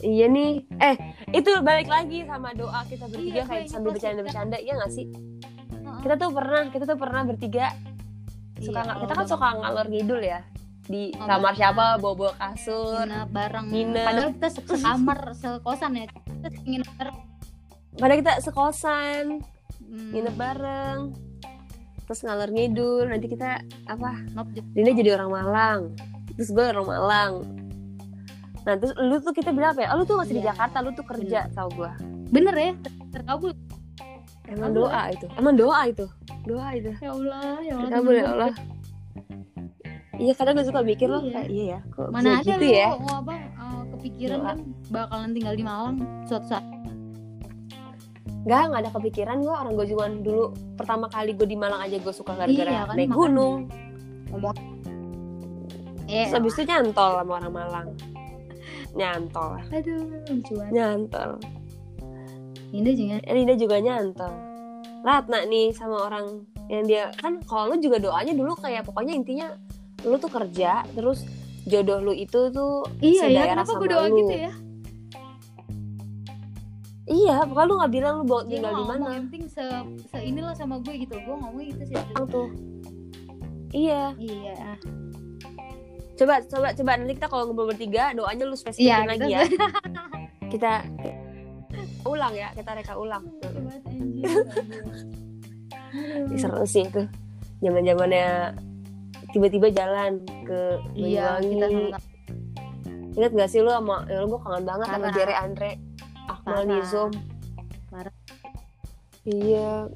iya 0.05 0.25
nih. 0.27 0.51
Eh, 0.77 0.95
itu 1.33 1.49
balik 1.59 1.87
lagi 1.87 2.21
sama 2.23 2.53
doa 2.53 2.85
kita 2.85 3.05
bertiga 3.05 3.33
Iya, 3.35 3.43
kayak 3.43 3.65
sambil 3.67 3.89
pas 3.89 3.95
bercanda-bercanda, 3.97 4.57
iya 4.57 4.73
gak 4.75 4.91
sih? 4.91 5.09
Kita 5.97 6.15
tuh 6.15 6.29
pernah, 6.29 6.61
kita 6.69 6.83
tuh 6.85 6.95
pernah 6.95 7.21
bertiga. 7.23 7.73
Suka 8.55 8.79
Iya, 8.79 8.93
kita 9.01 9.13
kan 9.13 9.25
suka 9.25 9.47
ngalor 9.55 9.87
ngidul 9.87 10.21
ya. 10.21 10.39
Di 10.85 11.09
Oh, 11.11 11.25
kamar 11.25 11.51
bener. 11.51 11.59
siapa 11.59 11.85
bawa-bawa 11.97 12.33
kasur 12.35 13.03
nginep 13.03 13.29
bareng. 13.31 13.65
Nginep. 13.67 14.05
padahal 14.05 14.29
kita 14.31 14.47
se- 14.47 14.65
sekamar 14.71 15.19
sekosan 15.33 15.91
ya. 15.95 16.05
Kita 16.07 16.47
nginep 16.53 16.91
bareng. 16.95 17.17
Padahal 17.95 18.19
kita 18.19 18.33
sekosan 18.39 19.23
Hmm, 19.81 20.09
nginep 20.11 20.35
bareng 20.35 20.99
terus 22.01 22.21
ngalor 22.21 22.49
ngidul. 22.49 23.05
Nanti 23.07 23.27
kita 23.27 23.59
apa. 23.85 24.09
Dinda 24.71 24.91
jadi 24.91 25.09
orang 25.15 25.31
Malang. 25.31 25.79
Terus 26.31 26.49
gue 26.49 26.65
orang 26.65 26.85
Malang 26.85 27.33
nah 28.65 28.73
terus 28.73 28.97
lu 28.97 29.15
tuh 29.19 29.29
kita 29.29 29.49
bilang 29.49 29.71
apa 29.71 29.81
ya? 29.81 29.93
Oh, 29.93 29.97
lu 29.97 30.03
tuh 30.03 30.17
masih 30.17 30.35
di 30.35 30.41
Iya, 30.41 30.51
Jakarta 30.51 30.77
lu 30.81 30.89
tuh 30.91 31.05
kerja 31.05 31.39
tau 31.53 31.69
gue 31.69 31.91
bener 32.27 32.53
ya? 32.53 32.71
Ter- 32.75 32.97
terkabul 33.13 33.51
emang 34.45 34.71
doa 34.73 35.01
itu? 35.09 35.25
Emang 35.33 35.53
doa 35.53 35.79
itu? 35.85 36.05
Doa 36.43 36.67
itu. 36.73 36.89
Ya 36.95 37.09
Allah 37.09 37.57
ya 37.61 37.73
Allah. 37.75 37.89
Kabul 37.89 38.13
ya 38.13 38.25
Allah. 38.27 38.53
Iya 40.15 40.31
kadang 40.33 40.55
gue 40.55 40.63
suka 40.63 40.79
mikir 40.79 41.05
loh 41.05 41.21
Iya. 41.21 41.33
kayak 41.35 41.49
iya. 41.49 41.65
Ya 41.67 41.79
kok 41.89 42.07
mana 42.09 42.29
ada 42.35 42.45
gitu 42.47 42.57
lu 42.57 42.69
ya? 42.71 42.89
mau 42.95 43.15
apa 43.19 43.33
uh, 43.55 43.81
kepikiran 43.93 44.37
Doa. 44.37 44.47
kan 44.47 44.57
bakalan 44.87 45.29
tinggal 45.31 45.53
di 45.53 45.63
Malang 45.63 45.95
suatu 46.25 46.47
saat 46.47 46.65
Nggak, 48.45 48.61
nggak 48.63 48.81
ada 48.81 48.91
kepikiran 48.93 49.37
gue 49.41 49.49
orang 49.51 49.73
gue 49.73 49.87
juga 49.87 50.05
dulu 50.07 50.43
pertama 50.73 51.05
kali 51.09 51.33
gue 51.33 51.45
di 51.45 51.57
Malang 51.57 51.81
aja 51.81 51.97
gue 51.97 52.13
suka 52.13 52.31
gara-gara 52.31 52.69
Iya, 52.71 52.81
kan, 52.85 52.93
naik 52.93 53.09
makanya. 53.09 53.17
gunung. 53.17 53.55
Ngomong. 54.29 54.55
Eh 56.05 56.23
terus 56.23 56.31
habis 56.31 56.53
itu 56.53 56.63
nyantol 56.63 57.11
sama 57.15 57.31
orang 57.35 57.53
Malang 57.53 57.87
nyantol. 58.95 59.59
Aduh 59.69 60.07
lucu 60.31 60.53
banget. 60.55 60.71
Nyantol. 60.71 61.31
Ini 62.71 62.91
juga. 62.95 63.15
Rida 63.27 63.53
juga 63.59 63.77
nyantol. 63.83 64.33
Ratna 65.05 65.45
nih 65.45 65.69
sama 65.75 66.09
orang 66.09 66.47
yang 66.65 66.83
dia 66.89 67.13
kan 67.21 67.37
kalau 67.45 67.69
lu 67.69 67.77
juga 67.77 68.01
doanya 68.01 68.33
dulu 68.33 68.57
kayak 68.57 68.89
pokoknya 68.89 69.13
intinya 69.13 69.53
lu 70.01 70.17
tuh 70.17 70.33
kerja 70.33 70.81
terus 70.97 71.21
jodoh 71.69 72.01
lu 72.01 72.09
itu 72.09 72.49
tuh 72.49 72.81
iya 73.05 73.29
ya 73.29 73.53
kenapa 73.53 73.69
gue 73.77 73.89
doa 73.93 74.09
lu. 74.09 74.17
gitu 74.25 74.35
ya? 74.49 74.53
Iya 77.05 77.45
pokoknya 77.45 77.69
lu 77.69 77.73
nggak 77.77 77.93
bilang 77.93 78.13
lu 78.17 78.23
bawa 78.25 78.41
tinggal 78.49 78.73
di 78.73 78.83
mana. 78.89 79.03
yang 79.13 79.29
penting 79.29 79.45
se, 79.45 79.65
se 80.09 80.17
inilah 80.25 80.57
sama 80.57 80.81
gue 80.81 81.05
gitu. 81.05 81.13
Gue 81.21 81.35
ngomong 81.37 81.61
gitu 81.61 81.83
sih. 81.85 82.01
Tuh? 82.33 82.49
Iya. 83.69 84.17
Iya 84.17 84.81
coba 86.15 86.33
coba 86.41 86.67
coba. 86.71 86.91
Nanti 86.95 87.13
kita 87.13 87.27
kalau 87.27 87.43
ngobrol 87.47 87.69
bertiga 87.69 88.11
doanya 88.11 88.43
lu 88.43 88.55
spesifikin 88.55 88.87
iya 88.87 88.97
lagi 89.03 89.27
ya. 89.27 89.41
kita 90.53 90.71
ulang 92.03 92.33
ya 92.33 92.49
kita 92.51 92.71
reka 92.71 92.93
ulang. 92.95 93.23
Seru 96.35 96.63
sih 96.63 96.83
itu. 96.83 97.03
Zaman 97.59 97.81
zamannya 97.81 98.27
tiba-tiba 99.31 99.67
jalan 99.69 100.19
ke 100.43 100.59
iya 100.93 101.39
Banyuwangi. 101.39 101.51
kita 101.51 101.65
sama 101.67 101.99
ingat 103.15 103.31
gak 103.33 103.47
sih 103.47 103.59
lu 103.59 103.71
sama 103.71 104.03
ya 104.05 104.19
lu 104.19 104.27
gue 104.27 104.39
kangen 104.39 104.63
banget 104.65 104.87
sama 104.87 104.99
Parah. 105.01 105.13
Jere 105.13 105.33
Andre 105.33 105.71
Akmal 106.25 106.43
Parah. 106.53 106.67
Nizom. 106.67 107.11
Parah. 107.87 108.13
iya. 109.25 109.87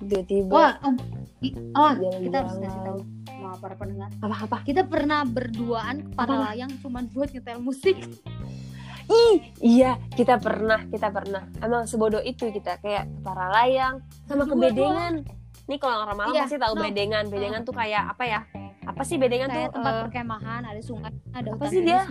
Tiba-tiba 0.00 0.50
wah 0.50 0.74
oh, 0.82 0.94
i- 1.40 1.54
oh 1.72 1.92
Jalan-jalan. 1.92 2.22
kita 2.22 2.36
harus 2.36 2.54
ngasih 2.58 2.80
tahu 2.82 3.00
sama 3.42 3.58
para 3.58 3.74
pendengar. 3.74 4.08
Apa-apa 4.22 4.56
kita 4.62 4.82
pernah 4.86 5.26
berduaan 5.26 6.06
ke 6.06 6.10
para 6.14 6.34
Apa? 6.38 6.44
layang 6.52 6.70
cuman 6.78 7.04
buat 7.10 7.28
nyetel 7.34 7.58
musik. 7.58 7.96
Ih 9.10 9.36
iya 9.58 9.98
kita 10.14 10.38
pernah 10.38 10.86
kita 10.86 11.10
pernah. 11.10 11.42
Emang 11.58 11.84
sebodoh 11.90 12.22
itu 12.22 12.48
kita 12.54 12.78
kayak 12.78 13.10
para 13.26 13.50
layang 13.50 13.98
sama 14.30 14.46
ke 14.46 14.54
Berdua 14.54 14.64
bedengan 14.70 15.14
nih 15.66 15.78
kalau 15.78 15.96
orang 16.06 16.16
Malang 16.18 16.34
Iya, 16.34 16.42
pasti 16.46 16.58
tahu 16.58 16.74
no. 16.78 16.82
bedengan. 16.86 17.24
Bedengan 17.30 17.60
tuh 17.66 17.74
kayak 17.74 18.02
apa 18.14 18.24
ya? 18.26 18.40
Apa 18.82 19.02
sih 19.06 19.16
bedengan 19.18 19.50
kayak 19.50 19.70
tuh? 19.70 19.78
tempat 19.78 19.92
eh, 19.94 20.00
perkemahan 20.06 20.62
ada 20.66 20.80
sungai 20.82 21.12
ada 21.34 21.48
apa 21.54 21.64
sih 21.70 21.80
dia? 21.82 22.02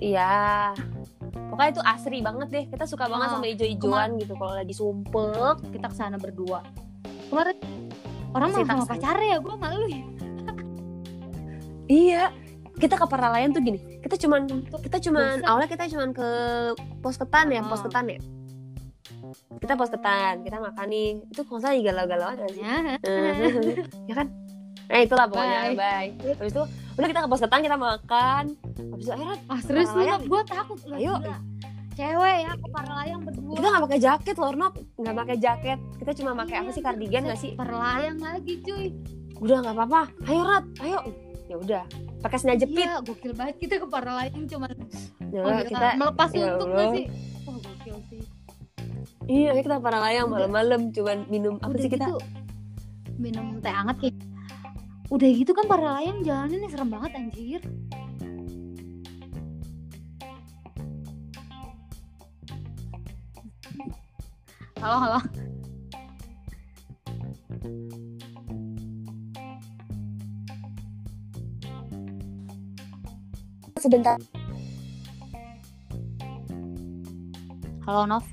iya. 0.00 0.72
Pokoknya 1.52 1.70
itu 1.78 1.82
asri 1.84 2.18
banget 2.20 2.48
deh. 2.52 2.64
Kita 2.68 2.84
suka 2.84 3.08
banget 3.08 3.28
sama 3.32 3.46
ijo-ijoan 3.48 4.08
gitu 4.20 4.34
kalau 4.36 4.54
lagi 4.56 4.74
sumpek. 4.76 5.56
Kita 5.72 5.86
ke 5.88 5.96
sana 5.96 6.16
berdua. 6.20 6.60
Kemarin 7.28 7.56
orang 8.36 8.48
mau 8.52 8.64
sama 8.64 8.84
taksi. 8.84 8.90
pacarnya 8.92 9.28
ya 9.32 9.38
gue 9.40 9.54
malu 9.56 9.86
ya 9.88 10.15
Iya, 11.86 12.34
kita 12.76 12.94
ke 12.94 13.06
Paralayan 13.06 13.50
tuh 13.50 13.60
gini. 13.60 13.78
Kita 14.00 14.16
cuman 14.16 14.46
kita 14.82 14.98
cuman 15.00 15.38
Buset. 15.38 15.46
awalnya 15.46 15.68
kita 15.68 15.84
cuman 15.88 16.08
ke 16.10 16.28
pos 16.98 17.16
ketan 17.16 17.46
ya, 17.48 17.62
pos 17.62 17.80
ketan 17.80 18.06
ya. 18.06 18.18
Kita 19.56 19.72
pos 19.74 19.88
ketan, 19.88 20.42
kita 20.42 20.58
makan 20.58 20.86
nih. 20.86 21.10
Itu 21.26 21.42
kalau 21.42 21.60
saya 21.60 21.78
galau-galauan 21.80 22.36
gak 22.36 22.50
sih? 22.52 22.62
ya 22.62 22.76
ya 24.10 24.14
kan? 24.14 24.26
Nah 24.86 25.00
itulah 25.00 25.26
pokoknya, 25.26 25.58
Bye. 25.72 26.10
bye. 26.14 26.36
Habis 26.36 26.52
itu 26.52 26.62
udah 26.94 27.08
kita 27.08 27.20
ke 27.20 27.28
pos 27.28 27.40
ketan, 27.40 27.60
kita 27.60 27.76
makan. 27.76 28.44
Habis 28.92 29.04
itu 29.04 29.12
akhirnya 29.12 29.36
ah 29.46 29.60
serius 29.60 29.88
lu 29.88 29.94
Paralayan. 29.96 30.20
gue 30.22 30.40
takut 30.44 30.78
Lah, 30.86 30.98
Ayo. 30.98 31.14
gila. 31.18 31.38
cewek 31.96 32.36
ya 32.44 32.52
ke 32.52 32.68
para 32.68 32.92
layang 32.94 33.20
berdua 33.24 33.56
kita 33.56 33.66
nggak 33.66 33.84
pakai 33.88 33.98
jaket 33.98 34.36
loh, 34.36 34.52
Nop. 34.52 34.74
Nggak 34.96 35.16
pakai 35.16 35.36
jaket. 35.38 35.78
Kita 35.96 36.12
cuma 36.14 36.30
pakai 36.36 36.56
apa 36.60 36.70
sih 36.70 36.82
kardigan 36.82 37.22
nggak 37.24 37.40
sih? 37.40 37.50
para 37.56 37.72
layang 37.72 38.18
lagi 38.20 38.54
cuy 38.60 38.86
Udah 39.36 39.56
nggak 39.60 39.74
apa-apa. 39.74 40.02
Ayo 40.24 40.42
Rat, 40.44 40.64
ayo. 40.80 40.98
Ya 41.46 41.56
udah. 41.56 41.82
Pakai 42.22 42.38
sendal 42.42 42.58
jepit. 42.58 42.86
iya 42.86 42.98
gokil 43.02 43.32
banget 43.38 43.56
kita 43.62 43.74
ke 43.78 43.86
para 43.86 44.10
layang 44.18 44.44
cuman 44.50 44.74
Ya, 45.36 45.42
oh, 45.42 45.58
kita 45.66 45.98
melepas 45.98 46.30
ya 46.32 46.54
untuk 46.54 46.70
gak 46.70 46.86
sih 46.94 47.04
wah 47.44 47.56
gokil 47.58 47.96
sih 48.08 48.22
iya 49.26 49.50
kita 49.58 49.76
ke 49.76 49.82
Paralayang 49.82 50.30
Udah. 50.30 50.46
malam-malam 50.46 50.80
cuman 50.94 51.18
minum 51.26 51.54
apa 51.58 51.74
udah 51.74 51.82
sih 51.82 51.90
kita? 51.90 52.06
gitu 52.08 52.16
minum 53.18 53.58
teh 53.58 53.68
hangat 53.68 53.96
kayak 53.98 54.16
udah 55.10 55.28
gitu 55.28 55.52
kan 55.52 55.66
para 55.66 55.98
layang 55.98 56.22
jalannya 56.22 56.56
nih 56.62 56.70
serem 56.70 56.88
banget 56.88 57.10
anjir 57.18 57.62
halo 64.80 64.96
halo 65.02 65.20
Sebentar. 73.86 74.18
halo 77.86 78.02
Nov 78.10 78.26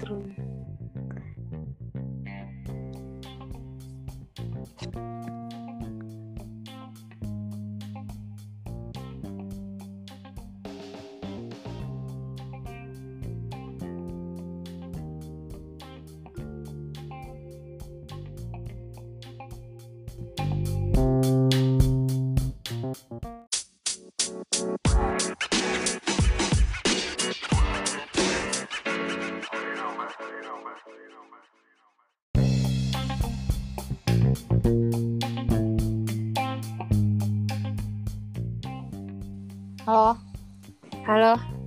turun. 0.00 0.41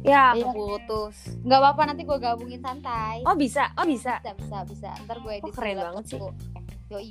Ya, 0.06 0.32
Iya. 0.32 0.54
putus. 0.54 1.18
nggak 1.42 1.60
apa-apa 1.60 1.82
nanti 1.88 2.02
gue 2.04 2.14
gabungin 2.16 2.62
santai 2.62 3.26
Oh, 3.26 3.34
bisa. 3.34 3.74
Oh, 3.74 3.84
bisa. 3.84 4.22
bisa 4.22 4.32
bisa 4.36 4.58
bisa 4.64 4.90
ntar 5.04 5.18
gue 5.18 5.34
edit 5.36 5.44
Oh, 5.44 5.52
keren 5.52 5.78
banget 5.80 6.04
sih. 6.08 6.20
yoi 6.86 7.10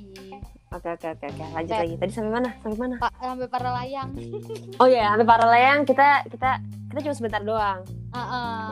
Oke, 0.71 0.87
oke, 0.89 1.07
oke, 1.09 1.25
oke. 1.25 1.43
Lanjut 1.51 1.75
lagi. 1.77 1.95
Tadi 1.95 2.11
sampai 2.11 2.31
mana? 2.33 2.49
Sampai 2.57 2.79
mana? 2.79 2.95
pak 2.97 3.11
sampai 3.17 3.47
para 3.47 3.69
layang 3.73 4.09
Oh 4.81 4.87
ya, 4.87 5.11
sampai 5.11 5.23
Paralayang 5.25 5.83
kita 5.83 6.07
kita 6.25 6.49
kita 6.89 6.99
cuma 7.01 7.13
sebentar 7.13 7.41
doang. 7.41 7.79
Iya 8.09 8.23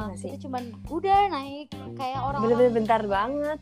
nggak 0.05 0.17
sih? 0.17 0.29
itu 0.29 0.47
cuman 0.47 0.63
udah 0.87 1.19
naik 1.29 1.67
kayak 1.93 2.15
orang-orang 2.17 2.43
Bener-bener 2.49 2.71
bentar 2.73 3.01
banget. 3.03 3.59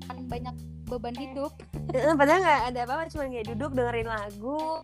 kan 0.00 0.16
banyak 0.24 0.54
beban 0.86 1.14
hidup 1.16 1.52
Padahal 1.90 2.38
nggak 2.40 2.60
ada 2.68 2.80
apa-apa, 2.80 3.02
cuma 3.08 3.26
kayak 3.26 3.46
duduk 3.50 3.70
dengerin 3.72 4.06
lagu, 4.06 4.82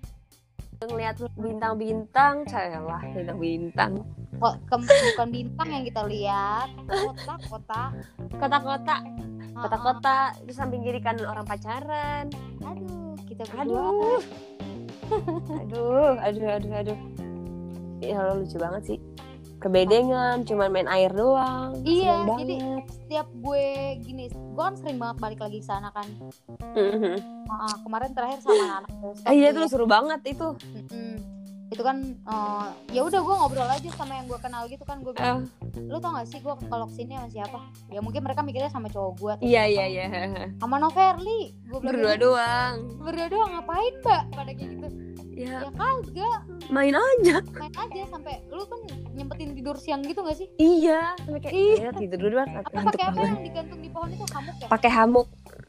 ngeliat 0.79 1.17
bintang-bintang, 1.33 2.45
lah 2.85 3.01
bintang-bintang, 3.09 4.05
kok 4.37 4.55
ke- 4.69 4.77
bukan 5.09 5.29
bintang 5.33 5.69
yang 5.71 5.85
kita 5.85 6.03
lihat. 6.05 6.69
Kota 6.85 7.35
kota 7.43 7.83
kota-kota, 8.37 8.97
Ah, 9.57 9.65
kota-kota, 9.65 10.17
terus 10.37 10.53
samping 10.53 10.85
kiri 10.85 11.01
kanan 11.01 11.25
orang 11.25 11.49
pacaran. 11.49 12.29
aduh 12.61 13.17
kita 13.25 13.49
berdua. 13.49 13.89
Aduh, 13.89 14.21
aduh, 15.63 16.13
aduh, 16.21 16.49
aduh, 16.53 16.73
aduh. 16.77 16.99
Ya 17.99 18.21
lucu 18.37 18.61
banget 18.61 18.83
sih. 18.85 18.99
Kebedengan, 19.57 20.45
cuman 20.45 20.69
main 20.69 20.89
air 20.89 21.11
doang. 21.11 21.81
Iya, 21.81 22.29
jadi 22.29 22.57
setiap 22.87 23.29
gue 23.33 23.67
gini 24.03 24.25
gue 24.29 24.59
kan 24.59 24.75
sering 24.75 24.99
banget 24.99 25.17
balik 25.21 25.41
lagi 25.41 25.59
ke 25.61 25.67
sana 25.67 25.89
kan 25.93 26.09
Mhm. 26.75 27.47
Ah, 27.47 27.71
ah, 27.71 27.75
kemarin 27.81 28.11
terakhir 28.13 28.39
sama 28.43 28.83
anak 28.83 28.91
terus 28.91 29.19
Ah, 29.23 29.33
iya 29.33 29.49
itu 29.51 29.63
seru 29.71 29.87
banget 29.87 30.21
itu. 30.27 30.49
Mm-mm. 30.75 31.36
Itu 31.67 31.83
kan 31.83 31.97
eh, 32.15 32.67
ya 32.95 33.03
udah 33.03 33.21
gue 33.21 33.35
ngobrol 33.35 33.67
aja 33.67 33.91
sama 33.99 34.15
yang 34.15 34.27
gue 34.31 34.39
kenal 34.39 34.71
gitu 34.71 34.87
kan 34.87 35.03
gue 35.03 35.11
bilang 35.11 35.51
Eh, 35.75 35.83
lu 35.83 35.99
tau 35.99 36.15
gak 36.15 36.31
sih 36.31 36.39
gue 36.39 36.55
kalau 36.71 36.87
ke 36.87 36.95
sini 36.95 37.19
sama 37.19 37.29
siapa? 37.29 37.59
Ya 37.91 38.01
mungkin 38.01 38.23
mereka 38.23 38.41
mikirnya 38.41 38.71
sama 38.71 38.87
cowok 38.87 39.13
gue 39.19 39.33
iya 39.45 39.67
iya 39.67 39.85
iya. 39.85 40.07
Sama 40.57 40.79
Noverly 40.79 41.53
gue 41.67 41.81
berdua 41.83 42.15
gitu, 42.15 42.33
doang. 42.33 42.75
berdua 43.03 43.27
doang 43.29 43.51
ngapain 43.53 43.95
mbak? 44.01 44.23
Pada 44.31 44.53
kayak 44.55 44.71
gitu. 44.79 44.89
Ya. 45.37 45.69
Ya 45.69 45.71
kagak. 45.75 46.41
Main 46.73 46.95
aja. 46.97 47.37
Main 47.45 47.75
aja 47.77 48.03
sampai 48.09 48.41
lu 48.49 48.65
kan 48.65 48.81
nyempetin 49.13 49.53
tidur 49.53 49.77
siang 49.77 50.01
gitu 50.01 50.23
gak 50.23 50.39
sih? 50.39 50.49
Iya 50.57 51.13
sampai 51.19 51.41
kayak 51.43 51.55
iya. 51.55 51.89
Tidur 51.93 52.19
dulu 52.25 52.37
apa 52.41 52.63
pakai 52.73 53.05
apa 53.11 53.21
yang 53.21 53.43
digantung 53.43 53.81
di 53.83 53.91
pohon 53.93 54.09
itu? 54.15 54.25
Hamuk 54.33 54.55
ya? 54.63 54.67
Pakai 54.71 54.91
hamuk 54.91 55.27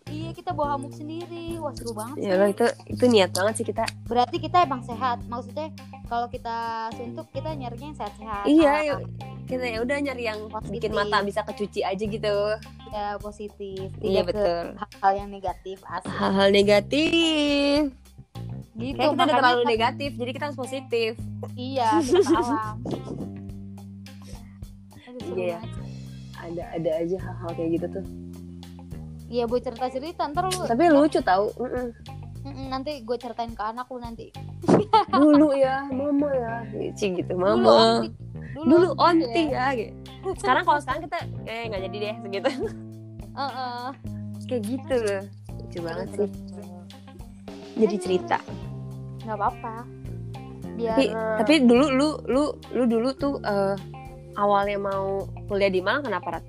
iya 0.08 0.30
kita 0.32 0.52
bawa 0.52 0.76
hamuk 0.76 0.92
sendiri. 0.92 1.56
Wah 1.58 1.72
seru 1.72 1.92
banget 1.92 2.16
ya 2.22 2.34
itu 2.46 2.66
itu 2.88 3.04
niat 3.06 3.32
banget 3.32 3.54
sih 3.56 3.66
kita. 3.66 3.84
Berarti 4.04 4.38
kita 4.38 4.64
emang 4.64 4.82
sehat. 4.82 5.20
Maksudnya 5.26 5.72
kalau 6.06 6.28
kita 6.28 6.58
suntuk 6.94 7.28
kita 7.30 7.52
nyarinya 7.52 7.88
yang 7.88 7.98
sehat-sehat. 7.98 8.44
Iya 8.46 8.70
Ah, 8.70 8.82
yuk. 8.86 9.00
kita 9.46 9.64
ya 9.66 9.80
udah 9.80 9.98
nyari 9.98 10.24
yang 10.26 10.40
Positif. 10.48 10.72
bikin 10.74 10.92
mata 10.92 11.18
bisa 11.22 11.42
kecuci 11.42 11.80
aja 11.82 12.04
gitu. 12.04 12.36
Ya 12.90 13.16
positif. 13.18 13.88
Iya 13.98 14.22
tidak 14.22 14.26
ke 14.26 14.34
betul. 14.34 14.66
hal 14.98 15.14
yang 15.14 15.30
negatif 15.30 15.78
hal-hal 15.84 16.48
negatif. 16.50 17.80
Gitu 18.74 18.94
kayak 18.94 19.10
kita 19.10 19.18
udah 19.18 19.28
terlalu 19.34 19.62
negatif 19.66 20.10
jadi 20.14 20.32
kita 20.32 20.44
harus 20.48 20.60
positif. 20.60 21.12
Iya 21.54 21.90
kita 22.00 22.30
alam 22.38 22.68
Iya. 25.30 25.60
banget. 25.60 25.86
ada 26.38 26.64
ada 26.72 26.92
aja 26.96 27.18
hal-hal 27.20 27.52
kayak 27.52 27.70
gitu 27.74 27.88
tuh 27.92 28.06
iya 29.28 29.44
gue 29.46 29.60
cerita 29.60 29.86
cerita 29.92 30.24
ntar 30.32 30.48
lu 30.52 30.64
tapi 30.64 30.88
lucu 30.88 31.20
tau. 31.20 31.52
Mm-mm, 32.48 32.72
nanti 32.72 33.04
gue 33.04 33.18
ceritain 33.20 33.52
ke 33.52 33.64
anak 33.64 33.88
lu 33.92 34.00
nanti. 34.00 34.32
Dulu 35.12 35.52
ya 35.52 35.84
mama 35.92 36.32
ya 36.32 36.54
Ci 36.96 37.12
gitu 37.12 37.36
dulu 37.36 37.44
mama 37.44 37.72
onti 37.76 38.10
dulu 38.58 38.88
onti 38.98 39.26
onti 39.28 39.44
ya. 39.54 39.70
gitu. 39.78 39.94
sekarang 40.42 40.64
kalau 40.66 40.80
sekarang 40.82 41.02
kita 41.06 41.18
eh 41.46 41.64
nggak 41.70 41.82
jadi 41.92 41.98
deh 42.00 42.16
segitu. 42.26 42.50
Heeh. 43.38 43.86
kayak 44.48 44.62
gitu 44.64 44.96
loh 45.04 45.24
lucu 45.60 45.80
banget 45.84 46.08
sih. 46.16 46.30
Jadi 47.78 47.96
cerita. 48.00 48.38
Nggak 49.28 49.38
apa-apa. 49.38 49.76
Biar 50.80 50.96
tapi 50.96 51.06
tapi 51.14 51.54
dulu 51.68 51.86
lu 51.92 52.08
lu 52.32 52.44
lu 52.74 52.84
dulu 52.88 53.10
tuh 53.14 53.38
eh, 53.44 53.76
awalnya 54.40 54.78
mau 54.80 55.26
kuliah 55.52 55.70
di 55.70 55.84
Malang 55.84 56.08
kenapa 56.08 56.40
Rat? 56.40 56.46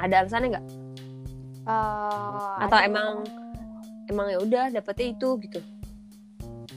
ada 0.00 0.24
alasannya 0.24 0.56
nggak 0.56 0.66
eh, 1.70 2.54
atau 2.66 2.78
emang 2.82 3.08
emang 4.10 4.26
ya 4.26 4.38
udah 4.42 4.64
dapetnya 4.74 5.14
itu 5.14 5.28
gitu. 5.46 5.60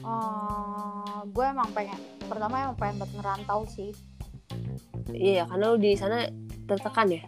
Eh, 0.04 1.18
gue 1.28 1.44
emang 1.44 1.68
pengen 1.74 1.98
pertama 2.30 2.70
emang 2.70 2.76
pengen 2.78 2.94
buat 3.02 3.12
ngerantau 3.18 3.66
sih. 3.66 3.90
Iya 5.10 5.50
karena 5.50 5.64
lu 5.74 5.76
di 5.76 5.92
sana 5.98 6.30
tertekan 6.64 7.10
ya? 7.10 7.22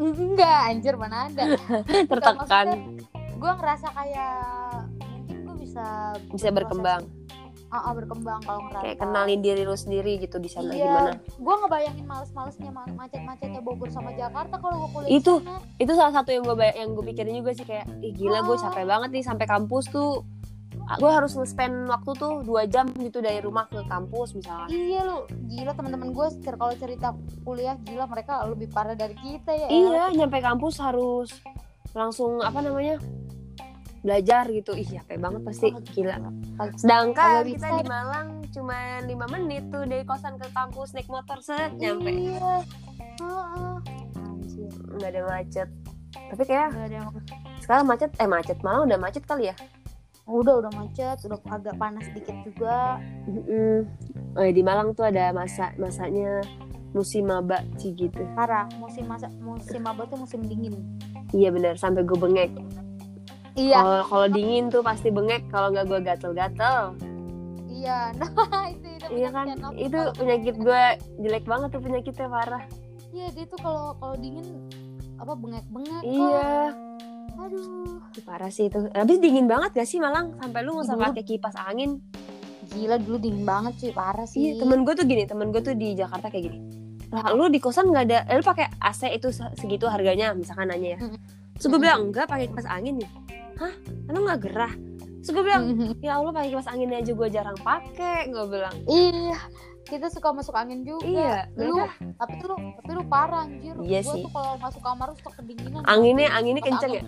Enggak 0.00 0.58
anjir 0.72 0.94
mana 0.96 1.28
ada. 1.28 1.58
Tertekan. 2.10 2.66
Gue 3.36 3.52
ngerasa 3.56 3.86
kayak 3.92 4.34
mungkin 5.00 5.36
gue 5.44 5.56
bisa 5.66 6.16
bisa 6.32 6.48
berkembang 6.48 7.19
ah 7.70 7.80
ah, 7.80 7.92
berkembang 7.92 8.42
kalau 8.42 8.60
ngerantau 8.62 8.82
kayak 8.82 8.98
kenalin 8.98 9.40
diri 9.40 9.62
lu 9.62 9.74
sendiri 9.74 10.18
gitu 10.18 10.36
di 10.36 10.46
sana 10.46 10.70
Iya. 10.70 10.84
gimana 10.84 11.10
gue 11.16 11.54
ngebayangin 11.56 12.04
males-malesnya 12.04 12.70
ma- 12.70 12.90
macet-macetnya 12.90 13.60
Bogor 13.60 13.88
sama 13.88 14.10
Jakarta 14.12 14.54
kalau 14.54 14.76
gue 14.76 14.90
kuliah 14.92 15.10
Itu. 15.12 15.34
sana. 15.38 15.62
itu 15.76 15.92
salah 15.92 16.12
satu 16.12 16.30
yang 16.30 16.42
gue 16.42 16.54
yang 16.68 16.90
gue 16.90 17.04
pikirin 17.06 17.34
juga 17.36 17.52
sih 17.52 17.62
kayak 17.62 17.86
ih 18.00 18.12
gila 18.12 18.42
gue 18.42 18.52
Oh. 18.52 18.60
capek 18.60 18.84
banget 18.84 19.10
nih 19.12 19.22
sampai 19.22 19.46
kampus 19.46 19.86
tuh 19.88 20.26
gue 20.90 21.06
harus 21.08 21.30
nge-spend 21.32 21.86
waktu 21.86 22.10
tuh 22.16 22.42
dua 22.42 22.66
jam 22.66 22.90
gitu 22.92 23.18
dari 23.18 23.38
rumah 23.38 23.64
ke 23.64 23.78
kampus 23.84 24.34
misalnya 24.34 24.66
iya 24.66 25.00
lu 25.04 25.22
gila 25.46 25.70
teman-teman 25.70 26.10
gue 26.10 26.26
kalau 26.50 26.74
cerita 26.74 27.14
kuliah 27.40 27.78
gila 27.80 28.04
mereka 28.04 28.42
lebih 28.44 28.66
parah 28.66 28.94
dari 28.94 29.14
kita 29.14 29.52
ya 29.52 29.68
iya 29.68 30.10
nyampe 30.10 30.42
kampus 30.42 30.82
harus 30.82 31.30
langsung 31.90 32.38
apa 32.40 32.58
namanya 32.58 32.98
belajar 34.00 34.44
gitu. 34.48 34.72
Ih 34.76 34.88
capek 34.88 35.18
banget 35.20 35.40
pasti. 35.44 35.68
Gila. 35.96 36.16
Sedangkan 36.76 37.44
kita 37.44 37.68
bisa. 37.68 37.68
di 37.80 37.84
Malang 37.86 38.28
cuma 38.50 38.76
lima 39.04 39.26
menit 39.30 39.68
tuh 39.68 39.84
dari 39.86 40.02
kosan 40.02 40.40
ke 40.40 40.48
kampus 40.50 40.96
naik 40.96 41.08
motor 41.08 41.38
set 41.40 41.76
nyampe. 41.76 42.10
Iya. 42.10 42.64
Nggak 44.96 45.10
ada 45.14 45.20
macet. 45.28 45.68
Tapi 46.10 46.42
kayak 46.42 46.74
ada 46.74 47.00
sekarang 47.62 47.86
macet 47.86 48.10
eh 48.18 48.28
macet. 48.28 48.58
Malang 48.64 48.88
udah 48.88 48.98
macet 48.98 49.22
kali 49.28 49.52
ya? 49.52 49.54
Udah 50.26 50.64
udah 50.64 50.72
macet. 50.74 51.16
Udah 51.26 51.38
agak 51.52 51.76
panas 51.76 52.06
dikit 52.16 52.36
juga. 52.42 52.98
Mm-mm. 53.28 53.86
Oh 54.38 54.42
ya, 54.46 54.52
di 54.54 54.62
Malang 54.62 54.94
tuh 54.94 55.06
ada 55.10 55.34
masa 55.34 55.74
masanya 55.74 56.40
musim 56.90 57.30
maba 57.30 57.62
sih 57.78 57.94
gitu. 57.94 58.22
parah. 58.34 58.66
Musim 58.78 59.06
masa 59.06 59.30
musim 59.38 59.82
apa 59.86 60.06
tuh 60.10 60.18
musim 60.18 60.42
dingin. 60.42 60.74
Iya 61.30 61.54
benar 61.54 61.78
sampai 61.78 62.02
gue 62.02 62.18
bengek. 62.18 62.50
Iya 63.60 63.78
Kalau 63.78 64.02
kalau 64.06 64.26
dingin 64.28 64.64
tuh 64.66 64.80
pasti 64.80 65.08
bengek. 65.08 65.42
Kalau 65.46 65.68
nggak 65.68 65.86
gue 65.86 66.00
gatel-gatel. 66.02 66.80
iya 67.70 68.12
nah 68.18 68.28
itu 68.66 68.86
itu 68.90 69.06
Iya 69.10 69.28
kan? 69.30 69.46
aku 69.52 69.72
Itu 69.78 69.94
kalau- 69.94 70.14
penyakit 70.14 70.54
gue 70.56 70.82
jelek 71.18 71.44
banget 71.44 71.68
tuh 71.70 71.80
penyakitnya 71.80 72.28
parah. 72.28 72.64
iya 73.10 73.26
dia 73.28 73.44
tuh 73.44 73.58
kalau 73.58 73.92
kalau 73.94 74.14
dingin 74.16 74.46
apa 75.16 75.32
bengek 75.34 75.64
bengek 75.68 76.02
Iya. 76.02 76.72
aduh 77.36 77.98
Parah 78.20 78.48
sih 78.48 78.66
itu. 78.66 78.84
Habis 78.90 79.16
dingin 79.18 79.46
banget 79.46 79.72
gak 79.72 79.84
sih 79.84 79.96
Malang? 79.96 80.36
Sampai 80.36 80.60
lu 80.60 80.72
nggak 80.72 80.86
usah 80.86 80.96
pakai 80.98 81.24
kipas 81.24 81.56
angin. 81.56 82.00
gila 82.68 82.96
dulu 82.96 83.18
dingin 83.18 83.42
banget 83.42 83.74
sih 83.76 83.90
parah 83.90 84.22
sih 84.24 84.38
Iya, 84.46 84.62
temen 84.62 84.82
gue 84.82 84.94
tuh 84.94 85.02
gini, 85.02 85.24
temen 85.24 85.50
gue 85.50 85.58
tuh 85.58 85.74
di 85.74 85.90
Jakarta 85.92 86.28
kayak 86.28 86.44
gini. 86.44 86.58
Lah, 87.10 87.32
lu 87.32 87.46
di 87.46 87.58
kosan 87.58 87.90
nggak 87.90 88.04
ada, 88.04 88.18
eh, 88.24 88.36
lu 88.36 88.44
pakai 88.44 88.70
AC 88.78 89.10
itu 89.10 89.26
se- 89.28 89.50
segitu 89.54 89.84
harganya, 89.84 90.30
misalkan 90.32 90.70
nanya 90.70 90.94
ya. 90.94 90.98
Terus 91.52 91.66
gue 91.66 91.80
bilang 91.80 92.06
enggak 92.06 92.24
pakai 92.24 92.46
kipas 92.46 92.64
angin 92.64 92.94
nih. 92.96 93.10
Hah? 93.60 93.72
Emang 94.08 94.22
nggak 94.24 94.40
gerah? 94.48 94.72
Terus 95.20 95.30
gue 95.36 95.44
bilang 95.44 95.64
Mhm. 95.68 96.00
ya 96.00 96.16
Allah 96.16 96.32
pakai 96.32 96.48
kipas 96.48 96.68
angin 96.72 96.96
aja 96.96 97.12
gue 97.12 97.28
jarang 97.28 97.58
pakai 97.60 98.32
gue 98.32 98.44
bilang. 98.48 98.76
Iya 98.88 99.36
kita 99.84 100.06
suka 100.06 100.30
masuk 100.30 100.54
angin 100.54 100.86
juga. 100.86 101.02
Iya 101.02 101.34
lu 101.58 101.76
mereka 101.82 102.14
tapi 102.14 102.34
lu 102.46 102.56
tapi 102.78 102.90
lu 102.94 103.02
parah 103.04 103.42
anjir. 103.44 103.74
Iya 103.82 104.00
gua 104.00 104.14
sih. 104.14 104.22
tuh 104.24 104.32
kalau 104.32 104.52
masuk 104.56 104.80
kamar 104.80 105.08
suka 105.18 105.30
kedinginan. 105.36 105.82
Anginnya 105.84 106.28
anginnya 106.30 106.62
kenceng 106.62 106.92
ya? 106.94 107.02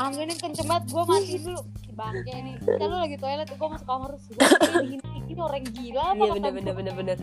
anginnya 0.00 0.36
kenceng 0.40 0.66
banget 0.66 0.84
gue 0.88 1.02
mati 1.04 1.36
dulu. 1.38 1.60
Bangke 1.94 2.32
nih 2.32 2.54
kita 2.58 2.84
lu 2.86 2.96
lagi 2.96 3.16
toilet 3.20 3.48
gue 3.50 3.68
masuk 3.70 3.86
kamar 3.86 4.08
terus. 4.16 4.24
Gue 4.26 4.38
dingin 4.82 5.00
dingin 5.04 5.38
orang 5.38 5.64
gila 5.68 6.02
apa 6.02 6.22
iya 6.24 6.30
bener 6.34 6.52
bener 6.54 6.72
bener 6.74 6.94
bener. 6.96 7.16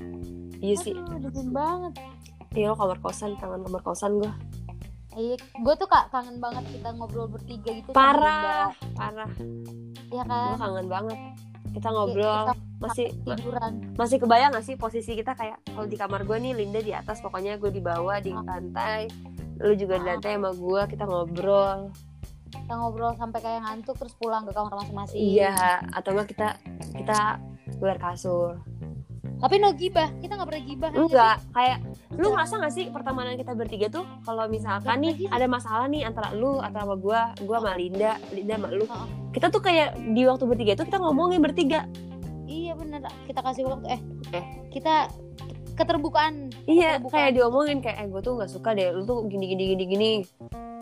Iya 0.61 0.75
sih. 0.79 0.93
Dingin 0.95 1.49
banget. 1.51 1.93
Iya 2.55 2.71
lo 2.71 2.75
kamar 2.77 2.97
kosan 3.03 3.35
kangen 3.35 3.67
kamar 3.67 3.81
kosan 3.83 4.21
gue 4.21 4.31
iya 5.15 5.35
gue 5.37 5.73
tuh 5.75 5.85
kak 5.85 6.07
kangen 6.09 6.37
banget 6.37 6.63
kita 6.69 6.89
ngobrol 6.91 7.27
bertiga 7.27 7.71
gitu 7.71 7.89
parah 7.91 8.71
parah. 8.93 9.31
Iya 10.07 10.21
gue 10.21 10.29
kan 10.29 10.57
kangen 10.57 10.87
banget. 10.87 11.19
Kita 11.71 11.87
ngobrol 11.89 12.43
kita 12.45 12.53
masih 12.77 13.07
ma- 13.21 13.35
tiduran. 13.35 13.71
masih 13.95 14.17
kebayang 14.17 14.51
gak 14.51 14.63
sih 14.63 14.75
posisi 14.75 15.11
kita 15.11 15.31
kayak 15.31 15.59
kalau 15.65 15.83
di 15.83 15.95
kamar 15.95 16.23
gue 16.23 16.37
nih 16.37 16.53
Linda 16.53 16.79
di 16.79 16.91
atas 16.91 17.19
pokoknya 17.19 17.55
gue 17.55 17.67
di 17.69 17.79
bawah 17.79 18.15
di 18.17 18.31
lantai 18.31 19.07
lu 19.57 19.71
juga 19.73 19.95
di 19.95 20.03
Ah. 20.03 20.07
lantai 20.13 20.35
sama 20.35 20.51
gue 20.51 20.81
kita 20.85 21.03
ngobrol. 21.03 21.79
Kita 22.47 22.73
ngobrol 22.73 23.11
sampai 23.13 23.39
kayak 23.39 23.61
ngantuk 23.61 23.95
terus 23.97 24.15
pulang 24.15 24.43
ke 24.43 24.51
kamar 24.51 24.71
masing-masing. 24.77 25.19
Iya 25.19 25.55
atau 25.89 26.11
enggak 26.11 26.27
kita 26.29 26.47
kita 26.93 27.19
luar 27.77 27.97
kasur 27.97 28.55
tapi 29.35 29.55
no 29.57 29.69
gibah 29.71 30.09
kita 30.17 30.33
nggak 30.33 30.47
pernah 30.47 30.63
gibah 30.63 30.89
aja 30.89 30.97
enggak 30.97 31.37
kayak 31.51 31.77
lu 32.11 32.27
ngerasa 32.31 32.53
gak 32.57 32.71
sih 32.71 32.85
pertemanan 32.87 33.35
kita 33.35 33.51
bertiga 33.51 33.87
tuh 33.89 34.07
kalau 34.23 34.47
misalkan 34.47 34.97
nih 34.99 35.27
ada 35.27 35.45
masalah 35.45 35.85
nih 35.85 36.03
antara 36.03 36.31
lu 36.31 36.57
atau 36.57 36.79
sama 36.79 36.95
gua 36.95 37.19
gua 37.41 37.57
sama 37.59 37.75
Linda 37.75 38.15
Linda 38.31 38.55
sama 38.55 38.69
lu. 38.69 38.83
Heeh. 38.83 39.07
kita 39.31 39.47
tuh 39.49 39.59
kayak 39.59 39.87
di 40.11 40.23
waktu 40.23 40.43
bertiga 40.45 40.71
itu 40.73 40.83
kita 40.83 40.97
ngomongin 40.97 41.39
bertiga. 41.39 41.83
Iya 42.45 42.71
bener. 42.73 43.03
Kita 43.25 43.41
kasih 43.41 43.67
waktu 43.67 43.87
eh 43.89 44.01
Eh. 44.31 44.45
kita 44.69 45.11
keterbukaan. 45.73 46.55
Iya 46.63 46.97
Keterbukaan. 46.97 47.11
kayak 47.11 47.31
diomongin 47.35 47.77
kayak 47.81 47.97
eh 47.99 48.07
gua 48.07 48.21
tuh 48.21 48.39
nggak 48.39 48.47
suka 48.47 48.71
deh 48.71 48.87
lu 48.89 49.03
tuh 49.03 49.27
gini 49.27 49.45
gini 49.45 49.63
gini 49.75 49.83
gini. 49.85 50.11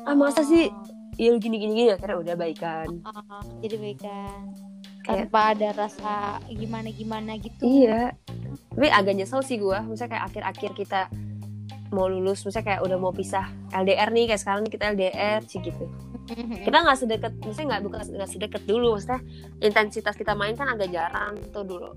Ah 0.06 0.14
masa 0.14 0.46
sih? 0.46 0.70
Iya 1.16 1.34
lu 1.34 1.40
gini 1.40 1.58
gini 1.58 1.74
gini. 1.74 1.90
Akhirnya 1.90 2.22
udah 2.22 2.36
baikan. 2.36 3.02
Ah, 3.02 3.42
jadi 3.58 3.76
baikan 3.76 4.54
Kayak- 5.04 5.28
tanpa 5.28 5.42
ada 5.52 5.70
rasa 5.78 6.14
gimana 6.48 6.88
gimana 6.90 7.32
gitu. 7.36 7.60
Iya. 7.60 8.16
Tapi 8.70 8.88
agak 8.88 9.14
nyesel 9.14 9.42
sih 9.42 9.58
gua. 9.58 9.84
Misalnya 9.84 10.16
kayak 10.16 10.26
akhir-akhir 10.32 10.72
kita 10.74 11.02
mau 11.90 12.08
lulus 12.08 12.42
misalnya 12.42 12.74
kayak 12.74 12.82
udah 12.82 12.98
mau 12.98 13.12
pisah 13.12 13.46
LDR 13.70 14.10
nih 14.10 14.26
kayak 14.26 14.42
sekarang 14.42 14.64
kita 14.66 14.90
LDR 14.90 15.44
sih 15.44 15.60
gitu. 15.60 15.86
Kita 16.64 16.78
nggak 16.80 16.98
sedekat 16.98 17.32
maksudnya 17.38 17.68
nggak 17.70 17.82
bukan 17.84 18.00
nggak 18.16 18.30
sedekat 18.32 18.62
dulu 18.64 18.96
maksudnya 18.96 19.20
intensitas 19.60 20.16
kita 20.16 20.34
main 20.34 20.56
kan 20.56 20.66
agak 20.68 20.90
jarang 20.90 21.38
tuh 21.52 21.62
dulu. 21.62 21.92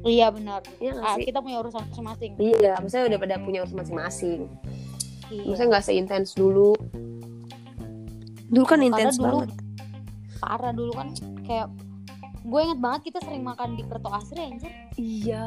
Iya 0.00 0.30
benar. 0.30 0.62
Iya 0.78 0.96
Ah, 0.96 1.16
sih? 1.16 1.26
kita 1.26 1.40
punya 1.40 1.60
urusan 1.60 1.84
masing-masing. 1.84 2.32
Iya 2.38 2.78
maksudnya 2.78 3.04
udah 3.06 3.18
pada 3.18 3.36
punya 3.38 3.58
urusan 3.60 3.78
masing-masing. 3.78 4.40
Iya. 5.26 5.42
maksudnya 5.44 5.68
nggak 5.70 5.84
seintens 5.84 6.30
dulu. 6.32 6.72
Dulu 8.46 8.64
kan 8.64 8.80
intens 8.80 9.16
dulu 9.16 9.42
banget. 9.44 9.50
parah 10.38 10.72
dulu 10.72 10.92
kan 10.92 11.08
kayak 11.42 11.68
gue 12.44 12.60
inget 12.60 12.76
banget 12.76 13.00
kita 13.04 13.18
sering 13.20 13.40
makan 13.40 13.72
di 13.72 13.82
Kerto 13.82 14.08
Asri 14.08 14.40
anjir. 14.42 14.68
Iya. 14.94 15.46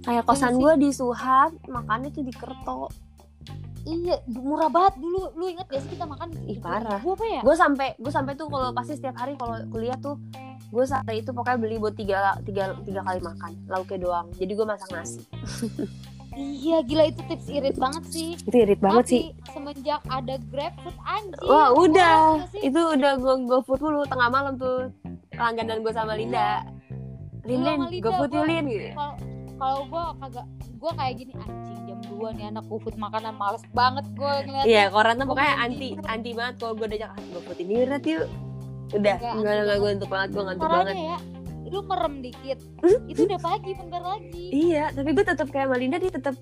Kayak 0.00 0.24
kosan 0.24 0.52
sih? 0.52 0.60
gue 0.60 0.72
di 0.78 0.90
Suhat, 0.90 1.52
makannya 1.66 2.08
tuh 2.08 2.20
di 2.20 2.32
Kerto. 2.32 2.88
iya 3.84 4.16
murah 4.26 4.68
banget. 4.68 4.96
Dulu 4.96 5.36
lu 5.36 5.44
inget 5.46 5.68
gak 5.68 5.80
sih 5.80 5.92
kita 5.92 6.04
makan 6.04 6.32
Ih, 6.42 6.56
parah. 6.56 6.96
gue 6.98 7.12
apa 7.12 7.26
ya? 7.30 7.40
Gue 7.40 7.52
sampai 7.52 7.92
gue 7.94 8.08
sampai 8.08 8.32
tuh 8.32 8.48
kalau 8.48 8.72
pasti 8.72 8.96
setiap 8.96 9.12
hari 9.14 9.36
kalau 9.36 9.60
kuliah 9.68 9.96
tuh 9.98 10.16
gue 10.66 10.84
sampai 10.84 11.20
itu 11.20 11.30
pokoknya 11.30 11.58
beli 11.60 11.76
buat 11.76 11.92
tiga, 11.92 12.34
tiga, 12.42 12.74
tiga 12.80 13.00
kali 13.00 13.20
makan 13.20 13.52
lauknya 13.66 13.98
doang. 14.00 14.26
Jadi 14.34 14.52
gue 14.52 14.66
masak 14.66 14.88
nasi. 14.90 15.20
Iya 16.34 16.82
gila 16.82 17.06
itu 17.06 17.22
tips 17.30 17.46
irit 17.46 17.78
banget 17.78 18.04
sih. 18.10 18.34
Itu 18.34 18.56
irit 18.58 18.82
banget 18.82 19.06
Tapi 19.06 19.14
sih. 19.14 19.24
semenjak 19.46 20.02
ada 20.02 20.34
GrabFood 20.44 20.96
anjir 20.98 21.38
wah 21.46 21.70
murah 21.70 21.86
udah. 21.86 22.14
itu 22.58 22.80
udah 22.90 23.12
gue 23.14 23.34
GoFood 23.46 23.78
dulu 23.78 24.02
tengah 24.02 24.26
malam 24.26 24.58
tuh 24.58 24.90
langganan 25.36 25.78
gue 25.80 25.92
sama 25.92 26.12
Linda 26.14 26.64
Linda, 27.44 27.76
GoFood 27.76 28.30
yuk 28.30 28.34
gua- 28.34 28.48
Lin 28.48 28.64
gitu. 28.66 28.88
kalau 28.90 29.14
kalau 29.54 29.80
gue 29.84 30.04
kagak 30.18 30.46
gue 30.74 30.92
kayak 30.94 31.14
gini 31.14 31.32
anjing 31.36 31.80
jam 31.84 31.98
2 32.10 32.36
nih 32.36 32.44
anak 32.48 32.64
GoFood 32.66 32.96
makanan 32.96 33.34
males 33.34 33.64
banget 33.70 34.04
gue 34.10 34.32
ngeliatnya 34.42 34.64
Iya, 34.66 34.84
koran 34.88 35.14
tuh 35.14 35.26
pokoknya 35.26 35.54
anti 35.58 35.88
anti 36.04 36.30
banget 36.32 36.54
kalau 36.56 36.72
gue 36.74 36.86
diajak 36.88 37.10
ah, 37.10 37.20
GoFood 37.30 37.58
ini 37.58 37.72
berat 37.78 38.04
yuk. 38.04 38.26
Udah, 38.92 39.16
Enggak, 39.16 39.32
enggak 39.34 39.54
gue 39.56 39.64
banget. 39.64 39.82
ngantuk 39.84 40.08
banget, 40.08 40.28
gue 40.30 40.42
ngantuk 40.42 40.68
banget. 40.68 40.94
ya 40.94 41.18
lu 41.64 41.80
merem 41.82 42.14
dikit 42.20 42.58
itu 43.08 43.20
udah 43.24 43.40
pagi 43.40 43.72
bentar 43.74 43.98
lagi 43.98 44.46
Iya, 44.52 44.92
tapi 44.92 45.10
gue 45.10 45.24
tetap 45.24 45.48
kayak 45.48 45.66
Malinda 45.66 45.96
dia 45.96 46.12
tetap 46.12 46.36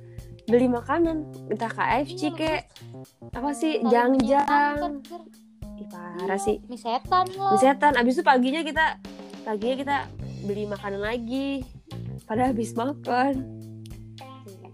beli 0.44 0.66
makanan, 0.66 1.22
entah 1.48 1.70
KFC 1.70 2.20
Iya, 2.20 2.30
kayak 2.34 2.62
apa 3.32 3.50
sih, 3.54 3.80
jang-jang. 3.82 5.00
Ih, 5.82 5.86
parah 5.90 6.30
Iya, 6.30 6.36
sih. 6.38 6.56
mie 6.70 6.78
setan 6.78 7.26
lo 7.34 7.58
Setan, 7.58 7.98
abis 7.98 8.14
itu 8.14 8.22
paginya 8.22 8.62
kita 8.62 9.02
paginya 9.42 9.76
kita 9.76 9.96
beli 10.42 10.64
makanan 10.64 11.02
lagi. 11.02 11.66
Pada 12.22 12.48
habis 12.48 12.72
makan. 12.72 13.60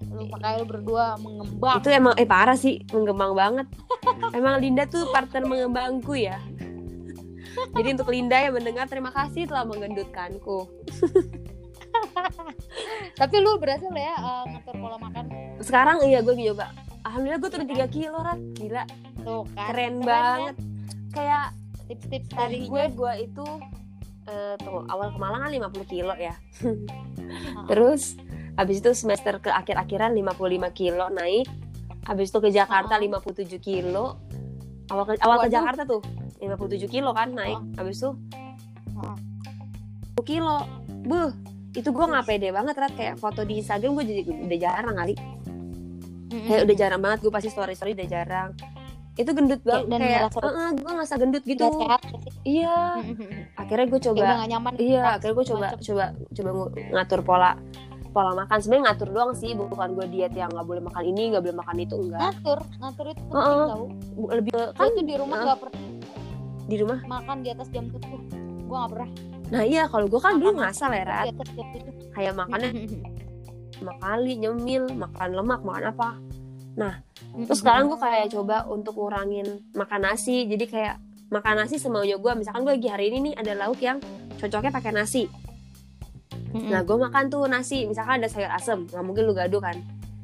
lu 0.09 0.27
makanya 0.27 0.57
lu 0.59 0.67
berdua 0.67 1.15
mengembang 1.21 1.79
Itu 1.79 1.95
emang 1.95 2.15
eh 2.19 2.27
parah 2.27 2.59
sih, 2.59 2.83
mengembang 2.91 3.33
banget. 3.33 3.67
emang 4.39 4.59
Linda 4.59 4.85
tuh 4.85 5.09
partner 5.15 5.47
mengembangku 5.47 6.13
ya. 6.13 6.43
Jadi 7.75 7.89
untuk 7.95 8.11
Linda 8.11 8.35
yang 8.35 8.55
mendengar 8.55 8.87
terima 8.87 9.11
kasih 9.11 9.47
telah 9.47 9.63
menggendutkanku. 9.63 10.67
tapi 13.21 13.35
lu 13.39 13.59
berhasil 13.59 13.91
ya 13.91 14.15
eh, 14.15 14.43
ngatur 14.55 14.75
pola 14.79 14.97
makan 14.99 15.25
Sekarang 15.63 16.03
iya 16.03 16.19
gue 16.19 16.35
nyoba. 16.35 16.67
Alhamdulillah 17.07 17.41
gue 17.41 17.51
turun 17.51 17.69
3 17.71 17.87
kilo 17.89 18.19
Rat. 18.19 18.41
Gila, 18.59 18.85
tuh 19.23 19.43
kan 19.55 19.67
keren 19.71 19.95
ya. 19.99 20.05
banget. 20.05 20.57
Kayak 21.13 21.57
tips-tips 21.89 22.29
tadi 22.31 22.69
gue 22.69 22.85
gue 22.93 23.13
itu 23.25 23.47
eh 24.29 24.55
tunggu 24.61 24.85
awal 24.93 25.17
ke 25.17 25.19
Malang 25.19 25.41
kan 25.49 25.51
50 25.73 25.89
kilo 25.89 26.13
ya. 26.15 26.37
Terus 27.71 28.17
habis 28.61 28.85
itu 28.85 28.91
semester 28.93 29.41
ke 29.41 29.49
akhir-akhiran 29.49 30.13
55 30.13 30.69
kilo 30.77 31.09
naik. 31.09 31.49
Habis 32.05 32.33
itu 32.33 32.39
ke 32.41 32.51
Jakarta 32.53 32.97
Ah. 32.97 33.01
57 33.01 33.57
kilo. 33.61 34.21
Awal 34.93 35.05
ke 35.05 35.13
awal 35.25 35.37
ke. 35.45 35.53
Jakarta 35.53 35.85
tuh 35.89 36.01
57 36.41 36.89
kilo 36.89 37.13
kan 37.17 37.33
naik. 37.33 37.61
Habis 37.81 38.05
itu. 38.05 38.11
10 40.19 40.25
kilo. 40.29 40.65
Buh, 41.09 41.31
itu 41.73 41.89
gue 41.89 42.05
nggak 42.11 42.27
pede 42.27 42.49
banget 42.53 42.75
Rat 42.77 42.93
kayak 42.97 43.17
foto 43.17 43.45
di 43.45 43.61
Instagram 43.63 43.97
gue 43.97 44.05
jadi 44.05 44.23
udah 44.29 44.59
jarang 44.59 44.97
kali. 44.97 45.15
Kayak 46.29 46.63
udah 46.69 46.77
jarang 46.77 47.01
banget 47.01 47.19
gue 47.25 47.33
pasti 47.33 47.49
story 47.49 47.73
story 47.73 47.97
udah 47.97 48.09
jarang. 48.09 48.51
Itu 49.19 49.31
gendut 49.33 49.59
Kayak- 49.59 49.83
banget 49.83 49.87
dan 49.91 49.99
kayak, 50.01 50.23
"Eh, 50.31 50.71
gue 50.79 50.91
ngerasa 50.95 51.15
gendut 51.19 51.43
gitu. 51.43 51.67
Sehat? 51.77 52.01
Iya. 52.41 52.77
Akhirnya 53.53 53.87
gue 53.89 54.01
coba 54.01 54.23
gak 54.39 54.49
nyaman 54.49 54.73
Iya, 54.79 55.01
Nah, 55.01 55.13
akhirnya 55.19 55.35
gue 55.35 55.47
coba 55.49 55.67
coba 55.77 56.05
coba 56.15 56.49
ng- 56.49 56.73
ngatur 56.93 57.21
pola 57.23 57.51
pola 58.09 58.31
makan. 58.37 58.57
Sebenarnya 58.57 58.85
ngatur 58.89 59.09
doang 59.11 59.33
sih, 59.33 59.51
bukan 59.53 59.89
gue 59.93 60.07
diet 60.09 60.33
yang 60.33 60.49
nggak 60.49 60.65
boleh 60.65 60.81
makan 60.81 61.03
ini, 61.05 61.23
nggak 61.29 61.43
boleh 61.45 61.57
makan 61.57 61.77
itu 61.77 61.95
enggak. 61.95 62.21
ngatur 62.21 62.59
ngatur 62.79 63.07
itu 63.07 63.23
penting 63.23 63.37
Heeh. 63.37 63.67
tau 63.69 63.85
Bu- 64.15 64.31
Lebih 64.33 64.51
kan 64.73 64.89
tuh 64.89 65.05
di 65.05 65.15
rumah 65.15 65.37
Heeh. 65.37 65.47
gak 65.47 65.59
pernah 65.61 65.83
di 66.65 66.77
rumah. 66.77 66.99
makan 67.03 67.37
di 67.41 67.49
atas 67.49 67.69
jam 67.69 67.85
tujuh 67.87 68.19
gue 68.65 68.77
gak 68.77 68.91
pernah 68.91 69.11
Nah 69.49 69.63
iya, 69.63 69.83
kalau 69.85 70.05
gue 70.07 70.21
kan 70.21 70.37
dulu 70.37 70.53
Makan 70.53 70.61
ngasal 70.63 70.91
ya, 70.93 71.05
Rat. 71.05 71.27
Kayak 72.13 72.35
makannya 72.37 72.71
lima 73.79 73.95
kali 73.97 74.33
nyemil, 74.37 74.85
makan 74.91 75.29
lemak, 75.33 75.61
makan 75.63 75.85
apa. 75.89 76.09
Terus 77.39 77.59
sekarang 77.63 77.87
gue 77.93 77.99
kayak 78.01 78.35
coba 78.35 78.67
untuk 78.67 78.99
ngurangin 78.99 79.63
makan 79.79 80.01
nasi. 80.11 80.49
Jadi 80.51 80.65
kayak 80.67 80.97
makan 81.31 81.55
nasi 81.63 81.79
semaunya 81.79 82.19
gue. 82.19 82.33
Misalkan 82.35 82.67
gue 82.67 82.75
lagi 82.75 82.89
hari 82.91 83.15
ini 83.15 83.31
nih 83.31 83.35
ada 83.39 83.53
lauk 83.55 83.79
yang 83.79 84.03
cocoknya 84.41 84.73
pakai 84.75 84.91
nasi. 84.91 85.31
Nah 86.49 86.81
gue 86.81 86.97
makan 86.97 87.29
tuh 87.29 87.45
nasi, 87.45 87.85
misalkan 87.85 88.25
ada 88.25 88.29
sayur 88.33 88.49
asem, 88.49 88.89
nggak 88.89 89.05
mungkin 89.05 89.23
lu 89.29 89.37
gado 89.37 89.61
kan. 89.61 89.77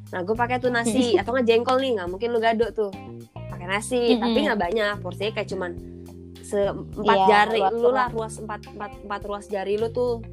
Nah 0.08 0.24
gue 0.24 0.32
pakai 0.32 0.56
tuh 0.56 0.72
nasi 0.72 1.20
atau 1.20 1.36
nggak 1.36 1.46
jengkol 1.46 1.76
nih, 1.76 2.00
nggak 2.00 2.08
mungkin 2.08 2.28
lu 2.32 2.40
gado 2.40 2.66
tuh. 2.72 2.90
Pakai 3.36 3.66
nasi, 3.68 4.16
tapi 4.16 4.38
nggak 4.48 4.56
banyak, 4.56 4.94
porsinya 5.04 5.32
kayak 5.36 5.48
cuman 5.52 5.70
seempat 6.44 7.16
Iya, 7.16 7.26
jari 7.28 7.60
lu 7.76 7.88
lah, 7.92 8.08
ruas. 8.12 8.36
empat, 8.40 8.60
empat, 8.72 8.90
empat 9.04 9.20
ruas 9.28 9.44
jari 9.48 9.76
lu 9.76 9.92
tuh. 9.92 10.24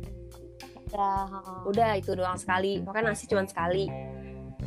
Ya, 0.91 1.27
heeh. 1.27 1.59
Udah 1.71 1.91
itu 1.95 2.11
doang 2.15 2.35
sekali, 2.35 2.83
pokoknya 2.83 3.15
nasi 3.15 3.27
cuman 3.27 3.47
sekali. 3.47 3.87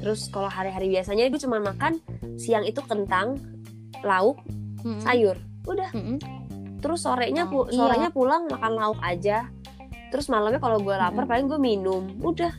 Terus 0.05 0.29
kalau 0.29 0.47
hari-hari 0.47 0.93
biasanya 0.93 1.25
gue 1.27 1.41
cuma 1.41 1.57
makan 1.59 1.97
siang 2.37 2.61
itu 2.63 2.85
kentang, 2.85 3.41
lauk, 4.05 4.37
Mm-mm. 4.85 5.01
sayur. 5.01 5.41
Udah. 5.65 5.89
Mm-mm. 5.91 6.21
Terus 6.79 7.01
sorenya 7.01 7.49
pu- 7.49 7.65
iya. 7.67 7.79
sorenya 7.81 8.11
pulang 8.13 8.45
makan 8.45 8.73
lauk 8.77 9.01
aja. 9.01 9.49
Terus 10.13 10.29
malamnya 10.29 10.61
kalau 10.61 10.77
gue 10.77 10.93
lapar 10.93 11.25
Mm-mm. 11.25 11.33
paling 11.33 11.47
gue 11.49 11.57
minum. 11.59 12.05
Udah 12.21 12.53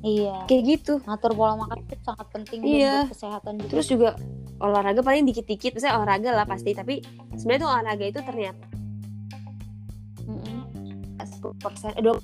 iya 0.00 0.48
kayak 0.48 0.64
gitu. 0.64 0.96
ngatur 1.04 1.36
pola 1.36 1.60
makan 1.60 1.84
itu 1.84 1.92
sangat 2.00 2.26
penting 2.32 2.64
Iya. 2.64 3.04
buat 3.04 3.12
kesehatan 3.12 3.52
juga 3.60 3.68
terus 3.68 3.84
juga 3.84 4.10
olahraga 4.56 5.04
paling 5.04 5.28
dikit-dikit 5.28 5.76
misalnya 5.76 6.00
olahraga 6.00 6.30
lah 6.32 6.48
pasti 6.48 6.72
tapi 6.72 7.04
sebenarnya 7.36 7.60
tuh 7.60 7.68
olahraga 7.68 8.04
itu 8.08 8.20
ternyata 8.24 8.64
Mm-mm. 10.24 10.60
10 11.20 11.52
persen 11.60 11.92
eh, 11.92 12.00
20 12.00 12.16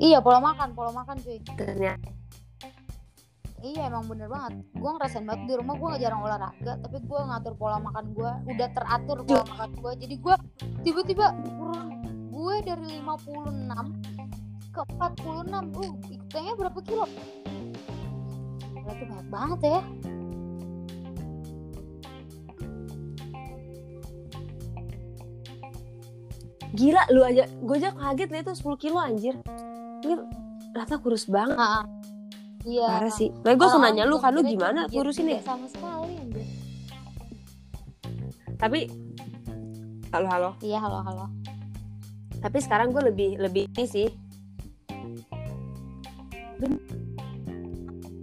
iya 0.00 0.18
pola 0.20 0.40
makan 0.40 0.72
pola 0.76 0.92
makan 0.92 1.16
cuy. 1.20 1.38
Ternyata 1.56 2.12
Iya 3.64 3.88
emang 3.88 4.04
bener 4.06 4.28
banget. 4.30 4.62
Gue 4.76 4.90
ngerasain 4.94 5.24
banget 5.24 5.42
di 5.48 5.54
rumah 5.56 5.74
gue 5.80 5.88
gak 5.96 6.02
jarang 6.04 6.22
olahraga 6.22 6.72
Tapi 6.76 6.96
gue 7.02 7.18
ngatur 7.18 7.54
pola 7.56 7.80
makan 7.82 8.04
gue 8.12 8.30
Udah 8.52 8.68
teratur 8.70 9.18
pola 9.26 9.42
makan 9.48 9.70
gue 9.80 9.92
Jadi 10.06 10.14
gue 10.20 10.34
tiba-tiba 10.84 11.32
turun 11.42 11.88
Gue 12.30 12.54
dari 12.62 13.00
56 13.00 14.36
ke 14.76 14.82
46 15.00 15.72
Uh 15.72 15.92
ikutannya 16.12 16.52
berapa 16.52 16.80
kilo? 16.84 17.06
Gila 18.76 18.92
itu 18.92 19.04
banyak 19.08 19.28
banget 19.32 19.60
ya. 19.64 19.80
Gila 26.76 27.02
lu 27.08 27.20
aja 27.24 27.48
gue 27.48 27.76
aja 27.80 27.90
kaget 27.96 28.28
lihat 28.36 28.44
tuh 28.52 28.76
10 28.76 28.84
kilo 28.84 29.00
anjir 29.00 29.40
ini 30.06 30.14
rata 30.70 31.02
kurus 31.02 31.26
banget. 31.26 31.58
Ha-ha. 31.58 31.82
Iya 32.66 32.86
parah 32.86 33.12
sih. 33.14 33.30
Nah 33.46 33.54
gue 33.54 33.62
langsung 33.62 33.82
nanya 33.82 34.06
lu 34.06 34.18
kan 34.18 34.34
lu 34.34 34.42
gimana 34.42 34.90
ya 34.90 35.02
tidak 35.06 35.42
Sama 35.42 35.66
sekali 35.70 36.14
anjir. 36.18 36.46
Tapi 38.58 38.90
halo 40.10 40.26
halo. 40.26 40.50
Iya 40.62 40.78
halo 40.82 40.98
halo. 41.02 41.26
Tapi 42.42 42.58
sekarang 42.62 42.90
gue 42.90 43.02
lebih 43.06 43.30
lebih 43.38 43.70
ini 43.74 43.86
sih. 43.86 44.08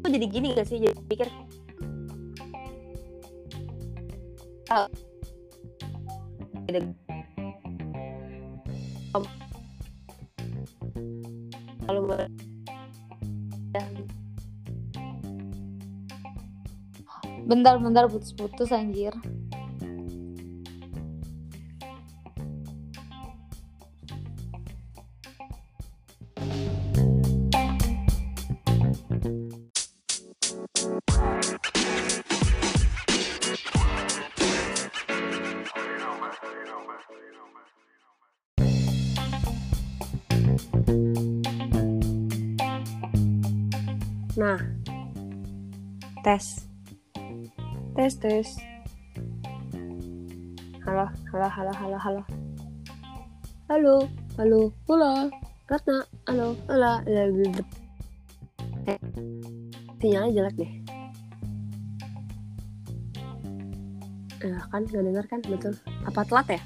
Gue 0.04 0.10
jadi 0.12 0.26
gini 0.28 0.52
gak 0.56 0.68
sih? 0.68 0.84
Jadi 0.84 1.00
pikir. 1.08 1.28
Ada- 4.68 4.92
Om. 9.14 9.24
Kalau 11.88 12.02
mau 12.08 12.18
Bentar-bentar 17.44 18.08
putus-putus 18.08 18.72
anjir 18.72 19.12
tes, 46.24 46.64
tes, 48.00 48.16
tes. 48.16 48.48
halo 50.88 51.06
halo 51.32 51.48
halo 51.52 51.72
halo 51.76 51.98
halo. 52.00 52.22
Halo 53.68 53.96
halo. 54.40 54.72
Halo 54.88 55.12
Ratna. 55.68 56.08
Halo 56.24 56.56
halo 56.72 57.04
eh, 58.88 59.00
sinyalnya 60.00 60.48
jelek 60.48 60.56
deh. 60.64 60.72
Eh, 64.48 64.60
kan 64.72 64.82
nggak 64.88 65.04
dengar 65.04 65.26
kan? 65.28 65.40
Betul. 65.44 65.76
Apa 66.08 66.24
telat 66.24 66.48
ya? 66.56 66.62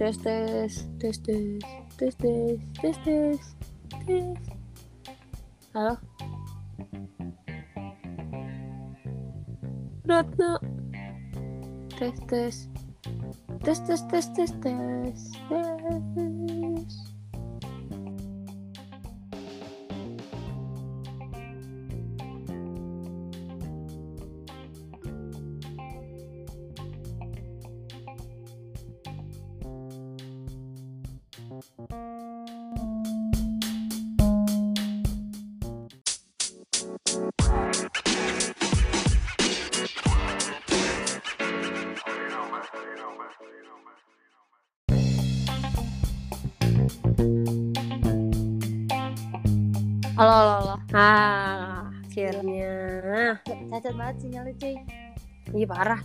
Tes 0.00 0.16
tes. 0.24 0.72
Tes 0.96 1.16
tes. 1.20 1.60
Tes 2.00 2.14
tes. 2.16 2.56
Tes 2.80 2.96
tes. 3.04 3.40
Halo 5.76 6.13
Ratna. 10.06 10.60
Tes 11.98 12.12
tes. 12.28 12.68
Tes 13.64 13.80
tes 13.86 14.02
tes 14.08 14.32
tes 14.34 14.52
tes. 14.60 15.32
Tes 15.48 16.43
banget 54.14 54.22
sinyalnya, 54.22 54.54
cuy. 54.56 54.74
iya 55.52 55.66
parah 55.66 56.00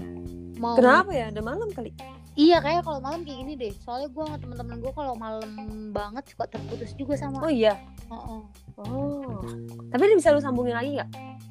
Mau 0.57 0.75
kenapa 0.75 1.11
ya 1.11 1.25
udah 1.29 1.43
malam 1.45 1.69
kali 1.69 1.93
Iya, 2.33 2.63
kayak 2.63 2.87
kalau 2.87 3.03
malam 3.03 3.27
kayak 3.27 3.35
gini 3.43 3.53
deh. 3.53 3.73
Soalnya 3.83 4.07
gue 4.07 4.23
sama 4.23 4.39
temen-temen 4.39 4.79
gue 4.79 4.93
kalau 4.93 5.11
malam 5.11 5.51
banget 5.91 6.23
suka 6.25 6.47
terputus 6.47 6.95
juga 6.95 7.19
sama. 7.19 7.43
oh 7.43 7.51
iya 7.51 7.75
Oh, 8.07 8.47
oh 8.79 9.43
tapi 9.91 10.07
ini 10.07 10.15
bisa 10.15 10.31
lu 10.31 10.39
sambungin 10.39 10.71
lagi 10.71 10.95
nggak 10.95 11.09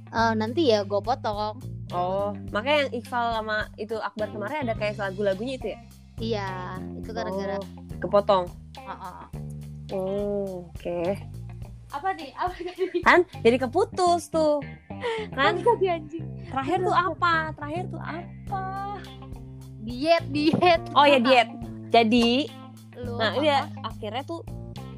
Eh, 0.08 0.32
nanti 0.34 0.72
ya 0.72 0.82
gue 0.82 0.96
potong. 0.98 1.60
oh 1.92 2.32
makanya 2.48 2.88
yang 2.88 2.92
Iqbal 2.96 3.26
sama 3.36 3.56
itu 3.76 3.94
Akbar 3.94 4.32
kemarin 4.32 4.64
ada 4.64 4.74
kayak 4.74 4.96
lagu-lagunya 4.96 5.54
itu 5.54 5.66
ya 5.68 5.78
Iya, 6.18 6.48
itu 6.96 7.10
gara-gara. 7.12 7.60
Oh, 7.60 7.66
kepotong 8.00 8.44
Oh, 8.80 8.88
oh. 8.88 9.24
oh 9.92 10.52
oke 10.72 10.98
Apa 11.88 12.08
nih? 12.16 12.30
Apa 12.36 12.52
tadi? 12.68 12.98
kan 13.00 13.20
jadi 13.40 13.56
keputus 13.64 14.28
tuh. 14.28 14.60
Kan? 15.32 15.62
Tadi 15.62 15.86
anjing. 15.88 16.26
terakhir 16.50 16.78
tuh 16.84 16.96
apa? 16.96 17.34
Terakhir 17.56 17.84
tuh 17.88 18.02
apa? 18.02 18.66
Diet, 19.88 20.24
diet. 20.28 20.82
oh 20.92 21.06
ya 21.08 21.18
diet. 21.22 21.48
Jadi 21.88 22.50
Lu 22.98 23.16
nah 23.16 23.32
ini 23.38 23.48
ya 23.48 23.70
akhirnya 23.86 24.26
tuh 24.26 24.42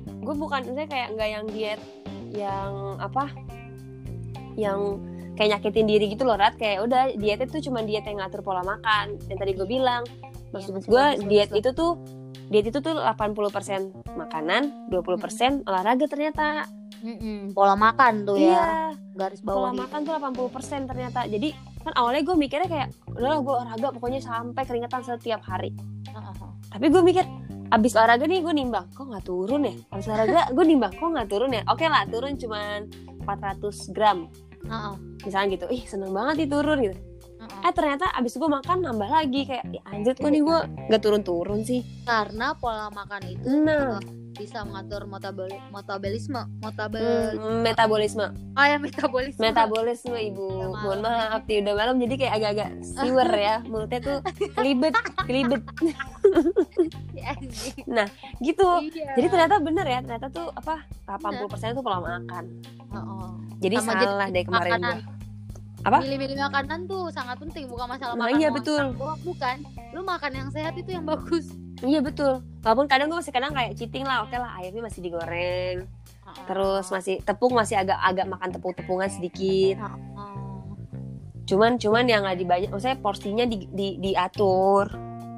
gue 0.09 0.35
bukan 0.35 0.65
misalnya 0.67 0.89
kayak 0.89 1.09
nggak 1.15 1.29
yang 1.31 1.45
diet 1.53 1.81
yang 2.35 2.99
apa? 2.99 3.31
Yang 4.59 4.81
kayak 5.39 5.49
nyakitin 5.57 5.87
diri 5.87 6.05
gitu 6.11 6.27
loh 6.27 6.35
Rat. 6.35 6.59
Kayak 6.59 6.91
udah 6.91 7.03
dietnya 7.15 7.47
tuh 7.47 7.63
cuma 7.63 7.87
diet 7.87 8.03
yang 8.03 8.19
ngatur 8.19 8.43
pola 8.43 8.67
makan 8.67 9.15
dan 9.31 9.37
tadi 9.39 9.55
gue 9.55 9.69
bilang. 9.69 10.03
Maksud 10.51 10.75
masih 10.75 10.91
gue 10.91 11.07
diet 11.31 11.51
itu 11.55 11.71
tuh 11.71 11.95
diet 12.51 12.67
itu 12.67 12.83
tuh 12.83 12.99
80% 12.99 14.19
makanan 14.19 14.91
20% 14.91 15.63
olahraga 15.71 16.11
ternyata 16.11 16.67
Mm-mm, 17.01 17.57
pola 17.57 17.75
makan 17.75 18.29
tuh 18.29 18.37
iya. 18.37 18.53
Ya. 18.53 18.67
Garis 19.17 19.41
pola 19.41 19.73
bawah. 19.73 19.73
gitu. 19.73 19.83
makan 19.85 20.01
tuh 20.05 20.13
80% 20.53 20.91
ternyata. 20.91 21.21
Jadi 21.27 21.49
kan 21.81 21.93
awalnya 21.97 22.23
gue 22.29 22.37
mikirnya 22.37 22.69
kayak 22.69 22.89
udahlah 23.09 23.41
gue 23.41 23.55
olahraga 23.57 23.89
pokoknya 23.97 24.21
sampai 24.21 24.63
keringetan 24.69 25.03
setiap 25.05 25.41
hari. 25.45 25.73
Oh. 26.13 26.53
tapi 26.71 26.87
gue 26.87 27.03
mikir 27.03 27.25
abis 27.71 27.93
olahraga 27.97 28.25
nih 28.29 28.41
gue 28.45 28.55
nimbang. 28.55 28.87
Kok 28.93 29.05
nggak 29.11 29.25
turun 29.27 29.63
ya? 29.65 29.75
Abis 29.91 30.07
olahraga 30.13 30.41
gue 30.57 30.65
nimbang. 30.65 30.93
Kok 30.93 31.09
nggak 31.09 31.29
turun 31.29 31.51
ya? 31.57 31.63
Oke 31.73 31.85
lah 31.89 32.05
turun 32.07 32.37
cuman 32.37 32.79
400 33.25 33.95
gram. 33.97 34.29
Oh. 34.69 34.95
misalnya 35.25 35.57
gitu. 35.57 35.67
Ih 35.73 35.83
seneng 35.89 36.13
banget 36.13 36.45
nih 36.45 36.49
turun 36.53 36.79
gitu. 36.85 36.97
Eh 37.41 37.73
ternyata 37.73 38.13
abis 38.13 38.37
gue 38.37 38.49
makan 38.49 38.85
nambah 38.85 39.09
lagi. 39.09 39.49
Kayak 39.49 39.65
ya 39.73 39.83
anjir 39.89 40.13
kok 40.13 40.29
nih 40.29 40.45
gue 40.45 40.59
nggak 40.93 41.01
turun 41.01 41.23
turun 41.25 41.61
sih. 41.65 41.81
Karena 42.05 42.53
pola 42.53 42.93
makan 42.93 43.21
itu 43.25 43.49
nah 43.65 43.97
bisa 44.41 44.65
mengatur 44.65 45.05
metabol 45.05 45.45
metabolisme, 45.69 46.41
metabol 46.59 47.05
hmm, 47.37 47.61
metabolisme 47.61 48.27
oh 48.51 48.65
ya 48.65 48.77
metabolisme. 48.77 49.37
metabolisme 49.39 50.17
ibu 50.17 50.49
malam. 50.49 50.81
mohon 50.81 51.01
maaf 51.01 51.45
nih 51.45 51.61
udah 51.61 51.75
malam 51.77 51.95
jadi 51.99 52.15
kayak 52.17 52.35
agak-agak 52.35 52.71
siwer 52.81 53.31
ya 53.31 53.57
mulutnya 53.63 54.01
tuh 54.01 54.19
kelibet 54.55 54.95
kelibet 55.23 55.63
Ya, 57.13 57.37
anjing. 57.37 57.85
gitu 58.41 58.65
Iya. 58.89 59.13
jadi 59.13 59.27
ternyata 59.29 59.55
bener 59.61 59.85
ya 59.85 59.99
ternyata 60.01 60.27
tuh 60.27 60.49
apa 60.51 60.89
80% 61.05 61.77
tuh 61.77 61.85
pola 61.85 62.01
makan 62.01 62.45
Oh, 62.91 62.97
oh. 62.97 63.31
jadi 63.61 63.77
Sama 63.77 63.93
jadi 63.93 64.05
salah 64.05 64.27
deh 64.27 64.43
kemarin 64.43 64.73
makanan. 64.75 64.97
gue 64.99 65.19
Apa? 65.81 65.99
Milih-milih 66.05 66.37
makanan 66.43 66.81
tuh 66.85 67.09
sangat 67.09 67.41
penting 67.41 67.65
bukan 67.65 67.89
masalah 67.89 68.13
Nah, 68.13 68.29
makan 68.29 68.37
iya, 68.37 68.49
betul. 68.53 68.93
Bukan. 69.25 69.57
Lu 69.97 70.05
makan 70.05 70.33
yang 70.35 70.49
sehat 70.53 70.77
itu 70.77 70.93
yang 70.93 71.09
bagus. 71.09 71.57
Iya 71.81 72.01
betul. 72.01 72.45
Walaupun 72.61 72.87
kadang 72.87 73.09
gue 73.09 73.19
masih 73.19 73.33
kadang 73.33 73.53
kayak 73.53 73.73
cheating 73.73 74.05
lah, 74.05 74.23
oke 74.23 74.37
lah 74.37 74.53
ayamnya 74.57 74.85
masih 74.85 75.01
digoreng, 75.01 75.89
terus 76.45 76.87
masih 76.89 77.25
tepung 77.25 77.57
masih 77.57 77.81
agak 77.81 77.97
agak 77.97 78.29
makan 78.29 78.53
tepung-tepungan 78.53 79.09
sedikit. 79.09 79.81
Oh, 79.81 80.77
Cuman 81.49 81.81
cuman 81.81 82.05
yang 82.07 82.23
nggak 82.23 82.39
dibanyak, 82.39 82.69
maksudnya 82.71 83.01
porsinya 83.01 83.43
di, 83.43 83.67
di, 83.67 83.97
diatur. 83.99 84.87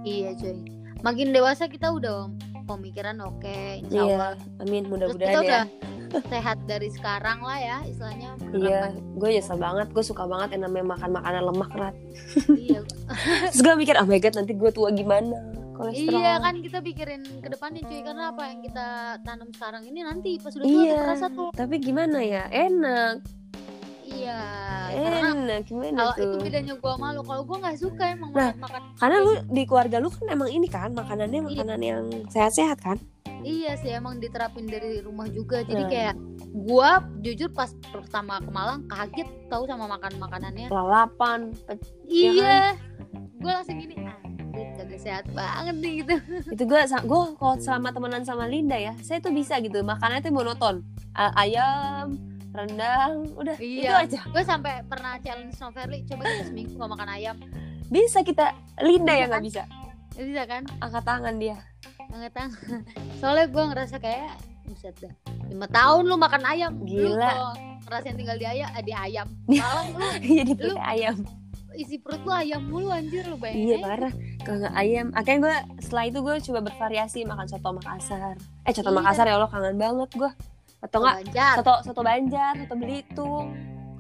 iya 0.03 0.35
cuy. 0.35 0.61
Makin 1.01 1.31
dewasa 1.31 1.67
kita 1.67 1.89
udah 1.89 2.29
pemikiran 2.65 3.17
oke, 3.23 3.59
insya 3.81 4.03
Iya, 4.03 4.17
Allah. 4.19 4.35
amin 4.61 4.83
mudah-mudahan 4.87 5.35
ya. 5.35 5.41
udah 5.41 5.65
sehat 6.29 6.59
dari 6.69 6.93
sekarang 6.93 7.41
lah 7.41 7.57
ya, 7.57 7.77
istilahnya. 7.87 8.37
Iya, 8.53 8.83
gue 9.17 9.29
nyesel 9.31 9.57
banget, 9.57 9.89
gue 9.89 10.05
suka 10.05 10.29
banget 10.29 10.59
yang 10.59 10.69
namanya 10.69 10.93
makan 10.93 11.11
makanan 11.17 11.43
lemak 11.49 11.73
rat. 11.73 11.95
iya. 12.53 12.81
Terus 13.51 13.61
gue 13.63 13.75
mikir, 13.79 13.95
oh 13.97 14.05
my 14.05 14.19
god 14.19 14.35
nanti 14.37 14.53
gue 14.53 14.71
tua 14.71 14.91
gimana? 14.91 15.62
Kolesterol. 15.83 16.15
Iya 16.17 16.33
kan 16.39 16.55
kita 16.61 16.79
pikirin 16.81 17.23
ke 17.39 17.49
depannya 17.49 17.83
cuy 17.83 18.01
karena 18.01 18.25
apa 18.29 18.43
yang 18.47 18.61
kita 18.61 18.87
tanam 19.21 19.49
sekarang 19.51 19.83
ini 19.83 20.01
nanti 20.01 20.31
pas 20.39 20.53
udah 20.53 20.63
tua 20.63 20.79
Iya, 20.79 20.93
tuh 20.93 21.03
terasa 21.03 21.27
tuh. 21.29 21.51
tapi 21.53 21.75
gimana 21.77 22.19
ya? 22.21 22.47
Enak, 22.49 23.15
Iya. 24.05 24.39
Enak 24.93 25.61
gimana 25.65 25.99
kalau 25.99 26.15
itu 26.15 26.25
tuh? 26.29 26.41
bedanya 26.41 26.75
gua 26.77 26.95
malu 26.97 27.21
kalau 27.23 27.43
gua 27.43 27.57
nggak 27.61 27.79
suka 27.79 28.05
emang 28.11 28.31
Nah, 28.31 28.53
makan 28.53 28.61
makan 28.61 28.81
Karena 28.95 29.17
lu 29.19 29.33
di 29.49 29.63
keluarga 29.65 29.97
lu 29.99 30.09
kan 30.09 30.27
emang 30.29 30.49
ini 30.49 30.69
kan 30.69 30.91
makanannya 30.93 31.41
Iya. 31.41 31.47
makanan 31.49 31.81
yang 31.81 32.03
sehat-sehat 32.29 32.79
kan? 32.79 32.99
Iya 33.43 33.75
sih 33.75 33.91
emang 33.91 34.17
diterapin 34.17 34.65
dari 34.65 35.01
rumah 35.01 35.27
juga. 35.27 35.65
Jadi 35.65 35.83
Nah. 35.83 35.91
kayak 35.91 36.15
gua 36.63 36.91
jujur 37.19 37.51
pas 37.51 37.73
pertama 37.89 38.39
ke 38.39 38.47
Malang 38.49 38.87
kaget 38.87 39.27
tahu 39.49 39.67
sama 39.67 39.89
makan 39.89 40.15
makanannya. 40.17 40.69
Lalapan, 40.69 41.51
Iya. 42.07 42.79
Gua 43.35 43.59
langsung 43.59 43.75
gini, 43.77 43.99
anjir 44.53 44.69
kagak 44.77 45.01
sehat 45.01 45.25
banget 45.31 45.77
nih 45.79 45.93
gitu. 45.99 46.15
itu 46.55 46.63
gue 46.63 46.81
gue 46.85 47.21
kalau 47.35 47.57
selama 47.57 47.89
temenan 47.89 48.23
sama 48.23 48.45
Linda 48.45 48.77
ya 48.77 48.93
saya 49.01 49.19
tuh 49.19 49.33
bisa 49.33 49.57
gitu 49.59 49.81
makannya 49.81 50.21
tuh 50.21 50.29
monoton 50.31 50.85
ayam 51.35 52.13
rendang 52.53 53.33
udah 53.33 53.57
itu 53.57 53.81
Iya. 53.81 54.05
aja 54.05 54.21
Gue 54.29 54.45
sampai 54.45 54.85
pernah 54.85 55.17
challenge 55.19 55.57
sama 55.57 55.73
Verly, 55.75 56.05
coba 56.05 56.23
kita 56.23 56.45
seminggu 56.47 56.77
gak 56.77 56.91
makan 56.91 57.09
ayam. 57.11 57.37
bisa 57.89 58.21
kita 58.21 58.53
Linda 58.79 59.13
yang 59.13 59.29
nggak 59.29 59.41
kan? 59.41 59.49
bisa 59.49 59.63
Ya, 60.13 60.23
Bisa 60.23 60.43
kan? 60.45 60.63
angkat 60.79 61.01
tangan 61.03 61.35
dia 61.37 61.57
Angkat 62.07 62.33
tangan. 62.35 62.81
Soalnya 63.19 63.47
gua 63.49 63.65
ngerasa 63.73 63.97
kayak 63.97 64.37
Buset 64.63 64.93
dah 64.99 65.13
lima 65.45 65.65
tahun 65.67 66.05
lu 66.05 66.17
makan 66.17 66.43
ayam 66.47 66.73
Lu 66.79 66.89
Gila. 67.13 67.25
kalau 67.27 67.53
ngerasain 67.83 68.17
tinggal 68.17 68.37
di 68.37 68.47
ayam 68.47 68.69
eh, 68.71 68.83
di 68.83 68.93
ayam 68.95 69.27
Malang 69.47 69.89
lu 69.91 70.07
jadi 70.41 70.53
pakai 70.55 70.81
ayam 70.93 71.17
isi 71.75 71.97
perut 71.97 72.21
lu 72.21 72.33
ayam 72.33 72.63
mulu 72.65 72.89
anjir 72.89 73.25
lu 73.25 73.37
bayangin. 73.37 73.65
Iya 73.65 73.77
parah. 73.79 74.13
Nggak 74.39 74.75
ayam. 74.75 75.07
Akhirnya 75.13 75.39
gue 75.41 75.57
setelah 75.81 76.05
itu 76.07 76.19
gue 76.19 76.35
coba 76.43 76.61
bervariasi 76.63 77.19
makan 77.23 77.47
soto 77.47 77.71
Makassar. 77.73 78.37
Eh 78.63 78.71
soto 78.71 78.89
Iya. 78.89 78.97
Makassar 78.97 79.25
ya 79.27 79.35
Allah 79.37 79.49
kangen 79.49 79.77
banget 79.77 80.11
gue 80.13 80.31
atau 80.83 80.99
enggak 80.99 81.53
soto 81.57 81.75
soto 81.83 82.01
Banjar 82.01 82.53
soto 82.59 82.75
Belitung. 82.75 83.47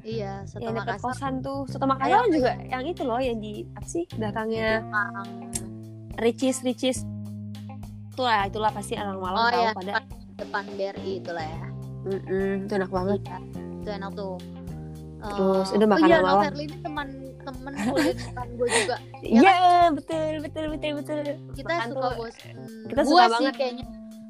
Iya, 0.03 0.43
soto 0.45 0.61
yang 0.61 0.75
Makassar. 0.75 1.15
kosan 1.15 1.35
tuh. 1.41 1.63
Soto 1.67 1.85
Makassar 1.85 2.11
Ayam. 2.21 2.35
juga 2.35 2.53
yang 2.65 2.83
itu 2.83 3.03
loh 3.03 3.19
yang 3.19 3.39
di 3.39 3.63
apa 3.73 3.87
sih 3.87 4.03
belakangnya? 4.13 4.83
Ricis 6.19 6.61
Ricis. 6.61 7.07
Itulah 8.11 8.45
itulah 8.45 8.69
pasti 8.69 8.93
orang 8.95 9.17
Malang 9.17 9.39
Oh 9.39 9.49
tahu 9.49 9.63
ya, 9.63 9.73
pada. 9.73 9.93
depan, 10.37 10.65
BRI 10.75 11.13
itulah 11.17 11.47
ya. 11.47 11.65
Mm-mm, 12.03 12.67
itu 12.67 12.73
enak 12.75 12.91
banget. 12.91 13.21
Iya, 13.23 13.39
itu 13.79 13.91
enak 13.95 14.11
tuh. 14.13 14.35
Terus 15.23 15.69
Eh, 15.71 15.77
udah 15.77 15.89
makan 15.89 16.03
oh 16.03 16.09
iya, 16.09 16.19
malam. 16.19 16.43
Noverly 16.43 16.65
ini 16.65 16.77
teman 16.79 17.09
temen 17.43 17.73
kuliah 17.75 18.15
gue 18.49 18.69
juga. 18.69 18.97
Iya, 19.33 19.55
betul, 19.91 20.33
betul, 20.41 20.65
betul, 20.69 20.91
betul. 20.99 21.19
Kita 21.53 21.73
Makan 21.73 21.89
suka 21.89 22.03
tuh, 22.03 22.13
bosen. 22.19 22.55
kita 22.91 23.01
Gua 23.01 23.09
suka 23.09 23.23
sih 23.23 23.33
banget. 23.33 23.55
kayaknya. 23.55 23.87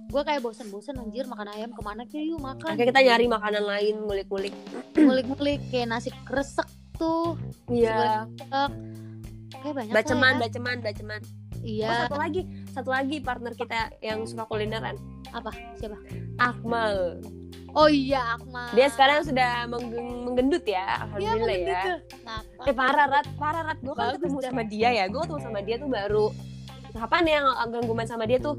Gue 0.06 0.22
kayak 0.22 0.40
bosen-bosen 0.40 0.94
anjir 0.94 1.24
makan 1.24 1.48
ayam 1.48 1.70
ke 1.70 1.80
mana 1.80 2.04
kayak 2.04 2.24
yuk 2.26 2.36
makan. 2.38 2.68
Akhirnya 2.68 2.88
kita 2.90 3.00
nyari 3.02 3.26
makanan 3.26 3.64
lain, 3.64 3.94
ngulik-ngulik. 4.02 4.54
ngulik-ngulik 4.94 5.60
kayak 5.68 5.88
nasi 5.88 6.12
kresek 6.22 6.68
tuh. 6.94 7.40
Iya. 7.66 8.28
Kayak 9.54 9.74
banyak 9.74 9.92
Baceman, 9.92 10.34
ya. 10.34 10.40
baceman, 10.42 10.76
baceman. 10.80 11.20
Iya. 11.62 11.86
Oh, 11.86 11.96
satu 12.04 12.16
lagi, 12.18 12.40
satu 12.72 12.88
lagi 12.88 13.20
partner 13.20 13.52
kita 13.52 13.92
yang 14.00 14.24
suka 14.24 14.48
kulineran, 14.48 14.96
Apa? 15.30 15.52
Siapa? 15.76 15.96
Akmal. 16.36 17.20
Oh 17.70 17.86
iya 17.86 18.36
Akmal. 18.36 18.68
Dia 18.72 18.88
sekarang 18.88 19.22
sudah 19.22 19.64
menggen- 19.66 20.24
menggendut 20.24 20.64
ya, 20.64 20.80
Iya, 20.80 21.04
alhamdulillah 21.06 21.52
ya. 21.52 21.60
begitu. 21.62 21.92
Nah, 22.22 22.40
Eh 22.62 22.74
parah 22.74 23.06
rat, 23.06 23.26
parah 23.34 23.62
rat. 23.64 23.78
Gue 23.78 23.92
kan 23.92 24.12
ketemu 24.14 24.38
sama 24.40 24.62
dia 24.62 24.88
ya, 24.90 25.04
gue 25.06 25.20
ketemu 25.20 25.40
sama 25.40 25.60
dia 25.60 25.76
tuh 25.76 25.88
baru 25.88 26.26
kapan 26.92 27.22
ya 27.24 27.32
yang 27.40 27.48
main 27.90 28.04
sama 28.04 28.24
dia 28.24 28.36
tuh 28.36 28.56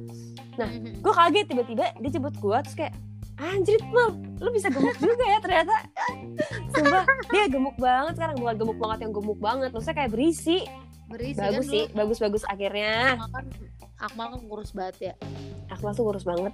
Nah, 0.53 0.69
Mhm. 0.69 1.02
gue 1.02 1.14
kaget 1.14 1.45
tiba-tiba 1.48 1.85
dia 1.94 2.10
jemput 2.10 2.34
gue 2.35 2.57
terus 2.61 2.76
kayak 2.76 2.94
anjir 3.35 3.81
mal 3.90 4.14
lu 4.38 4.49
bisa 4.49 4.69
gemuk 4.69 4.94
juga 4.95 5.26
ya 5.26 5.41
ternyata 5.41 5.73
sumpah 6.69 7.02
dia 7.30 7.45
gemuk 7.48 7.73
banget 7.76 8.14
sekarang 8.14 8.35
bukan 8.38 8.56
gemuk 8.56 8.77
banget 8.77 8.99
yang 9.02 9.11
gemuk 9.11 9.40
banget 9.40 9.69
maksudnya 9.69 9.98
kayak 9.98 10.11
berisi 10.14 10.57
berisi 11.14 11.38
bagus 11.38 11.65
kan 11.69 11.73
sih 11.73 11.84
bagus-bagus 11.94 12.44
akhirnya 12.49 13.15
Akmal 13.15 13.30
kan 13.30 13.45
Akmal 14.03 14.27
kan 14.35 14.41
kurus 14.52 14.72
banget 14.76 14.95
ya. 14.99 15.14
Akmal 15.72 15.95
tuh 15.95 16.03
kurus 16.03 16.27
banget. 16.27 16.52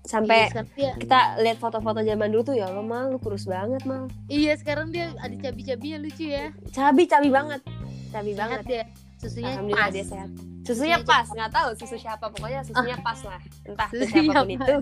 Iya, 0.00 0.08
sampai 0.10 0.40
sekarang 0.50 0.70
dia, 0.74 0.92
kita 0.98 1.20
lihat 1.38 1.58
foto-foto 1.62 2.00
zaman 2.02 2.28
dulu 2.34 2.42
tuh 2.50 2.56
ya 2.58 2.66
lo 2.72 2.82
mal 2.82 3.14
lu 3.14 3.18
kurus 3.22 3.46
banget 3.46 3.86
mal. 3.86 4.10
Iya 4.26 4.58
sekarang 4.58 4.90
dia 4.90 5.14
ada 5.22 5.34
cabi-cabinya 5.38 6.02
lucu 6.02 6.26
ya. 6.26 6.50
cabi 6.74 7.06
cabi 7.06 7.30
banget. 7.30 7.62
Cabi 8.10 8.32
banget. 8.34 8.58
Sehat 8.64 8.66
dia. 8.66 8.84
Susunya 9.20 9.52
alhamdulillah 9.54 9.86
pas. 9.86 9.94
dia 9.94 10.04
sehat. 10.08 10.28
Susunya 10.66 10.96
Susunya 10.98 10.98
pas 11.06 11.26
nggak 11.30 11.50
tahu 11.52 11.68
susu 11.78 11.96
siapa. 12.00 12.26
Pokoknya 12.32 12.60
susunya 12.66 12.96
pas 12.98 13.18
lah. 13.22 13.40
Entah 13.62 13.88
Susunya 13.92 14.10
siapa 14.10 14.32
pun 14.34 14.34
pas. 14.34 14.50
itu. 14.50 14.76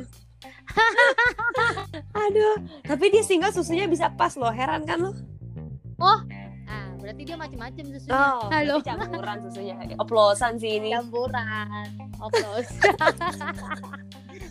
Aduh 2.24 2.56
tapi 2.86 3.04
dia 3.10 3.22
single 3.26 3.52
susunya 3.52 3.84
bisa 3.84 4.08
pas 4.16 4.32
loh. 4.38 4.54
Heran 4.54 4.86
kan 4.88 5.02
lo 5.02 5.12
Ah, 5.98 6.22
berarti 7.08 7.24
dia 7.24 7.36
macam-macam 7.40 7.84
susunya. 7.88 8.12
Oh, 8.12 8.40
Halo. 8.52 8.74
campuran 8.84 9.38
susunya. 9.40 9.74
Oplosan 9.96 10.60
sih 10.60 10.76
ini. 10.76 10.92
Campuran. 10.92 11.88
Oplos. 12.20 12.68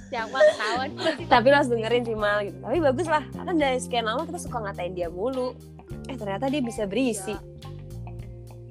Siapa 0.10 0.38
ketahuan 0.50 0.90
Tapi 1.30 1.46
lo 1.46 1.56
harus 1.62 1.70
dengerin 1.70 2.02
sih 2.02 2.18
Mal 2.18 2.50
gitu. 2.50 2.58
Tapi 2.58 2.78
bagus 2.82 3.06
lah. 3.06 3.22
Karena 3.30 3.54
dari 3.54 3.78
sekian 3.78 4.10
lama 4.10 4.26
kita 4.26 4.42
suka 4.42 4.58
ngatain 4.58 4.98
dia 4.98 5.06
mulu. 5.06 5.54
Eh 6.10 6.18
ternyata 6.18 6.50
dia 6.50 6.66
bisa 6.66 6.90
berisi. 6.90 7.38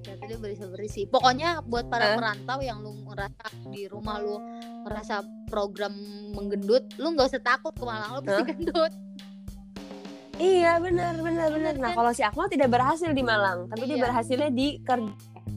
Ternyata 0.03 0.25
dia 0.27 0.39
berisi-berisi. 0.43 1.07
Pokoknya 1.07 1.63
buat 1.63 1.87
Eh? 1.87 1.91
para 1.95 2.19
perantau 2.19 2.59
yang 2.59 2.83
lu 2.83 2.91
ngerasa 3.07 3.71
di 3.71 3.87
rumah 3.87 4.19
lu 4.19 4.43
ngerasa 4.83 5.23
program 5.47 5.95
menggendut, 6.35 6.91
lu 6.99 7.15
nggak 7.15 7.31
usah 7.31 7.43
takut 7.43 7.71
ke 7.71 7.87
Malang, 7.87 8.19
lu 8.19 8.21
pasti 8.23 8.43
Hah? 8.43 8.49
gendut. 8.51 8.93
Iya 10.37 10.77
benar 10.79 11.15
benar 11.17 11.49
benar. 11.49 11.49
Bener 11.51 11.75
Nah 11.77 11.91
kan? 11.91 11.97
kalau 11.97 12.13
si 12.13 12.21
Akmal 12.21 12.47
tidak 12.47 12.69
berhasil 12.69 13.09
di 13.09 13.23
Malang, 13.23 13.67
tapi 13.67 13.85
dia 13.85 13.97
Iya. 13.97 14.05
berhasilnya 14.05 14.51
di 14.51 14.69
kerja. 14.81 15.15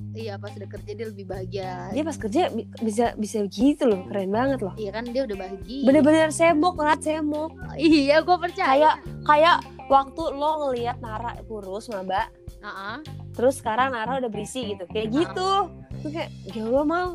Iya, 0.10 0.34
pas 0.36 0.52
udah 0.52 0.70
kerja 0.70 0.92
dia 0.92 1.08
lebih 1.08 1.26
bahagia. 1.26 1.94
Dia 1.94 2.02
pas 2.02 2.18
kerja 2.18 2.50
bi- 2.50 2.66
bisa 2.82 3.14
bisa 3.14 3.46
gitu 3.46 3.86
loh, 3.86 4.04
keren 4.06 4.28
banget 4.30 4.60
loh. 4.60 4.74
Iya 4.74 4.92
kan 4.92 5.06
dia 5.06 5.22
udah 5.24 5.38
bahagia. 5.38 5.84
Bener-bener 5.86 6.30
semok, 6.30 6.76
rat 6.78 7.00
semok. 7.00 7.54
Iya, 7.78 8.20
gue 8.20 8.38
percaya. 8.40 8.68
Kayak 8.68 8.96
kayak 9.24 9.58
waktu 9.86 10.24
lo 10.34 10.52
ngelihat 10.66 10.98
Nara 10.98 11.38
kurus 11.46 11.88
maba, 11.88 12.26
Heeh. 12.58 12.98
terus 13.32 13.62
sekarang 13.62 13.94
Nara 13.94 14.18
udah 14.18 14.28
berisi 14.28 14.74
gitu, 14.74 14.84
kayak 14.88 15.14
gitu. 15.14 15.52
Tuh 16.00 16.10
kayak 16.10 16.32
ya 16.48 16.64
Allah 16.64 16.84
mal 16.84 17.06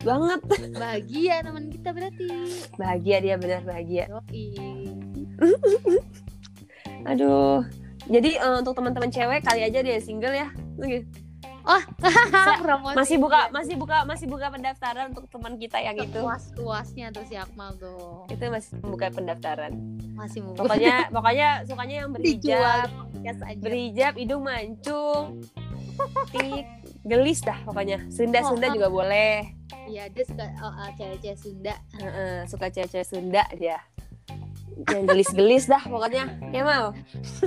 banget. 0.00 0.40
bahagia 0.80 1.34
teman 1.42 1.66
kita 1.66 1.88
berarti. 1.90 2.28
Bahagia 2.78 3.16
dia 3.18 3.34
benar 3.36 3.62
bahagia. 3.64 4.06
Yoi. 4.06 4.44
Aduh. 7.04 7.66
Jadi 8.06 8.38
eh, 8.38 8.56
untuk 8.62 8.78
teman-teman 8.78 9.10
cewek 9.10 9.42
kali 9.42 9.66
aja 9.66 9.82
dia 9.82 9.98
single 9.98 10.32
ya. 10.32 10.48
Oke. 10.78 11.04
Promosi 12.62 12.94
Masih 12.94 13.16
buka 13.18 13.40
masih 13.50 13.74
buka 13.74 13.96
masih 14.06 14.26
buka 14.30 14.46
pendaftaran 14.54 15.10
untuk 15.10 15.26
teman 15.26 15.58
kita 15.58 15.82
yang 15.82 15.98
itu. 15.98 16.22
Puas-puasnya 16.22 17.10
tuh 17.10 17.26
si 17.26 17.34
Akmal 17.34 17.74
tuh. 17.74 18.30
Itu 18.30 18.46
masih 18.46 18.78
membuka 18.78 19.10
pendaftaran. 19.10 19.74
Masih 20.14 20.46
mau 20.46 20.54
Pokoknya 20.54 21.06
pokoknya 21.14 21.48
sukanya 21.66 22.06
yang 22.06 22.10
berhijab, 22.14 22.88
aja. 23.18 23.58
berhijab, 23.58 24.12
hidung 24.14 24.46
mancung, 24.46 25.42
tik, 26.30 26.64
gelis 27.02 27.42
dah 27.42 27.58
pokoknya. 27.66 28.06
Sunda-sunda 28.14 28.70
Oh, 28.70 28.74
juga 28.78 28.88
boleh. 28.88 29.50
Iya, 29.90 30.06
dia 30.14 30.24
suka 30.26 30.46
oh, 30.62 30.70
uh, 30.70 30.90
cewek-cewek 30.94 31.38
Sunda. 31.38 31.74
Heeh, 31.98 32.46
suka 32.46 32.66
cewek-cewek 32.70 33.06
Sunda 33.06 33.42
dia. 33.58 33.82
Yang 34.78 35.02
gelis-gelis 35.06 35.64
dah 35.66 35.80
pokoknya. 35.80 36.24
Ya 36.52 36.62
mau. 36.62 36.92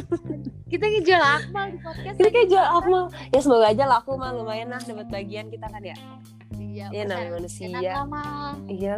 Kita 0.71 0.85
ngejual 0.85 1.21
Akmal 1.21 1.65
di 1.67 1.79
podcast. 1.79 2.17
Ini 2.17 2.29
kayak 2.29 2.47
jual 2.47 2.67
Akmal. 2.67 3.03
Ya 3.29 3.39
semoga 3.39 3.65
aja 3.67 3.85
laku 3.85 4.11
mah 4.15 4.31
lumayan 4.31 4.67
lah 4.67 4.77
dapat 4.79 5.07
bagian 5.07 5.47
kita 5.47 5.65
kan 5.65 5.81
ya. 5.81 5.97
Iya, 6.51 6.85
Iya, 6.91 7.03
namanya 7.05 7.31
manusia. 7.35 7.65
Iyalah. 7.69 8.51
Iya, 8.67 8.95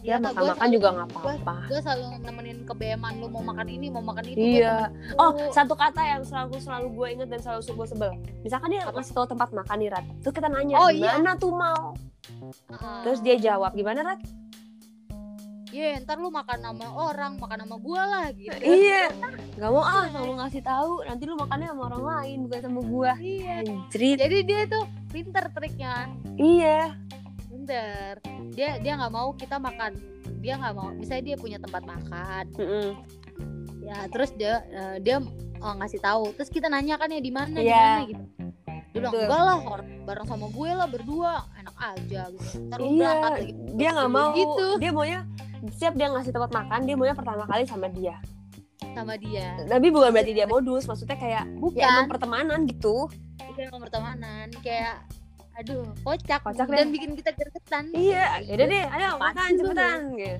Ya 0.00 0.16
Kak, 0.16 0.34
gua 0.34 0.54
makan-makan 0.54 0.56
selalu- 0.58 0.74
juga 0.74 0.88
nggak 0.88 1.08
apa-apa. 1.10 1.54
Gue 1.66 1.80
selalu 1.80 2.04
nemenin 2.20 2.58
ke 2.62 2.74
BM-an 2.74 3.14
lu 3.16 3.26
mau 3.28 3.42
makan 3.44 3.66
ini, 3.66 3.86
mau 3.88 4.00
makan 4.00 4.24
itu. 4.24 4.38
Iya. 4.38 4.76
Oh, 5.14 5.30
satu 5.50 5.74
kata 5.74 6.00
yang 6.00 6.22
selalu 6.22 6.58
selalu 6.58 6.86
gue 6.90 7.08
inget 7.12 7.28
dan 7.28 7.40
selalu 7.40 7.60
gue 7.68 7.86
sebel. 7.88 8.10
Misalkan 8.40 8.68
dia 8.68 8.82
ngasih 8.84 9.12
tahu 9.12 9.26
tempat 9.26 9.48
makan 9.52 9.76
nih, 9.76 9.90
Rat. 9.90 10.04
Terus 10.20 10.34
kita 10.34 10.48
nanya, 10.48 10.74
Oh, 10.76 10.88
iya. 10.88 11.12
gimana 11.12 11.30
tuh 11.34 11.52
mau? 11.52 11.82
Heeh. 12.68 12.98
Terus 13.04 13.18
dia 13.20 13.36
jawab, 13.36 13.72
gimana, 13.72 14.00
Rat? 14.04 14.20
Iya, 15.78 16.02
ntar 16.02 16.18
lu 16.18 16.34
makan 16.34 16.58
sama 16.58 16.86
orang, 16.90 17.38
makan 17.38 17.58
sama 17.62 17.76
gua 17.78 18.02
lah 18.02 18.26
gitu. 18.34 18.50
iya. 18.66 19.14
Gak 19.54 19.70
mau 19.70 19.86
ah, 19.86 20.10
gak 20.10 20.24
mau 20.26 20.34
ngasih 20.42 20.62
tahu. 20.66 21.06
Nanti 21.06 21.22
lu 21.22 21.38
makannya 21.38 21.70
sama 21.70 21.82
orang 21.94 22.02
lain, 22.02 22.38
bukan 22.50 22.60
sama 22.66 22.80
gua. 22.82 23.12
Iya. 23.22 23.62
Anjrit. 23.62 24.16
Jadi 24.18 24.36
dia 24.42 24.60
tuh 24.66 24.84
pinter 25.14 25.44
triknya. 25.54 26.10
Iya. 26.34 26.98
Pinter. 27.46 28.18
Dia 28.58 28.82
dia 28.82 28.92
nggak 28.98 29.12
mau 29.14 29.30
kita 29.38 29.62
makan. 29.62 29.94
Dia 30.42 30.58
nggak 30.58 30.74
mau. 30.74 30.90
Misalnya 30.98 31.24
dia 31.30 31.36
punya 31.38 31.58
tempat 31.62 31.86
makan. 31.86 32.44
Mm-mm. 32.58 32.88
Ya, 33.86 33.98
terus 34.10 34.34
dia 34.34 34.66
eh, 34.74 34.96
dia 34.98 35.22
eh, 35.62 35.74
ngasih 35.78 36.02
tahu. 36.02 36.34
Terus 36.34 36.50
kita 36.50 36.66
nanya 36.66 36.98
kan 36.98 37.06
ya 37.06 37.22
di 37.22 37.30
mana, 37.30 37.54
di 37.54 37.70
Iya. 37.70 37.78
mana 37.78 38.02
gitu. 38.10 38.24
Dia 38.88 39.04
bilang, 39.04 39.14
enggak 39.14 39.42
lah, 39.46 39.56
bareng 40.10 40.26
sama 40.26 40.46
gue 40.50 40.70
lah 40.74 40.88
berdua, 40.90 41.32
enak 41.54 41.76
aja 41.78 42.22
gitu. 42.34 42.66
Ntar 42.66 42.78
lu 42.82 42.88
Iya. 42.90 42.98
berangkat 42.98 43.30
lagi. 43.30 43.52
Dia 43.78 43.88
nggak 43.94 44.10
mau. 44.10 44.30
Gitu 44.34 44.66
Dia 44.82 44.90
maunya 44.90 45.20
setiap 45.70 45.94
dia 45.94 46.06
ngasih 46.08 46.30
tempat 46.30 46.50
makan, 46.50 46.80
dia 46.84 46.94
maunya 46.94 47.14
pertama 47.14 47.44
kali 47.44 47.64
sama 47.64 47.88
dia. 47.88 48.16
sama 48.94 49.14
dia. 49.14 49.54
Tapi 49.62 49.90
bukan 49.90 50.10
berarti 50.10 50.32
dia 50.32 50.42
modus, 50.44 50.82
maksudnya 50.84 51.14
kayak 51.14 51.44
Bukan. 51.56 51.78
ya 51.78 51.86
emang 51.92 52.10
pertemanan 52.10 52.66
gitu. 52.66 53.06
Itu 53.38 53.58
emang 53.60 53.78
pertemanan 53.80 54.50
kayak 54.58 55.06
aduh 55.54 55.86
kocak, 56.02 56.38
Kocak 56.42 56.66
dan 56.66 56.86
deh. 56.86 56.94
bikin 56.94 57.14
kita 57.14 57.30
gergetan 57.34 57.90
Iya, 57.90 58.42
yaudah 58.46 58.66
deh, 58.66 58.84
ayo 58.88 59.08
makan 59.18 59.48
cepetan. 59.54 60.00
Gitu. 60.14 60.36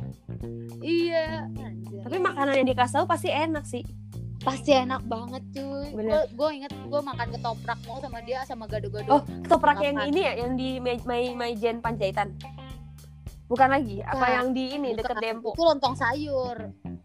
iya 0.80 1.46
anjir. 1.54 2.00
Tapi 2.02 2.16
makanan 2.18 2.54
yang 2.54 2.68
dikasih 2.68 2.94
tahu 2.94 3.06
pasti 3.06 3.28
enak 3.28 3.64
sih. 3.64 3.82
pasti 4.38 4.70
enak 4.70 5.02
banget 5.04 5.42
cuy 5.50 5.90
gue 6.30 6.50
inget 6.54 6.70
gue 6.70 7.00
makan 7.02 7.26
ketoprak 7.34 7.74
mau 7.84 7.98
sama 7.98 8.22
dia 8.22 8.46
sama 8.46 8.64
gado-gado 8.64 9.10
Oh, 9.10 9.22
ketoprak 9.42 9.82
yang 9.82 9.98
ini 10.06 10.20
ya, 10.22 10.32
yang 10.38 10.54
di 10.54 10.78
Maijen 11.34 11.82
Panjaitan. 11.82 12.38
Bukan 13.48 13.64
lagi, 13.66 13.96
apa 14.00 14.12
Bukan. 14.14 14.30
yang 14.30 14.46
di 14.52 14.64
ini 14.70 14.88
Bukan, 14.92 14.98
deket 15.00 15.16
Dempo. 15.18 15.50
itu 15.50 15.62
lontong 15.62 15.94
sayur 15.94 16.56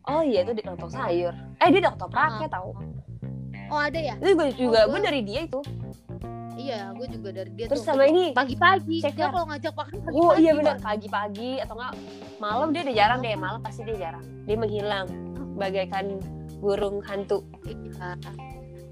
Oh 0.04 0.20
iya 0.20 0.44
itu 0.44 0.52
di 0.52 0.60
lontong 0.62 0.92
sayur. 0.92 1.32
Eh 1.58 1.68
dia 1.70 1.80
ada 1.80 1.92
ketopraknya 1.96 2.48
tahu. 2.50 2.70
oh 3.66 3.80
ada 3.80 3.96
ya 3.98 4.16
Itu 4.20 4.32
gue 4.34 4.50
juga, 4.54 4.80
Oh, 4.84 4.92
gue 4.92 5.00
dari 5.02 5.22
dia 5.24 5.42
itu. 5.42 5.60
iya 6.54 6.92
gue 6.92 7.08
juga 7.10 7.30
dari 7.34 7.50
dia 7.50 7.66
Terus 7.66 7.82
tuh 7.82 7.88
sama 7.90 8.04
ini. 8.06 8.30
pagi-pagi 8.32 9.00
Ceker. 9.00 9.16
dia 9.16 9.28
kalau 9.30 9.46
ngajak 9.48 9.74
makan 9.74 9.94
pagi-pagi 9.98 10.20
Oh 10.20 10.34
iya 10.36 10.52
benar 10.54 10.78
pagi-pagi 10.78 11.52
atau 11.58 11.74
enggak 11.74 11.94
malam 12.38 12.68
dia 12.70 12.82
udah 12.84 12.96
jarang 12.96 13.20
deh 13.20 13.34
malam 13.34 13.60
pasti 13.60 13.82
dia 13.82 13.98
jarang 13.98 14.26
dia 14.44 14.56
menghilang 14.56 15.08
bagaikan 15.56 16.20
burung 16.60 17.00
hantu 17.02 17.42
iya 17.64 18.14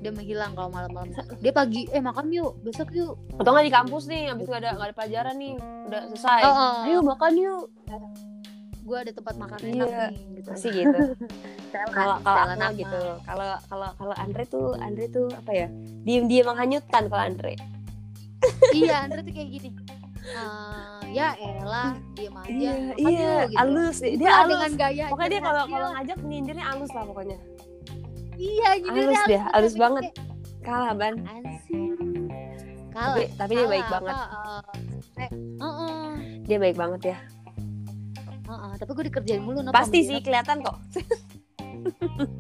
dia 0.02 0.10
menghilang 0.12 0.52
kalau 0.58 0.70
malam-malam. 0.74 1.14
Dia 1.40 1.54
pagi 1.54 1.86
eh 1.94 2.02
makan 2.02 2.34
yuk 2.34 2.58
besok 2.66 2.90
yuk. 2.90 3.14
Atau 3.38 3.54
nggak 3.54 3.66
di 3.70 3.74
kampus 3.74 4.04
nih 4.10 4.34
habis 4.34 4.44
itu 4.44 4.50
nggak 4.50 4.64
ada 4.66 4.72
nggak 4.74 4.88
ada 4.90 4.96
pelajaran 4.98 5.36
nih 5.38 5.54
udah 5.62 6.02
selesai. 6.10 6.42
Oh, 6.42 6.54
oh. 6.58 6.74
ayo 6.90 6.98
makan 7.06 7.34
yuk. 7.38 7.64
Gue 8.82 8.98
ada 8.98 9.12
tempat 9.14 9.36
makan 9.38 9.60
Iya. 9.62 9.70
enak 9.78 9.90
nih 9.94 10.22
gitu. 10.42 10.50
Pasti 10.50 10.68
gitu. 10.74 11.00
Kalau 11.96 12.20
kalau 12.20 12.52
aku 12.52 12.84
gitu 12.84 13.02
kalau 13.24 13.56
kalau 13.72 13.90
kalau 13.96 14.16
Andre 14.20 14.44
tuh 14.44 14.76
Andre 14.76 15.08
tuh 15.08 15.32
apa 15.32 15.52
ya 15.56 15.68
diem 16.04 16.28
diem 16.28 16.44
menghanyutkan 16.44 17.08
kalau 17.08 17.24
Andre. 17.24 17.56
Iya 18.76 19.08
Andre 19.08 19.24
tuh 19.24 19.32
kayak 19.32 19.50
gini. 19.56 19.70
Eh, 20.22 21.16
ya 21.18 21.34
elah 21.40 21.98
diem 22.14 22.36
aja 22.36 22.52
iya 22.52 22.74
iya 22.94 23.34
yuk, 23.48 23.56
gitu. 23.56 23.62
alus. 23.64 23.98
Dia 24.04 24.14
Dia 24.20 24.32
alus. 24.44 24.50
dengan 24.52 24.72
gaya 24.78 25.06
pokoknya 25.10 25.30
dia 25.32 25.42
kalau 25.42 25.64
kalau 25.66 25.88
ngajak 25.96 26.18
nyindirnya 26.22 26.66
alus 26.76 26.92
lah 26.92 27.04
pokoknya 27.08 27.38
iya 28.42 28.70
nyindirnya 28.76 29.06
halus 29.14 29.24
dia, 29.28 29.42
halus 29.52 29.76
banget. 29.76 30.04
kayak 30.04 30.16
kalah 30.62 30.94
ban. 30.94 31.16
Kalah. 32.92 33.14
tapi 33.14 33.24
tapi 33.38 33.52
dia 33.52 33.62
Kalah, 33.62 33.72
baik 33.72 33.88
banget 33.88 34.16
apa, 34.16 34.74
eh, 35.16 35.22
eh, 35.22 35.30
uh-uh, 35.58 36.10
dia 36.44 36.58
baik 36.60 36.76
banget 36.76 37.02
ya 37.06 37.18
uh-uh. 38.44 38.74
Tapi 38.76 38.92
gue 38.92 39.06
dikerjain 39.08 39.40
mulu 39.40 39.60
Nop, 39.62 39.72
pasti 39.72 40.04
sih 40.04 40.18
dia. 40.18 40.24
kelihatan 40.24 40.60
kok 40.60 40.78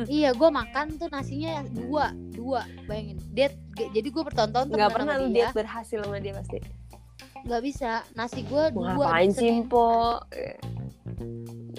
Iya, 0.08 0.36
gue 0.36 0.50
makan 0.52 1.00
tuh 1.00 1.10
nasinya 1.10 1.66
dua, 1.66 2.14
dua. 2.30 2.62
Bayangin. 2.86 3.18
Diet, 3.28 3.58
jadi 3.74 4.06
gue 4.06 4.22
bertonton 4.22 4.70
nggak 4.70 4.92
pernah 4.92 5.18
lu 5.18 5.32
diet 5.32 5.50
berhasil 5.52 5.98
sama 5.98 6.20
dia 6.20 6.36
pasti 6.36 6.60
Gak 7.42 7.62
bisa. 7.64 8.06
Nasi 8.14 8.44
gue 8.44 8.64
dua. 8.70 8.94
ngapain 8.94 9.30
di 9.30 9.34
sih 9.34 9.50
Senin. 9.56 9.66
po 9.66 10.22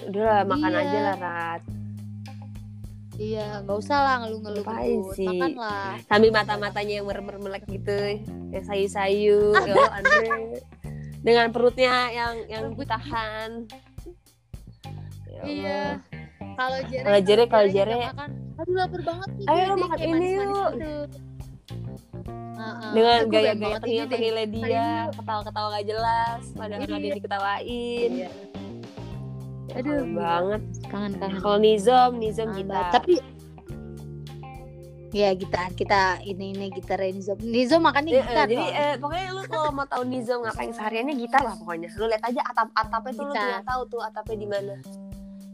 udah 0.03 0.23
lah 0.25 0.41
makan 0.43 0.67
Iya. 0.67 0.81
aja 0.81 0.99
lah 0.99 1.15
rat 1.17 1.61
Iya, 3.13 3.61
gak 3.61 3.77
usah 3.77 3.97
lah 4.01 4.15
ngeluh-ngeluh 4.25 4.65
sih? 5.13 5.29
Makan 5.29 5.51
lah. 5.53 5.93
sambil 6.09 6.31
mata-matanya 6.33 6.93
yang 7.01 7.05
merem-merem 7.05 7.61
gitu 7.69 7.97
yang 8.49 8.63
sayu-sayu 8.65 9.53
ya 9.69 9.75
Andre 9.93 10.57
dengan 11.23 11.47
perutnya 11.53 12.09
yang 12.09 12.33
yang 12.49 12.63
ditahan 12.73 13.69
Ya. 15.33 15.41
Iya. 15.49 15.83
Kalau 16.53 16.79
jere, 16.85 17.03
Kalau 17.03 17.19
Jere, 17.25 17.43
kalau 17.49 17.67
Jere 17.67 17.93
nggak 17.97 18.13
makan. 18.13 18.29
Aduh 18.53 18.75
lapar 18.77 19.01
banget 19.01 19.29
nih. 19.33 19.45
Ayo, 19.49 19.63
dia 19.65 19.75
makan 19.81 19.97
ini 20.05 20.27
yuk. 20.29 20.69
gitu. 20.77 20.93
Dengan 22.93 23.19
gaya-gaya 23.27 23.77
tengil-tengilnya 23.81 24.45
dia 24.47 24.85
ketawa-ketawa 25.11 25.67
gak 25.73 25.87
jelas 25.89 26.41
padahal 26.53 26.79
nggak 26.85 26.95
ada 26.95 27.07
yang 27.09 27.17
diketawain 27.17 28.11
Iya. 28.13 28.29
Ya, 29.73 29.79
Aduh, 29.79 29.89
kangen 29.95 30.13
banget 30.13 30.61
Kangen-kangen. 30.85 31.39
kalau 31.39 31.57
Nizam 31.57 32.11
Nizam 32.15 32.47
Kangen 32.47 32.57
kita. 32.63 32.81
Tapi 32.91 33.13
Ya 35.11 35.29
gitar 35.31 35.69
kita 35.71 36.17
ini 36.21 36.53
ini 36.53 36.69
gitar 36.69 36.97
Nizam. 36.99 37.37
Nizam 37.39 37.81
makannya 37.81 38.11
Eh, 38.11 38.15
eh, 38.15 38.21
gitar. 38.23 38.45
jadi 38.47 38.65
eh, 38.67 38.93
pokoknya 38.97 39.25
lu 39.31 39.41
kalau 39.45 39.69
mau 39.71 39.85
tahu 39.85 40.03
Nizam 40.03 40.41
ngapain 40.41 40.69
sehariannya 40.69 41.13
gitar 41.15 41.41
lah 41.43 41.53
pokoknya 41.55 41.89
lu 41.91 42.05
lihat 42.07 42.23
aja 42.23 42.41
atap 42.43 42.69
atapnya 42.71 43.11
tuh 43.11 43.19
lu 43.19 43.25
Gitar. 43.27 43.41
tinggal 43.43 43.63
tahu 43.63 43.81
tuh 43.87 44.01
atapnya 44.01 44.35
di 44.35 44.47
mana 44.47 44.75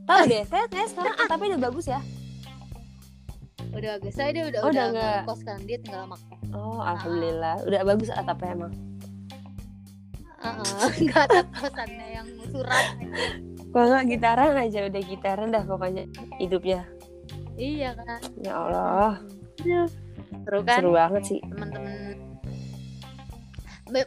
tahu 0.06 0.22
deh 0.26 0.44
saya 0.46 0.64
saya 0.66 0.86
sekarang 0.86 1.16
atapnya 1.22 1.48
udah 1.50 1.62
bagus 1.62 1.86
ya 1.86 2.00
udah 3.70 3.91
agak 3.94 4.12
saya 4.12 4.30
dia 4.32 4.44
udah 4.46 4.60
Oh, 4.60 4.66
udah 4.66 4.72
udah 4.72 4.86
nggak. 4.90 5.12
nggak 5.14 5.28
kos 5.28 5.41
kan 5.44 5.60
dia 5.62 5.78
tinggal 5.78 6.04
makan. 6.08 6.38
oh 6.52 6.80
alhamdulillah 6.82 7.56
udah 7.62 7.82
bagus 7.86 8.10
atapnya 8.10 8.50
emang 8.54 8.74
Heeh. 10.40 10.88
Enggak 10.98 11.24
ada 11.28 11.40
kosannya 11.52 12.08
yang 12.14 12.28
surat. 12.48 12.86
Kalau 13.70 13.88
nggak 13.90 14.08
gitaran 14.10 14.54
aja 14.56 14.80
udah 14.86 15.02
gitaran 15.02 15.48
dah 15.50 15.64
pokoknya 15.64 16.04
hidupnya 16.38 16.82
iya 17.56 17.94
kan. 17.94 18.20
ya 18.40 18.54
Allah 18.56 19.14
Seru 20.46 20.64
kan 20.64 20.80
seru 20.80 20.91
banget 20.96 21.24
sih 21.26 21.40
teman-teman. 21.44 22.16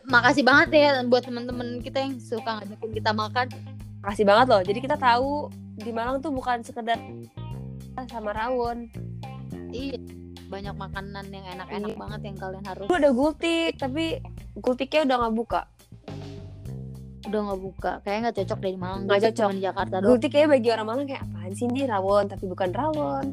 Makasih 0.07 0.43
banget 0.43 0.69
ya 0.73 1.03
buat 1.05 1.23
teman-teman 1.23 1.79
kita 1.79 1.99
yang 2.01 2.15
suka 2.17 2.59
ngajakin 2.59 2.91
kita 2.93 3.11
makan. 3.13 3.47
makasih 3.99 4.27
banget 4.27 4.47
loh 4.49 4.63
jadi 4.63 4.79
kita 4.81 4.97
tahu 4.97 5.47
di 5.77 5.91
Malang 5.91 6.19
tuh 6.19 6.31
bukan 6.31 6.63
sekedar 6.63 6.99
sama 8.09 8.31
rawon 8.33 8.91
Iya. 9.71 9.99
Banyak 10.47 10.75
makanan 10.75 11.25
yang 11.29 11.47
enak-enak 11.49 11.91
Iya. 11.91 11.99
banget 11.99 12.21
yang 12.25 12.37
kalian 12.37 12.65
harus 12.67 12.87
lu 12.87 12.95
ada 12.95 13.11
gultik 13.11 13.73
tapi 13.77 14.19
gultiknya 14.55 15.07
udah 15.07 15.17
nggak 15.19 15.35
buka 15.35 15.61
udah 17.23 17.41
nggak 17.45 17.61
buka. 17.61 17.93
Kayaknya 18.01 18.21
nggak 18.23 18.37
cocok 18.37 18.59
di 18.61 18.71
Malang. 18.75 19.01
Nggak 19.05 19.21
Cocok 19.25 19.51
di 19.51 19.61
Jakarta 19.61 19.95
doang. 19.97 20.09
gultik 20.11 20.31
kayaknya 20.31 20.51
bagi 20.51 20.69
orang 20.71 20.87
Malang 20.87 21.07
kayak 21.07 21.23
apaan 21.25 21.53
sih 21.53 21.67
ini 21.67 21.83
rawon 21.85 22.25
tapi 22.27 22.45
bukan 22.47 22.71
rawon 22.71 23.27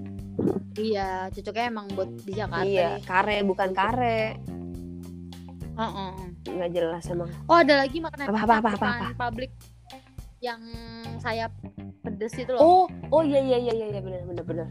Iya, 0.73 1.09
cocoknya 1.29 1.65
emang 1.67 1.85
buat 1.91 2.09
di 2.17 2.33
Jakarta. 2.33 2.63
iya 2.63 2.89
nih. 2.95 3.03
kare 3.03 3.37
bukan 3.43 3.69
kare 3.71 4.21
Heeh. 5.75 6.11
nggak 6.49 6.69
jelas 6.71 7.03
emang 7.07 7.29
Oh 7.45 7.57
ada 7.57 7.73
lagi 7.77 7.97
makanan 7.97 8.25
Apa, 8.25 8.37
apa, 8.37 8.55
apa, 8.55 8.69
apa, 8.69 8.87
makanan 8.87 9.15
publik 9.17 9.51
yang 10.39 10.61
sayap 11.17 11.51
pedes 11.99 12.31
itu 12.33 12.47
loh. 12.49 12.59
oh 12.59 12.83
oh 13.11 13.21
iya 13.21 13.39
iya 13.41 13.57
iya 13.59 13.73
iya 13.75 13.87
iya, 13.89 13.99
benar 13.99 14.21
benar 14.25 14.45
benar 14.45 14.67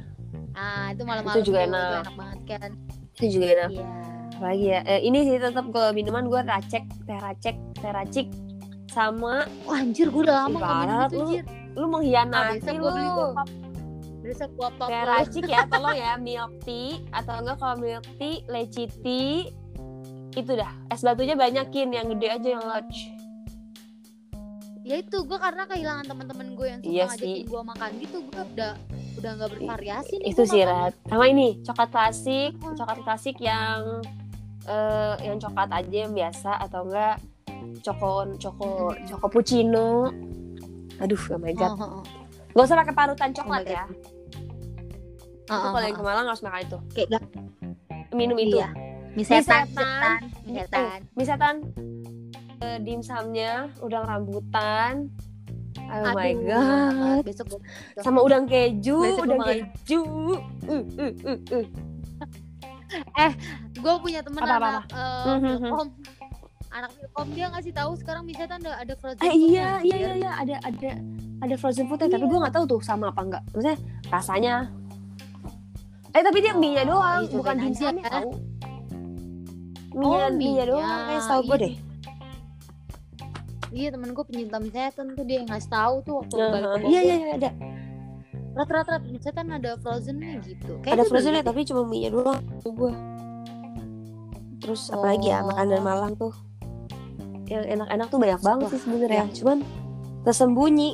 Ah 0.55 0.91
itu 0.91 1.03
malam-malam 1.03 1.37
Itu 1.37 1.47
juga 1.47 1.59
enak. 1.63 1.77
Itu 1.77 1.97
enak 2.01 2.15
banget 2.17 2.41
kan. 2.51 2.71
itu 3.13 3.27
juga 3.31 3.47
enak 3.53 3.71
Iya. 3.71 3.87
lagi 4.39 4.65
ya 4.67 4.81
eh, 4.87 5.01
ini 5.03 5.19
sih 5.25 5.37
tetap 5.37 5.67
ke 5.67 5.83
minuman 5.93 6.25
gue 6.25 6.41
racek 6.41 6.85
teh 7.03 7.19
racek 7.19 7.57
teh 7.75 7.91
racik 7.91 8.27
sama 8.89 9.35
Wah 9.63 9.79
anjir 9.79 10.07
gue 10.07 10.23
udah 10.23 10.37
lama 10.43 10.49
Ih, 10.49 10.57
nggak 10.57 10.73
minum 10.73 10.81
parah 10.81 11.05
itu 11.05 11.15
lu. 11.15 11.23
anjir. 11.23 11.45
lu 11.71 11.79
Ah, 11.79 11.89
mengkhianati 11.89 12.55
besok 12.57 12.75
lu 12.75 12.87
beli 12.89 13.09
pop 13.09 13.49
Besok 14.19 14.51
gua 14.53 14.69
pop 14.75 14.89
lu. 14.89 15.05
racik 15.07 15.45
ya 15.47 15.61
tolong 15.71 15.97
ya 15.97 16.13
milk 16.17 16.53
tea 16.61 16.91
atau 17.11 17.35
enggak 17.37 17.57
kalau 17.57 17.77
milk 17.77 18.07
tea 18.15 18.43
leci 18.47 18.85
tea 18.99 19.49
itu 20.33 20.53
dah 20.53 20.73
es 20.87 21.01
batunya 21.01 21.35
banyakin 21.35 21.89
yang 21.89 22.07
gede 22.09 22.29
aja 22.31 22.49
yang 22.51 22.65
large 22.65 23.01
Ya 24.83 24.97
itu 24.99 25.21
gue 25.21 25.37
karena 25.37 25.63
kehilangan 25.65 26.05
teman-teman 26.07 26.49
gue 26.51 26.67
yang 26.67 26.81
suka 26.81 26.89
Iya 26.91 27.05
ngajakin 27.07 27.29
sih. 27.35 27.45
gue 27.45 27.61
makan 27.63 27.91
gitu 27.99 28.17
gue 28.25 28.43
udah 28.51 28.73
udah 29.15 29.31
nggak 29.35 29.51
bervariasi 29.53 30.15
nih 30.17 30.27
itu 30.27 30.43
sih. 30.45 30.63
Rat 30.63 30.95
sama 31.05 31.25
ini 31.27 31.61
coklat 31.61 31.91
klasik 31.91 32.51
coklat 32.57 32.99
klasik 33.03 33.37
yang 33.39 34.01
eh 34.65 35.15
yang 35.23 35.37
coklat 35.37 35.69
aja 35.71 35.97
yang 35.99 36.13
biasa 36.13 36.57
atau 36.59 36.85
enggak 36.85 37.21
cokon 37.81 38.29
coko 38.37 38.69
Hmm. 38.91 39.07
coko 39.07 39.27
puccino 39.29 40.11
aduh 40.99 41.23
oh 41.31 41.39
my 41.39 41.53
god 41.53 41.73
Oh, 41.73 41.79
oh, 41.79 41.91
oh. 42.01 42.05
Gak 42.49 42.65
usah 42.65 42.77
pakai 42.77 42.95
parutan 42.97 43.31
coklat 43.31 43.63
my 43.63 43.71
ya 43.71 43.85
itu 43.85 43.95
Oh, 45.49 45.57
oh, 45.57 45.71
kalau 45.73 45.87
yang 45.87 45.97
oh. 45.97 46.01
ke 46.01 46.05
Malang 46.05 46.27
harus 46.29 46.43
makan 46.43 46.61
itu 46.61 46.79
kayak 46.93 47.09
minum 48.13 48.37
itu 48.37 48.59
Iya. 48.59 48.69
mie 49.15 49.25
setan, 49.25 49.65
setan. 49.65 50.21
mie 51.17 51.25
setan. 51.25 51.57
Eh, 52.59 52.65
eh, 52.65 52.77
dimsumnya 52.83 53.53
udang 53.81 54.05
rambutan 54.05 55.09
oh 55.79 56.13
my 56.13 56.35
Aduh, 56.35 56.45
god 56.45 57.23
besok 57.25 57.47
sama 57.97 58.21
udang 58.21 58.45
keju 58.45 58.99
Besok 59.01 59.25
udang 59.25 59.41
makan. 59.41 59.57
keju 59.65 60.01
uh, 60.69 60.85
uh, 61.01 61.13
uh, 61.25 61.39
uh. 61.57 63.33
gue 63.73 63.95
punya 64.03 64.21
temen 64.21 64.43
Apa, 64.43 64.53
apa, 64.53 64.69
anak 64.69 64.85
eh, 64.91 65.25
Hmm, 65.25 65.39
hmm, 65.39 65.57
hmm. 65.63 65.73
Anak 66.71 66.91
Vilkom 66.95 67.29
dia 67.33 67.47
ngasih 67.49 67.73
tahu 67.73 67.93
sekarang 67.95 68.23
bisa 68.23 68.45
ada 68.45 68.57
ada 68.77 68.95
frozen 68.95 69.23
Eh, 69.23 69.35
iya 69.35 69.81
iya 69.81 69.97
iya 69.97 70.13
iya 70.17 70.31
ada 70.37 70.57
ada 70.61 70.91
ada 71.41 71.55
frozen 71.55 71.87
foodnya 71.87 72.09
tapi 72.09 72.21
Iya. 72.21 72.29
gue 72.29 72.39
nggak 72.39 72.55
tahu 72.55 72.65
tuh 72.69 72.81
sama 72.81 73.09
apa 73.09 73.21
enggak 73.23 73.43
maksudnya 73.49 73.77
rasanya. 74.07 74.55
Eh 76.11 76.21
tapi 76.21 76.39
dia 76.39 76.51
Oh, 76.51 76.59
mie 76.59 76.73
nya 76.73 76.85
doang 76.85 77.23
iya, 77.23 77.33
bukan 77.33 77.55
dimsumnya 77.59 78.01
ya. 78.01 78.11
tahu 78.11 78.31
mie 79.91 80.07
nya 80.07 80.19
Oh, 80.19 80.31
mie 80.31 80.53
nya 80.53 80.65
doang 80.67 81.01
kayak 81.07 81.23
setahu 81.23 81.43
gue 81.47 81.57
deh. 81.59 81.75
Iya 83.71 83.89
temen 83.91 84.11
gue 84.11 84.25
pencinta 84.25 84.57
mie 84.59 84.71
setan 84.71 85.07
tuh 85.13 85.25
dia 85.25 85.37
yang 85.39 85.49
ngasih 85.49 85.71
tahu 85.71 85.95
tuh 86.03 86.15
waktu 86.19 86.35
Nah, 86.35 86.49
balik 86.51 86.65
ke 86.65 86.79
iya 86.81 86.81
Bogor. 86.81 86.89
iya 86.89 87.15
iya 87.15 87.29
ada. 87.35 87.51
Rata-rata 88.51 88.95
mie 89.03 89.17
setan 89.19 89.47
ada 89.49 89.71
frozennya 89.79 90.33
gitu. 90.43 90.73
Ada 90.75 90.83
Kayaknya 90.83 91.05
frozennya 91.07 91.41
beli 91.41 91.49
tapi 91.49 91.61
cuma 91.65 91.83
mie 91.83 92.01
nya 92.03 92.11
doang 92.11 92.41
gue 92.63 92.93
terus 94.59 94.91
apalagi 94.91 95.29
ya 95.29 95.41
Oh. 95.41 95.49
makanan 95.49 95.81
Malang 95.81 96.13
tuh 96.13 96.35
yang 97.49 97.65
enak-enak 97.67 98.07
tuh 98.07 98.19
banyak 98.19 98.41
banget 98.41 98.65
Wah, 98.65 98.73
sih 98.73 98.81
sebenarnya. 98.81 99.25
iya. 99.25 99.35
cuman 99.35 99.59
tersembunyi. 100.23 100.89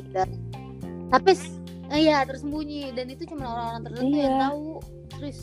Tapi 1.10 1.30
s- 1.30 1.58
eh, 1.90 2.00
iya 2.02 2.22
tersembunyi. 2.22 2.94
Dan 2.94 3.06
itu 3.08 3.26
cuma 3.26 3.44
orang-orang 3.48 3.82
tertentu 3.84 4.14
Iya. 4.14 4.24
yang 4.24 4.38
tahu. 4.40 4.66
Terus 5.12 5.38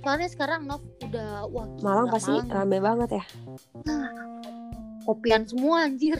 soalnya 0.00 0.28
sekarang 0.28 0.60
Nov 0.64 0.82
udah 1.02 1.28
wah 1.46 1.66
gila, 1.68 1.82
Malang 1.82 2.06
pasti 2.08 2.32
Malang 2.32 2.50
rame 2.52 2.78
banget 2.78 3.10
ya. 3.12 3.24
Kopian 5.02 5.42
semua 5.44 5.84
anjir. 5.84 6.16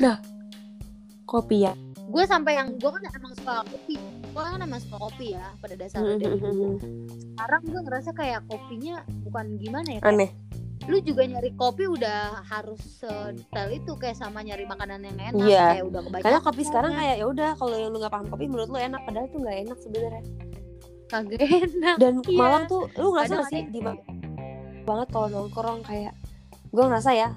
Kopi 1.25 1.59
ya 1.61 1.75
gue 2.07 2.23
sampai 2.23 2.55
yang 2.55 2.71
gue 2.73 2.87
kan 2.87 3.03
emang 3.11 3.35
suka 3.35 3.67
kopi. 3.67 3.99
Gue 4.31 4.41
kan 4.41 4.57
emang 4.57 4.79
suka 4.79 4.97
kopi 4.97 5.35
ya 5.35 5.53
pada 5.59 5.75
dasarnya. 5.75 6.17
Dari 6.17 6.39
dulu 6.39 6.79
sekarang 7.35 7.63
gue 7.67 7.81
ngerasa 7.83 8.11
kayak 8.15 8.41
kopinya 8.47 8.97
bukan 9.27 9.59
gimana 9.59 9.89
ya 9.91 10.01
kayak 10.01 10.15
aneh 10.15 10.31
lu 10.87 10.99
juga 11.01 11.23
nyari 11.23 11.51
kopi 11.53 11.85
udah 11.85 12.47
harus 12.47 12.79
sedetail 12.99 13.69
itu 13.71 13.93
kayak 13.95 14.15
sama 14.15 14.39
nyari 14.41 14.63
makanan 14.65 15.03
yang 15.03 15.19
enak 15.19 15.43
Iya. 15.43 15.67
kayak 15.75 15.85
udah 15.85 16.01
kebanyakan 16.01 16.25
karena 16.25 16.41
kopi 16.41 16.63
sekarang 16.63 16.93
kayak 16.95 17.17
ya 17.19 17.27
udah 17.27 17.51
kalau 17.55 17.75
yang 17.75 17.91
lu 17.91 17.99
nggak 17.99 18.13
paham 18.13 18.27
kopi 18.27 18.45
menurut 18.47 18.69
lu 18.69 18.79
enak. 18.79 19.01
Padahal 19.03 19.27
tuh 19.29 19.39
nggak 19.41 19.59
enak 19.63 19.79
sebenarnya. 19.83 20.23
Kagak 21.07 21.41
enak. 21.43 21.97
Dan 21.99 22.15
Iya. 22.23 22.39
Malang 22.39 22.65
tuh 22.67 22.83
lu 22.95 23.09
ngerasa 23.13 23.35
gak 23.37 23.51
sih 23.51 23.63
di 23.67 23.81
banget 24.87 25.09
kalau 25.11 25.27
nongkrong 25.27 25.83
kayak 25.83 26.15
gue 26.67 26.83
ngerasa 26.83 27.11
ya 27.11 27.35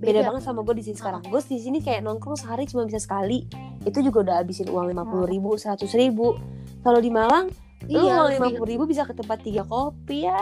beda, 0.00 0.20
banget 0.26 0.42
sama 0.42 0.60
gue 0.60 0.74
di 0.76 0.84
sini 0.84 0.96
sekarang. 0.96 1.22
Gue 1.24 1.40
di 1.40 1.56
sini 1.56 1.78
kayak 1.80 2.00
nongkrong 2.00 2.36
sehari 2.36 2.64
cuma 2.64 2.84
bisa 2.84 3.00
sekali. 3.00 3.48
Itu 3.84 4.00
juga 4.00 4.24
udah 4.24 4.34
habisin 4.40 4.68
uang 4.68 4.88
lima 4.88 5.04
puluh 5.04 5.24
ribu 5.24 5.56
seratus 5.56 5.92
ribu. 5.92 6.36
Kalau 6.80 7.00
di 7.00 7.08
Malang 7.08 7.48
lu 7.88 7.96
iya 7.96 8.20
uang 8.20 8.28
lu 8.28 8.34
lima 8.36 8.48
bi- 8.48 8.56
puluh 8.56 8.68
ribu 8.68 8.84
bisa 8.84 9.04
ke 9.04 9.16
tempat 9.16 9.40
tiga 9.40 9.64
kopi 9.64 10.28
ya 10.28 10.36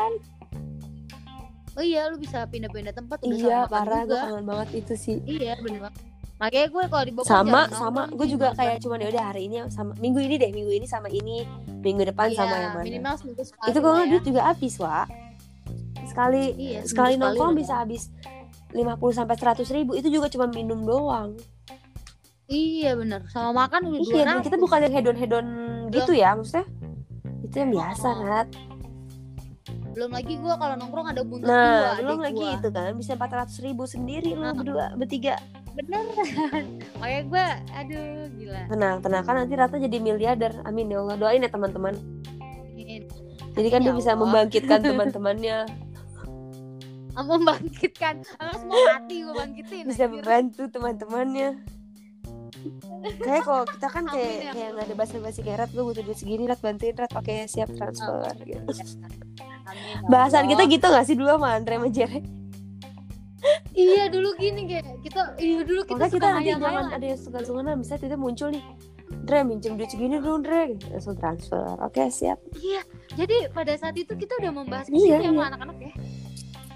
oh 1.78 1.84
iya 1.86 2.10
lu 2.10 2.18
bisa 2.18 2.42
pindah-pindah 2.50 2.90
tempat 2.90 3.22
udah 3.22 3.38
iya 3.38 3.58
parah 3.70 4.02
gue 4.02 4.18
kangen 4.18 4.44
banget 4.44 4.68
itu 4.82 4.94
sih. 4.98 5.16
Iya 5.22 5.54
bener 5.62 5.86
banget. 5.86 6.02
Makanya 6.38 6.66
gue 6.70 6.82
kalau 6.86 7.04
di 7.06 7.12
Bogor 7.14 7.26
sama 7.26 7.60
sama. 7.70 8.02
gue 8.10 8.26
juga 8.26 8.54
kayak 8.54 8.78
cuman 8.82 8.98
ya 9.02 9.08
udah 9.10 9.24
hari 9.30 9.50
ini 9.50 9.56
sama 9.70 9.90
minggu 9.98 10.18
ini 10.22 10.34
deh 10.38 10.50
minggu 10.54 10.70
ini 10.70 10.86
sama 10.86 11.10
ini 11.10 11.42
minggu 11.82 12.02
depan 12.06 12.30
iya, 12.30 12.38
sama 12.38 12.54
yang 12.58 12.72
mana. 12.78 12.86
minimal 12.86 13.14
seminggu 13.18 13.42
sekali 13.42 13.68
itu 13.70 13.78
kalau 13.82 13.98
ya. 13.98 14.06
duit 14.10 14.24
juga 14.26 14.40
habis 14.46 14.74
wa. 14.78 15.02
Sekali 16.06 16.42
Iya, 16.54 16.80
sekali 16.86 17.14
nongkrong 17.14 17.54
bisa 17.54 17.82
habis. 17.82 18.10
50 18.68 19.00
sampai 19.16 19.34
100 19.34 19.64
ribu. 19.72 19.96
Itu 19.96 20.12
juga 20.12 20.28
cuma 20.28 20.44
minum 20.46 20.84
doang. 20.84 21.34
Iya 22.48 22.96
bener. 22.96 23.28
Sama 23.28 23.64
makan 23.66 23.92
udah 23.92 24.00
iya 24.00 24.24
dan 24.24 24.40
200. 24.40 24.46
kita 24.48 24.56
bukan 24.56 24.78
yang 24.88 24.94
hedon 24.94 25.16
hedon 25.20 25.46
gitu 25.92 26.12
ya 26.16 26.32
maksudnya? 26.32 26.64
Itu 27.44 27.54
yang 27.60 27.70
biasa 27.76 28.08
Oh. 28.08 28.24
Nat 28.24 28.48
Belum 29.90 30.10
lagi 30.10 30.34
gue 30.34 30.54
kalau 30.54 30.74
nongkrong 30.74 31.08
ada 31.08 31.22
buntut 31.22 31.44
nah 31.44 31.92
dua. 31.92 32.00
belum 32.00 32.18
lagi 32.20 32.38
gua. 32.38 32.54
itu 32.54 32.68
kan 32.68 32.92
bisa 32.94 33.12
400 33.14 33.50
ribu 33.60 33.82
sendiri 33.84 34.30
lu 34.30 34.42
Nah. 34.42 34.52
berdua 34.52 34.86
bertiga 34.94 35.34
Bener. 35.70 36.02
Makanya 36.98 37.22
gue, 37.24 37.46
aduh 37.72 38.06
gila. 38.32 38.60
tenang 38.68 38.96
tenang 38.98 39.22
kan 39.22 39.34
nanti 39.36 39.54
Rata 39.54 39.76
jadi 39.76 39.96
miliarder 39.96 40.52
amin 40.62 40.86
ya 40.88 40.98
Allah 40.98 41.16
doain 41.16 41.38
ya 41.38 41.48
teman-teman 41.48 41.94
jadi 43.50 43.68
kan 43.68 43.80
Ya 43.80 43.84
dia 43.84 43.94
bisa 43.96 44.10
Allah. 44.10 44.22
membangkitkan 44.22 44.80
teman-temannya 44.88 45.58
Membangkitkan. 47.18 48.22
Emang 48.36 48.56
semua 48.56 48.78
mati 48.92 49.16
gue 49.20 49.34
bangkitin. 49.34 49.82
bisa 49.84 50.04
anjir. 50.04 50.14
membantu 50.14 50.62
teman-temannya 50.68 51.50
kayak 53.18 53.42
kalau 53.44 53.62
kita 53.64 53.86
kan 53.88 54.04
kayak 54.04 54.30
ya 54.40 54.50
kayak 54.50 54.70
nggak 54.72 54.86
ada 54.86 54.94
basa-basi 54.96 55.40
kayak 55.40 55.58
Rat 55.60 55.70
gue 55.70 55.78
butuh 55.80 55.98
duit 56.00 56.14
segini 56.14 56.44
Rat 56.44 56.58
bantuin 56.58 56.90
Rat 56.92 57.10
oke 57.12 57.34
siap 57.44 57.70
transfer 57.72 58.22
gitu. 58.40 58.62
Amin, 59.68 59.84
ya 60.00 60.08
bahasan 60.08 60.42
Allah. 60.44 60.50
kita 60.56 60.62
gitu 60.66 60.86
gak 60.88 61.04
sih 61.04 61.14
dulu 61.14 61.30
sama 61.36 61.48
Andre 61.54 61.74
sama 61.76 61.88
Jere? 61.88 62.20
Iya 63.72 64.10
dulu 64.10 64.34
gini 64.34 64.66
kayak 64.66 64.98
kita 65.06 65.38
iya 65.38 65.62
dulu 65.62 65.86
kita 65.86 66.10
suka 66.10 66.18
kita 66.18 66.26
nanti 66.34 66.50
jangan 66.50 66.90
ada 66.90 67.06
yang 67.06 67.20
suka 67.20 67.38
sunganan 67.46 67.74
Misalnya 67.78 68.02
tiba 68.02 68.16
muncul 68.18 68.48
nih. 68.50 68.64
Dre 69.24 69.40
minjem 69.40 69.78
duit 69.78 69.88
segini 69.88 70.18
dong 70.18 70.42
Dre 70.42 70.74
Langsung 70.90 71.14
transfer. 71.14 71.64
Oke 71.80 72.10
siap. 72.10 72.36
Iya, 72.58 72.82
jadi 73.14 73.48
pada 73.48 73.72
saat 73.78 73.94
itu 73.94 74.12
kita 74.12 74.36
udah 74.36 74.52
membahas 74.52 74.90
Iya, 74.90 74.98
situ 74.98 75.08
ya 75.14 75.18
sama 75.22 75.38
iya. 75.38 75.48
anak-anak 75.54 75.76
ya. 75.80 75.92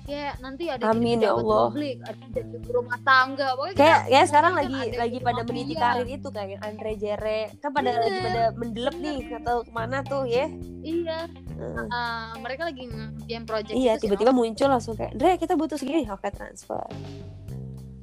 Kayak 0.02 0.34
nanti 0.42 0.64
ada 0.66 0.82
Amin, 0.90 1.22
jadi 1.22 1.30
ya 1.30 1.38
Allah. 1.38 1.62
publik, 1.70 1.96
ada 2.02 2.40
ibu 2.42 2.68
rumah 2.74 2.98
tangga. 3.06 3.48
Pokoknya 3.54 3.74
Kayak 3.78 3.98
kita 3.98 4.10
kayak 4.10 4.26
sekarang 4.26 4.52
kan 4.52 4.58
lagi 4.58 4.74
ada 4.82 4.98
lagi 4.98 5.18
pada 5.22 5.40
meniti 5.46 5.74
karir 5.74 6.08
itu 6.10 6.28
kayak 6.28 6.58
Andre 6.58 6.92
Jere 6.98 7.40
Kan 7.62 7.70
pada 7.70 7.88
Bener. 7.88 8.02
lagi 8.02 8.18
pada 8.18 8.42
mendelep 8.58 8.96
nih 8.98 9.18
Atau 9.38 9.56
ke 9.62 9.70
mana 9.70 9.96
tuh 10.02 10.22
ya 10.26 10.46
Iya, 10.82 11.18
Heeh. 11.54 11.86
ah, 11.88 12.34
mereka 12.36 12.66
lagi 12.66 12.82
nge-game 12.84 13.46
project 13.46 13.74
Iya 13.74 13.92
itu 13.92 13.98
sih, 13.98 14.02
tiba-tiba 14.10 14.32
muncul 14.34 14.66
langsung 14.66 14.94
kayak 14.98 15.14
Dre 15.14 15.38
kita 15.38 15.54
butuh 15.54 15.78
segini 15.78 16.02
Oke 16.10 16.28
transfer 16.28 16.82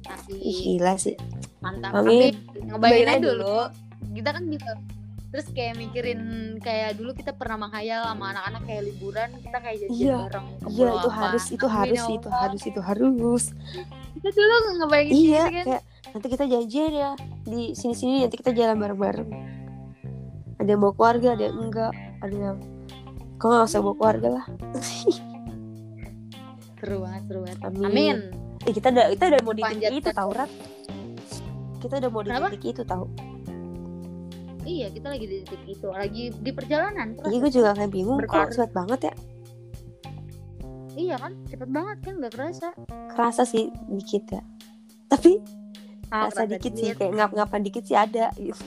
Asik. 0.08 0.40
Ih, 0.40 0.80
Gila 0.80 0.96
sih 0.96 1.14
mantap. 1.60 1.92
Amin. 1.92 2.32
Tapi 2.32 2.64
ngebayangin 2.64 3.08
aja 3.12 3.20
dulu. 3.20 3.58
Kita 4.10 4.28
kan 4.32 4.42
gitu. 4.48 4.72
Terus 5.30 5.46
kayak 5.48 5.74
mikirin 5.76 6.20
kayak 6.58 6.98
dulu 6.98 7.14
kita 7.14 7.30
pernah 7.30 7.62
menghayal 7.62 8.02
sama 8.02 8.34
anak-anak 8.34 8.62
kayak 8.64 8.82
liburan 8.84 9.30
kita 9.38 9.56
kayak 9.56 9.76
jajan 9.80 9.94
Iya. 9.94 10.16
bareng 10.26 10.46
ke 10.50 10.66
Iya 10.68 10.88
itu 10.90 11.06
apa. 11.06 11.16
harus 11.16 11.44
Itu 11.48 11.66
harus 11.66 11.94
ya 11.96 12.10
Itu 12.10 12.28
harus 12.28 12.60
Itu 12.64 12.80
harus 12.82 13.44
Kita 14.10 14.28
dulu 14.28 14.54
ngebayangin 14.76 15.12
Iya 15.12 15.22
gitu 15.40 15.54
kan. 15.54 15.64
kayak 15.64 15.82
Nanti 16.10 16.26
kita 16.28 16.44
janjian 16.44 16.92
ya 16.92 17.10
Di 17.42 17.62
sini-sini 17.72 18.14
nanti 18.20 18.36
kita 18.36 18.50
jalan 18.50 18.76
bareng-bareng 18.76 19.28
Ada 20.56 20.68
yang 20.68 20.80
bawa 20.80 20.92
keluarga 20.92 21.28
Ada 21.32 21.44
yang 21.44 21.56
enggak 21.60 21.92
Ada 22.18 22.36
yang 22.36 22.56
Kok 23.38 23.46
gak 23.48 23.66
usah 23.66 23.80
bawa 23.80 23.94
keluarga 23.94 24.28
lah 24.34 24.44
Seru 26.76 26.96
banget, 26.98 27.22
seru 27.24 27.38
banget. 27.44 27.58
Amin. 27.62 27.84
Amin. 27.84 28.16
Eh, 28.60 28.72
kita 28.72 28.88
udah 28.88 29.06
kita 29.10 29.24
udah 29.30 29.40
mau 29.40 29.52
di 29.52 29.62
itu 29.92 30.00
ke- 30.02 30.16
tau 30.16 30.30
Rat 30.32 30.50
kita 31.78 31.96
udah 31.96 32.10
mau 32.10 32.20
di 32.20 32.32
itu 32.60 32.82
tau 32.84 33.04
Iya, 34.60 34.86
kita 34.92 35.08
lagi 35.08 35.24
di 35.24 35.36
titik 35.40 35.62
itu, 35.66 35.88
lagi 35.88 36.24
di 36.30 36.50
perjalanan. 36.52 37.16
iya 37.26 37.38
gue 37.38 37.50
juga 37.50 37.70
kayak 37.72 37.90
bingung 37.90 38.20
kok 38.20 38.28
Berkarir. 38.28 38.52
cepet 38.52 38.72
banget 38.72 39.00
ya 39.02 39.14
Iya 40.90 41.16
kan, 41.16 41.32
cepet 41.46 41.68
banget 41.70 41.96
kan, 42.02 42.14
nggak 42.18 42.32
kerasa. 42.34 42.68
kerasa 43.10 43.42
sih 43.42 43.70
dikit 43.88 44.24
ya 44.30 44.42
tapi 45.06 45.40
Ah, 46.08 46.26
kerasa 46.26 46.42
dikit 46.44 46.72
sih 46.74 46.90
kayak 46.92 47.14
ngap-ngapan 47.14 47.60
dikit 47.62 47.82
sih 47.82 47.94
ada 47.94 48.34
gitu. 48.34 48.58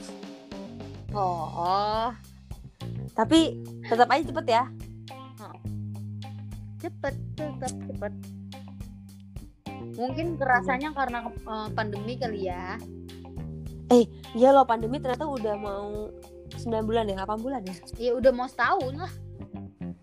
Oh, 1.12 2.10
tapi 3.12 3.60
tetap 3.84 4.08
aja 4.10 4.24
cepet 4.24 4.46
ya 4.46 4.64
cepet, 6.80 7.14
tetap 7.32 7.72
cepet. 7.86 8.12
Mungkin 9.94 10.36
kerasanya 10.36 10.92
karena 10.92 11.18
eh, 11.24 11.68
pandemi 11.70 12.12
kali 12.14 12.44
ya. 12.44 12.76
Iya 14.34 14.48
loh 14.50 14.64
pandemi 14.64 14.98
ternyata 14.98 15.28
udah 15.28 15.54
mau 15.60 16.08
9 16.54 16.88
bulan 16.88 17.04
ya 17.10 17.24
8 17.24 17.44
bulan 17.44 17.60
ya? 17.66 17.74
Ya 17.98 18.12
udah 18.16 18.32
mau 18.32 18.48
setahun 18.48 18.94
lah. 18.94 19.12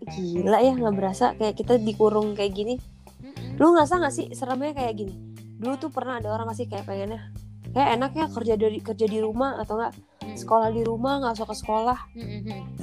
gila 0.02 0.58
ya 0.60 0.74
nggak 0.74 0.96
berasa 0.98 1.32
kayak 1.38 1.56
kita 1.56 1.78
dikurung 1.78 2.34
kayak 2.34 2.52
gini. 2.52 2.74
Mm-mm. 3.22 3.54
lu 3.56 3.72
ngerasa 3.72 4.02
nggak 4.02 4.14
sih 4.14 4.26
seremnya 4.34 4.74
kayak 4.74 4.98
gini? 4.98 5.14
Dulu 5.62 5.78
tuh 5.78 5.90
pernah 5.94 6.18
ada 6.18 6.34
orang 6.34 6.50
masih 6.50 6.66
kayak 6.66 6.84
pengennya 6.84 7.32
kayak 7.72 7.96
enaknya 7.96 8.24
kerja 8.28 8.54
dari 8.60 8.78
kerja 8.82 9.06
di 9.08 9.18
rumah 9.22 9.56
atau 9.62 9.80
enggak 9.80 9.94
sekolah 10.36 10.68
di 10.74 10.82
rumah 10.84 11.22
nggak 11.22 11.34
usah 11.38 11.48
ke 11.48 11.56
sekolah. 11.56 11.98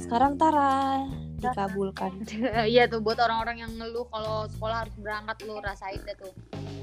Sekarang 0.00 0.40
tara 0.40 1.06
dikabulkan 1.42 2.12
Iya 2.72 2.84
tuh 2.86 3.00
buat 3.00 3.16
orang-orang 3.16 3.56
yang 3.58 3.72
ngeluh 3.74 4.04
kalau 4.06 4.44
sekolah 4.46 4.84
harus 4.84 4.94
berangkat 4.96 5.36
lu 5.42 5.56
rasain 5.58 6.00
deh 6.00 6.14
tuh. 6.14 6.32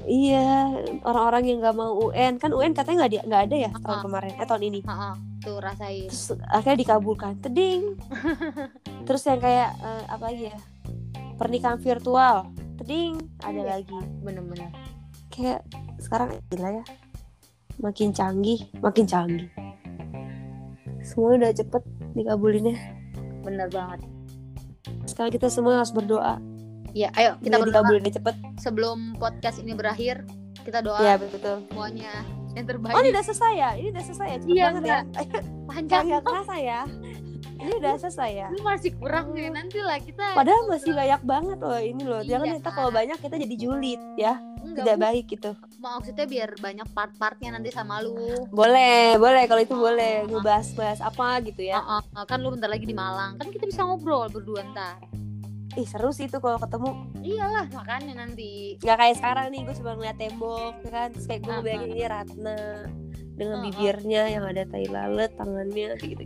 iya 0.04 0.72
orang-orang 1.02 1.42
yang 1.44 1.58
nggak 1.58 1.74
mau 1.74 1.92
UN 2.02 2.36
kan 2.36 2.50
UN 2.50 2.72
katanya 2.72 3.04
nggak 3.04 3.24
nggak 3.24 3.42
ada 3.44 3.56
ya 3.58 3.70
tahun 3.76 3.92
Ah. 3.92 4.02
kemarin 4.02 4.32
eh 4.34 4.46
tahun 4.46 4.62
ini 4.64 4.80
Heeh, 4.82 5.14
tuh 5.40 5.56
rasain. 5.58 6.06
terus 6.06 6.24
akhirnya 6.44 6.78
dikabulkan 6.80 7.32
teding 7.38 7.82
terus 9.06 9.22
yang 9.22 9.38
kayak 9.38 9.70
eh, 9.78 10.02
apa 10.06 10.24
lagi 10.24 10.44
ya 10.48 10.58
pernikahan 11.34 11.78
virtual 11.78 12.36
teding 12.76 13.14
ada 13.40 13.58
Iya. 13.58 13.68
lagi 13.74 13.98
Bener-bener. 14.18 14.70
kayak 15.28 15.60
sekarang 15.98 16.34
gila 16.48 16.70
ya 16.72 16.84
makin 17.78 18.10
canggih 18.10 18.60
makin 18.78 19.04
canggih 19.04 19.46
semua 21.00 21.34
udah 21.34 21.50
cepet 21.50 21.82
dikabulinnya 22.12 22.74
Bener 23.40 23.70
banget. 23.70 24.02
Sekarang 25.18 25.34
kita 25.34 25.50
semua 25.50 25.82
harus 25.82 25.90
berdoa. 25.90 26.38
Ya, 26.94 27.10
ayo 27.18 27.34
kita 27.42 27.58
biar 27.58 27.66
berdoa. 27.66 27.82
dikabulinnya 27.82 28.12
cepet. 28.14 28.34
Sebelum 28.62 29.18
podcast 29.18 29.58
ini 29.58 29.74
berakhir. 29.74 30.22
Kita 30.62 30.78
doa 30.78 31.02
ya 31.02 31.18
betul. 31.18 31.66
semuanya 31.66 32.22
yang 32.54 32.70
terbaik. 32.70 32.94
oh 32.94 33.02
ini 33.02 33.10
udah 33.10 33.24
selesai 33.26 33.52
ya? 33.58 33.70
Ini 33.74 33.88
udah 33.90 34.04
selesai 34.06 34.26
ya? 34.30 34.36
Cepet 34.38 34.54
Iya, 34.54 34.64
banget 34.70 34.82
ya? 34.86 34.98
panjang. 35.74 36.04
kerasa 36.22 36.54
ya 36.54 36.80
ini 37.58 37.72
udah 37.76 37.94
selesai 37.96 38.30
ya? 38.32 38.48
Ini 38.48 38.60
masih 38.60 38.90
kurang 38.94 39.26
nih 39.30 39.50
nanti 39.50 39.78
lah 39.78 39.98
kita. 39.98 40.32
padahal 40.32 40.62
masih 40.66 40.92
banyak 40.92 41.20
banget 41.22 41.58
loh 41.58 41.80
ini 41.80 42.02
loh. 42.02 42.22
Jangan 42.22 42.46
Iya, 42.46 42.54
kita 42.56 42.70
kalau 42.70 42.90
kan. 42.90 42.96
banyak 42.96 43.18
kita 43.18 43.36
jadi 43.36 43.54
julid 43.56 44.00
ya. 44.14 44.34
Enggak, 44.58 44.84
tidak 44.84 44.98
baik 45.00 45.24
gitu. 45.28 45.50
maksudnya 45.78 46.26
biar 46.26 46.50
banyak 46.56 46.88
part-partnya 46.90 47.48
nanti 47.52 47.70
sama 47.70 47.98
lu. 47.98 48.14
boleh 48.48 49.14
boleh. 49.16 49.42
Kalau 49.44 49.60
itu 49.60 49.74
boleh. 49.74 50.26
Ngebahas-bahas 50.26 51.00
apa 51.00 51.38
gitu 51.42 51.62
ya. 51.62 51.78
Heeh, 51.78 52.02
kan 52.24 52.38
lu 52.38 52.50
bentar 52.50 52.66
lagi 52.66 52.82
di 52.82 52.92
Malang. 52.92 53.38
Kan 53.38 53.48
kita 53.48 53.64
bisa 53.64 53.82
ngobrol 53.82 54.26
berdua 54.28 54.62
ntar. 54.68 54.98
ih 55.72 55.86
seru 55.86 56.10
sih 56.10 56.26
itu 56.26 56.36
kalau 56.36 56.58
ketemu. 56.58 56.90
Iyalah, 57.22 57.70
makanya 57.70 58.18
nanti. 58.18 58.74
nggak 58.78 58.98
kayak 58.98 59.16
sekarang 59.16 59.46
nih 59.48 59.62
gue 59.62 59.74
cuma 59.76 59.94
ngeliat 59.94 60.16
tembok 60.16 60.74
ya 60.80 60.90
kan? 60.90 61.08
Terus 61.12 61.26
kayak 61.26 61.40
gue 61.40 61.48
Ah, 61.48 61.56
ngebayangin 61.56 61.88
ini 61.88 62.02
Ratna 62.04 62.58
dengan 63.38 63.62
bibirnya 63.62 64.22
yang 64.26 64.44
ada 64.44 64.66
tai 64.66 64.90
lalat 64.90 65.30
tangannya 65.38 65.94
gitu 66.02 66.22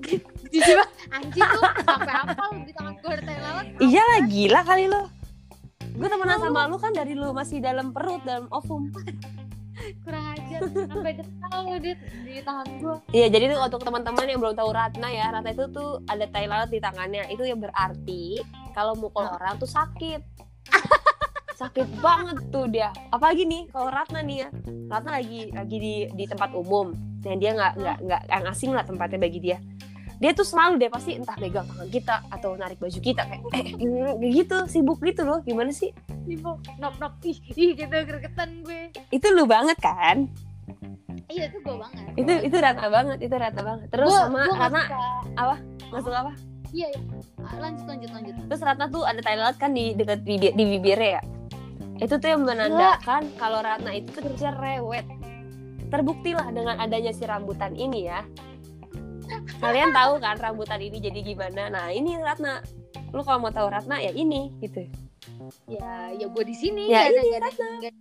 gitu 0.00 0.72
banget, 0.72 0.88
anjing 1.12 1.44
tuh 1.44 1.62
sampai 1.84 2.14
apa 2.16 2.42
lu 2.48 2.60
di 2.64 2.72
tangan 2.72 2.94
gue 2.96 3.10
ada 3.12 3.22
tai 3.22 3.38
lalat? 3.38 3.64
iya 3.84 4.02
lah 4.02 4.20
gila 4.24 4.60
kali 4.64 4.84
lo 4.88 5.02
gue 5.92 6.08
temenan 6.08 6.38
sama 6.40 6.60
lu 6.66 6.76
kan 6.80 6.92
dari 6.96 7.12
lu 7.12 7.36
masih 7.36 7.60
dalam 7.60 7.92
perut 7.92 8.24
dalam 8.24 8.48
ovum 8.48 8.88
Kurang 10.06 10.36
ajar, 10.36 10.62
sampai 10.68 11.12
ketawa 11.18 11.74
dia 11.82 11.96
di 12.22 12.38
tangan 12.44 12.68
gue. 12.78 12.96
Iya, 13.10 13.26
jadi 13.34 13.50
tuh 13.50 13.66
untuk 13.66 13.82
teman-teman 13.82 14.30
yang 14.30 14.38
belum 14.38 14.54
tahu 14.54 14.70
Ratna 14.70 15.10
ya, 15.10 15.32
Ratna 15.34 15.50
itu 15.50 15.64
tuh 15.74 15.98
ada 16.06 16.22
tai 16.30 16.46
lalat 16.46 16.70
di 16.70 16.78
tangannya. 16.78 17.26
Itu 17.26 17.42
yang 17.42 17.58
berarti 17.58 18.38
kalau 18.78 18.94
mukul 18.94 19.26
Ah. 19.26 19.34
orang 19.34 19.58
tuh 19.58 19.66
sakit. 19.66 20.22
sakit 21.54 21.88
banget 22.00 22.38
tuh 22.48 22.66
dia. 22.68 22.90
Apalagi 23.08 23.44
nih 23.44 23.68
kalau 23.68 23.88
Ratna 23.88 24.20
nih 24.20 24.46
ya, 24.46 24.48
Ratna 24.88 25.10
lagi 25.20 25.48
lagi 25.52 25.76
di 25.78 25.94
di 26.10 26.24
tempat 26.26 26.52
umum. 26.52 26.92
Dan 27.22 27.38
dia 27.38 27.54
nggak 27.54 27.72
nggak 27.78 27.96
nggak 28.02 28.22
yang 28.26 28.44
asing 28.50 28.70
lah 28.74 28.82
tempatnya 28.82 29.18
bagi 29.18 29.38
dia. 29.38 29.58
Dia 30.22 30.30
tuh 30.34 30.46
selalu 30.46 30.78
deh 30.78 30.90
pasti 30.90 31.18
entah 31.18 31.34
pegang 31.34 31.66
tangan 31.66 31.90
kita 31.90 32.22
atau 32.30 32.54
narik 32.54 32.78
baju 32.78 32.94
kita 32.94 33.26
kayak 33.26 33.42
eh, 33.42 33.74
kayak 34.14 34.32
gitu 34.38 34.56
sibuk 34.70 35.02
gitu 35.02 35.26
loh. 35.26 35.42
Gimana 35.42 35.74
sih? 35.74 35.90
Ibu, 36.30 36.78
nop 36.78 36.94
nop, 37.02 37.18
ih, 37.26 37.34
ih 37.58 37.74
gitu 37.74 37.90
gregetan 37.90 38.62
gue. 38.62 38.94
Itu 39.10 39.26
lu 39.34 39.50
banget 39.50 39.74
kan? 39.82 40.30
Iya 41.26 41.50
itu 41.50 41.58
gue 41.62 41.74
banget. 41.74 42.04
Itu 42.14 42.32
itu 42.46 42.56
Ratna 42.58 42.86
banget, 42.86 43.18
itu 43.18 43.34
Ratna 43.34 43.62
banget. 43.66 43.86
Terus 43.90 44.10
Gua- 44.10 44.22
sama 44.30 44.40
gua 44.46 44.56
Ratna 44.62 44.82
suka. 44.86 45.56
masuk 45.90 46.12
apa? 46.14 46.32
Iya, 46.72 46.86
iya. 46.88 47.00
Ah, 47.44 47.56
lanjut 47.60 47.84
lanjut 47.84 48.10
lanjut. 48.16 48.34
Terus 48.48 48.62
Ratna 48.64 48.86
tuh 48.88 49.02
ada 49.04 49.20
tai 49.20 49.36
lalat 49.36 49.56
kan 49.60 49.76
di 49.76 49.92
dekat 49.92 50.24
bibir, 50.24 50.56
di 50.56 50.64
bibirnya 50.64 51.20
ya. 51.20 51.22
Itu 52.02 52.18
tuh 52.18 52.28
yang 52.28 52.42
menandakan 52.42 53.30
kalau 53.38 53.62
Ratna 53.62 53.94
itu 53.94 54.10
tuh 54.10 54.34
cerewet. 54.34 55.06
Terbuktilah 55.86 56.48
dengan 56.50 56.76
adanya 56.76 57.12
si 57.12 57.22
rambutan 57.22 57.72
ini 57.72 58.10
ya. 58.10 58.26
Kalian 59.60 59.94
tahu 59.96 60.18
kan 60.18 60.36
rambutan 60.36 60.80
ini 60.80 60.98
jadi 60.98 61.20
gimana? 61.22 61.68
Nah 61.68 61.86
ini 61.88 62.18
Ratna. 62.18 62.58
Lu 63.10 63.22
kalau 63.22 63.38
mau 63.38 63.52
tahu 63.52 63.68
Ratna 63.68 63.96
ya 63.96 64.10
ini 64.10 64.50
gitu. 64.58 64.82
ya 65.66 66.10
ya 66.10 66.26
gue 66.26 66.44
di 66.44 66.54
sini 66.54 66.86
Ya, 66.86 67.06
ada- 67.06 67.14
ini 67.14 67.38
nggak- 67.38 67.98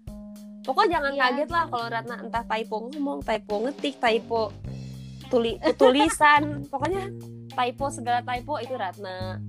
Pokoknya 0.61 0.89
jangan 0.95 1.11
Iya. 1.11 1.21
kaget 1.23 1.49
lah 1.49 1.63
kalau 1.67 1.87
Ratna 1.87 2.15
entah 2.19 2.43
typo 2.43 2.75
ngomong, 2.83 3.19
typo 3.21 3.53
ngetik, 3.59 3.95
typo 3.97 4.53
tuli 5.27 5.57
tulisan, 5.73 6.41
pokoknya 6.71 7.09
typo 7.49 7.89
segala 7.89 8.21
typo 8.21 8.57
itu 8.57 8.73
Ratna. 8.73 9.41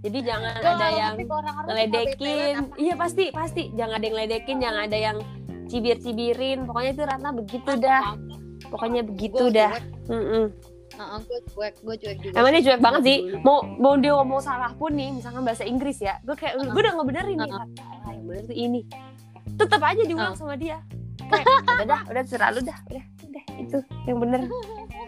Jadi 0.00 0.18
jangan 0.24 0.52
Gua 0.56 0.72
ada 0.80 0.88
yang 0.96 1.14
suka 1.20 1.50
ngeledekin. 1.68 2.54
Iya 2.80 2.94
pasti 2.96 3.24
pasti 3.32 3.62
jangan 3.76 4.00
ada 4.00 4.04
yang 4.08 4.14
ngeledekin, 4.16 4.56
jangan 4.56 4.80
ada 4.88 4.98
yang 4.98 5.16
cibir-cibirin. 5.68 6.58
Pokoknya 6.64 6.90
itu 6.96 7.02
Ratna 7.04 7.30
begitu 7.36 7.72
dah. 7.76 8.16
Pokoknya 8.72 9.02
begitu 9.04 9.44
Gua 9.52 9.56
dah. 9.56 9.72
cuek. 9.76 10.08
Mm-mm. 10.08 10.44
Heeh, 10.90 11.18
gue 11.22 11.40
cuek 11.54 11.74
gue 11.80 11.96
cuek 11.96 12.16
juga 12.20 12.34
Emang 12.36 12.50
dia 12.52 12.62
cuek 12.66 12.80
banget 12.82 13.02
sih. 13.06 13.18
Mau 13.40 13.64
mau 13.80 13.94
dia 13.96 14.12
ngomong 14.16 14.40
salah 14.42 14.72
pun 14.76 14.92
nih, 14.92 15.14
misalkan 15.16 15.46
bahasa 15.46 15.64
Inggris 15.64 15.96
ya, 16.02 16.20
gue 16.26 16.36
kayak 16.36 16.60
gue 16.60 16.80
udah 16.80 16.94
ngebenerin 16.98 17.36
nih. 17.40 17.50
Uh-uh. 17.52 17.66
Salah 17.78 18.12
yang 18.12 18.24
bener 18.28 18.42
tuh 18.44 18.56
ini. 18.56 18.80
Tetap 19.56 19.80
aja 19.80 20.02
diulang 20.04 20.34
sama 20.36 20.56
dia. 20.60 20.82
Kayak 21.30 21.46
udah 21.46 21.86
dah, 21.86 22.00
udah 22.10 22.22
terserah 22.26 22.50
lu 22.52 22.60
dah, 22.64 22.78
udah, 22.90 23.04
udah 23.06 23.44
itu 23.62 23.78
yang 24.04 24.18
bener. 24.18 24.40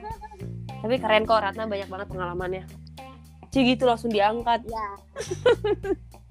Tapi 0.82 0.94
keren 0.98 1.24
kok 1.26 1.42
Ratna 1.42 1.66
banyak 1.66 1.88
banget 1.90 2.06
pengalamannya. 2.10 2.62
Cih 3.52 3.62
gitu 3.68 3.84
langsung 3.84 4.08
diangkat. 4.08 4.64
ya 4.64 4.88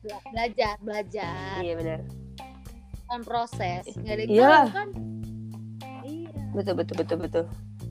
Bela- 0.01 0.25
belajar 0.33 0.73
belajar 0.81 1.61
Iya 1.61 1.73
bener. 1.75 1.99
kan 3.05 3.21
proses 3.21 3.83
nggak 3.93 4.13
ada 4.15 4.23
Iya. 4.25 4.57
kan 4.67 4.87
iya 6.01 6.31
Betul 6.51 6.73
betul 6.75 6.95
betul 6.97 7.17
betul. 7.19 7.43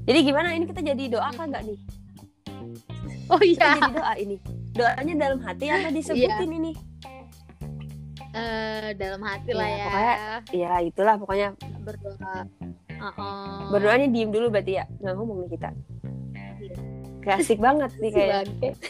Jadi 0.03 0.19
gimana 0.23 0.51
ini 0.51 0.65
kita 0.65 0.81
jadi 0.83 1.03
doa 1.09 1.31
kan 1.31 1.49
nggak 1.49 1.63
nih? 1.63 1.79
oh 3.27 3.39
Kita 3.39 3.47
iya 3.63 3.69
jadi 3.79 3.93
doa 3.95 4.13
ini. 4.17 4.37
Doanya 4.71 5.15
dalam 5.19 5.39
hati 5.41 5.65
apa 5.67 5.89
disebutin 5.89 6.51
ini? 6.53 6.73
Eh, 8.31 8.89
dalam 8.95 9.21
hati 9.21 9.51
Iya, 9.51 9.57
lah 9.57 9.69
ya 9.69 9.85
pokoknya- 9.85 10.19
Ya 10.53 10.73
itulah 10.81 11.15
pokoknya 11.17 11.49
berdoa 11.81 12.35
Heeh. 12.91 13.59
berdoanya 13.69 14.07
diem 14.09 14.29
dulu 14.29 14.47
berarti 14.49 14.73
ya 14.73 14.85
nggak 14.97 15.15
ngomong 15.15 15.39
nih 15.43 15.51
kita. 15.53 15.71
Kayak 17.31 17.41
asik 17.41 17.59
banget 17.59 17.91
nih 17.97 18.11
kayak. 18.11 18.43
Sebagai- 18.45 18.75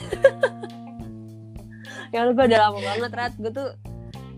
Ya 2.10 2.26
lupa 2.26 2.42
udah 2.42 2.58
lama 2.60 2.78
banget 2.80 3.10
Rat. 3.12 3.32
Gue 3.36 3.52
tuh 3.52 3.68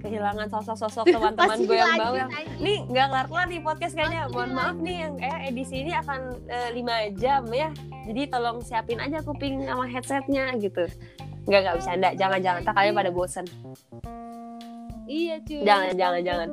kehilangan 0.03 0.51
sosok-sosok 0.51 1.07
teman-teman 1.09 1.59
gue 1.63 1.73
yang 1.73 1.95
bawel. 1.97 2.27
anjing. 2.27 2.59
Nih 2.59 2.79
nggak 2.85 3.07
kelar-kelar 3.09 3.47
nih 3.47 3.61
podcast 3.63 3.95
kayaknya. 3.95 4.21
Masih 4.21 4.35
Mohon 4.35 4.51
maaf 4.53 4.77
nih 4.77 4.97
yang 4.99 5.15
eh 5.17 5.39
edisi 5.47 5.77
ini 5.81 5.93
akan 5.95 6.21
eh, 6.51 6.69
lima 6.75 6.95
jam 7.15 7.43
ya. 7.49 7.71
Jadi 8.03 8.23
tolong 8.29 8.59
siapin 8.61 8.99
aja 8.99 9.23
kuping 9.23 9.63
sama 9.63 9.87
headsetnya 9.87 10.53
gitu. 10.59 10.85
Nggak 11.47 11.61
nggak 11.63 11.77
bisa 11.79 11.91
enggak. 11.95 12.15
Jangan-jangan. 12.19 12.61
Tak 12.67 12.75
kalian 12.77 12.93
pada 12.93 13.11
bosen. 13.11 13.47
Iya 15.07 15.35
cuy 15.43 15.63
Jangan, 15.63 15.93
jangan, 15.95 16.21
jangan. 16.23 16.49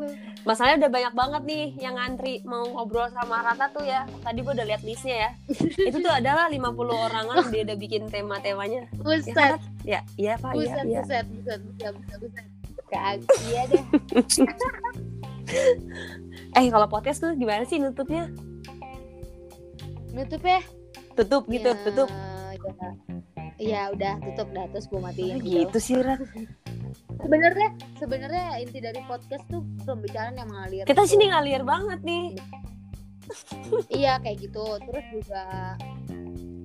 Masalahnya 0.47 0.87
udah 0.87 0.91
banyak 0.91 1.13
banget 1.13 1.41
nih 1.45 1.65
yang 1.77 1.95
ngantri 1.99 2.33
mau 2.47 2.63
ngobrol 2.63 3.11
sama 3.11 3.43
Rata 3.43 3.67
tuh 3.69 3.83
ya. 3.83 4.07
Tadi 4.23 4.39
gue 4.39 4.53
udah 4.55 4.67
lihat 4.67 4.81
listnya 4.87 5.15
ya. 5.27 5.29
Itu 5.89 5.99
tuh 5.99 6.13
adalah 6.13 6.47
50 6.47 6.63
orangan 6.89 7.43
dia 7.51 7.61
udah 7.67 7.77
bikin 7.77 8.07
tema-temanya. 8.07 8.87
Ya, 8.87 8.99
buset 9.03 9.35
kan, 9.35 9.59
Rat? 9.59 9.61
ya, 9.83 9.99
iya 10.15 10.33
Pak, 10.39 10.51
iya, 10.53 10.57
buset 10.57 10.85
iya. 10.87 11.01
buset 11.03 11.25
buset 11.27 11.59
buset 11.61 11.93
buset 11.93 12.19
buset 12.21 12.45
iya 13.45 13.61
deh 13.69 13.83
Eh 16.57 16.65
kalau 16.69 16.87
podcast 16.89 17.21
tuh 17.21 17.33
gimana 17.37 17.65
sih 17.65 17.77
nutupnya? 17.77 18.29
nutup 20.09 20.41
ya 20.41 20.61
Tutup 21.13 21.43
gitu, 21.51 21.69
Ya, 21.69 21.77
tutup. 21.85 22.09
ya. 22.09 22.17
Iya 23.59 23.91
udah 23.91 24.13
tutup 24.23 24.47
dah 24.49 24.65
terus 24.69 24.87
gue 24.87 24.97
matiin 24.97 25.35
Ah, 25.35 25.43
gitu 25.43 25.77
sih 25.77 25.95
Rat. 25.97 26.23
sebenarnya 27.19 27.69
sebenarnya 27.99 28.45
inti 28.57 28.79
dari 28.79 29.03
podcast 29.03 29.43
tuh 29.45 29.59
pembicaraan 29.83 30.33
yang 30.33 30.47
mengalir 30.47 30.83
Kita 30.83 31.03
gitu. 31.03 31.11
sini 31.11 31.27
ngalir 31.27 31.61
banget 31.61 31.99
nih. 32.01 32.25
iya 33.93 34.17
kayak 34.17 34.41
gitu 34.41 34.63
terus 34.81 35.05
juga 35.11 35.43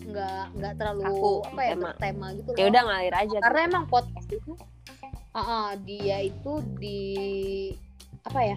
nggak 0.05 0.45
nggak 0.55 0.73
terlalu 0.77 1.03
Kaku, 1.05 1.33
apa 1.45 1.61
ya 1.61 1.73
tema. 1.75 1.91
tema 1.99 2.27
gitu 2.33 2.49
loh 2.49 2.57
Ya 2.57 2.67
udah 2.69 2.83
ngalir 2.85 3.15
aja. 3.17 3.39
karena 3.43 3.61
emang 3.67 3.85
podcast 3.87 4.29
itu 4.29 4.53
ah 5.33 5.43
ah, 5.43 5.71
dia 5.77 6.23
itu 6.23 6.53
di 6.79 7.03
apa 8.25 8.41
ya 8.43 8.57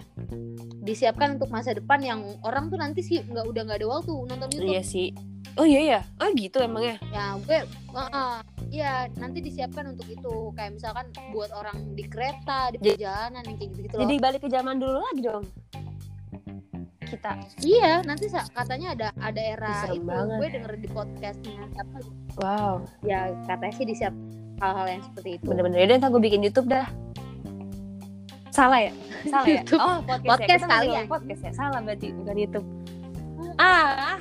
disiapkan 0.80 1.36
untuk 1.36 1.48
masa 1.48 1.70
depan 1.70 2.00
yang 2.00 2.20
orang 2.40 2.66
tuh 2.66 2.76
nanti 2.76 3.00
sih 3.00 3.20
nggak 3.20 3.44
udah 3.44 3.62
nggak 3.64 3.78
ada 3.78 3.88
waktu 3.90 4.12
nonton 4.24 4.48
YouTube 4.48 4.72
Iya 4.72 4.82
sih. 4.82 5.08
Oh 5.54 5.64
iya 5.64 5.80
ya. 5.82 6.00
Oh 6.18 6.28
gitu 6.32 6.58
emangnya. 6.58 6.96
ya 7.08 7.36
gue 7.36 7.58
ah, 7.94 8.40
ya 8.68 8.92
nanti 9.14 9.38
disiapkan 9.38 9.88
untuk 9.88 10.06
itu 10.06 10.32
kayak 10.52 10.72
misalkan 10.72 11.04
buat 11.30 11.52
orang 11.52 11.92
di 11.92 12.04
kereta 12.04 12.70
di 12.70 12.78
perjalanan 12.78 13.42
yang 13.42 13.56
kayak 13.56 13.70
gitu 13.70 13.80
gitu 13.82 13.94
loh 13.96 14.02
Jadi 14.04 14.14
balik 14.18 14.40
ke 14.40 14.48
zaman 14.48 14.76
dulu 14.76 14.98
lagi 15.02 15.20
dong. 15.20 15.44
Kita. 17.00 17.32
iya 17.64 18.04
nanti 18.04 18.28
katanya 18.28 18.92
ada 18.92 19.08
ada 19.18 19.40
era 19.40 19.72
Serem 19.82 19.96
itu 19.96 20.04
banget. 20.04 20.36
gue 20.36 20.48
denger 20.52 20.72
di 20.76 20.88
podcastnya 20.88 21.60
apa 21.74 21.96
Wow. 22.36 22.74
ya 23.00 23.32
katanya 23.44 23.74
sih 23.74 23.86
disiap 23.86 24.12
hal-hal 24.60 24.86
yang 24.86 25.02
seperti 25.02 25.40
itu 25.40 25.44
Bener-bener. 25.44 25.78
Yaudah 25.82 25.96
ntar 25.98 26.08
gue 26.10 26.22
bikin 26.22 26.44
YouTube 26.44 26.68
dah. 26.68 26.84
Salah 28.58 28.80
ya? 28.82 28.92
Salah 29.24 29.46
ya? 29.46 29.52
YouTube. 29.54 29.78
Oh 29.78 29.96
podcast, 30.02 30.26
Podcast 30.26 30.58
ya. 30.60 30.68
Kali 30.68 30.88
ya. 30.88 31.02
podcast 31.06 31.40
ya. 31.40 31.52
Salah 31.54 31.78
berarti 31.78 32.06
bukan 32.10 32.34
YouTube. 32.36 32.66
Ah, 33.54 34.18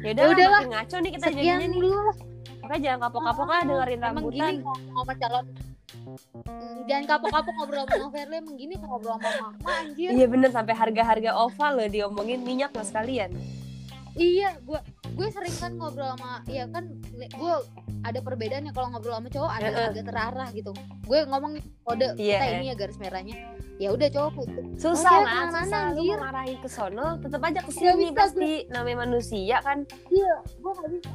Ya 0.00 0.16
yaudah 0.16 0.26
udah 0.32 0.46
lah. 0.48 0.62
ngaco 0.64 0.96
nih 0.96 1.10
kita 1.12 1.26
jadinya 1.28 1.54
nih. 1.60 1.68
dulu 1.76 2.00
Makanya 2.62 2.80
jangan 2.80 2.98
kapok-kapok 3.04 3.46
lah 3.46 3.60
dengerin 3.60 3.98
emang 3.98 4.06
rambutan. 4.16 4.32
gini 4.32 4.62
ngomong 4.62 4.94
sama 4.96 5.14
calon 5.18 5.46
Hmm, 5.90 6.86
jangan 6.86 7.04
kapok-kapok 7.10 7.52
ngobrol 7.52 7.82
sama 7.84 8.08
Verly 8.08 8.36
emang 8.38 8.54
gini 8.54 8.74
ngobrol 8.78 9.18
sama 9.18 9.30
mama 9.42 9.70
anjir 9.76 10.08
Iya 10.08 10.26
bener 10.30 10.50
sampai 10.50 10.72
harga-harga 10.72 11.30
oval 11.34 11.72
loh 11.76 11.88
diomongin 11.90 12.40
minyak 12.40 12.70
mas 12.70 12.88
sekalian. 12.88 13.34
Iya 14.14 14.58
gue 14.60 14.80
gue 15.10 15.28
sering 15.30 15.54
kan 15.54 15.72
ngobrol 15.74 16.14
sama 16.14 16.42
ya 16.46 16.66
kan 16.66 16.84
gue 17.12 17.54
ada 18.00 18.18
perbedaannya 18.18 18.72
kalau 18.72 18.88
ngobrol 18.90 19.14
sama 19.14 19.28
cowok 19.28 19.50
ada 19.52 19.68
Heeh. 19.68 19.88
agak 19.92 20.04
terarah 20.06 20.48
gitu 20.50 20.72
gue 21.04 21.18
ngomong 21.26 21.52
kode 21.82 22.06
Iya. 22.16 22.38
kita 22.38 22.46
ini 22.52 22.64
ya 22.66 22.74
garis 22.74 22.98
merahnya 22.98 23.34
ya 23.76 23.88
udah 23.90 24.08
cowok 24.08 24.30
putus 24.34 24.64
Susah 24.76 25.14
Oke, 25.14 25.24
lah, 25.24 25.42
susah 25.52 25.80
lu 25.92 26.00
anjir. 26.00 26.08
mau 26.10 26.24
ngarahin 26.24 26.58
ke 26.58 26.68
sono, 26.68 27.06
tetep 27.18 27.40
aja 27.40 27.60
ke 27.60 27.70
sini 27.70 28.06
pasti 28.10 28.50
namanya 28.68 28.98
manusia 29.04 29.56
kan. 29.60 29.78
iya 30.08 30.34
gue 30.56 30.72
gak 30.72 30.90
bisa 30.90 31.10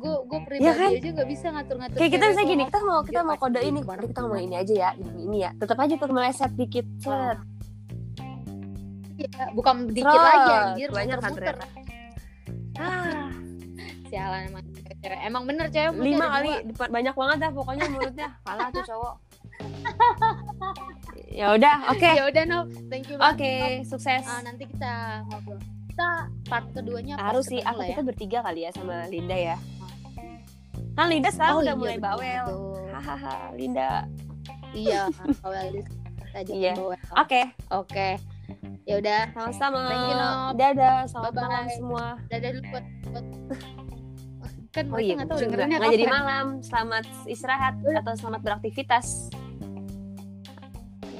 gue 0.00 0.14
gue 0.18 0.38
pribadi 0.48 0.64
Iya 0.64 0.72
kan? 0.72 0.90
aja 0.90 1.08
gak 1.12 1.28
bisa 1.28 1.46
ngatur-ngatur 1.52 1.98
Kayak 2.00 2.12
kita 2.16 2.24
bisa 2.26 2.42
gini, 2.42 2.62
kita 2.64 2.80
mau 2.80 3.00
kita 3.04 3.12
Dia 3.12 3.22
mau 3.22 3.36
kode 3.36 3.60
ini, 3.60 3.80
Udah, 3.80 4.00
kita 4.02 4.18
ngomong 4.24 4.40
ini 4.40 4.54
aja 4.56 4.74
ya, 4.74 4.90
ini, 4.96 5.10
ini 5.24 5.38
ya. 5.44 5.50
Tetap 5.52 5.76
aja 5.76 5.94
tuh 5.94 6.08
meleset 6.08 6.52
dikit. 6.56 6.86
Set. 6.96 7.36
Iya, 9.20 9.52
bukan 9.52 9.92
dikit 9.92 10.08
lagi 10.16 10.52
anjir 10.72 10.88
banyak 10.88 11.18
kan 11.20 11.30
ternyata. 11.36 11.64
Ah, 12.80 13.28
sialan 14.06 14.40
emang 14.48 14.64
cewek 14.96 15.20
emang 15.22 15.42
bener 15.44 15.66
cewek 15.68 15.92
lima 15.94 16.26
kali 16.30 16.50
depan 16.66 16.88
banyak 16.90 17.14
banget 17.14 17.36
dah 17.38 17.50
pokoknya 17.52 17.84
mulutnya 17.88 18.28
kalah 18.46 18.68
tuh 18.70 18.82
cowok. 18.82 19.14
ya 21.30 21.52
udah, 21.52 21.76
oke. 21.88 22.10
ya 22.10 22.24
udah 22.26 22.42
no 22.44 22.58
thank 22.88 23.06
you 23.06 23.16
Oke, 23.16 23.52
banget 23.78 23.86
sukses. 23.86 24.24
Ah, 24.24 24.40
nanti 24.40 24.64
kita 24.66 24.92
ngobrol 25.26 25.60
kita 25.86 26.08
part 26.48 26.64
keduanya 26.72 27.14
Harus 27.18 27.44
sih, 27.46 27.60
aku 27.60 27.80
ya 27.80 27.92
kita 27.92 28.02
bertiga 28.02 28.38
kali 28.40 28.64
ya 28.64 28.70
sama 28.72 29.04
Linda 29.06 29.36
ya. 29.36 29.56
Kan 30.92 31.06
Linda 31.06 31.28
sekarang 31.30 31.54
Oh, 31.54 31.62
udah 31.62 31.70
iya, 31.70 31.78
mulai 31.78 31.96
betul, 31.96 32.08
bawel. 32.08 32.46
Hahaha, 32.90 33.36
Linda. 33.54 33.90
iya 34.72 35.00
bawel 35.38 35.82
tadi 36.30 36.50
Iya. 36.56 36.72
bawel. 36.74 36.98
Oke, 37.14 37.42
oke 37.70 38.08
Ya 38.88 38.94
udah, 38.98 39.20
sama-sama. 39.36 39.80
Dadah, 40.56 41.04
selamat 41.08 41.32
Bye 41.32 41.36
-bye. 41.36 41.48
malam 41.48 41.66
semua. 41.76 42.04
Dadah 42.32 42.50
dulu 42.56 42.64
buat, 42.72 42.86
buat 43.10 43.26
kan 44.70 44.86
oh 44.94 45.02
iya, 45.02 45.18
nggak 45.18 45.34
tahu 45.34 45.38
nggak 45.50 45.90
jadi 45.98 46.06
malam. 46.06 46.62
Selamat 46.62 47.04
istirahat 47.26 47.74
iya. 47.82 47.98
atau 48.00 48.12
selamat 48.14 48.40
beraktivitas. 48.46 49.34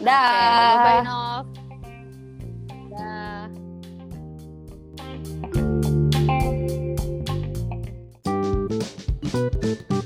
Dah. 0.01 0.17
okay, 0.17 0.77
bye 0.81 1.03
Nov 1.05 1.45
dah. 2.89 3.45
da. 9.85 9.97